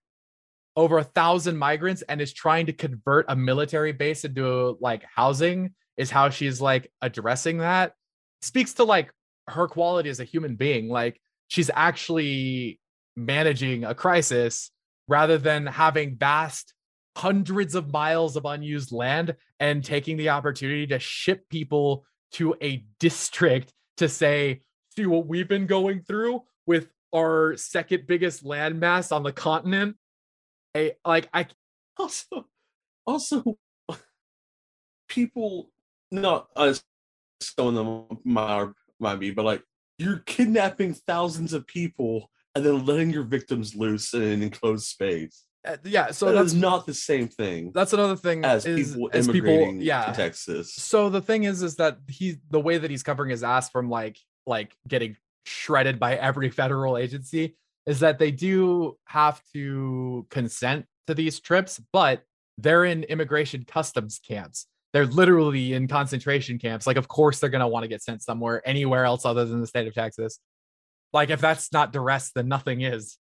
over 0.76 0.98
a 0.98 1.04
thousand 1.04 1.58
migrants 1.58 2.02
and 2.02 2.20
is 2.20 2.32
trying 2.32 2.66
to 2.66 2.72
convert 2.72 3.26
a 3.28 3.36
military 3.36 3.92
base 3.92 4.24
into 4.24 4.76
like 4.80 5.04
housing 5.14 5.74
is 5.96 6.10
how 6.10 6.30
she's 6.30 6.60
like 6.60 6.90
addressing 7.02 7.58
that 7.58 7.94
speaks 8.42 8.74
to 8.74 8.84
like 8.84 9.12
her 9.48 9.66
quality 9.66 10.10
as 10.10 10.20
a 10.20 10.24
human 10.24 10.56
being. 10.56 10.88
Like 10.88 11.20
she's 11.48 11.70
actually 11.74 12.80
managing 13.16 13.84
a 13.84 13.94
crisis 13.94 14.70
rather 15.08 15.38
than 15.38 15.66
having 15.66 16.16
vast 16.16 16.74
hundreds 17.16 17.74
of 17.74 17.92
miles 17.92 18.36
of 18.36 18.44
unused 18.44 18.92
land 18.92 19.34
and 19.58 19.84
taking 19.84 20.16
the 20.16 20.28
opportunity 20.28 20.86
to 20.86 20.98
ship 20.98 21.48
people 21.48 22.04
to 22.32 22.54
a 22.62 22.84
district 23.00 23.72
to 23.96 24.08
say, 24.08 24.60
see 24.98 25.06
what 25.06 25.26
we've 25.26 25.48
been 25.48 25.66
going 25.66 26.02
through 26.02 26.42
with 26.66 26.88
our 27.14 27.56
second 27.56 28.06
biggest 28.06 28.44
landmass 28.44 29.14
on 29.14 29.22
the 29.22 29.32
continent. 29.32 29.96
A 30.76 30.92
like 31.04 31.28
I 31.32 31.46
Also, 31.98 32.46
also, 33.06 33.58
people 35.08 35.70
not 36.10 36.48
us 36.56 36.82
some 37.40 37.68
of 37.68 37.74
them 37.74 38.18
might, 38.24 38.70
might 38.98 39.16
be, 39.16 39.30
but 39.30 39.44
like 39.44 39.62
you're 39.98 40.18
kidnapping 40.26 40.94
thousands 40.94 41.52
of 41.52 41.66
people 41.66 42.30
and 42.54 42.64
then 42.64 42.84
letting 42.84 43.10
your 43.10 43.22
victims 43.22 43.74
loose 43.74 44.14
in 44.14 44.22
an 44.22 44.42
enclosed 44.42 44.86
space. 44.86 45.44
uh, 45.66 45.76
yeah, 45.84 46.10
so 46.10 46.32
that's 46.32 46.54
not 46.54 46.86
the 46.86 46.94
same 46.94 47.28
thing 47.28 47.70
that's 47.72 47.92
another 47.92 48.16
thing 48.16 48.44
as 48.44 48.66
is, 48.66 48.92
people 48.92 49.10
as 49.12 49.28
immigrating 49.28 49.80
yeah. 49.80 50.06
to 50.06 50.12
Texas. 50.12 50.74
So 50.74 51.08
the 51.08 51.20
thing 51.20 51.44
is, 51.44 51.62
is 51.62 51.76
that 51.76 51.98
he 52.08 52.38
the 52.50 52.60
way 52.60 52.78
that 52.78 52.90
he's 52.90 53.02
covering 53.02 53.30
his 53.30 53.44
ass 53.44 53.70
from 53.70 53.88
like 53.88 54.18
like 54.48 54.74
getting 54.88 55.16
shredded 55.44 55.98
by 55.98 56.16
every 56.16 56.50
federal 56.50 56.96
agency 56.96 57.56
is 57.86 58.00
that 58.00 58.18
they 58.18 58.30
do 58.30 58.96
have 59.06 59.40
to 59.52 60.26
consent 60.30 60.84
to 61.06 61.14
these 61.14 61.40
trips, 61.40 61.80
but 61.92 62.22
they're 62.58 62.84
in 62.84 63.04
immigration 63.04 63.64
customs 63.64 64.20
camps. 64.26 64.66
They're 64.92 65.06
literally 65.06 65.72
in 65.74 65.86
concentration 65.86 66.58
camps. 66.58 66.86
Like, 66.86 66.96
of 66.96 67.08
course, 67.08 67.38
they're 67.38 67.50
gonna 67.50 67.68
want 67.68 67.84
to 67.84 67.88
get 67.88 68.02
sent 68.02 68.22
somewhere 68.22 68.66
anywhere 68.66 69.04
else 69.04 69.24
other 69.24 69.44
than 69.44 69.60
the 69.60 69.66
state 69.66 69.86
of 69.86 69.94
Texas. 69.94 70.38
Like, 71.12 71.30
if 71.30 71.40
that's 71.40 71.72
not 71.72 71.92
duress, 71.92 72.32
then 72.32 72.48
nothing 72.48 72.82
is. 72.82 73.16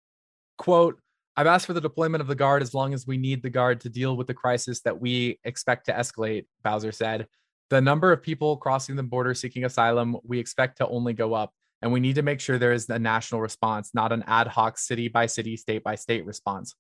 Quote, 0.59 1.01
I've 1.37 1.47
asked 1.47 1.67
for 1.67 1.73
the 1.73 1.81
deployment 1.81 2.21
of 2.21 2.29
the 2.29 2.35
guard 2.35 2.63
as 2.63 2.75
long 2.75 2.93
as 2.93 3.07
we 3.07 3.17
need 3.17 3.43
the 3.43 3.51
guard 3.51 3.81
to 3.81 3.89
deal 3.89 4.17
with 4.17 4.27
the 4.27 4.35
crisis 4.35 4.81
that 4.83 5.01
we 5.01 5.41
expect 5.45 5.87
to 5.87 5.93
escalate, 5.93 6.47
Bowser 6.63 6.93
said. 6.93 7.27
The 7.73 7.81
number 7.81 8.13
of 8.13 8.23
people 8.23 8.59
crossing 8.59 8.97
the 8.97 9.03
border 9.03 9.33
seeking 9.33 9.65
asylum, 9.65 10.19
we 10.25 10.39
expect 10.39 10.77
to 10.77 10.89
only 10.89 11.15
go 11.15 11.33
up, 11.33 11.55
and 11.81 11.91
we 11.91 12.01
need 12.01 12.17
to 12.17 12.23
make 12.23 12.39
sure 12.39 12.59
there 12.59 12.75
is 12.75 12.91
a 12.91 12.99
national 12.99 13.41
response, 13.41 13.93
not 13.95 14.13
an 14.13 14.23
ad 14.27 14.47
hoc 14.47 14.77
city 14.77 15.09
by 15.09 15.25
city, 15.25 15.57
state 15.57 15.83
by 15.83 15.95
state 15.95 16.27
response. 16.27 16.75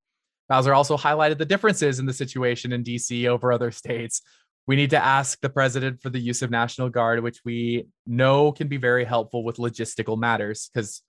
Bowser 0.50 0.74
also 0.74 0.98
highlighted 0.98 1.38
the 1.38 1.46
differences 1.46 1.98
in 1.98 2.04
the 2.04 2.12
situation 2.12 2.74
in 2.74 2.84
DC 2.84 3.26
over 3.26 3.54
other 3.54 3.70
states. 3.70 4.20
We 4.66 4.76
need 4.76 4.90
to 4.90 5.02
ask 5.02 5.40
the 5.40 5.48
president 5.48 6.02
for 6.02 6.10
the 6.10 6.20
use 6.20 6.42
of 6.42 6.50
National 6.50 6.90
Guard, 6.90 7.22
which 7.22 7.40
we 7.42 7.86
know 8.06 8.52
can 8.52 8.68
be 8.68 8.76
very 8.76 9.06
helpful 9.06 9.44
with 9.44 9.56
logistical 9.56 10.18
matters 10.18 10.68
because, 10.74 11.00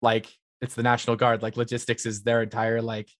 like, 0.00 0.32
it's 0.60 0.76
the 0.76 0.84
National 0.84 1.16
Guard. 1.16 1.42
Like, 1.42 1.56
logistics 1.56 2.06
is 2.06 2.22
their 2.22 2.40
entire 2.40 2.80
like 2.80 3.10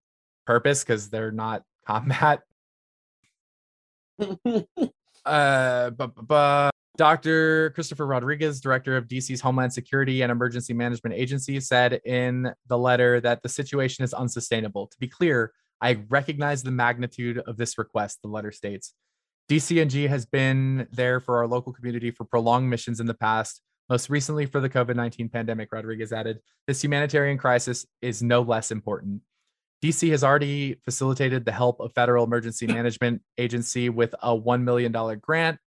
purpose 0.46 0.84
because 0.84 1.10
they're 1.10 1.32
not 1.32 1.64
combat 1.88 2.42
uh, 5.28 6.70
Dr. 6.96 7.70
Christopher 7.70 8.06
Rodriguez, 8.06 8.60
director 8.60 8.96
of 8.96 9.06
DC's 9.06 9.40
Homeland 9.40 9.72
Security 9.72 10.22
and 10.22 10.32
Emergency 10.32 10.74
Management 10.74 11.14
Agency, 11.14 11.60
said 11.60 12.00
in 12.04 12.52
the 12.66 12.76
letter 12.76 13.20
that 13.20 13.42
the 13.42 13.48
situation 13.48 14.04
is 14.04 14.12
unsustainable. 14.12 14.88
To 14.88 14.98
be 14.98 15.06
clear, 15.06 15.52
I 15.80 15.98
recognize 16.08 16.62
the 16.62 16.72
magnitude 16.72 17.38
of 17.38 17.56
this 17.56 17.78
request, 17.78 18.18
the 18.22 18.28
letter 18.28 18.50
states. 18.50 18.94
DCNG 19.48 20.08
has 20.08 20.26
been 20.26 20.88
there 20.90 21.20
for 21.20 21.38
our 21.38 21.46
local 21.46 21.72
community 21.72 22.10
for 22.10 22.24
prolonged 22.24 22.68
missions 22.68 23.00
in 23.00 23.06
the 23.06 23.14
past, 23.14 23.62
most 23.88 24.10
recently 24.10 24.44
for 24.44 24.60
the 24.60 24.68
COVID 24.68 24.96
19 24.96 25.28
pandemic, 25.28 25.72
Rodriguez 25.72 26.12
added. 26.12 26.40
This 26.66 26.82
humanitarian 26.82 27.38
crisis 27.38 27.86
is 28.02 28.22
no 28.22 28.42
less 28.42 28.70
important. 28.70 29.22
DC 29.82 30.10
has 30.10 30.24
already 30.24 30.76
facilitated 30.84 31.44
the 31.44 31.52
help 31.52 31.80
of 31.80 31.92
Federal 31.94 32.24
Emergency 32.24 32.66
Management 32.68 33.22
Agency 33.38 33.88
with 33.88 34.14
a 34.22 34.36
$1 34.36 34.62
million 34.62 34.92
grant. 35.20 35.58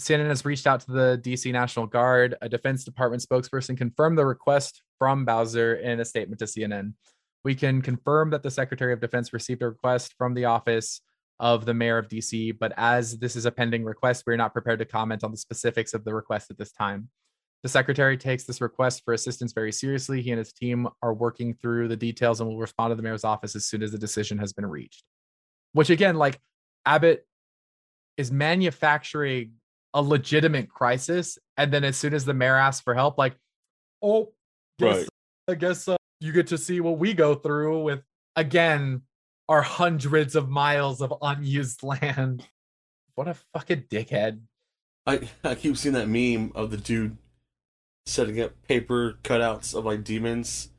CNN 0.00 0.28
has 0.28 0.44
reached 0.44 0.66
out 0.66 0.80
to 0.80 0.92
the 0.92 1.20
DC 1.22 1.52
National 1.52 1.86
Guard. 1.86 2.34
A 2.40 2.48
Defense 2.48 2.84
Department 2.84 3.22
spokesperson 3.22 3.76
confirmed 3.76 4.16
the 4.16 4.24
request 4.24 4.82
from 4.98 5.24
Bowser 5.24 5.74
in 5.74 6.00
a 6.00 6.04
statement 6.04 6.38
to 6.38 6.46
CNN. 6.46 6.94
We 7.44 7.54
can 7.54 7.82
confirm 7.82 8.30
that 8.30 8.42
the 8.42 8.50
Secretary 8.50 8.92
of 8.92 9.00
Defense 9.00 9.32
received 9.32 9.62
a 9.62 9.68
request 9.68 10.14
from 10.16 10.34
the 10.34 10.46
office 10.46 11.00
of 11.38 11.64
the 11.64 11.74
mayor 11.74 11.96
of 11.96 12.08
DC, 12.08 12.58
but 12.58 12.72
as 12.76 13.18
this 13.18 13.34
is 13.34 13.46
a 13.46 13.50
pending 13.50 13.84
request, 13.84 14.24
we're 14.26 14.36
not 14.36 14.52
prepared 14.52 14.78
to 14.78 14.84
comment 14.84 15.24
on 15.24 15.30
the 15.30 15.38
specifics 15.38 15.94
of 15.94 16.04
the 16.04 16.14
request 16.14 16.50
at 16.50 16.58
this 16.58 16.72
time. 16.72 17.08
The 17.62 17.68
secretary 17.68 18.16
takes 18.16 18.44
this 18.44 18.60
request 18.60 19.02
for 19.04 19.12
assistance 19.12 19.52
very 19.52 19.72
seriously. 19.72 20.22
He 20.22 20.30
and 20.30 20.38
his 20.38 20.52
team 20.52 20.88
are 21.02 21.12
working 21.12 21.54
through 21.54 21.88
the 21.88 21.96
details 21.96 22.40
and 22.40 22.48
will 22.48 22.58
respond 22.58 22.90
to 22.90 22.94
the 22.94 23.02
mayor's 23.02 23.24
office 23.24 23.54
as 23.54 23.66
soon 23.66 23.82
as 23.82 23.92
the 23.92 23.98
decision 23.98 24.38
has 24.38 24.52
been 24.52 24.64
reached. 24.66 25.04
Which 25.72 25.90
again, 25.90 26.16
like 26.16 26.40
Abbott 26.86 27.26
is 28.16 28.32
manufacturing 28.32 29.52
a 29.92 30.00
legitimate 30.00 30.68
crisis, 30.70 31.36
and 31.56 31.72
then 31.72 31.84
as 31.84 31.96
soon 31.96 32.14
as 32.14 32.24
the 32.24 32.34
mayor 32.34 32.56
asks 32.56 32.82
for 32.82 32.94
help, 32.94 33.18
like, 33.18 33.36
oh, 34.02 34.32
guess, 34.78 34.96
Right. 34.96 35.08
I 35.48 35.54
guess 35.56 35.88
uh, 35.88 35.96
you 36.20 36.32
get 36.32 36.46
to 36.48 36.58
see 36.58 36.80
what 36.80 36.98
we 36.98 37.12
go 37.12 37.34
through 37.34 37.82
with 37.82 38.02
again 38.36 39.02
our 39.48 39.62
hundreds 39.62 40.36
of 40.36 40.48
miles 40.48 41.02
of 41.02 41.12
unused 41.20 41.82
land. 41.82 42.46
What 43.16 43.28
a 43.28 43.34
fucking 43.52 43.84
dickhead. 43.90 44.40
I 45.06 45.28
I 45.44 45.56
keep 45.56 45.76
seeing 45.76 45.94
that 45.94 46.08
meme 46.08 46.52
of 46.54 46.70
the 46.70 46.76
dude 46.76 47.18
setting 48.06 48.40
up 48.40 48.52
paper 48.66 49.18
cutouts 49.22 49.74
of 49.74 49.84
like 49.84 50.04
demons 50.04 50.70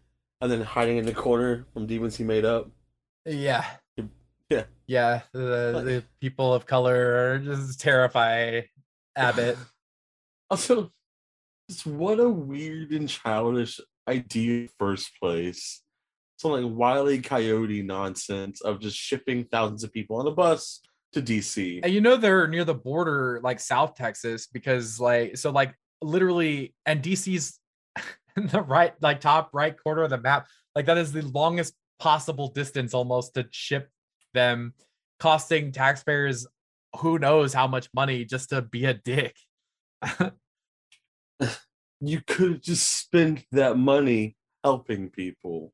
and 0.42 0.52
then 0.52 0.62
hiding 0.62 0.98
in 0.98 1.06
the 1.06 1.14
corner 1.14 1.66
from 1.74 1.86
demons 1.86 2.18
he 2.18 2.24
made 2.24 2.46
up. 2.46 2.70
Yeah. 3.26 3.66
Yeah. 4.50 4.64
Yeah. 4.88 5.22
The, 5.32 5.82
the 5.86 6.04
people 6.20 6.54
of 6.54 6.66
color 6.66 7.40
just 7.40 7.80
terrify 7.80 8.62
Abbott. 9.16 9.58
Also, 10.50 10.92
just 11.70 11.86
what 11.86 12.20
a 12.20 12.28
weird 12.30 12.92
and 12.92 13.08
childish 13.08 13.80
idea 14.06 14.52
in 14.52 14.64
the 14.64 14.72
first 14.78 15.12
place. 15.18 15.82
Some 16.36 16.52
like 16.52 16.78
wily 16.78 17.22
coyote 17.22 17.82
nonsense 17.84 18.60
of 18.60 18.82
just 18.82 18.98
shipping 18.98 19.46
thousands 19.46 19.86
of 19.86 19.94
people 19.94 20.18
on 20.18 20.28
a 20.28 20.32
bus 20.32 20.82
to 21.14 21.22
DC. 21.22 21.80
And 21.84 21.94
you 21.94 22.02
know 22.02 22.18
they're 22.18 22.48
near 22.48 22.66
the 22.66 22.74
border, 22.74 23.40
like 23.42 23.62
South 23.62 23.96
Texas, 23.96 24.48
because 24.48 25.00
like 25.00 25.38
so 25.38 25.52
like 25.52 25.74
literally 26.02 26.74
and 26.86 27.02
DC's 27.02 27.60
in 28.38 28.48
the 28.48 28.62
right, 28.62 28.94
like 29.02 29.22
top 29.22 29.50
right 29.54 29.76
corner 29.82 30.04
of 30.04 30.10
the 30.10 30.18
map. 30.18 30.48
Like 30.76 30.86
that 30.86 30.98
is 30.98 31.12
the 31.12 31.22
longest 31.24 31.74
possible 32.00 32.48
distance 32.50 32.94
almost 32.94 33.34
to 33.36 33.46
ship 33.52 33.90
them, 34.34 34.74
costing 35.20 35.72
taxpayers 35.72 36.48
who 36.98 37.20
knows 37.20 37.54
how 37.54 37.68
much 37.68 37.90
money 37.94 38.26
just 38.26 38.50
to 38.50 38.62
be 38.62 38.86
a 38.86 38.94
dick. 38.94 39.36
You 42.04 42.20
could 42.26 42.52
have 42.54 42.62
just 42.62 42.98
spent 43.00 43.46
that 43.52 43.78
money 43.78 44.36
helping 44.64 45.10
people. 45.12 45.72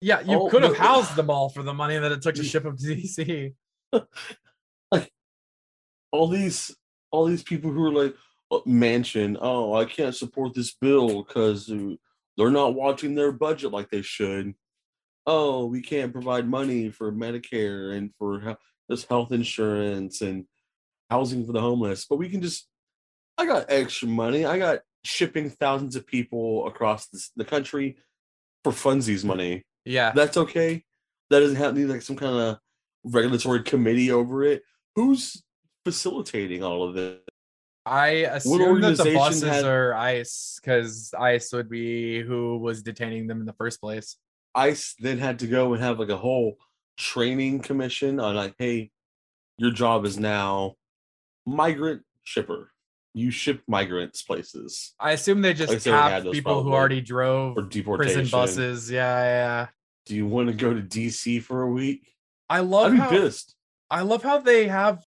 Yeah, 0.00 0.20
you 0.20 0.38
Oh, 0.38 0.48
could 0.48 0.62
have 0.62 0.76
housed 0.76 1.16
them 1.16 1.28
all 1.28 1.50
for 1.50 1.62
the 1.62 1.74
money 1.74 1.98
that 1.98 2.10
it 2.12 2.22
took 2.22 2.34
to 2.36 2.44
ship 2.44 2.62
them 2.62 2.78
to 2.78 2.96
DC. 2.96 3.54
like 4.90 5.12
all 6.12 6.28
these 6.28 6.74
all 7.10 7.26
these 7.26 7.42
people 7.42 7.70
who 7.70 7.84
are 7.84 7.92
like, 8.04 8.14
Uh, 8.50 8.60
Manchin. 8.66 9.36
Oh, 9.40 9.74
I 9.74 9.84
can't 9.84 10.14
support 10.14 10.54
this 10.54 10.74
bill 10.74 11.22
because 11.22 11.70
uh, 11.70 11.94
they're 12.36 12.50
not 12.50 12.74
watching 12.74 13.14
their 13.14 13.32
budget 13.32 13.72
like 13.72 13.90
they 13.90 14.02
should. 14.02 14.54
Oh, 15.26 15.66
we 15.66 15.82
can't 15.82 16.12
provide 16.12 16.48
money 16.48 16.90
for 16.90 17.10
Medicare 17.10 17.96
and 17.96 18.12
for 18.18 18.56
this 18.88 19.04
health 19.04 19.32
insurance 19.32 20.20
and 20.20 20.46
housing 21.10 21.44
for 21.44 21.52
the 21.52 21.60
homeless, 21.60 22.06
but 22.08 22.16
we 22.16 22.28
can 22.28 22.42
just. 22.42 22.68
I 23.38 23.44
got 23.44 23.66
extra 23.68 24.08
money. 24.08 24.46
I 24.46 24.58
got 24.58 24.80
shipping 25.04 25.50
thousands 25.50 25.94
of 25.94 26.06
people 26.06 26.66
across 26.66 27.08
this, 27.08 27.30
the 27.36 27.44
country 27.44 27.98
for 28.64 28.72
funsies 28.72 29.24
money. 29.24 29.64
Yeah, 29.84 30.12
that's 30.14 30.36
okay. 30.36 30.84
That 31.30 31.40
doesn't 31.40 31.56
have 31.56 31.76
need 31.76 31.86
like 31.86 32.02
some 32.02 32.16
kind 32.16 32.36
of 32.36 32.58
regulatory 33.04 33.62
committee 33.62 34.10
over 34.10 34.44
it. 34.44 34.62
Who's 34.94 35.42
facilitating 35.84 36.62
all 36.62 36.88
of 36.88 36.94
this? 36.94 37.18
I 37.86 38.08
assume 38.08 38.80
that 38.80 38.96
the 38.96 39.14
buses 39.14 39.48
had, 39.48 39.64
are 39.64 39.94
ICE 39.94 40.58
because 40.60 41.14
ICE 41.16 41.52
would 41.52 41.70
be 41.70 42.20
who 42.20 42.58
was 42.58 42.82
detaining 42.82 43.28
them 43.28 43.38
in 43.38 43.46
the 43.46 43.52
first 43.52 43.80
place. 43.80 44.16
ICE 44.56 44.96
then 44.98 45.18
had 45.18 45.38
to 45.38 45.46
go 45.46 45.72
and 45.72 45.82
have 45.82 46.00
like 46.00 46.08
a 46.08 46.16
whole 46.16 46.56
training 46.96 47.60
commission 47.60 48.18
on 48.18 48.34
like, 48.34 48.54
hey, 48.58 48.90
your 49.56 49.70
job 49.70 50.04
is 50.04 50.18
now 50.18 50.74
migrant 51.46 52.02
shipper. 52.24 52.72
You 53.14 53.30
ship 53.30 53.62
migrants 53.68 54.22
places. 54.22 54.92
I 54.98 55.12
assume 55.12 55.40
they 55.40 55.54
just 55.54 55.84
tapped 55.84 56.30
people 56.32 56.54
probably. 56.54 56.70
who 56.70 56.76
already 56.76 57.00
drove 57.00 57.56
or 57.56 57.62
deportation 57.62 58.14
prison 58.14 58.30
buses. 58.30 58.90
Yeah, 58.90 59.22
yeah. 59.22 59.66
Do 60.06 60.16
you 60.16 60.26
want 60.26 60.48
to 60.48 60.54
go 60.54 60.74
to 60.74 60.82
DC 60.82 61.40
for 61.42 61.62
a 61.62 61.70
week? 61.70 62.12
I 62.50 62.60
love 62.60 62.92
I'd 62.92 62.98
how, 62.98 63.10
pissed. 63.10 63.54
I 63.90 64.02
love 64.02 64.24
how 64.24 64.38
they 64.38 64.66
have 64.66 65.04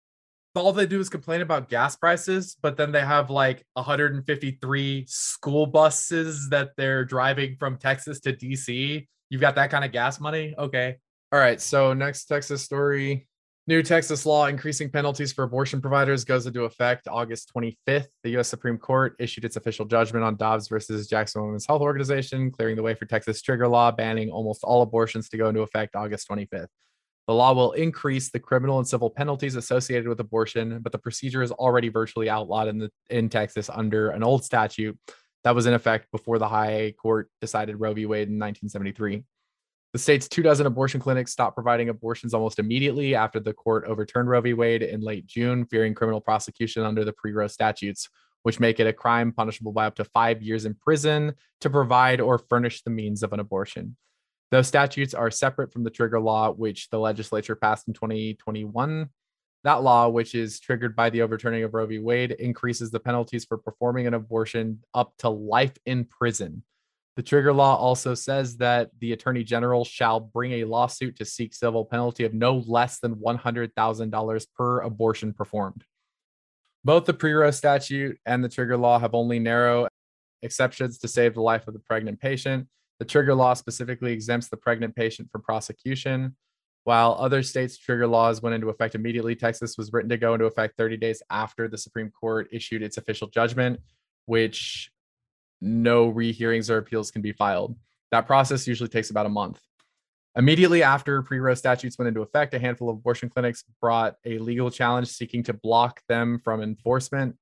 all 0.62 0.72
they 0.72 0.86
do 0.86 1.00
is 1.00 1.08
complain 1.08 1.40
about 1.40 1.68
gas 1.68 1.96
prices, 1.96 2.56
but 2.62 2.76
then 2.76 2.92
they 2.92 3.00
have 3.00 3.30
like 3.30 3.64
153 3.74 5.04
school 5.08 5.66
buses 5.66 6.48
that 6.50 6.70
they're 6.76 7.04
driving 7.04 7.56
from 7.58 7.76
Texas 7.76 8.20
to 8.20 8.32
DC. 8.32 9.06
You've 9.30 9.40
got 9.40 9.56
that 9.56 9.70
kind 9.70 9.84
of 9.84 9.92
gas 9.92 10.20
money? 10.20 10.54
Okay. 10.58 10.96
All 11.32 11.38
right. 11.38 11.60
So, 11.60 11.92
next 11.92 12.26
Texas 12.26 12.62
story 12.62 13.26
New 13.66 13.82
Texas 13.82 14.26
law 14.26 14.44
increasing 14.44 14.90
penalties 14.90 15.32
for 15.32 15.44
abortion 15.44 15.80
providers 15.80 16.22
goes 16.22 16.46
into 16.46 16.64
effect 16.64 17.08
August 17.08 17.50
25th. 17.56 18.08
The 18.22 18.30
U.S. 18.32 18.48
Supreme 18.48 18.76
Court 18.76 19.16
issued 19.18 19.46
its 19.46 19.56
official 19.56 19.86
judgment 19.86 20.22
on 20.22 20.36
Dobbs 20.36 20.68
versus 20.68 21.08
Jackson 21.08 21.42
Women's 21.42 21.66
Health 21.66 21.80
Organization, 21.80 22.50
clearing 22.50 22.76
the 22.76 22.82
way 22.82 22.92
for 22.92 23.06
Texas 23.06 23.40
trigger 23.40 23.66
law 23.66 23.90
banning 23.90 24.28
almost 24.28 24.64
all 24.64 24.82
abortions 24.82 25.30
to 25.30 25.38
go 25.38 25.48
into 25.48 25.62
effect 25.62 25.96
August 25.96 26.28
25th. 26.28 26.66
The 27.26 27.34
law 27.34 27.54
will 27.54 27.72
increase 27.72 28.30
the 28.30 28.38
criminal 28.38 28.78
and 28.78 28.86
civil 28.86 29.08
penalties 29.08 29.56
associated 29.56 30.08
with 30.08 30.20
abortion, 30.20 30.80
but 30.82 30.92
the 30.92 30.98
procedure 30.98 31.42
is 31.42 31.52
already 31.52 31.88
virtually 31.88 32.28
outlawed 32.28 32.68
in 32.68 32.78
the 32.78 32.90
in 33.08 33.28
Texas 33.30 33.70
under 33.70 34.10
an 34.10 34.22
old 34.22 34.44
statute 34.44 34.98
that 35.44 35.54
was 35.54 35.66
in 35.66 35.74
effect 35.74 36.10
before 36.10 36.38
the 36.38 36.48
High 36.48 36.94
Court 37.00 37.30
decided 37.40 37.80
Roe 37.80 37.94
v. 37.94 38.06
Wade 38.06 38.28
in 38.28 38.38
1973. 38.38 39.22
The 39.92 39.98
state's 39.98 40.26
two 40.26 40.42
dozen 40.42 40.66
abortion 40.66 41.00
clinics 41.00 41.30
stopped 41.30 41.54
providing 41.54 41.88
abortions 41.88 42.34
almost 42.34 42.58
immediately 42.58 43.14
after 43.14 43.38
the 43.38 43.52
court 43.52 43.84
overturned 43.86 44.28
Roe 44.28 44.40
v. 44.40 44.52
Wade 44.52 44.82
in 44.82 45.00
late 45.00 45.26
June, 45.26 45.64
fearing 45.66 45.94
criminal 45.94 46.20
prosecution 46.20 46.82
under 46.82 47.04
the 47.04 47.12
pre 47.12 47.32
Roe 47.32 47.46
statutes, 47.46 48.08
which 48.42 48.58
make 48.58 48.80
it 48.80 48.86
a 48.86 48.92
crime 48.92 49.32
punishable 49.32 49.72
by 49.72 49.86
up 49.86 49.94
to 49.96 50.04
five 50.04 50.42
years 50.42 50.64
in 50.64 50.74
prison 50.74 51.34
to 51.60 51.70
provide 51.70 52.20
or 52.20 52.38
furnish 52.38 52.82
the 52.82 52.90
means 52.90 53.22
of 53.22 53.32
an 53.32 53.40
abortion. 53.40 53.96
Those 54.50 54.68
statutes 54.68 55.14
are 55.14 55.30
separate 55.30 55.72
from 55.72 55.84
the 55.84 55.90
trigger 55.90 56.20
law, 56.20 56.52
which 56.52 56.88
the 56.90 56.98
legislature 56.98 57.56
passed 57.56 57.88
in 57.88 57.94
2021. 57.94 59.08
That 59.64 59.82
law, 59.82 60.08
which 60.08 60.34
is 60.34 60.60
triggered 60.60 60.94
by 60.94 61.10
the 61.10 61.22
overturning 61.22 61.64
of 61.64 61.72
Roe 61.72 61.86
v. 61.86 61.98
Wade, 61.98 62.32
increases 62.32 62.90
the 62.90 63.00
penalties 63.00 63.46
for 63.46 63.56
performing 63.56 64.06
an 64.06 64.14
abortion 64.14 64.80
up 64.92 65.14
to 65.18 65.30
life 65.30 65.72
in 65.86 66.04
prison. 66.04 66.62
The 67.16 67.22
trigger 67.22 67.52
law 67.52 67.76
also 67.76 68.14
says 68.14 68.56
that 68.58 68.90
the 68.98 69.12
attorney 69.12 69.44
general 69.44 69.84
shall 69.84 70.20
bring 70.20 70.52
a 70.52 70.64
lawsuit 70.64 71.16
to 71.16 71.24
seek 71.24 71.54
civil 71.54 71.84
penalty 71.84 72.24
of 72.24 72.34
no 72.34 72.62
less 72.66 72.98
than 72.98 73.14
$100,000 73.14 74.46
per 74.56 74.80
abortion 74.80 75.32
performed. 75.32 75.84
Both 76.84 77.06
the 77.06 77.14
pre 77.14 77.32
Roe 77.32 77.50
statute 77.50 78.18
and 78.26 78.44
the 78.44 78.48
trigger 78.48 78.76
law 78.76 78.98
have 78.98 79.14
only 79.14 79.38
narrow 79.38 79.88
exceptions 80.42 80.98
to 80.98 81.08
save 81.08 81.34
the 81.34 81.40
life 81.40 81.66
of 81.66 81.74
the 81.74 81.80
pregnant 81.80 82.20
patient. 82.20 82.68
The 83.04 83.10
trigger 83.10 83.34
law 83.34 83.52
specifically 83.52 84.14
exempts 84.14 84.48
the 84.48 84.56
pregnant 84.56 84.96
patient 84.96 85.30
from 85.30 85.42
prosecution. 85.42 86.36
While 86.84 87.18
other 87.20 87.42
states' 87.42 87.76
trigger 87.76 88.06
laws 88.06 88.40
went 88.40 88.54
into 88.54 88.70
effect 88.70 88.94
immediately, 88.94 89.36
Texas 89.36 89.76
was 89.76 89.92
written 89.92 90.08
to 90.08 90.16
go 90.16 90.32
into 90.32 90.46
effect 90.46 90.78
30 90.78 90.96
days 90.96 91.22
after 91.28 91.68
the 91.68 91.76
Supreme 91.76 92.10
Court 92.10 92.48
issued 92.50 92.82
its 92.82 92.96
official 92.96 93.28
judgment, 93.28 93.78
which 94.24 94.90
no 95.60 96.08
rehearings 96.08 96.70
or 96.70 96.78
appeals 96.78 97.10
can 97.10 97.20
be 97.20 97.32
filed. 97.32 97.76
That 98.10 98.26
process 98.26 98.66
usually 98.66 98.88
takes 98.88 99.10
about 99.10 99.26
a 99.26 99.28
month. 99.28 99.60
Immediately 100.34 100.82
after 100.82 101.20
pre 101.20 101.40
Roe 101.40 101.52
statutes 101.52 101.98
went 101.98 102.08
into 102.08 102.22
effect, 102.22 102.54
a 102.54 102.58
handful 102.58 102.88
of 102.88 102.96
abortion 102.96 103.28
clinics 103.28 103.64
brought 103.82 104.16
a 104.24 104.38
legal 104.38 104.70
challenge 104.70 105.08
seeking 105.08 105.42
to 105.42 105.52
block 105.52 106.00
them 106.08 106.40
from 106.42 106.62
enforcement. 106.62 107.36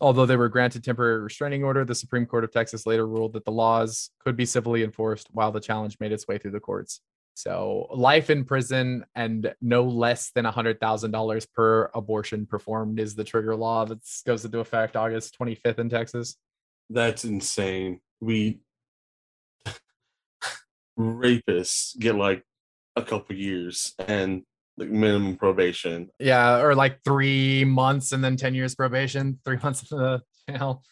Although 0.00 0.26
they 0.26 0.36
were 0.36 0.48
granted 0.48 0.84
temporary 0.84 1.20
restraining 1.20 1.64
order, 1.64 1.84
the 1.84 1.94
Supreme 1.94 2.26
Court 2.26 2.44
of 2.44 2.52
Texas 2.52 2.86
later 2.86 3.06
ruled 3.06 3.32
that 3.32 3.44
the 3.44 3.52
laws 3.52 4.10
could 4.20 4.36
be 4.36 4.44
civilly 4.44 4.84
enforced 4.84 5.28
while 5.32 5.50
the 5.50 5.60
challenge 5.60 5.96
made 5.98 6.12
its 6.12 6.28
way 6.28 6.38
through 6.38 6.52
the 6.52 6.60
courts. 6.60 7.00
So, 7.34 7.86
life 7.94 8.30
in 8.30 8.44
prison 8.44 9.04
and 9.14 9.54
no 9.60 9.84
less 9.84 10.30
than 10.32 10.44
$100,000 10.44 11.46
per 11.54 11.90
abortion 11.94 12.46
performed 12.46 12.98
is 12.98 13.14
the 13.14 13.22
trigger 13.22 13.54
law 13.54 13.84
that 13.84 14.00
goes 14.26 14.44
into 14.44 14.58
effect 14.58 14.96
August 14.96 15.38
25th 15.38 15.78
in 15.78 15.88
Texas. 15.88 16.36
That's 16.90 17.24
insane. 17.24 18.00
We 18.20 18.58
rapists 20.98 21.96
get 21.96 22.16
like 22.16 22.44
a 22.96 23.02
couple 23.02 23.36
years 23.36 23.94
and 23.98 24.42
like 24.78 24.90
minimum 24.90 25.36
probation. 25.36 26.08
Yeah, 26.18 26.60
or 26.60 26.74
like 26.74 27.02
three 27.04 27.64
months 27.64 28.12
and 28.12 28.22
then 28.22 28.36
ten 28.36 28.54
years 28.54 28.74
probation, 28.74 29.38
three 29.44 29.58
months 29.62 29.90
in 29.90 29.98
the 29.98 30.22
jail. 30.48 30.82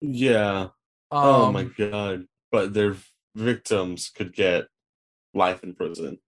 Yeah. 0.00 0.68
Um, 1.10 1.24
oh 1.24 1.52
my 1.52 1.64
god! 1.64 2.26
But 2.52 2.74
their 2.74 2.96
victims 3.34 4.10
could 4.14 4.34
get 4.34 4.66
life 5.34 5.62
in 5.62 5.74
prison. 5.74 6.18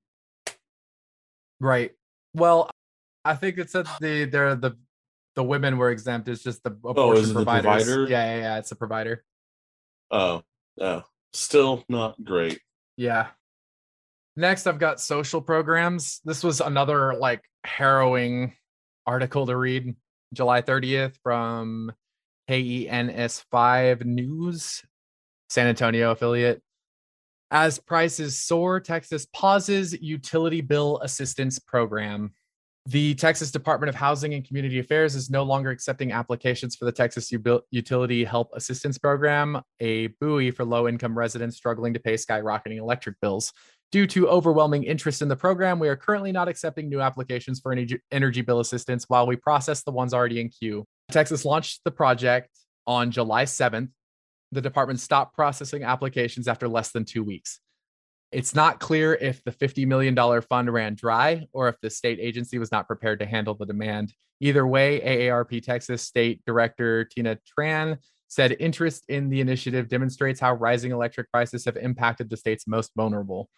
Right. 1.60 1.92
Well, 2.34 2.70
I 3.24 3.34
think 3.34 3.58
it 3.58 3.70
said 3.70 3.86
the 4.00 4.24
they're 4.24 4.54
the 4.54 4.76
the 5.36 5.44
women 5.44 5.78
were 5.78 5.90
exempt. 5.90 6.28
It's 6.28 6.42
just 6.42 6.62
the 6.64 6.76
oh, 6.84 6.90
abortion 6.90 7.30
oh, 7.30 7.34
providers. 7.34 7.86
The 7.86 7.92
provider? 7.92 8.10
Yeah, 8.10 8.34
yeah, 8.34 8.40
yeah. 8.40 8.58
It's 8.58 8.72
a 8.72 8.76
provider. 8.76 9.24
Oh, 10.10 10.42
oh, 10.80 11.02
still 11.32 11.84
not 11.88 12.22
great. 12.22 12.60
Yeah. 12.96 13.28
Next, 14.36 14.66
I've 14.66 14.78
got 14.78 15.00
social 15.00 15.40
programs. 15.40 16.20
This 16.24 16.42
was 16.42 16.60
another 16.60 17.14
like 17.14 17.42
harrowing 17.64 18.54
article 19.06 19.46
to 19.46 19.56
read. 19.56 19.94
July 20.32 20.62
30th 20.62 21.16
from 21.22 21.92
KENS5 22.48 24.04
News, 24.04 24.82
San 25.48 25.66
Antonio 25.66 26.12
affiliate. 26.12 26.62
As 27.50 27.80
prices 27.80 28.38
soar, 28.38 28.78
Texas 28.78 29.26
pauses 29.34 30.00
utility 30.00 30.60
bill 30.60 31.00
assistance 31.02 31.58
program. 31.58 32.32
The 32.86 33.14
Texas 33.16 33.50
Department 33.50 33.88
of 33.88 33.96
Housing 33.96 34.34
and 34.34 34.46
Community 34.46 34.78
Affairs 34.78 35.16
is 35.16 35.30
no 35.30 35.42
longer 35.42 35.70
accepting 35.70 36.12
applications 36.12 36.76
for 36.76 36.84
the 36.84 36.92
Texas 36.92 37.32
Utility 37.70 38.24
Help 38.24 38.50
Assistance 38.54 38.98
Program, 38.98 39.60
a 39.80 40.06
buoy 40.20 40.50
for 40.50 40.64
low 40.64 40.88
income 40.88 41.18
residents 41.18 41.56
struggling 41.56 41.92
to 41.94 42.00
pay 42.00 42.14
skyrocketing 42.14 42.78
electric 42.78 43.20
bills. 43.20 43.52
Due 43.92 44.06
to 44.06 44.28
overwhelming 44.28 44.84
interest 44.84 45.20
in 45.20 45.26
the 45.26 45.34
program, 45.34 45.80
we 45.80 45.88
are 45.88 45.96
currently 45.96 46.30
not 46.30 46.46
accepting 46.46 46.88
new 46.88 47.00
applications 47.00 47.58
for 47.58 47.72
energy, 48.12 48.40
bill 48.42 48.60
assistance 48.60 49.06
while 49.08 49.26
we 49.26 49.34
process 49.34 49.82
the 49.82 49.90
ones 49.90 50.14
already 50.14 50.40
in 50.40 50.48
queue. 50.48 50.84
Texas 51.10 51.44
launched 51.44 51.80
the 51.84 51.90
project 51.90 52.50
on 52.86 53.10
July 53.10 53.44
7th. 53.44 53.88
The 54.52 54.60
department 54.60 55.00
stopped 55.00 55.34
processing 55.34 55.82
applications 55.82 56.46
after 56.46 56.68
less 56.68 56.92
than 56.92 57.04
two 57.04 57.24
weeks. 57.24 57.58
It's 58.30 58.54
not 58.54 58.78
clear 58.78 59.14
if 59.14 59.42
the 59.42 59.50
$50 59.50 59.88
million 59.88 60.16
fund 60.42 60.72
ran 60.72 60.94
dry 60.94 61.48
or 61.52 61.68
if 61.68 61.74
the 61.80 61.90
state 61.90 62.20
agency 62.20 62.60
was 62.60 62.70
not 62.70 62.86
prepared 62.86 63.18
to 63.18 63.26
handle 63.26 63.54
the 63.54 63.66
demand. 63.66 64.12
Either 64.38 64.64
way, 64.64 65.00
AARP 65.00 65.62
Texas 65.64 66.02
State 66.02 66.40
Director 66.46 67.04
Tina 67.04 67.38
Tran 67.58 67.98
said 68.28 68.56
interest 68.60 69.04
in 69.08 69.28
the 69.28 69.40
initiative 69.40 69.88
demonstrates 69.88 70.38
how 70.38 70.54
rising 70.54 70.92
electric 70.92 71.28
prices 71.32 71.64
have 71.64 71.76
impacted 71.76 72.30
the 72.30 72.36
state's 72.36 72.68
most 72.68 72.92
vulnerable. 72.96 73.50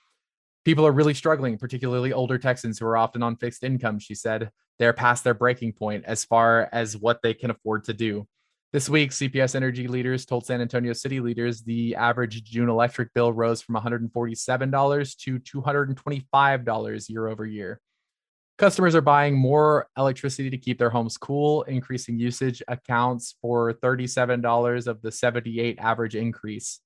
People 0.65 0.87
are 0.87 0.93
really 0.93 1.15
struggling, 1.15 1.59
particularly 1.59 2.13
older 2.13 2.39
Texans 2.39 2.79
who 2.79 2.87
are 2.87 2.97
often 2.97 3.23
on 3.23 3.37
fixed 3.37 3.65
income, 3.65 3.99
she 3.99 4.15
said. 4.15 4.51
They're 4.79 4.93
past 4.93 5.25
their 5.25 5.35
breaking 5.35 5.73
point 5.73 6.05
as 6.07 6.25
far 6.25 6.69
as 6.73 6.97
what 6.97 7.21
they 7.23 7.35
can 7.35 7.51
afford 7.51 7.85
to 7.85 7.93
do. 7.93 8.27
This 8.73 8.89
week, 8.89 9.11
CPS 9.11 9.55
Energy 9.55 9.87
leaders 9.87 10.25
told 10.25 10.47
San 10.47 10.63
Antonio 10.63 10.95
City 10.95 11.21
leaders 11.21 11.63
the 11.63 11.95
average 11.95 12.43
June 12.43 12.71
electric 12.71 13.13
bill 13.13 13.33
rose 13.33 13.61
from 13.61 13.75
$147 13.75 15.17
to 15.19 15.39
$225 15.41 17.11
year 17.11 17.29
over 17.29 17.45
year. 17.45 17.81
Customers 18.57 18.95
are 18.95 19.03
buying 19.03 19.37
more 19.37 19.89
electricity 19.99 20.49
to 20.49 20.57
keep 20.57 20.79
their 20.79 20.89
homes 20.89 21.19
cool. 21.19 21.63
Increasing 21.65 22.19
usage 22.19 22.63
accounts 22.69 23.35
for 23.43 23.75
$37 23.75 24.87
of 24.87 25.03
the 25.03 25.13
78 25.13 25.79
average 25.79 26.15
increase. 26.15 26.81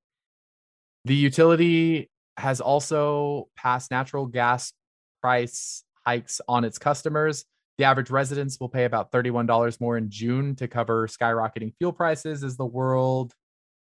The 1.04 1.14
utility 1.14 2.10
has 2.36 2.60
also 2.60 3.48
passed 3.56 3.90
natural 3.90 4.26
gas 4.26 4.72
price 5.20 5.84
hikes 6.06 6.40
on 6.48 6.64
its 6.64 6.78
customers. 6.78 7.44
The 7.78 7.84
average 7.84 8.10
residents 8.10 8.58
will 8.60 8.68
pay 8.68 8.84
about 8.84 9.12
$31 9.12 9.80
more 9.80 9.96
in 9.96 10.10
June 10.10 10.54
to 10.56 10.68
cover 10.68 11.06
skyrocketing 11.08 11.74
fuel 11.78 11.92
prices 11.92 12.42
as 12.42 12.56
the 12.56 12.64
world 12.64 13.34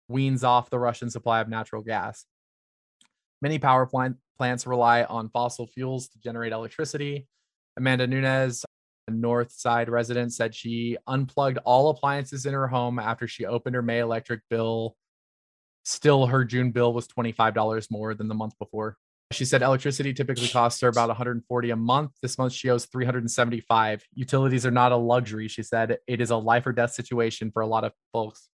weans 0.08 0.44
off 0.44 0.70
the 0.70 0.78
Russian 0.78 1.08
supply 1.08 1.40
of 1.40 1.48
natural 1.48 1.82
gas. 1.82 2.26
Many 3.40 3.58
power 3.58 3.86
plant 3.86 4.16
plants 4.36 4.66
rely 4.66 5.04
on 5.04 5.28
fossil 5.28 5.66
fuels 5.66 6.08
to 6.08 6.18
generate 6.18 6.52
electricity. 6.52 7.26
Amanda 7.76 8.06
Nunez, 8.06 8.64
a 9.06 9.10
North 9.10 9.52
Side 9.52 9.88
resident, 9.88 10.32
said 10.32 10.54
she 10.54 10.96
unplugged 11.06 11.58
all 11.64 11.90
appliances 11.90 12.46
in 12.46 12.54
her 12.54 12.66
home 12.66 12.98
after 12.98 13.28
she 13.28 13.46
opened 13.46 13.76
her 13.76 13.82
May 13.82 14.00
electric 14.00 14.40
bill. 14.50 14.96
Still, 15.90 16.26
her 16.26 16.44
June 16.44 16.70
bill 16.70 16.92
was 16.92 17.08
$25 17.08 17.90
more 17.90 18.14
than 18.14 18.28
the 18.28 18.34
month 18.34 18.56
before. 18.60 18.96
She 19.32 19.44
said 19.44 19.60
electricity 19.60 20.14
typically 20.14 20.46
costs 20.52 20.80
her 20.82 20.88
about 20.88 21.08
140 21.08 21.70
a 21.70 21.76
month. 21.76 22.12
This 22.22 22.38
month 22.38 22.52
she 22.52 22.70
owes 22.70 22.86
375. 22.86 24.04
Utilities 24.14 24.64
are 24.64 24.70
not 24.70 24.92
a 24.92 24.96
luxury, 24.96 25.48
she 25.48 25.64
said. 25.64 25.98
It 26.06 26.20
is 26.20 26.30
a 26.30 26.36
life 26.36 26.64
or 26.64 26.72
death 26.72 26.92
situation 26.92 27.50
for 27.50 27.60
a 27.60 27.66
lot 27.66 27.82
of 27.82 27.92
folks. 28.12 28.48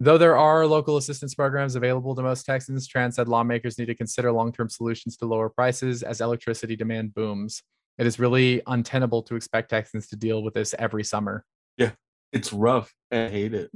Though 0.00 0.18
there 0.18 0.36
are 0.36 0.66
local 0.66 0.96
assistance 0.96 1.32
programs 1.32 1.76
available 1.76 2.16
to 2.16 2.22
most 2.22 2.44
Texans, 2.44 2.88
Tran 2.88 3.14
said 3.14 3.28
lawmakers 3.28 3.78
need 3.78 3.86
to 3.86 3.94
consider 3.94 4.32
long-term 4.32 4.68
solutions 4.68 5.16
to 5.18 5.26
lower 5.26 5.48
prices 5.48 6.02
as 6.02 6.20
electricity 6.20 6.74
demand 6.74 7.14
booms. 7.14 7.62
It 7.98 8.06
is 8.06 8.18
really 8.18 8.62
untenable 8.66 9.22
to 9.24 9.36
expect 9.36 9.70
Texans 9.70 10.08
to 10.08 10.16
deal 10.16 10.42
with 10.42 10.54
this 10.54 10.74
every 10.76 11.04
summer. 11.04 11.44
Yeah, 11.76 11.92
it's 12.32 12.52
rough. 12.52 12.92
I 13.12 13.28
hate 13.28 13.54
it. 13.54 13.70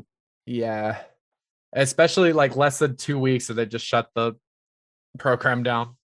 Yeah. 0.47 0.99
Especially 1.73 2.33
like 2.33 2.57
less 2.57 2.79
than 2.79 2.97
two 2.97 3.19
weeks, 3.19 3.47
so 3.47 3.55
they 3.55 3.67
just 3.67 3.87
shut 3.87 4.09
the 4.15 4.35
program 5.19 5.63
down. 5.63 5.97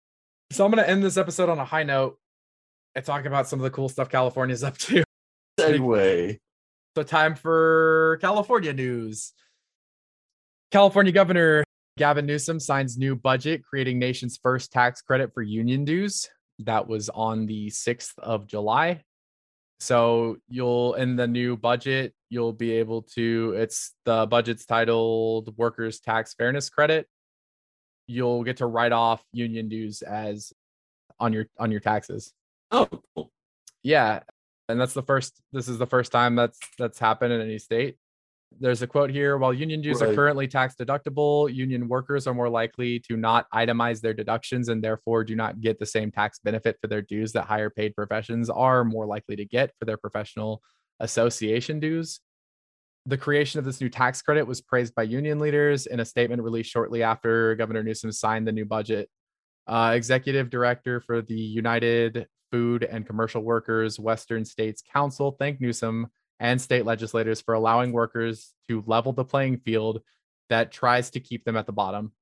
So 0.50 0.64
I'm 0.64 0.70
going 0.70 0.82
to 0.82 0.88
end 0.88 1.02
this 1.02 1.16
episode 1.16 1.50
on 1.50 1.58
a 1.58 1.64
high 1.64 1.82
note 1.82 2.18
and 2.94 3.04
talk 3.04 3.26
about 3.26 3.48
some 3.48 3.58
of 3.58 3.64
the 3.64 3.70
cool 3.70 3.88
stuff 3.88 4.08
California's 4.08 4.64
up 4.64 4.78
to. 4.78 5.04
Anyway, 5.60 6.38
So, 6.96 7.02
time 7.02 7.34
for 7.34 8.18
California 8.20 8.72
news. 8.72 9.32
California 10.70 11.12
Governor 11.12 11.64
Gavin 11.98 12.26
Newsom 12.26 12.60
signs 12.60 12.96
new 12.96 13.16
budget, 13.16 13.62
creating 13.64 13.98
nation's 13.98 14.38
first 14.40 14.70
tax 14.72 15.02
credit 15.02 15.32
for 15.34 15.42
union 15.42 15.84
dues. 15.84 16.28
That 16.60 16.86
was 16.86 17.08
on 17.08 17.46
the 17.46 17.68
6th 17.68 18.18
of 18.18 18.46
July. 18.46 19.02
So, 19.80 20.38
you'll 20.48 20.94
in 20.94 21.16
the 21.16 21.26
new 21.26 21.56
budget, 21.56 22.14
you'll 22.30 22.52
be 22.52 22.72
able 22.72 23.02
to, 23.14 23.54
it's 23.56 23.94
the 24.04 24.26
budget's 24.26 24.66
titled 24.66 25.56
Workers' 25.56 26.00
Tax 26.00 26.34
Fairness 26.34 26.68
Credit. 26.68 27.06
You'll 28.06 28.42
get 28.42 28.58
to 28.58 28.66
write 28.66 28.92
off 28.92 29.22
union 29.32 29.68
dues 29.68 30.02
as 30.02 30.52
on 31.20 31.32
your 31.32 31.46
on 31.58 31.70
your 31.70 31.80
taxes. 31.80 32.32
oh, 32.70 32.88
cool. 33.14 33.30
Yeah, 33.82 34.20
and 34.68 34.80
that's 34.80 34.94
the 34.94 35.02
first. 35.02 35.40
This 35.52 35.68
is 35.68 35.78
the 35.78 35.86
first 35.86 36.12
time 36.12 36.34
that's 36.34 36.58
that's 36.78 36.98
happened 36.98 37.32
in 37.32 37.40
any 37.40 37.58
state. 37.58 37.96
There's 38.60 38.82
a 38.82 38.86
quote 38.86 39.10
here: 39.10 39.36
While 39.36 39.52
union 39.52 39.80
dues 39.80 40.02
are 40.02 40.14
currently 40.14 40.48
tax 40.48 40.74
deductible, 40.74 41.52
union 41.52 41.86
workers 41.88 42.26
are 42.26 42.34
more 42.34 42.48
likely 42.48 42.98
to 43.00 43.16
not 43.16 43.46
itemize 43.54 44.00
their 44.00 44.14
deductions 44.14 44.68
and 44.68 44.82
therefore 44.82 45.22
do 45.22 45.36
not 45.36 45.60
get 45.60 45.78
the 45.78 45.86
same 45.86 46.10
tax 46.10 46.38
benefit 46.38 46.76
for 46.80 46.88
their 46.88 47.02
dues 47.02 47.32
that 47.32 47.44
higher 47.44 47.70
paid 47.70 47.94
professions 47.94 48.50
are 48.50 48.84
more 48.84 49.06
likely 49.06 49.36
to 49.36 49.44
get 49.44 49.72
for 49.78 49.84
their 49.84 49.96
professional 49.96 50.62
association 51.00 51.78
dues. 51.78 52.20
The 53.06 53.18
creation 53.18 53.58
of 53.58 53.64
this 53.64 53.80
new 53.80 53.88
tax 53.88 54.22
credit 54.22 54.46
was 54.46 54.60
praised 54.60 54.94
by 54.94 55.04
union 55.04 55.38
leaders 55.38 55.86
in 55.86 56.00
a 56.00 56.04
statement 56.04 56.42
released 56.42 56.70
shortly 56.70 57.02
after 57.02 57.54
Governor 57.54 57.82
Newsom 57.82 58.12
signed 58.12 58.46
the 58.46 58.52
new 58.52 58.64
budget. 58.64 59.08
Uh, 59.66 59.92
executive 59.94 60.50
director 60.50 61.00
for 61.00 61.22
the 61.22 61.34
United 61.34 62.26
Food 62.50 62.82
and 62.84 63.06
Commercial 63.06 63.42
Workers 63.42 64.00
Western 64.00 64.44
States 64.44 64.82
Council 64.92 65.36
thanked 65.38 65.60
Newsom 65.60 66.08
and 66.40 66.60
state 66.60 66.84
legislators 66.84 67.40
for 67.40 67.54
allowing 67.54 67.92
workers 67.92 68.52
to 68.68 68.82
level 68.86 69.12
the 69.12 69.24
playing 69.24 69.58
field 69.58 70.00
that 70.50 70.70
tries 70.72 71.10
to 71.10 71.20
keep 71.20 71.44
them 71.44 71.56
at 71.56 71.66
the 71.66 71.72
bottom. 71.72 72.12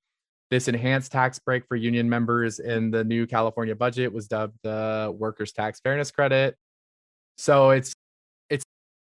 This 0.51 0.69
enhanced 0.69 1.13
tax 1.13 1.39
break 1.39 1.67
for 1.67 1.77
union 1.77 2.09
members 2.09 2.61
in 2.61 2.91
the 2.91 3.03
new 3.05 3.27
California 3.27 3.75
budget 3.75 4.13
was 4.13 4.29
dubbed 4.29 4.57
the 4.63 5.15
Workers' 5.17 5.53
Tax 5.53 5.81
Fairness 5.81 6.11
Credit. 6.11 6.57
So 7.37 7.71
it's 7.71 7.93
it's 8.49 8.65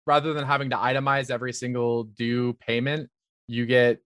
rather 0.06 0.32
than 0.34 0.44
having 0.44 0.70
to 0.70 0.76
itemize 0.76 1.30
every 1.30 1.52
single 1.52 2.04
due 2.04 2.54
payment, 2.54 3.08
you 3.46 3.66
get 3.66 4.00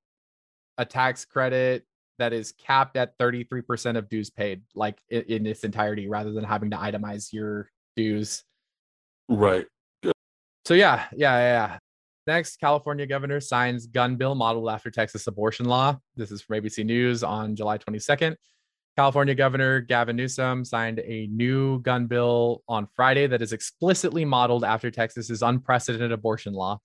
a 0.78 0.84
tax 0.84 1.24
credit 1.24 1.84
that 2.18 2.32
is 2.32 2.52
capped 2.52 2.96
at 2.96 3.18
33% 3.18 3.96
of 3.96 4.08
dues 4.08 4.30
paid, 4.30 4.62
like 4.74 5.00
i- 5.10 5.16
in, 5.16 5.46
its 5.46 5.64
entirety, 5.64 6.08
rather 6.08 6.32
than 6.32 6.44
having 6.44 6.70
to 6.70 6.76
itemize 6.76 7.32
your 7.32 7.70
dues. 7.96 8.44
Right. 9.28 9.66
So 10.64 10.74
yeah, 10.74 11.06
yeah, 11.12 11.38
yeah. 11.38 11.78
Next, 12.26 12.60
California 12.60 13.04
governor 13.04 13.40
signs 13.40 13.86
gun 13.86 14.16
bill 14.16 14.36
modeled 14.36 14.68
after 14.68 14.90
Texas 14.90 15.26
abortion 15.26 15.66
law. 15.66 15.98
This 16.14 16.30
is 16.30 16.42
from 16.42 16.62
ABC 16.62 16.84
News 16.84 17.24
on 17.24 17.56
July 17.56 17.78
22nd. 17.78 18.36
California 18.96 19.34
Governor 19.34 19.80
Gavin 19.80 20.16
Newsom 20.16 20.64
signed 20.64 21.00
a 21.00 21.26
new 21.32 21.80
gun 21.80 22.06
bill 22.06 22.62
on 22.68 22.86
Friday 22.94 23.26
that 23.26 23.40
is 23.40 23.52
explicitly 23.52 24.24
modeled 24.24 24.64
after 24.64 24.90
Texas's 24.90 25.42
unprecedented 25.42 26.12
abortion 26.12 26.52
law. 26.52 26.78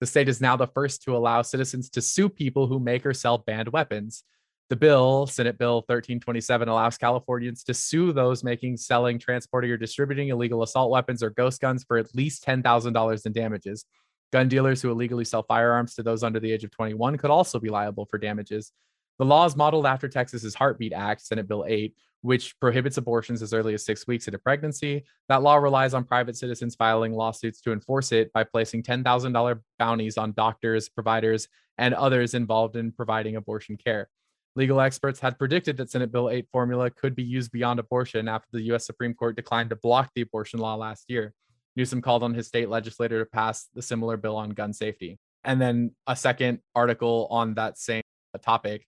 The 0.00 0.06
state 0.06 0.28
is 0.28 0.42
now 0.42 0.56
the 0.56 0.66
first 0.66 1.02
to 1.04 1.16
allow 1.16 1.40
citizens 1.42 1.88
to 1.90 2.02
sue 2.02 2.28
people 2.28 2.66
who 2.66 2.78
make 2.78 3.06
or 3.06 3.14
sell 3.14 3.38
banned 3.38 3.68
weapons. 3.68 4.24
The 4.70 4.76
bill, 4.76 5.26
Senate 5.26 5.58
Bill 5.58 5.76
1327, 5.76 6.68
allows 6.68 6.96
Californians 6.96 7.64
to 7.64 7.74
sue 7.74 8.12
those 8.12 8.42
making, 8.42 8.78
selling, 8.78 9.18
transporting, 9.18 9.70
or 9.70 9.76
distributing 9.76 10.28
illegal 10.28 10.62
assault 10.62 10.90
weapons 10.90 11.22
or 11.22 11.30
ghost 11.30 11.60
guns 11.60 11.84
for 11.84 11.98
at 11.98 12.14
least 12.14 12.44
$10,000 12.46 13.26
in 13.26 13.32
damages. 13.32 13.84
Gun 14.32 14.48
dealers 14.48 14.80
who 14.80 14.90
illegally 14.90 15.24
sell 15.24 15.42
firearms 15.42 15.94
to 15.94 16.02
those 16.02 16.22
under 16.22 16.40
the 16.40 16.50
age 16.50 16.64
of 16.64 16.70
21 16.70 17.18
could 17.18 17.30
also 17.30 17.60
be 17.60 17.68
liable 17.68 18.06
for 18.06 18.16
damages. 18.18 18.72
The 19.18 19.24
law 19.24 19.44
is 19.44 19.54
modeled 19.54 19.86
after 19.86 20.08
Texas's 20.08 20.54
Heartbeat 20.54 20.92
Act, 20.92 21.20
Senate 21.20 21.46
Bill 21.46 21.64
8, 21.68 21.94
which 22.22 22.58
prohibits 22.58 22.96
abortions 22.96 23.42
as 23.42 23.52
early 23.52 23.74
as 23.74 23.84
six 23.84 24.06
weeks 24.06 24.26
into 24.26 24.38
pregnancy. 24.38 25.04
That 25.28 25.42
law 25.42 25.56
relies 25.56 25.92
on 25.92 26.04
private 26.04 26.36
citizens 26.36 26.74
filing 26.74 27.12
lawsuits 27.12 27.60
to 27.60 27.72
enforce 27.72 28.12
it 28.12 28.32
by 28.32 28.44
placing 28.44 28.82
$10,000 28.82 29.60
bounties 29.78 30.16
on 30.16 30.32
doctors, 30.32 30.88
providers, 30.88 31.48
and 31.76 31.92
others 31.92 32.32
involved 32.32 32.76
in 32.76 32.92
providing 32.92 33.36
abortion 33.36 33.76
care. 33.76 34.08
Legal 34.56 34.80
experts 34.80 35.18
had 35.18 35.38
predicted 35.38 35.76
that 35.76 35.90
Senate 35.90 36.12
Bill 36.12 36.30
8 36.30 36.46
formula 36.52 36.90
could 36.90 37.16
be 37.16 37.24
used 37.24 37.50
beyond 37.50 37.80
abortion 37.80 38.28
after 38.28 38.48
the 38.52 38.62
U.S. 38.62 38.86
Supreme 38.86 39.14
Court 39.14 39.34
declined 39.34 39.70
to 39.70 39.76
block 39.76 40.10
the 40.14 40.22
abortion 40.22 40.60
law 40.60 40.76
last 40.76 41.06
year. 41.08 41.34
Newsom 41.76 42.00
called 42.00 42.22
on 42.22 42.34
his 42.34 42.46
state 42.46 42.68
legislator 42.68 43.24
to 43.24 43.28
pass 43.28 43.68
the 43.74 43.82
similar 43.82 44.16
bill 44.16 44.36
on 44.36 44.50
gun 44.50 44.72
safety. 44.72 45.18
And 45.42 45.60
then 45.60 45.90
a 46.06 46.14
second 46.14 46.60
article 46.74 47.26
on 47.30 47.54
that 47.54 47.78
same 47.78 48.02
topic 48.42 48.86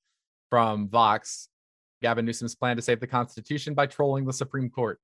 from 0.50 0.88
Vox 0.88 1.48
Gavin 2.00 2.24
Newsom's 2.24 2.54
plan 2.54 2.76
to 2.76 2.82
save 2.82 3.00
the 3.00 3.06
Constitution 3.06 3.74
by 3.74 3.86
trolling 3.86 4.24
the 4.24 4.32
Supreme 4.32 4.70
Court. 4.70 5.00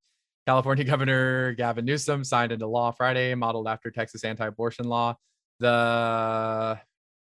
California 0.47 0.85
Governor 0.93 1.53
Gavin 1.55 1.85
Newsom 1.85 2.23
signed 2.23 2.53
into 2.53 2.67
law 2.67 2.93
Friday, 2.93 3.35
modeled 3.35 3.67
after 3.67 3.91
Texas 3.91 4.25
anti 4.25 4.47
abortion 4.47 4.87
law. 4.87 5.17
The, 5.59 6.79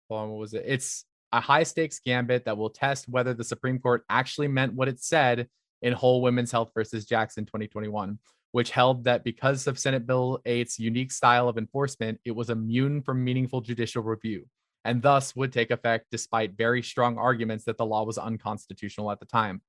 on, 0.09 0.29
what 0.29 0.39
was 0.39 0.53
it? 0.53 0.63
It's 0.65 1.05
a 1.35 1.41
high 1.41 1.63
stakes 1.63 1.99
gambit 1.99 2.45
that 2.45 2.57
will 2.57 2.69
test 2.69 3.09
whether 3.09 3.33
the 3.33 3.43
Supreme 3.43 3.77
Court 3.77 4.05
actually 4.09 4.47
meant 4.47 4.73
what 4.73 4.87
it 4.87 5.03
said 5.03 5.49
in 5.81 5.91
Whole 5.91 6.21
Women's 6.21 6.49
Health 6.49 6.71
versus 6.73 7.05
Jackson 7.05 7.45
2021, 7.45 8.17
which 8.53 8.71
held 8.71 9.03
that 9.03 9.25
because 9.25 9.67
of 9.67 9.77
Senate 9.77 10.07
Bill 10.07 10.39
8's 10.45 10.79
unique 10.79 11.11
style 11.11 11.49
of 11.49 11.57
enforcement, 11.57 12.21
it 12.23 12.31
was 12.31 12.49
immune 12.49 13.01
from 13.01 13.21
meaningful 13.21 13.59
judicial 13.59 14.01
review 14.01 14.45
and 14.85 15.01
thus 15.01 15.35
would 15.35 15.51
take 15.51 15.71
effect 15.71 16.05
despite 16.09 16.55
very 16.55 16.81
strong 16.81 17.17
arguments 17.17 17.65
that 17.65 17.77
the 17.77 17.85
law 17.85 18.05
was 18.05 18.17
unconstitutional 18.17 19.11
at 19.11 19.19
the 19.19 19.25
time. 19.25 19.61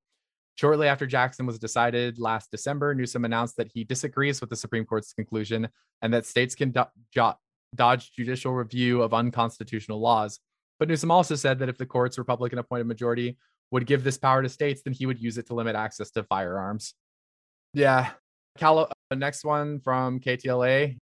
Shortly 0.55 0.87
after 0.87 1.05
Jackson 1.05 1.45
was 1.45 1.59
decided 1.59 2.17
last 2.17 2.49
December, 2.49 2.95
Newsom 2.95 3.25
announced 3.25 3.57
that 3.57 3.71
he 3.73 3.83
disagrees 3.83 4.39
with 4.39 4.49
the 4.49 4.55
Supreme 4.55 4.85
Court's 4.85 5.11
conclusion 5.11 5.67
and 6.01 6.13
that 6.13 6.25
states 6.25 6.55
can 6.55 6.71
do- 6.71 7.33
dodge 7.75 8.11
judicial 8.13 8.53
review 8.53 9.01
of 9.01 9.13
unconstitutional 9.13 9.99
laws. 9.99 10.39
But 10.79 10.87
Newsom 10.89 11.11
also 11.11 11.35
said 11.35 11.59
that 11.59 11.69
if 11.69 11.77
the 11.77 11.85
court's 11.85 12.17
Republican 12.17 12.59
appointed 12.59 12.87
majority 12.87 13.37
would 13.71 13.85
give 13.85 14.03
this 14.03 14.17
power 14.17 14.41
to 14.41 14.49
states, 14.49 14.81
then 14.83 14.93
he 14.93 15.05
would 15.05 15.19
use 15.19 15.37
it 15.37 15.47
to 15.47 15.55
limit 15.55 15.75
access 15.75 16.11
to 16.11 16.23
firearms. 16.23 16.93
Yeah. 17.73 18.11
Cal- 18.57 18.91
uh, 19.11 19.15
next 19.15 19.43
one 19.43 19.79
from 19.79 20.19
KTLA 20.19 20.97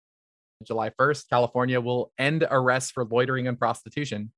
July 0.63 0.89
1st, 0.91 1.29
California 1.29 1.79
will 1.79 2.11
end 2.17 2.45
arrests 2.49 2.91
for 2.91 3.05
loitering 3.05 3.47
and 3.47 3.59
prostitution. 3.59 4.31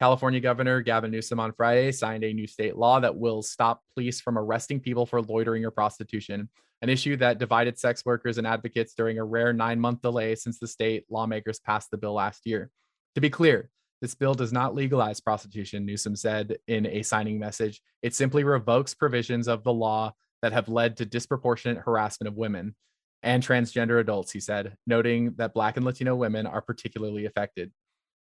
California 0.00 0.40
Governor 0.40 0.80
Gavin 0.80 1.10
Newsom 1.10 1.40
on 1.40 1.52
Friday 1.52 1.92
signed 1.92 2.24
a 2.24 2.32
new 2.32 2.46
state 2.46 2.76
law 2.76 3.00
that 3.00 3.16
will 3.16 3.42
stop 3.42 3.82
police 3.94 4.20
from 4.20 4.38
arresting 4.38 4.80
people 4.80 5.04
for 5.04 5.20
loitering 5.20 5.64
or 5.64 5.70
prostitution, 5.70 6.48
an 6.80 6.88
issue 6.88 7.16
that 7.16 7.38
divided 7.38 7.78
sex 7.78 8.04
workers 8.04 8.38
and 8.38 8.46
advocates 8.46 8.94
during 8.94 9.18
a 9.18 9.24
rare 9.24 9.52
nine 9.52 9.78
month 9.78 10.00
delay 10.00 10.34
since 10.34 10.58
the 10.58 10.66
state 10.66 11.04
lawmakers 11.10 11.60
passed 11.60 11.90
the 11.90 11.98
bill 11.98 12.14
last 12.14 12.46
year. 12.46 12.70
To 13.14 13.20
be 13.20 13.28
clear, 13.28 13.68
this 14.00 14.14
bill 14.14 14.34
does 14.34 14.52
not 14.52 14.74
legalize 14.74 15.20
prostitution, 15.20 15.84
Newsom 15.84 16.16
said 16.16 16.58
in 16.66 16.86
a 16.86 17.02
signing 17.02 17.38
message. 17.38 17.82
It 18.02 18.14
simply 18.14 18.44
revokes 18.44 18.94
provisions 18.94 19.46
of 19.46 19.62
the 19.62 19.72
law 19.72 20.14
that 20.42 20.52
have 20.52 20.68
led 20.68 20.96
to 20.96 21.04
disproportionate 21.04 21.78
harassment 21.84 22.28
of 22.28 22.36
women 22.36 22.74
and 23.22 23.42
transgender 23.42 24.00
adults, 24.00 24.32
he 24.32 24.40
said, 24.40 24.76
noting 24.86 25.34
that 25.36 25.52
Black 25.52 25.76
and 25.76 25.84
Latino 25.84 26.16
women 26.16 26.46
are 26.46 26.62
particularly 26.62 27.26
affected. 27.26 27.70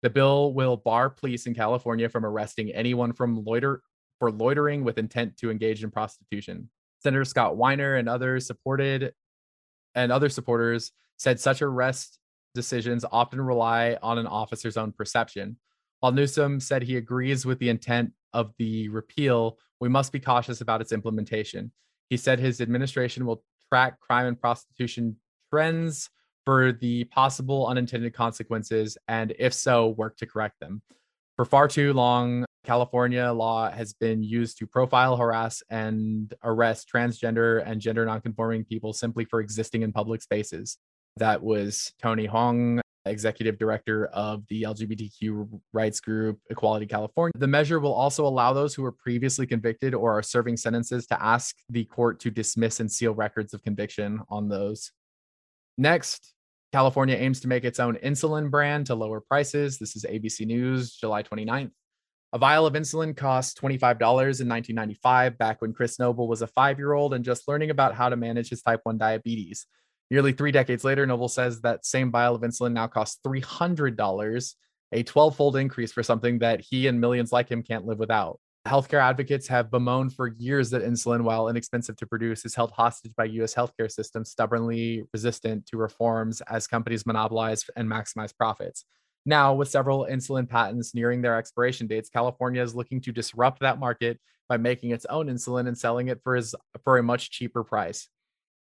The 0.03 0.11
bill 0.11 0.55
will 0.55 0.77
bar 0.77 1.11
police 1.11 1.47
in 1.47 1.55
California 1.55 2.09
from 2.09 2.25
arresting 2.25 2.71
anyone 2.71 3.13
from 3.13 3.45
loiter 3.45 3.83
for 4.19 4.31
loitering 4.31 4.85
with 4.85 4.99
intent 4.99 5.37
to 5.39 5.51
engage 5.51 5.85
in 5.85 5.91
prostitution. 5.91 6.71
Senator 7.03 7.25
Scott 7.25 7.57
Wiener 7.57 7.97
and 7.97 8.09
others 8.09 8.47
supported 8.47 9.13
and 9.95 10.11
other 10.11 10.29
supporters 10.29 10.93
said 11.19 11.39
such 11.39 11.63
arrest 11.63 12.19
decisions 12.59 13.05
often 13.13 13.41
rely 13.41 13.97
on 14.03 14.19
an 14.19 14.27
officer's 14.27 14.77
own 14.77 14.91
perception. 14.91 15.57
While 16.01 16.11
Newsom 16.11 16.59
said 16.59 16.83
he 16.83 16.97
agrees 16.97 17.47
with 17.47 17.61
the 17.61 17.69
intent 17.69 18.11
of 18.33 18.53
the 18.59 18.89
repeal, 18.89 19.59
we 19.81 19.89
must 19.89 20.11
be 20.11 20.19
cautious 20.19 20.61
about 20.61 20.81
its 20.81 20.91
implementation. 20.91 21.71
He 22.11 22.17
said 22.17 22.41
his 22.41 22.61
administration 22.61 23.25
will 23.25 23.45
track 23.73 24.01
crime 24.01 24.27
and 24.27 24.41
prostitution 24.41 25.17
trends 25.53 26.11
for 26.45 26.73
the 26.73 27.05
possible 27.05 27.69
unintended 27.69 28.13
consequences, 28.13 28.99
and 29.07 29.35
if 29.39 29.55
so, 29.55 29.89
work 29.91 30.17
to 30.17 30.27
correct 30.27 30.59
them. 30.59 30.83
For 31.37 31.45
far 31.45 31.69
too 31.69 31.93
long, 31.93 32.45
California 32.65 33.31
law 33.31 33.71
has 33.71 33.93
been 33.93 34.25
used 34.25 34.59
to 34.59 34.67
profile, 34.67 35.17
harass, 35.17 35.63
and 35.71 36.35
arrest 36.43 36.91
transgender 36.93 37.63
and 37.65 37.81
gender 37.81 38.05
nonconforming 38.05 38.65
people 38.65 38.93
simply 38.93 39.25
for 39.25 39.39
existing 39.39 39.83
in 39.83 39.93
public 39.93 40.23
spaces. 40.23 40.79
That 41.19 41.43
was 41.43 41.93
Tony 42.01 42.27
Hoang, 42.27 42.81
executive 43.05 43.59
director 43.59 44.07
of 44.07 44.47
the 44.49 44.63
LGBTQ 44.63 45.61
rights 45.73 46.01
group 46.01 46.39
Equality 46.51 46.87
California. 46.87 47.33
The 47.37 47.47
measure 47.47 47.81
will 47.81 47.93
also 47.93 48.27
allow 48.27 48.53
those 48.53 48.75
who 48.75 48.83
were 48.83 48.93
previously 48.93 49.47
convicted 49.47 49.95
or 49.95 50.19
are 50.19 50.23
serving 50.23 50.57
sentences 50.57 51.07
to 51.09 51.23
ask 51.23 51.57
the 51.69 51.85
court 51.85 52.21
to 52.21 52.31
dismiss 52.31 52.81
and 52.81 52.91
seal 52.91 53.15
records 53.15 53.55
of 53.55 53.63
conviction 53.63 54.21
on 54.29 54.49
those. 54.49 54.93
Next, 55.77 56.35
California 56.73 57.17
aims 57.17 57.41
to 57.41 57.49
make 57.49 57.65
its 57.65 57.81
own 57.81 57.97
insulin 57.97 58.51
brand 58.51 58.87
to 58.87 58.95
lower 58.95 59.21
prices. 59.21 59.79
This 59.79 59.97
is 59.97 60.05
ABC 60.05 60.47
News, 60.47 60.95
July 60.95 61.23
29th. 61.23 61.71
A 62.35 62.39
vial 62.39 62.67
of 62.67 62.75
insulin 62.75 63.17
cost 63.17 63.59
$25 63.59 63.81
in 63.81 63.97
1995, 63.97 65.39
back 65.39 65.63
when 65.63 65.73
Chris 65.73 65.99
Noble 65.99 66.29
was 66.29 66.43
a 66.43 66.47
five 66.47 66.79
year 66.79 66.93
old 66.93 67.15
and 67.15 67.25
just 67.25 67.49
learning 67.49 67.71
about 67.71 67.95
how 67.95 68.11
to 68.11 68.17
manage 68.17 68.51
his 68.51 68.61
type 68.61 68.81
1 68.83 68.99
diabetes. 68.99 69.67
Nearly 70.11 70.33
three 70.33 70.53
decades 70.53 70.85
later, 70.85 71.07
Noble 71.07 71.29
says 71.29 71.61
that 71.61 71.85
same 71.85 72.11
vial 72.11 72.35
of 72.35 72.43
insulin 72.43 72.73
now 72.73 72.87
costs 72.87 73.21
$300, 73.27 74.55
a 74.93 75.03
12 75.03 75.37
fold 75.37 75.57
increase 75.57 75.93
for 75.93 76.03
something 76.03 76.39
that 76.39 76.61
he 76.61 76.87
and 76.87 77.01
millions 77.01 77.31
like 77.31 77.51
him 77.51 77.63
can't 77.63 77.85
live 77.85 77.99
without. 77.99 78.41
Healthcare 78.67 79.03
advocates 79.03 79.49
have 79.49 79.71
bemoaned 79.71 80.15
for 80.15 80.29
years 80.29 80.71
that 80.71 80.83
insulin, 80.83 81.23
while 81.23 81.49
inexpensive 81.49 81.97
to 81.97 82.07
produce, 82.07 82.45
is 82.45 82.55
held 82.55 82.71
hostage 82.71 83.15
by 83.17 83.25
US 83.25 83.55
healthcare 83.55 83.91
systems, 83.91 84.31
stubbornly 84.31 85.05
resistant 85.13 85.67
to 85.67 85.77
reforms 85.77 86.41
as 86.43 86.67
companies 86.67 87.07
monopolize 87.07 87.65
and 87.77 87.89
maximize 87.89 88.37
profits. 88.37 88.85
Now, 89.25 89.55
with 89.55 89.69
several 89.69 90.07
insulin 90.07 90.49
patents 90.49 90.95
nearing 90.95 91.23
their 91.23 91.37
expiration 91.37 91.87
dates, 91.87 92.09
California 92.09 92.63
is 92.63 92.75
looking 92.75 93.01
to 93.03 93.13
disrupt 93.13 93.61
that 93.61 93.79
market 93.79 94.19
by 94.49 94.57
making 94.57 94.91
its 94.91 95.05
own 95.07 95.27
insulin 95.27 95.69
and 95.69 95.77
selling 95.77 96.09
it 96.09 96.21
for, 96.23 96.35
his, 96.35 96.55
for 96.83 96.97
a 96.97 97.03
much 97.03 97.31
cheaper 97.31 97.63
price. 97.63 98.09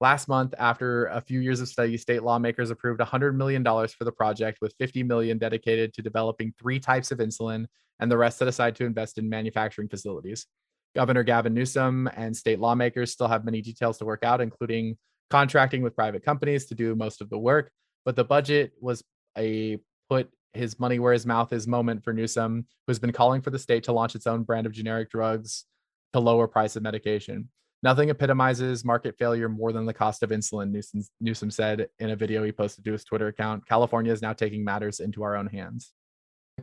Last 0.00 0.28
month, 0.28 0.52
after 0.58 1.06
a 1.06 1.22
few 1.22 1.40
years 1.40 1.60
of 1.60 1.68
study, 1.68 1.96
state 1.96 2.22
lawmakers 2.22 2.70
approved 2.70 3.00
$100 3.00 3.34
million 3.34 3.64
for 3.64 4.04
the 4.04 4.12
project, 4.12 4.58
with 4.60 4.76
$50 4.78 5.06
million 5.06 5.38
dedicated 5.38 5.94
to 5.94 6.02
developing 6.02 6.52
three 6.58 6.78
types 6.78 7.10
of 7.10 7.18
insulin, 7.18 7.66
and 7.98 8.12
the 8.12 8.16
rest 8.18 8.38
set 8.38 8.48
aside 8.48 8.76
to 8.76 8.84
invest 8.84 9.16
in 9.16 9.28
manufacturing 9.28 9.88
facilities. 9.88 10.46
Governor 10.94 11.22
Gavin 11.22 11.54
Newsom 11.54 12.08
and 12.14 12.36
state 12.36 12.60
lawmakers 12.60 13.12
still 13.12 13.28
have 13.28 13.44
many 13.44 13.62
details 13.62 13.96
to 13.98 14.04
work 14.04 14.22
out, 14.22 14.40
including 14.40 14.98
contracting 15.30 15.82
with 15.82 15.96
private 15.96 16.24
companies 16.24 16.66
to 16.66 16.74
do 16.74 16.94
most 16.94 17.20
of 17.20 17.30
the 17.30 17.38
work. 17.38 17.70
But 18.04 18.16
the 18.16 18.24
budget 18.24 18.72
was 18.80 19.02
a 19.36 19.78
put 20.08 20.30
his 20.52 20.78
money 20.78 20.98
where 20.98 21.12
his 21.12 21.26
mouth 21.26 21.52
is 21.52 21.66
moment 21.66 22.02
for 22.02 22.12
Newsom, 22.12 22.66
who's 22.86 22.98
been 22.98 23.12
calling 23.12 23.42
for 23.42 23.50
the 23.50 23.58
state 23.58 23.84
to 23.84 23.92
launch 23.92 24.14
its 24.14 24.26
own 24.26 24.42
brand 24.42 24.66
of 24.66 24.72
generic 24.72 25.10
drugs 25.10 25.64
to 26.12 26.20
lower 26.20 26.48
price 26.48 26.76
of 26.76 26.82
medication. 26.82 27.48
Nothing 27.82 28.08
epitomizes 28.08 28.84
market 28.84 29.16
failure 29.18 29.48
more 29.48 29.72
than 29.72 29.86
the 29.86 29.94
cost 29.94 30.22
of 30.22 30.30
insulin, 30.30 30.70
Newsom, 30.70 31.02
Newsom 31.20 31.50
said 31.50 31.88
in 31.98 32.10
a 32.10 32.16
video 32.16 32.42
he 32.42 32.52
posted 32.52 32.84
to 32.84 32.92
his 32.92 33.04
Twitter 33.04 33.28
account. 33.28 33.66
California 33.66 34.12
is 34.12 34.22
now 34.22 34.32
taking 34.32 34.64
matters 34.64 35.00
into 35.00 35.22
our 35.22 35.36
own 35.36 35.46
hands. 35.46 35.92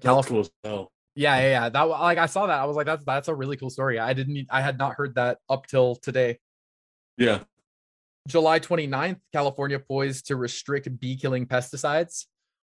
California. 0.02 0.50
Cool 0.64 0.92
yeah, 1.16 1.38
yeah, 1.40 1.50
yeah. 1.50 1.70
That 1.70 1.84
like 1.84 2.18
I 2.18 2.26
saw 2.26 2.48
that. 2.48 2.60
I 2.60 2.66
was 2.66 2.76
like, 2.76 2.86
that's 2.86 3.06
that's 3.06 3.28
a 3.28 3.36
really 3.36 3.58
cool 3.58 3.70
story. 3.70 4.00
I 4.00 4.14
didn't 4.14 4.48
I 4.50 4.62
had 4.62 4.78
not 4.78 4.96
heard 4.96 5.16
that 5.16 5.38
up 5.50 5.68
till 5.68 5.96
today. 5.96 6.40
Yeah. 7.18 7.40
July 8.28 8.60
29th, 8.60 9.20
California 9.34 9.80
poised 9.80 10.28
to 10.28 10.38
restrict 10.38 11.00
bee 11.00 11.18
killing 11.18 11.46
pesticides. 11.46 12.26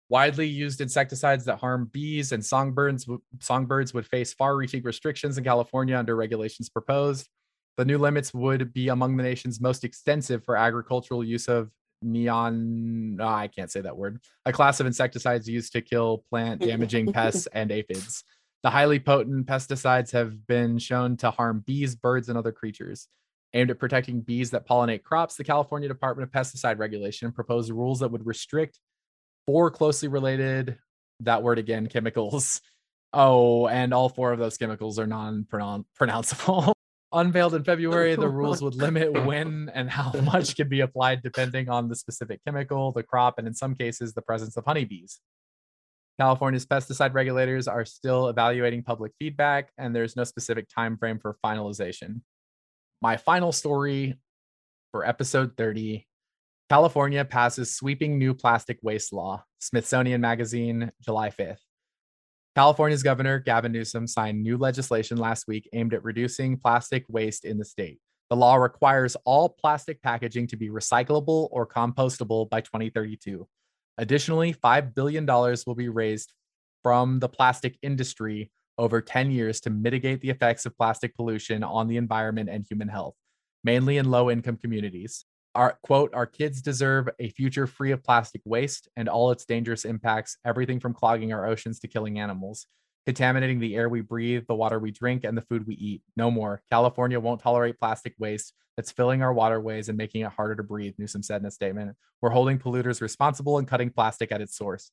Widely 0.09 0.47
used 0.47 0.81
insecticides 0.81 1.47
that 1.47 1.59
harm 1.59 1.91
bees 1.93 2.31
and 2.31 2.45
songbirds 2.45 3.09
songbirds 3.41 3.93
would 3.95 4.07
face 4.07 4.33
far-reaching 4.35 4.83
restrictions 4.83 5.39
in 5.39 5.45
California 5.45 5.99
under 5.99 6.15
regulations 6.15 6.69
proposed. 6.69 7.29
The 7.77 7.85
new 7.85 7.99
limits 7.99 8.33
would 8.33 8.73
be 8.73 8.89
among 8.89 9.17
the 9.17 9.23
nation's 9.23 9.61
most 9.61 9.85
extensive 9.85 10.45
for 10.45 10.57
agricultural 10.57 11.23
use 11.23 11.47
of 11.47 11.71
neon. 12.03 13.19
Oh, 13.21 13.27
I 13.27 13.49
can't 13.49 13.71
say 13.71 13.83
that 13.83 13.97
word. 13.97 14.21
A 14.47 14.53
class 14.53 14.81
of 14.81 14.87
insecticides 14.87 15.49
used 15.49 15.73
to 15.73 15.83
kill 15.83 16.25
plant 16.31 16.63
damaging 16.63 17.13
pests 17.13 17.47
and 17.53 17.71
aphids. 17.71 18.25
The 18.63 18.71
highly 18.71 18.99
potent 18.99 19.47
pesticides 19.47 20.11
have 20.13 20.47
been 20.47 20.79
shown 20.79 21.17
to 21.19 21.31
harm 21.31 21.63
bees, 21.67 21.95
birds, 21.95 22.29
and 22.29 22.39
other 22.39 22.53
creatures. 22.53 23.09
Aimed 23.55 23.71
at 23.71 23.79
protecting 23.79 24.23
bees 24.23 24.51
that 24.51 24.67
pollinate 24.67 25.03
crops, 25.03 25.37
the 25.37 25.45
California 25.45 25.89
Department 25.89 26.29
of 26.29 26.33
Pesticide 26.33 26.79
Regulation 26.79 27.31
proposed 27.31 27.71
rules 27.71 28.01
that 28.01 28.11
would 28.11 28.27
restrict 28.27 28.81
four 29.47 29.71
closely 29.71 30.09
related, 30.09 30.79
that 31.21 31.43
word 31.43 31.59
again, 31.59 31.87
chemicals. 31.87 32.61
Oh, 33.13 33.67
and 33.69 33.95
all 33.95 34.11
four 34.11 34.33
of 34.33 34.39
those 34.39 34.59
chemicals 34.59 34.99
are 34.99 35.07
non 35.07 35.47
pronounceable. 35.99 36.76
Unveiled 37.13 37.55
in 37.55 37.65
February, 37.65 38.17
the 38.17 38.29
rules 38.41 38.61
would 38.63 38.75
limit 38.75 39.25
when 39.25 39.71
and 39.75 39.89
how 39.89 40.13
much 40.25 40.57
can 40.57 40.69
be 40.69 40.81
applied 40.81 41.23
depending 41.23 41.69
on 41.69 41.89
the 41.89 41.97
specific 41.97 42.41
chemical, 42.45 42.93
the 42.93 43.03
crop, 43.03 43.39
and 43.39 43.47
in 43.47 43.55
some 43.55 43.75
cases, 43.75 44.13
the 44.13 44.23
presence 44.23 44.57
of 44.57 44.65
honeybees. 44.65 45.21
California's 46.19 46.67
pesticide 46.67 47.15
regulators 47.15 47.69
are 47.69 47.85
still 47.85 48.29
evaluating 48.29 48.83
public 48.83 49.13
feedback, 49.19 49.71
and 49.77 49.95
there's 49.95 50.17
no 50.17 50.25
specific 50.25 50.67
time 50.69 50.97
frame 50.97 51.19
for 51.19 51.37
finalization. 51.45 52.23
My 53.03 53.17
final 53.19 53.53
story 53.53 54.19
for 54.93 55.07
episode 55.07 55.57
30 55.57 56.07
California 56.69 57.25
passes 57.25 57.75
sweeping 57.77 58.19
new 58.19 58.35
plastic 58.35 58.79
waste 58.83 59.13
law. 59.13 59.45
Smithsonian 59.61 60.21
Magazine, 60.21 60.91
July 61.01 61.31
5th. 61.31 61.59
California's 62.57 63.03
Governor 63.03 63.39
Gavin 63.39 63.71
Newsom 63.71 64.07
signed 64.07 64.43
new 64.43 64.57
legislation 64.57 65.19
last 65.19 65.47
week 65.47 65.69
aimed 65.75 65.93
at 65.93 66.03
reducing 66.03 66.57
plastic 66.57 67.05
waste 67.07 67.45
in 67.45 67.59
the 67.59 67.67
state. 67.67 67.99
The 68.31 68.37
law 68.37 68.55
requires 68.55 69.15
all 69.27 69.51
plastic 69.51 70.01
packaging 70.01 70.47
to 70.47 70.57
be 70.57 70.71
recyclable 70.71 71.49
or 71.51 71.67
compostable 71.67 72.49
by 72.49 72.63
2032. 72.63 73.47
Additionally, 73.99 74.55
$5 74.55 74.95
billion 74.95 75.27
will 75.27 75.75
be 75.75 75.91
raised 75.91 76.33
from 76.83 77.21
the 77.21 77.29
plastic 77.29 77.77
industry 77.83 78.51
over 78.79 79.03
10 79.03 79.31
years 79.31 79.61
to 79.61 79.69
mitigate 79.69 80.23
the 80.23 80.31
effects 80.31 80.65
of 80.65 80.75
plastic 80.79 81.15
pollution 81.15 81.63
on 81.63 81.89
the 81.89 81.99
environment 81.99 82.49
and 82.49 82.65
human 82.67 82.89
health, 82.89 83.17
mainly 83.65 83.99
in 83.99 84.11
low 84.11 84.31
income 84.31 84.57
communities 84.57 85.27
our 85.57 85.79
quote 85.83 86.15
our 86.15 86.27
kids 86.27 86.63
deserve 86.63 87.09
a 87.19 87.31
future 87.31 87.67
free 87.67 87.91
of 87.91 88.05
plastic 88.05 88.43
waste 88.45 88.89
and 88.97 89.09
all 89.09 89.31
its 89.31 89.45
dangerous 89.45 89.85
impacts 89.85 90.39
everything 90.45 90.79
from 90.79 90.95
clogging 90.95 91.33
our 91.33 91.47
oceans 91.47 91.81
to 91.81 91.89
killing 91.89 92.21
animals 92.21 92.67
contaminating 93.07 93.61
the 93.61 93.77
air 93.77 93.89
we 93.89 94.01
breathe 94.01 94.45
the 94.49 94.55
water 94.55 94.79
we 94.81 94.91
drink 94.91 95.23
and 95.25 95.39
the 95.39 95.43
food 95.43 95.67
we 95.67 95.77
eat. 95.77 96.03
No 96.17 96.31
more. 96.31 96.61
California 96.71 97.21
won't 97.21 97.41
tolerate 97.41 97.79
plastic 97.79 98.15
waste 98.19 98.53
that's 98.77 98.91
filling 98.91 99.23
our 99.23 99.33
waterways 99.33 99.89
and 99.89 99.97
making 99.97 100.23
it 100.23 100.33
harder 100.33 100.57
to 100.57 100.65
breathe 100.65 100.95
newsom 100.99 101.23
said 101.23 101.41
in 101.41 101.47
a 101.47 101.51
statement. 101.51 101.97
We're 102.21 102.31
holding 102.31 102.59
polluters 102.59 103.01
responsible 103.01 103.59
and 103.59 103.69
cutting 103.69 103.91
plastic 103.91 104.33
at 104.33 104.41
its 104.41 104.57
source. 104.57 104.91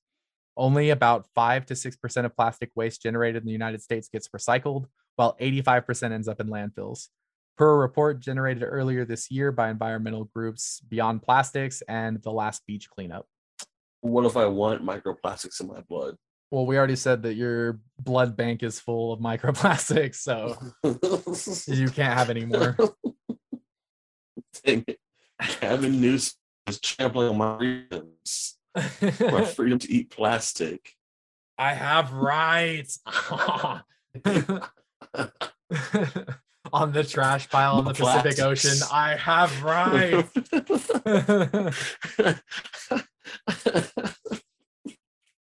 Only 0.56 0.92
about 0.92 1.26
5 1.34 1.66
to 1.66 1.74
6% 1.74 2.26
of 2.26 2.36
plastic 2.36 2.70
waste 2.76 3.02
generated 3.02 3.42
in 3.42 3.48
the 3.48 3.52
united 3.52 3.82
states 3.82 4.08
gets 4.08 4.30
recycled 4.30 4.86
while 5.16 5.36
85% 5.42 6.12
ends 6.12 6.28
up 6.28 6.40
in 6.40 6.48
landfills 6.48 7.08
per 7.58 7.74
a 7.74 7.78
report 7.78 8.20
generated 8.20 8.64
earlier 8.64 9.06
this 9.06 9.30
year 9.30 9.52
by 9.52 9.70
environmental 9.70 10.26
groups 10.26 10.82
Beyond 10.88 11.22
Plastics 11.22 11.82
and 11.88 12.22
the 12.22 12.32
Last 12.32 12.66
Beach 12.66 12.90
Cleanup. 12.90 13.28
What 14.02 14.26
if 14.26 14.36
I 14.36 14.46
want 14.48 14.84
microplastics 14.84 15.62
in 15.62 15.68
my 15.68 15.82
blood? 15.82 16.16
Well, 16.52 16.66
we 16.66 16.78
already 16.78 16.96
said 16.96 17.24
that 17.24 17.34
your 17.34 17.80
blood 18.00 18.36
bank 18.36 18.62
is 18.62 18.80
full 18.80 19.12
of 19.14 19.20
microplastics, 19.20 20.16
so 20.16 20.56
you 21.74 21.90
can't 21.90 22.14
have 22.14 22.30
any 22.30 22.46
more. 22.46 22.76
Dang 24.64 24.84
it. 24.88 25.00
Gavin 25.60 26.00
Newsom 26.00 26.38
is 26.68 26.80
trampling 26.80 27.30
on 27.30 27.38
my 27.38 27.58
freedoms. 27.58 28.58
My 28.76 29.46
freedom 29.56 29.80
to 29.80 29.92
eat 29.92 30.12
plastic. 30.12 30.94
I 31.58 31.74
have 31.74 32.14
rights. 32.14 33.00
On 36.74 36.92
the 36.92 37.04
trash 37.04 37.48
pile 37.50 37.78
in 37.78 37.86
the 37.86 37.94
Pacific 37.94 38.40
Ocean, 38.40 38.80
I 38.92 39.16
have 39.16 39.64
rights. 39.64 40.32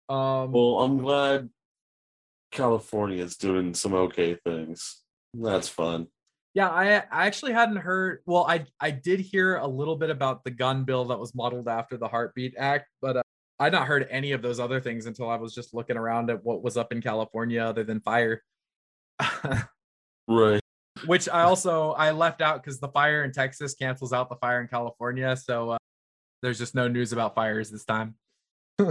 um, 0.10 0.52
well, 0.52 0.82
I'm 0.82 0.98
glad 0.98 1.50
California 2.52 3.24
is 3.24 3.38
doing 3.38 3.74
some 3.74 3.94
okay 3.94 4.36
things. 4.36 5.02
That's 5.34 5.70
fun. 5.70 6.08
yeah, 6.54 6.70
I 6.70 6.98
I 6.98 7.28
actually 7.28 7.54
hadn't 7.54 7.78
heard. 7.78 8.20
Well, 8.26 8.46
I 8.48 8.66
I 8.82 8.92
did 8.92 9.22
hear 9.22 9.56
a 9.56 9.68
little 9.68 9.96
bit 9.96 10.10
about 10.10 10.44
the 10.44 10.52
gun 10.52 10.84
bill 10.84 11.06
that 11.06 11.20
was 11.20 11.34
modeled 11.34 11.70
after 11.70 11.96
the 11.96 12.10
Heartbeat 12.10 12.56
Act, 12.58 12.88
but 13.02 13.16
uh, 13.18 13.22
I'd 13.60 13.72
not 13.72 13.88
heard 13.88 14.06
any 14.12 14.34
of 14.34 14.42
those 14.42 14.60
other 14.60 14.82
things 14.82 15.06
until 15.06 15.30
I 15.30 15.38
was 15.38 15.56
just 15.56 15.74
looking 15.74 15.96
around 15.96 16.30
at 16.30 16.44
what 16.44 16.62
was 16.62 16.76
up 16.76 16.92
in 16.92 17.02
California 17.02 17.64
other 17.64 17.86
than 17.86 18.02
fire. 18.02 18.44
Right. 20.28 20.60
Which 21.06 21.28
I 21.30 21.42
also 21.42 21.92
I 21.92 22.12
left 22.12 22.42
out 22.42 22.64
because 22.64 22.80
the 22.80 22.88
fire 22.88 23.24
in 23.24 23.32
Texas 23.32 23.74
cancels 23.74 24.14
out 24.14 24.30
the 24.30 24.38
fire 24.38 24.62
in 24.62 24.68
California, 24.68 25.36
so 25.36 25.72
uh, 25.72 25.78
there's 26.42 26.58
just 26.58 26.76
no 26.76 26.88
news 26.88 27.12
about 27.12 27.36
fires 27.36 27.70
this 27.70 27.86
time. 27.86 28.16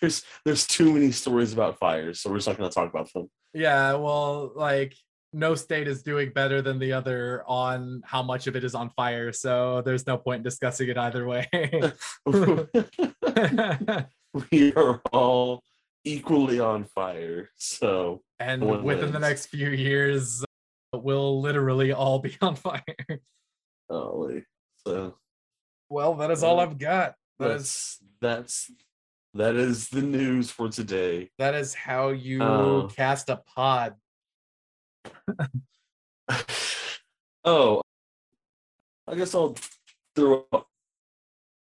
there's 0.00 0.24
there's 0.44 0.66
too 0.66 0.92
many 0.92 1.12
stories 1.12 1.52
about 1.52 1.78
fires, 1.78 2.20
so 2.20 2.30
we're 2.30 2.36
just 2.36 2.48
not 2.48 2.58
going 2.58 2.70
to 2.70 2.74
talk 2.74 2.90
about 2.90 3.12
them. 3.12 3.30
yeah, 3.52 3.94
well, 3.94 4.52
like 4.54 4.94
no 5.32 5.54
state 5.54 5.86
is 5.86 6.02
doing 6.02 6.32
better 6.34 6.60
than 6.60 6.78
the 6.78 6.92
other 6.92 7.44
on 7.46 8.02
how 8.04 8.22
much 8.22 8.46
of 8.46 8.56
it 8.56 8.64
is 8.64 8.74
on 8.74 8.90
fire, 8.90 9.32
so 9.32 9.82
there's 9.82 10.06
no 10.06 10.16
point 10.16 10.38
in 10.38 10.42
discussing 10.42 10.88
it 10.88 10.98
either 10.98 11.26
way. 11.26 11.48
we 14.50 14.72
are 14.74 15.00
all 15.12 15.62
equally 16.04 16.60
on 16.60 16.84
fire. 16.84 17.50
So 17.56 18.22
and 18.38 18.82
within 18.84 19.12
the 19.12 19.18
next 19.18 19.46
few 19.46 19.70
years, 19.70 20.44
uh, 20.92 20.98
we'll 20.98 21.40
literally 21.40 21.92
all 21.92 22.18
be 22.18 22.36
on 22.42 22.54
fire. 22.56 22.82
golly. 23.90 24.44
so 24.86 25.14
Well, 25.88 26.14
that 26.16 26.30
is 26.30 26.42
all 26.42 26.58
Uh, 26.60 26.64
I've 26.64 26.78
got. 26.78 27.14
That 27.38 27.52
is 27.52 27.98
that's 28.20 28.68
that's 28.68 28.70
that 29.34 29.54
is 29.56 29.88
the 29.88 30.02
news 30.02 30.50
for 30.50 30.68
today. 30.68 31.30
that 31.38 31.54
is 31.54 31.72
how 31.74 32.08
you 32.10 32.42
Uh, 32.42 32.88
cast 32.88 33.28
a 33.30 33.36
pod. 33.36 33.94
oh, 37.44 37.82
I 39.06 39.14
guess 39.14 39.34
I'll 39.34 39.54
throw 40.14 40.44
a 40.52 40.60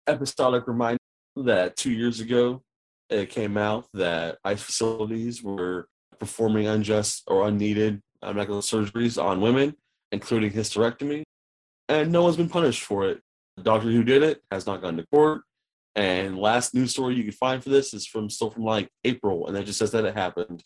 episodic 0.08 0.68
reminder 0.68 0.98
that 1.36 1.76
two 1.76 1.92
years 1.92 2.20
ago 2.20 2.62
it 3.10 3.30
came 3.30 3.58
out 3.58 3.86
that 3.94 4.38
ICE 4.44 4.62
facilities 4.62 5.44
were 5.44 5.88
performing 6.20 6.68
unjust 6.68 7.24
or 7.28 7.48
unneeded 7.48 8.02
uh, 8.22 8.34
medical 8.34 8.60
surgeries 8.60 9.22
on 9.22 9.42
women, 9.42 9.76
including 10.12 10.52
hysterectomy, 10.52 11.24
and 11.90 12.12
no 12.12 12.24
one's 12.24 12.38
been 12.38 12.50
punished 12.50 12.84
for 12.84 13.08
it. 13.10 13.22
The 13.58 13.64
doctor 13.64 13.90
who 13.92 14.04
did 14.04 14.24
it 14.24 14.42
has 14.52 14.66
not 14.66 14.82
gone 14.82 14.98
to 14.98 15.06
court. 15.08 15.42
And 15.96 16.40
last 16.40 16.74
news 16.74 16.92
story 16.92 17.14
you 17.16 17.24
can 17.24 17.34
find 17.34 17.62
for 17.64 17.70
this 17.70 17.94
is 17.94 18.08
from 18.08 18.30
still 18.30 18.50
from 18.50 18.64
like 18.64 18.90
April, 19.04 19.46
and 19.48 19.56
that 19.56 19.66
just 19.66 19.78
says 19.80 19.92
that 19.92 20.06
it 20.06 20.16
happened. 20.16 20.64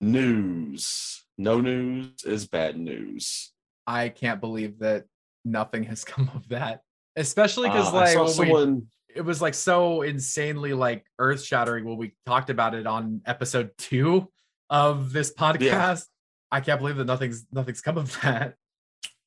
News. 0.00 1.24
No 1.36 1.60
news 1.60 2.24
is 2.24 2.46
bad 2.48 2.78
news. 2.78 3.52
I 3.86 4.08
can't 4.08 4.40
believe 4.40 4.78
that 4.80 5.04
nothing 5.44 5.84
has 5.84 6.04
come 6.12 6.30
of 6.34 6.48
that. 6.48 6.82
Especially 7.16 7.68
because 7.68 7.92
Uh, 7.92 7.96
I 7.96 8.00
like 8.00 8.08
saw 8.14 8.18
when 8.20 8.26
we- 8.26 8.32
someone 8.54 8.86
it 9.14 9.22
was 9.22 9.40
like 9.42 9.54
so 9.54 10.02
insanely 10.02 10.72
like 10.72 11.04
earth 11.18 11.42
shattering 11.42 11.84
when 11.84 11.96
we 11.96 12.14
talked 12.26 12.50
about 12.50 12.74
it 12.74 12.86
on 12.86 13.22
episode 13.26 13.70
two 13.78 14.28
of 14.70 15.12
this 15.12 15.32
podcast. 15.32 16.04
I 16.50 16.60
can't 16.60 16.80
believe 16.80 16.96
that 16.96 17.06
nothing's 17.06 17.46
nothing's 17.52 17.80
come 17.80 17.98
of 17.98 18.18
that. 18.22 18.54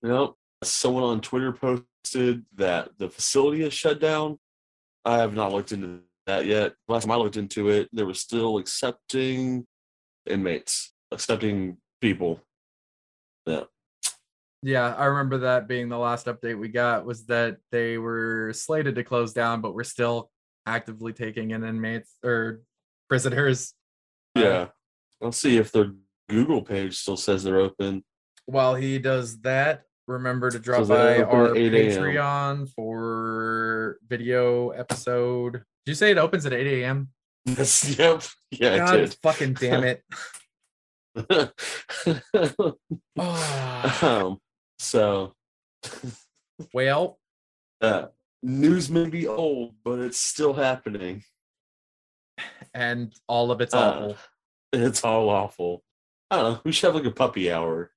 You 0.02 0.10
know, 0.10 0.36
someone 0.64 1.04
on 1.04 1.22
Twitter 1.22 1.52
posted 1.52 2.46
that 2.56 2.90
the 2.98 3.10
facility 3.10 3.64
is 3.64 3.74
shut 3.74 4.00
down. 4.00 4.40
I 5.06 5.18
have 5.18 5.34
not 5.34 5.52
looked 5.52 5.72
into 5.72 6.00
that 6.28 6.46
yet. 6.46 6.74
Last 6.88 7.04
time 7.04 7.12
I 7.12 7.16
looked 7.16 7.38
into 7.38 7.70
it, 7.70 7.90
they 7.94 8.04
were 8.04 8.14
still 8.14 8.58
accepting 8.58 9.66
inmates, 10.28 10.94
accepting 11.12 11.78
people. 12.00 12.42
Yeah. 13.46 13.64
Yeah, 14.64 14.94
I 14.96 15.06
remember 15.06 15.40
that 15.40 15.68
being 15.68 15.90
the 15.90 15.98
last 15.98 16.28
update 16.28 16.60
we 16.60 16.68
got 16.68 17.06
was 17.06 17.26
that 17.26 17.58
they 17.72 17.98
were 17.98 18.54
slated 18.54 18.96
to 18.96 19.04
close 19.04 19.34
down, 19.34 19.62
but 19.62 19.74
we're 19.74 19.84
still 19.84 20.30
actively 20.68 21.14
taking 21.14 21.52
in 21.52 21.64
inmates 21.64 22.16
or 22.24 22.62
prisoners. 23.10 23.74
Yeah. 24.36 24.68
I'll 25.22 25.32
see 25.32 25.58
if 25.58 25.72
their 25.72 25.92
Google 26.30 26.62
page 26.62 26.98
still 26.98 27.18
says 27.18 27.44
they're 27.44 27.60
open. 27.60 28.04
While 28.46 28.76
he 28.76 29.00
does 29.00 29.42
that, 29.42 29.84
remember 30.08 30.52
to 30.52 30.60
drop 30.60 30.86
So 30.86 30.90
by 30.90 31.22
our 31.22 31.50
Patreon 31.50 32.70
for 32.74 33.98
video 34.08 34.70
episode. 34.70 35.54
Did 35.54 35.92
you 35.92 35.96
say 35.96 36.12
it 36.12 36.18
opens 36.18 36.46
at 36.46 36.54
8 36.54 36.82
a.m.? 36.82 37.10
Yes, 37.46 37.98
yep. 37.98 38.24
Yeah, 38.52 38.78
God 38.78 39.16
fucking 39.24 39.54
damn 39.54 39.84
it. 39.84 40.04
Oh, 41.18 42.76
um, 44.02 44.40
so 44.82 45.34
well, 46.74 47.20
uh, 47.82 48.08
news 48.44 48.90
may 48.90 49.08
be 49.08 49.28
old, 49.28 49.76
but 49.84 50.00
it's 50.00 50.20
still 50.20 50.54
happening. 50.54 51.24
and 52.74 53.14
all 53.28 53.52
of 53.52 53.62
it's 53.62 53.74
Uh, 53.74 53.78
awful. 53.80 54.18
It's 54.74 55.04
all 55.04 55.30
awful. 55.30 55.84
I 56.30 56.38
don't 56.38 56.54
know. 56.54 56.62
We 56.64 56.72
should 56.72 56.88
have 56.88 56.96
like 56.96 57.06
a 57.06 57.12
puppy 57.16 57.52
hour. 57.52 57.92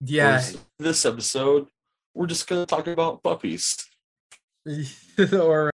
Yeah. 0.00 0.26
Whereas 0.26 0.58
This 0.78 1.06
episode, 1.06 1.68
we're 2.14 2.26
just 2.26 2.46
gonna 2.46 2.66
talk 2.66 2.86
about 2.86 3.22
puppies. 3.22 3.84
or 5.32 5.70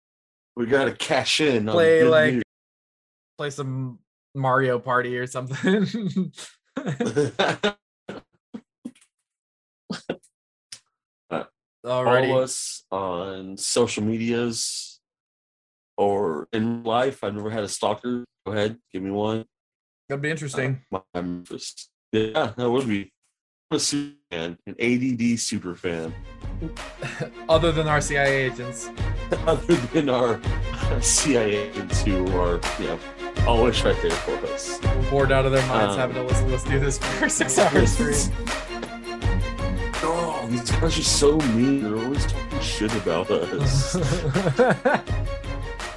We 0.57 0.67
gotta 0.67 0.93
cash 0.93 1.41
in. 1.41 1.67
Play, 1.67 2.05
like, 2.05 2.35
news. 2.35 2.43
play 3.39 3.51
some 3.51 3.99
Mario 4.35 4.79
Party 4.79 5.17
or 5.19 5.27
something. 5.27 6.33
Follow 11.87 12.05
Alrighty. 12.05 12.43
us 12.43 12.83
on 12.91 13.57
social 13.57 14.03
medias 14.03 14.99
or 15.97 16.49
in 16.53 16.83
life. 16.83 17.23
I've 17.23 17.35
never 17.35 17.49
had 17.51 17.63
a 17.63 17.69
stalker. 17.69 18.25
Go 18.45 18.53
ahead, 18.53 18.79
give 18.93 19.03
me 19.05 19.11
one. 19.13 19.45
That'd 20.09 20.23
be 20.23 20.31
interesting. 20.31 20.83
My 20.91 21.03
Memphis. 21.15 21.89
Yeah, 22.13 22.53
that 22.57 22.71
would 22.71 22.89
be. 22.89 23.13
I'm 23.71 23.77
a 23.77 23.81
super 23.81 24.17
fan, 24.31 24.59
an 24.67 24.75
ADD 24.81 25.39
super 25.39 25.75
fan. 25.77 26.13
Other 27.49 27.71
than 27.73 27.87
our 27.87 28.01
CIA 28.01 28.47
agents. 28.47 28.89
Other 29.47 29.75
than 29.75 30.09
our 30.09 30.41
CIA 31.01 31.69
agents 31.69 32.03
who 32.03 32.27
are, 32.39 32.61
you 32.81 32.87
know, 32.89 32.99
always 33.47 33.81
right 33.85 34.01
there 34.03 34.11
for 34.11 34.33
us. 34.49 34.79
bored 35.11 35.31
out 35.31 35.47
of 35.47 35.53
their 35.53 35.67
minds 35.69 35.95
Um, 35.95 35.99
having 36.01 36.17
to 36.17 36.23
listen 36.25 36.49
to 36.49 36.55
us 36.57 36.65
do 36.65 36.81
this 36.81 36.99
for 36.99 37.29
six 37.29 37.59
hours 37.59 37.93
straight. 37.93 38.31
Oh, 40.47 40.49
these 40.49 40.71
guys 40.71 40.97
are 40.99 41.03
so 41.03 41.39
mean. 41.59 41.83
They're 41.83 41.97
always 42.05 42.25
talking 42.27 42.61
shit 42.61 42.95
about 42.95 43.29
us. 43.31 43.95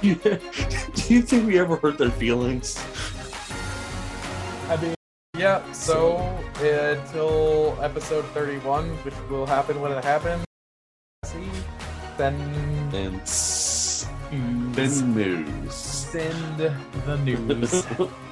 Do 0.02 0.08
you 1.14 1.22
think 1.22 1.46
we 1.46 1.56
ever 1.58 1.76
hurt 1.76 1.98
their 1.98 2.10
feelings? 2.10 2.82
I 4.68 4.76
mean, 4.82 4.94
yeah. 5.38 5.62
So 5.72 6.18
until 6.60 7.78
episode 7.80 8.24
thirty-one, 8.34 8.88
which 9.04 9.14
will 9.30 9.46
happen 9.46 9.80
when 9.80 9.92
it 9.92 10.02
happens. 10.02 10.44
See, 11.24 11.46
then 12.18 12.34
And 12.92 13.20
s- 13.20 14.08
the 14.30 14.86
news. 15.06 15.74
send 15.74 16.58
the 16.58 17.16
news. 17.18 17.86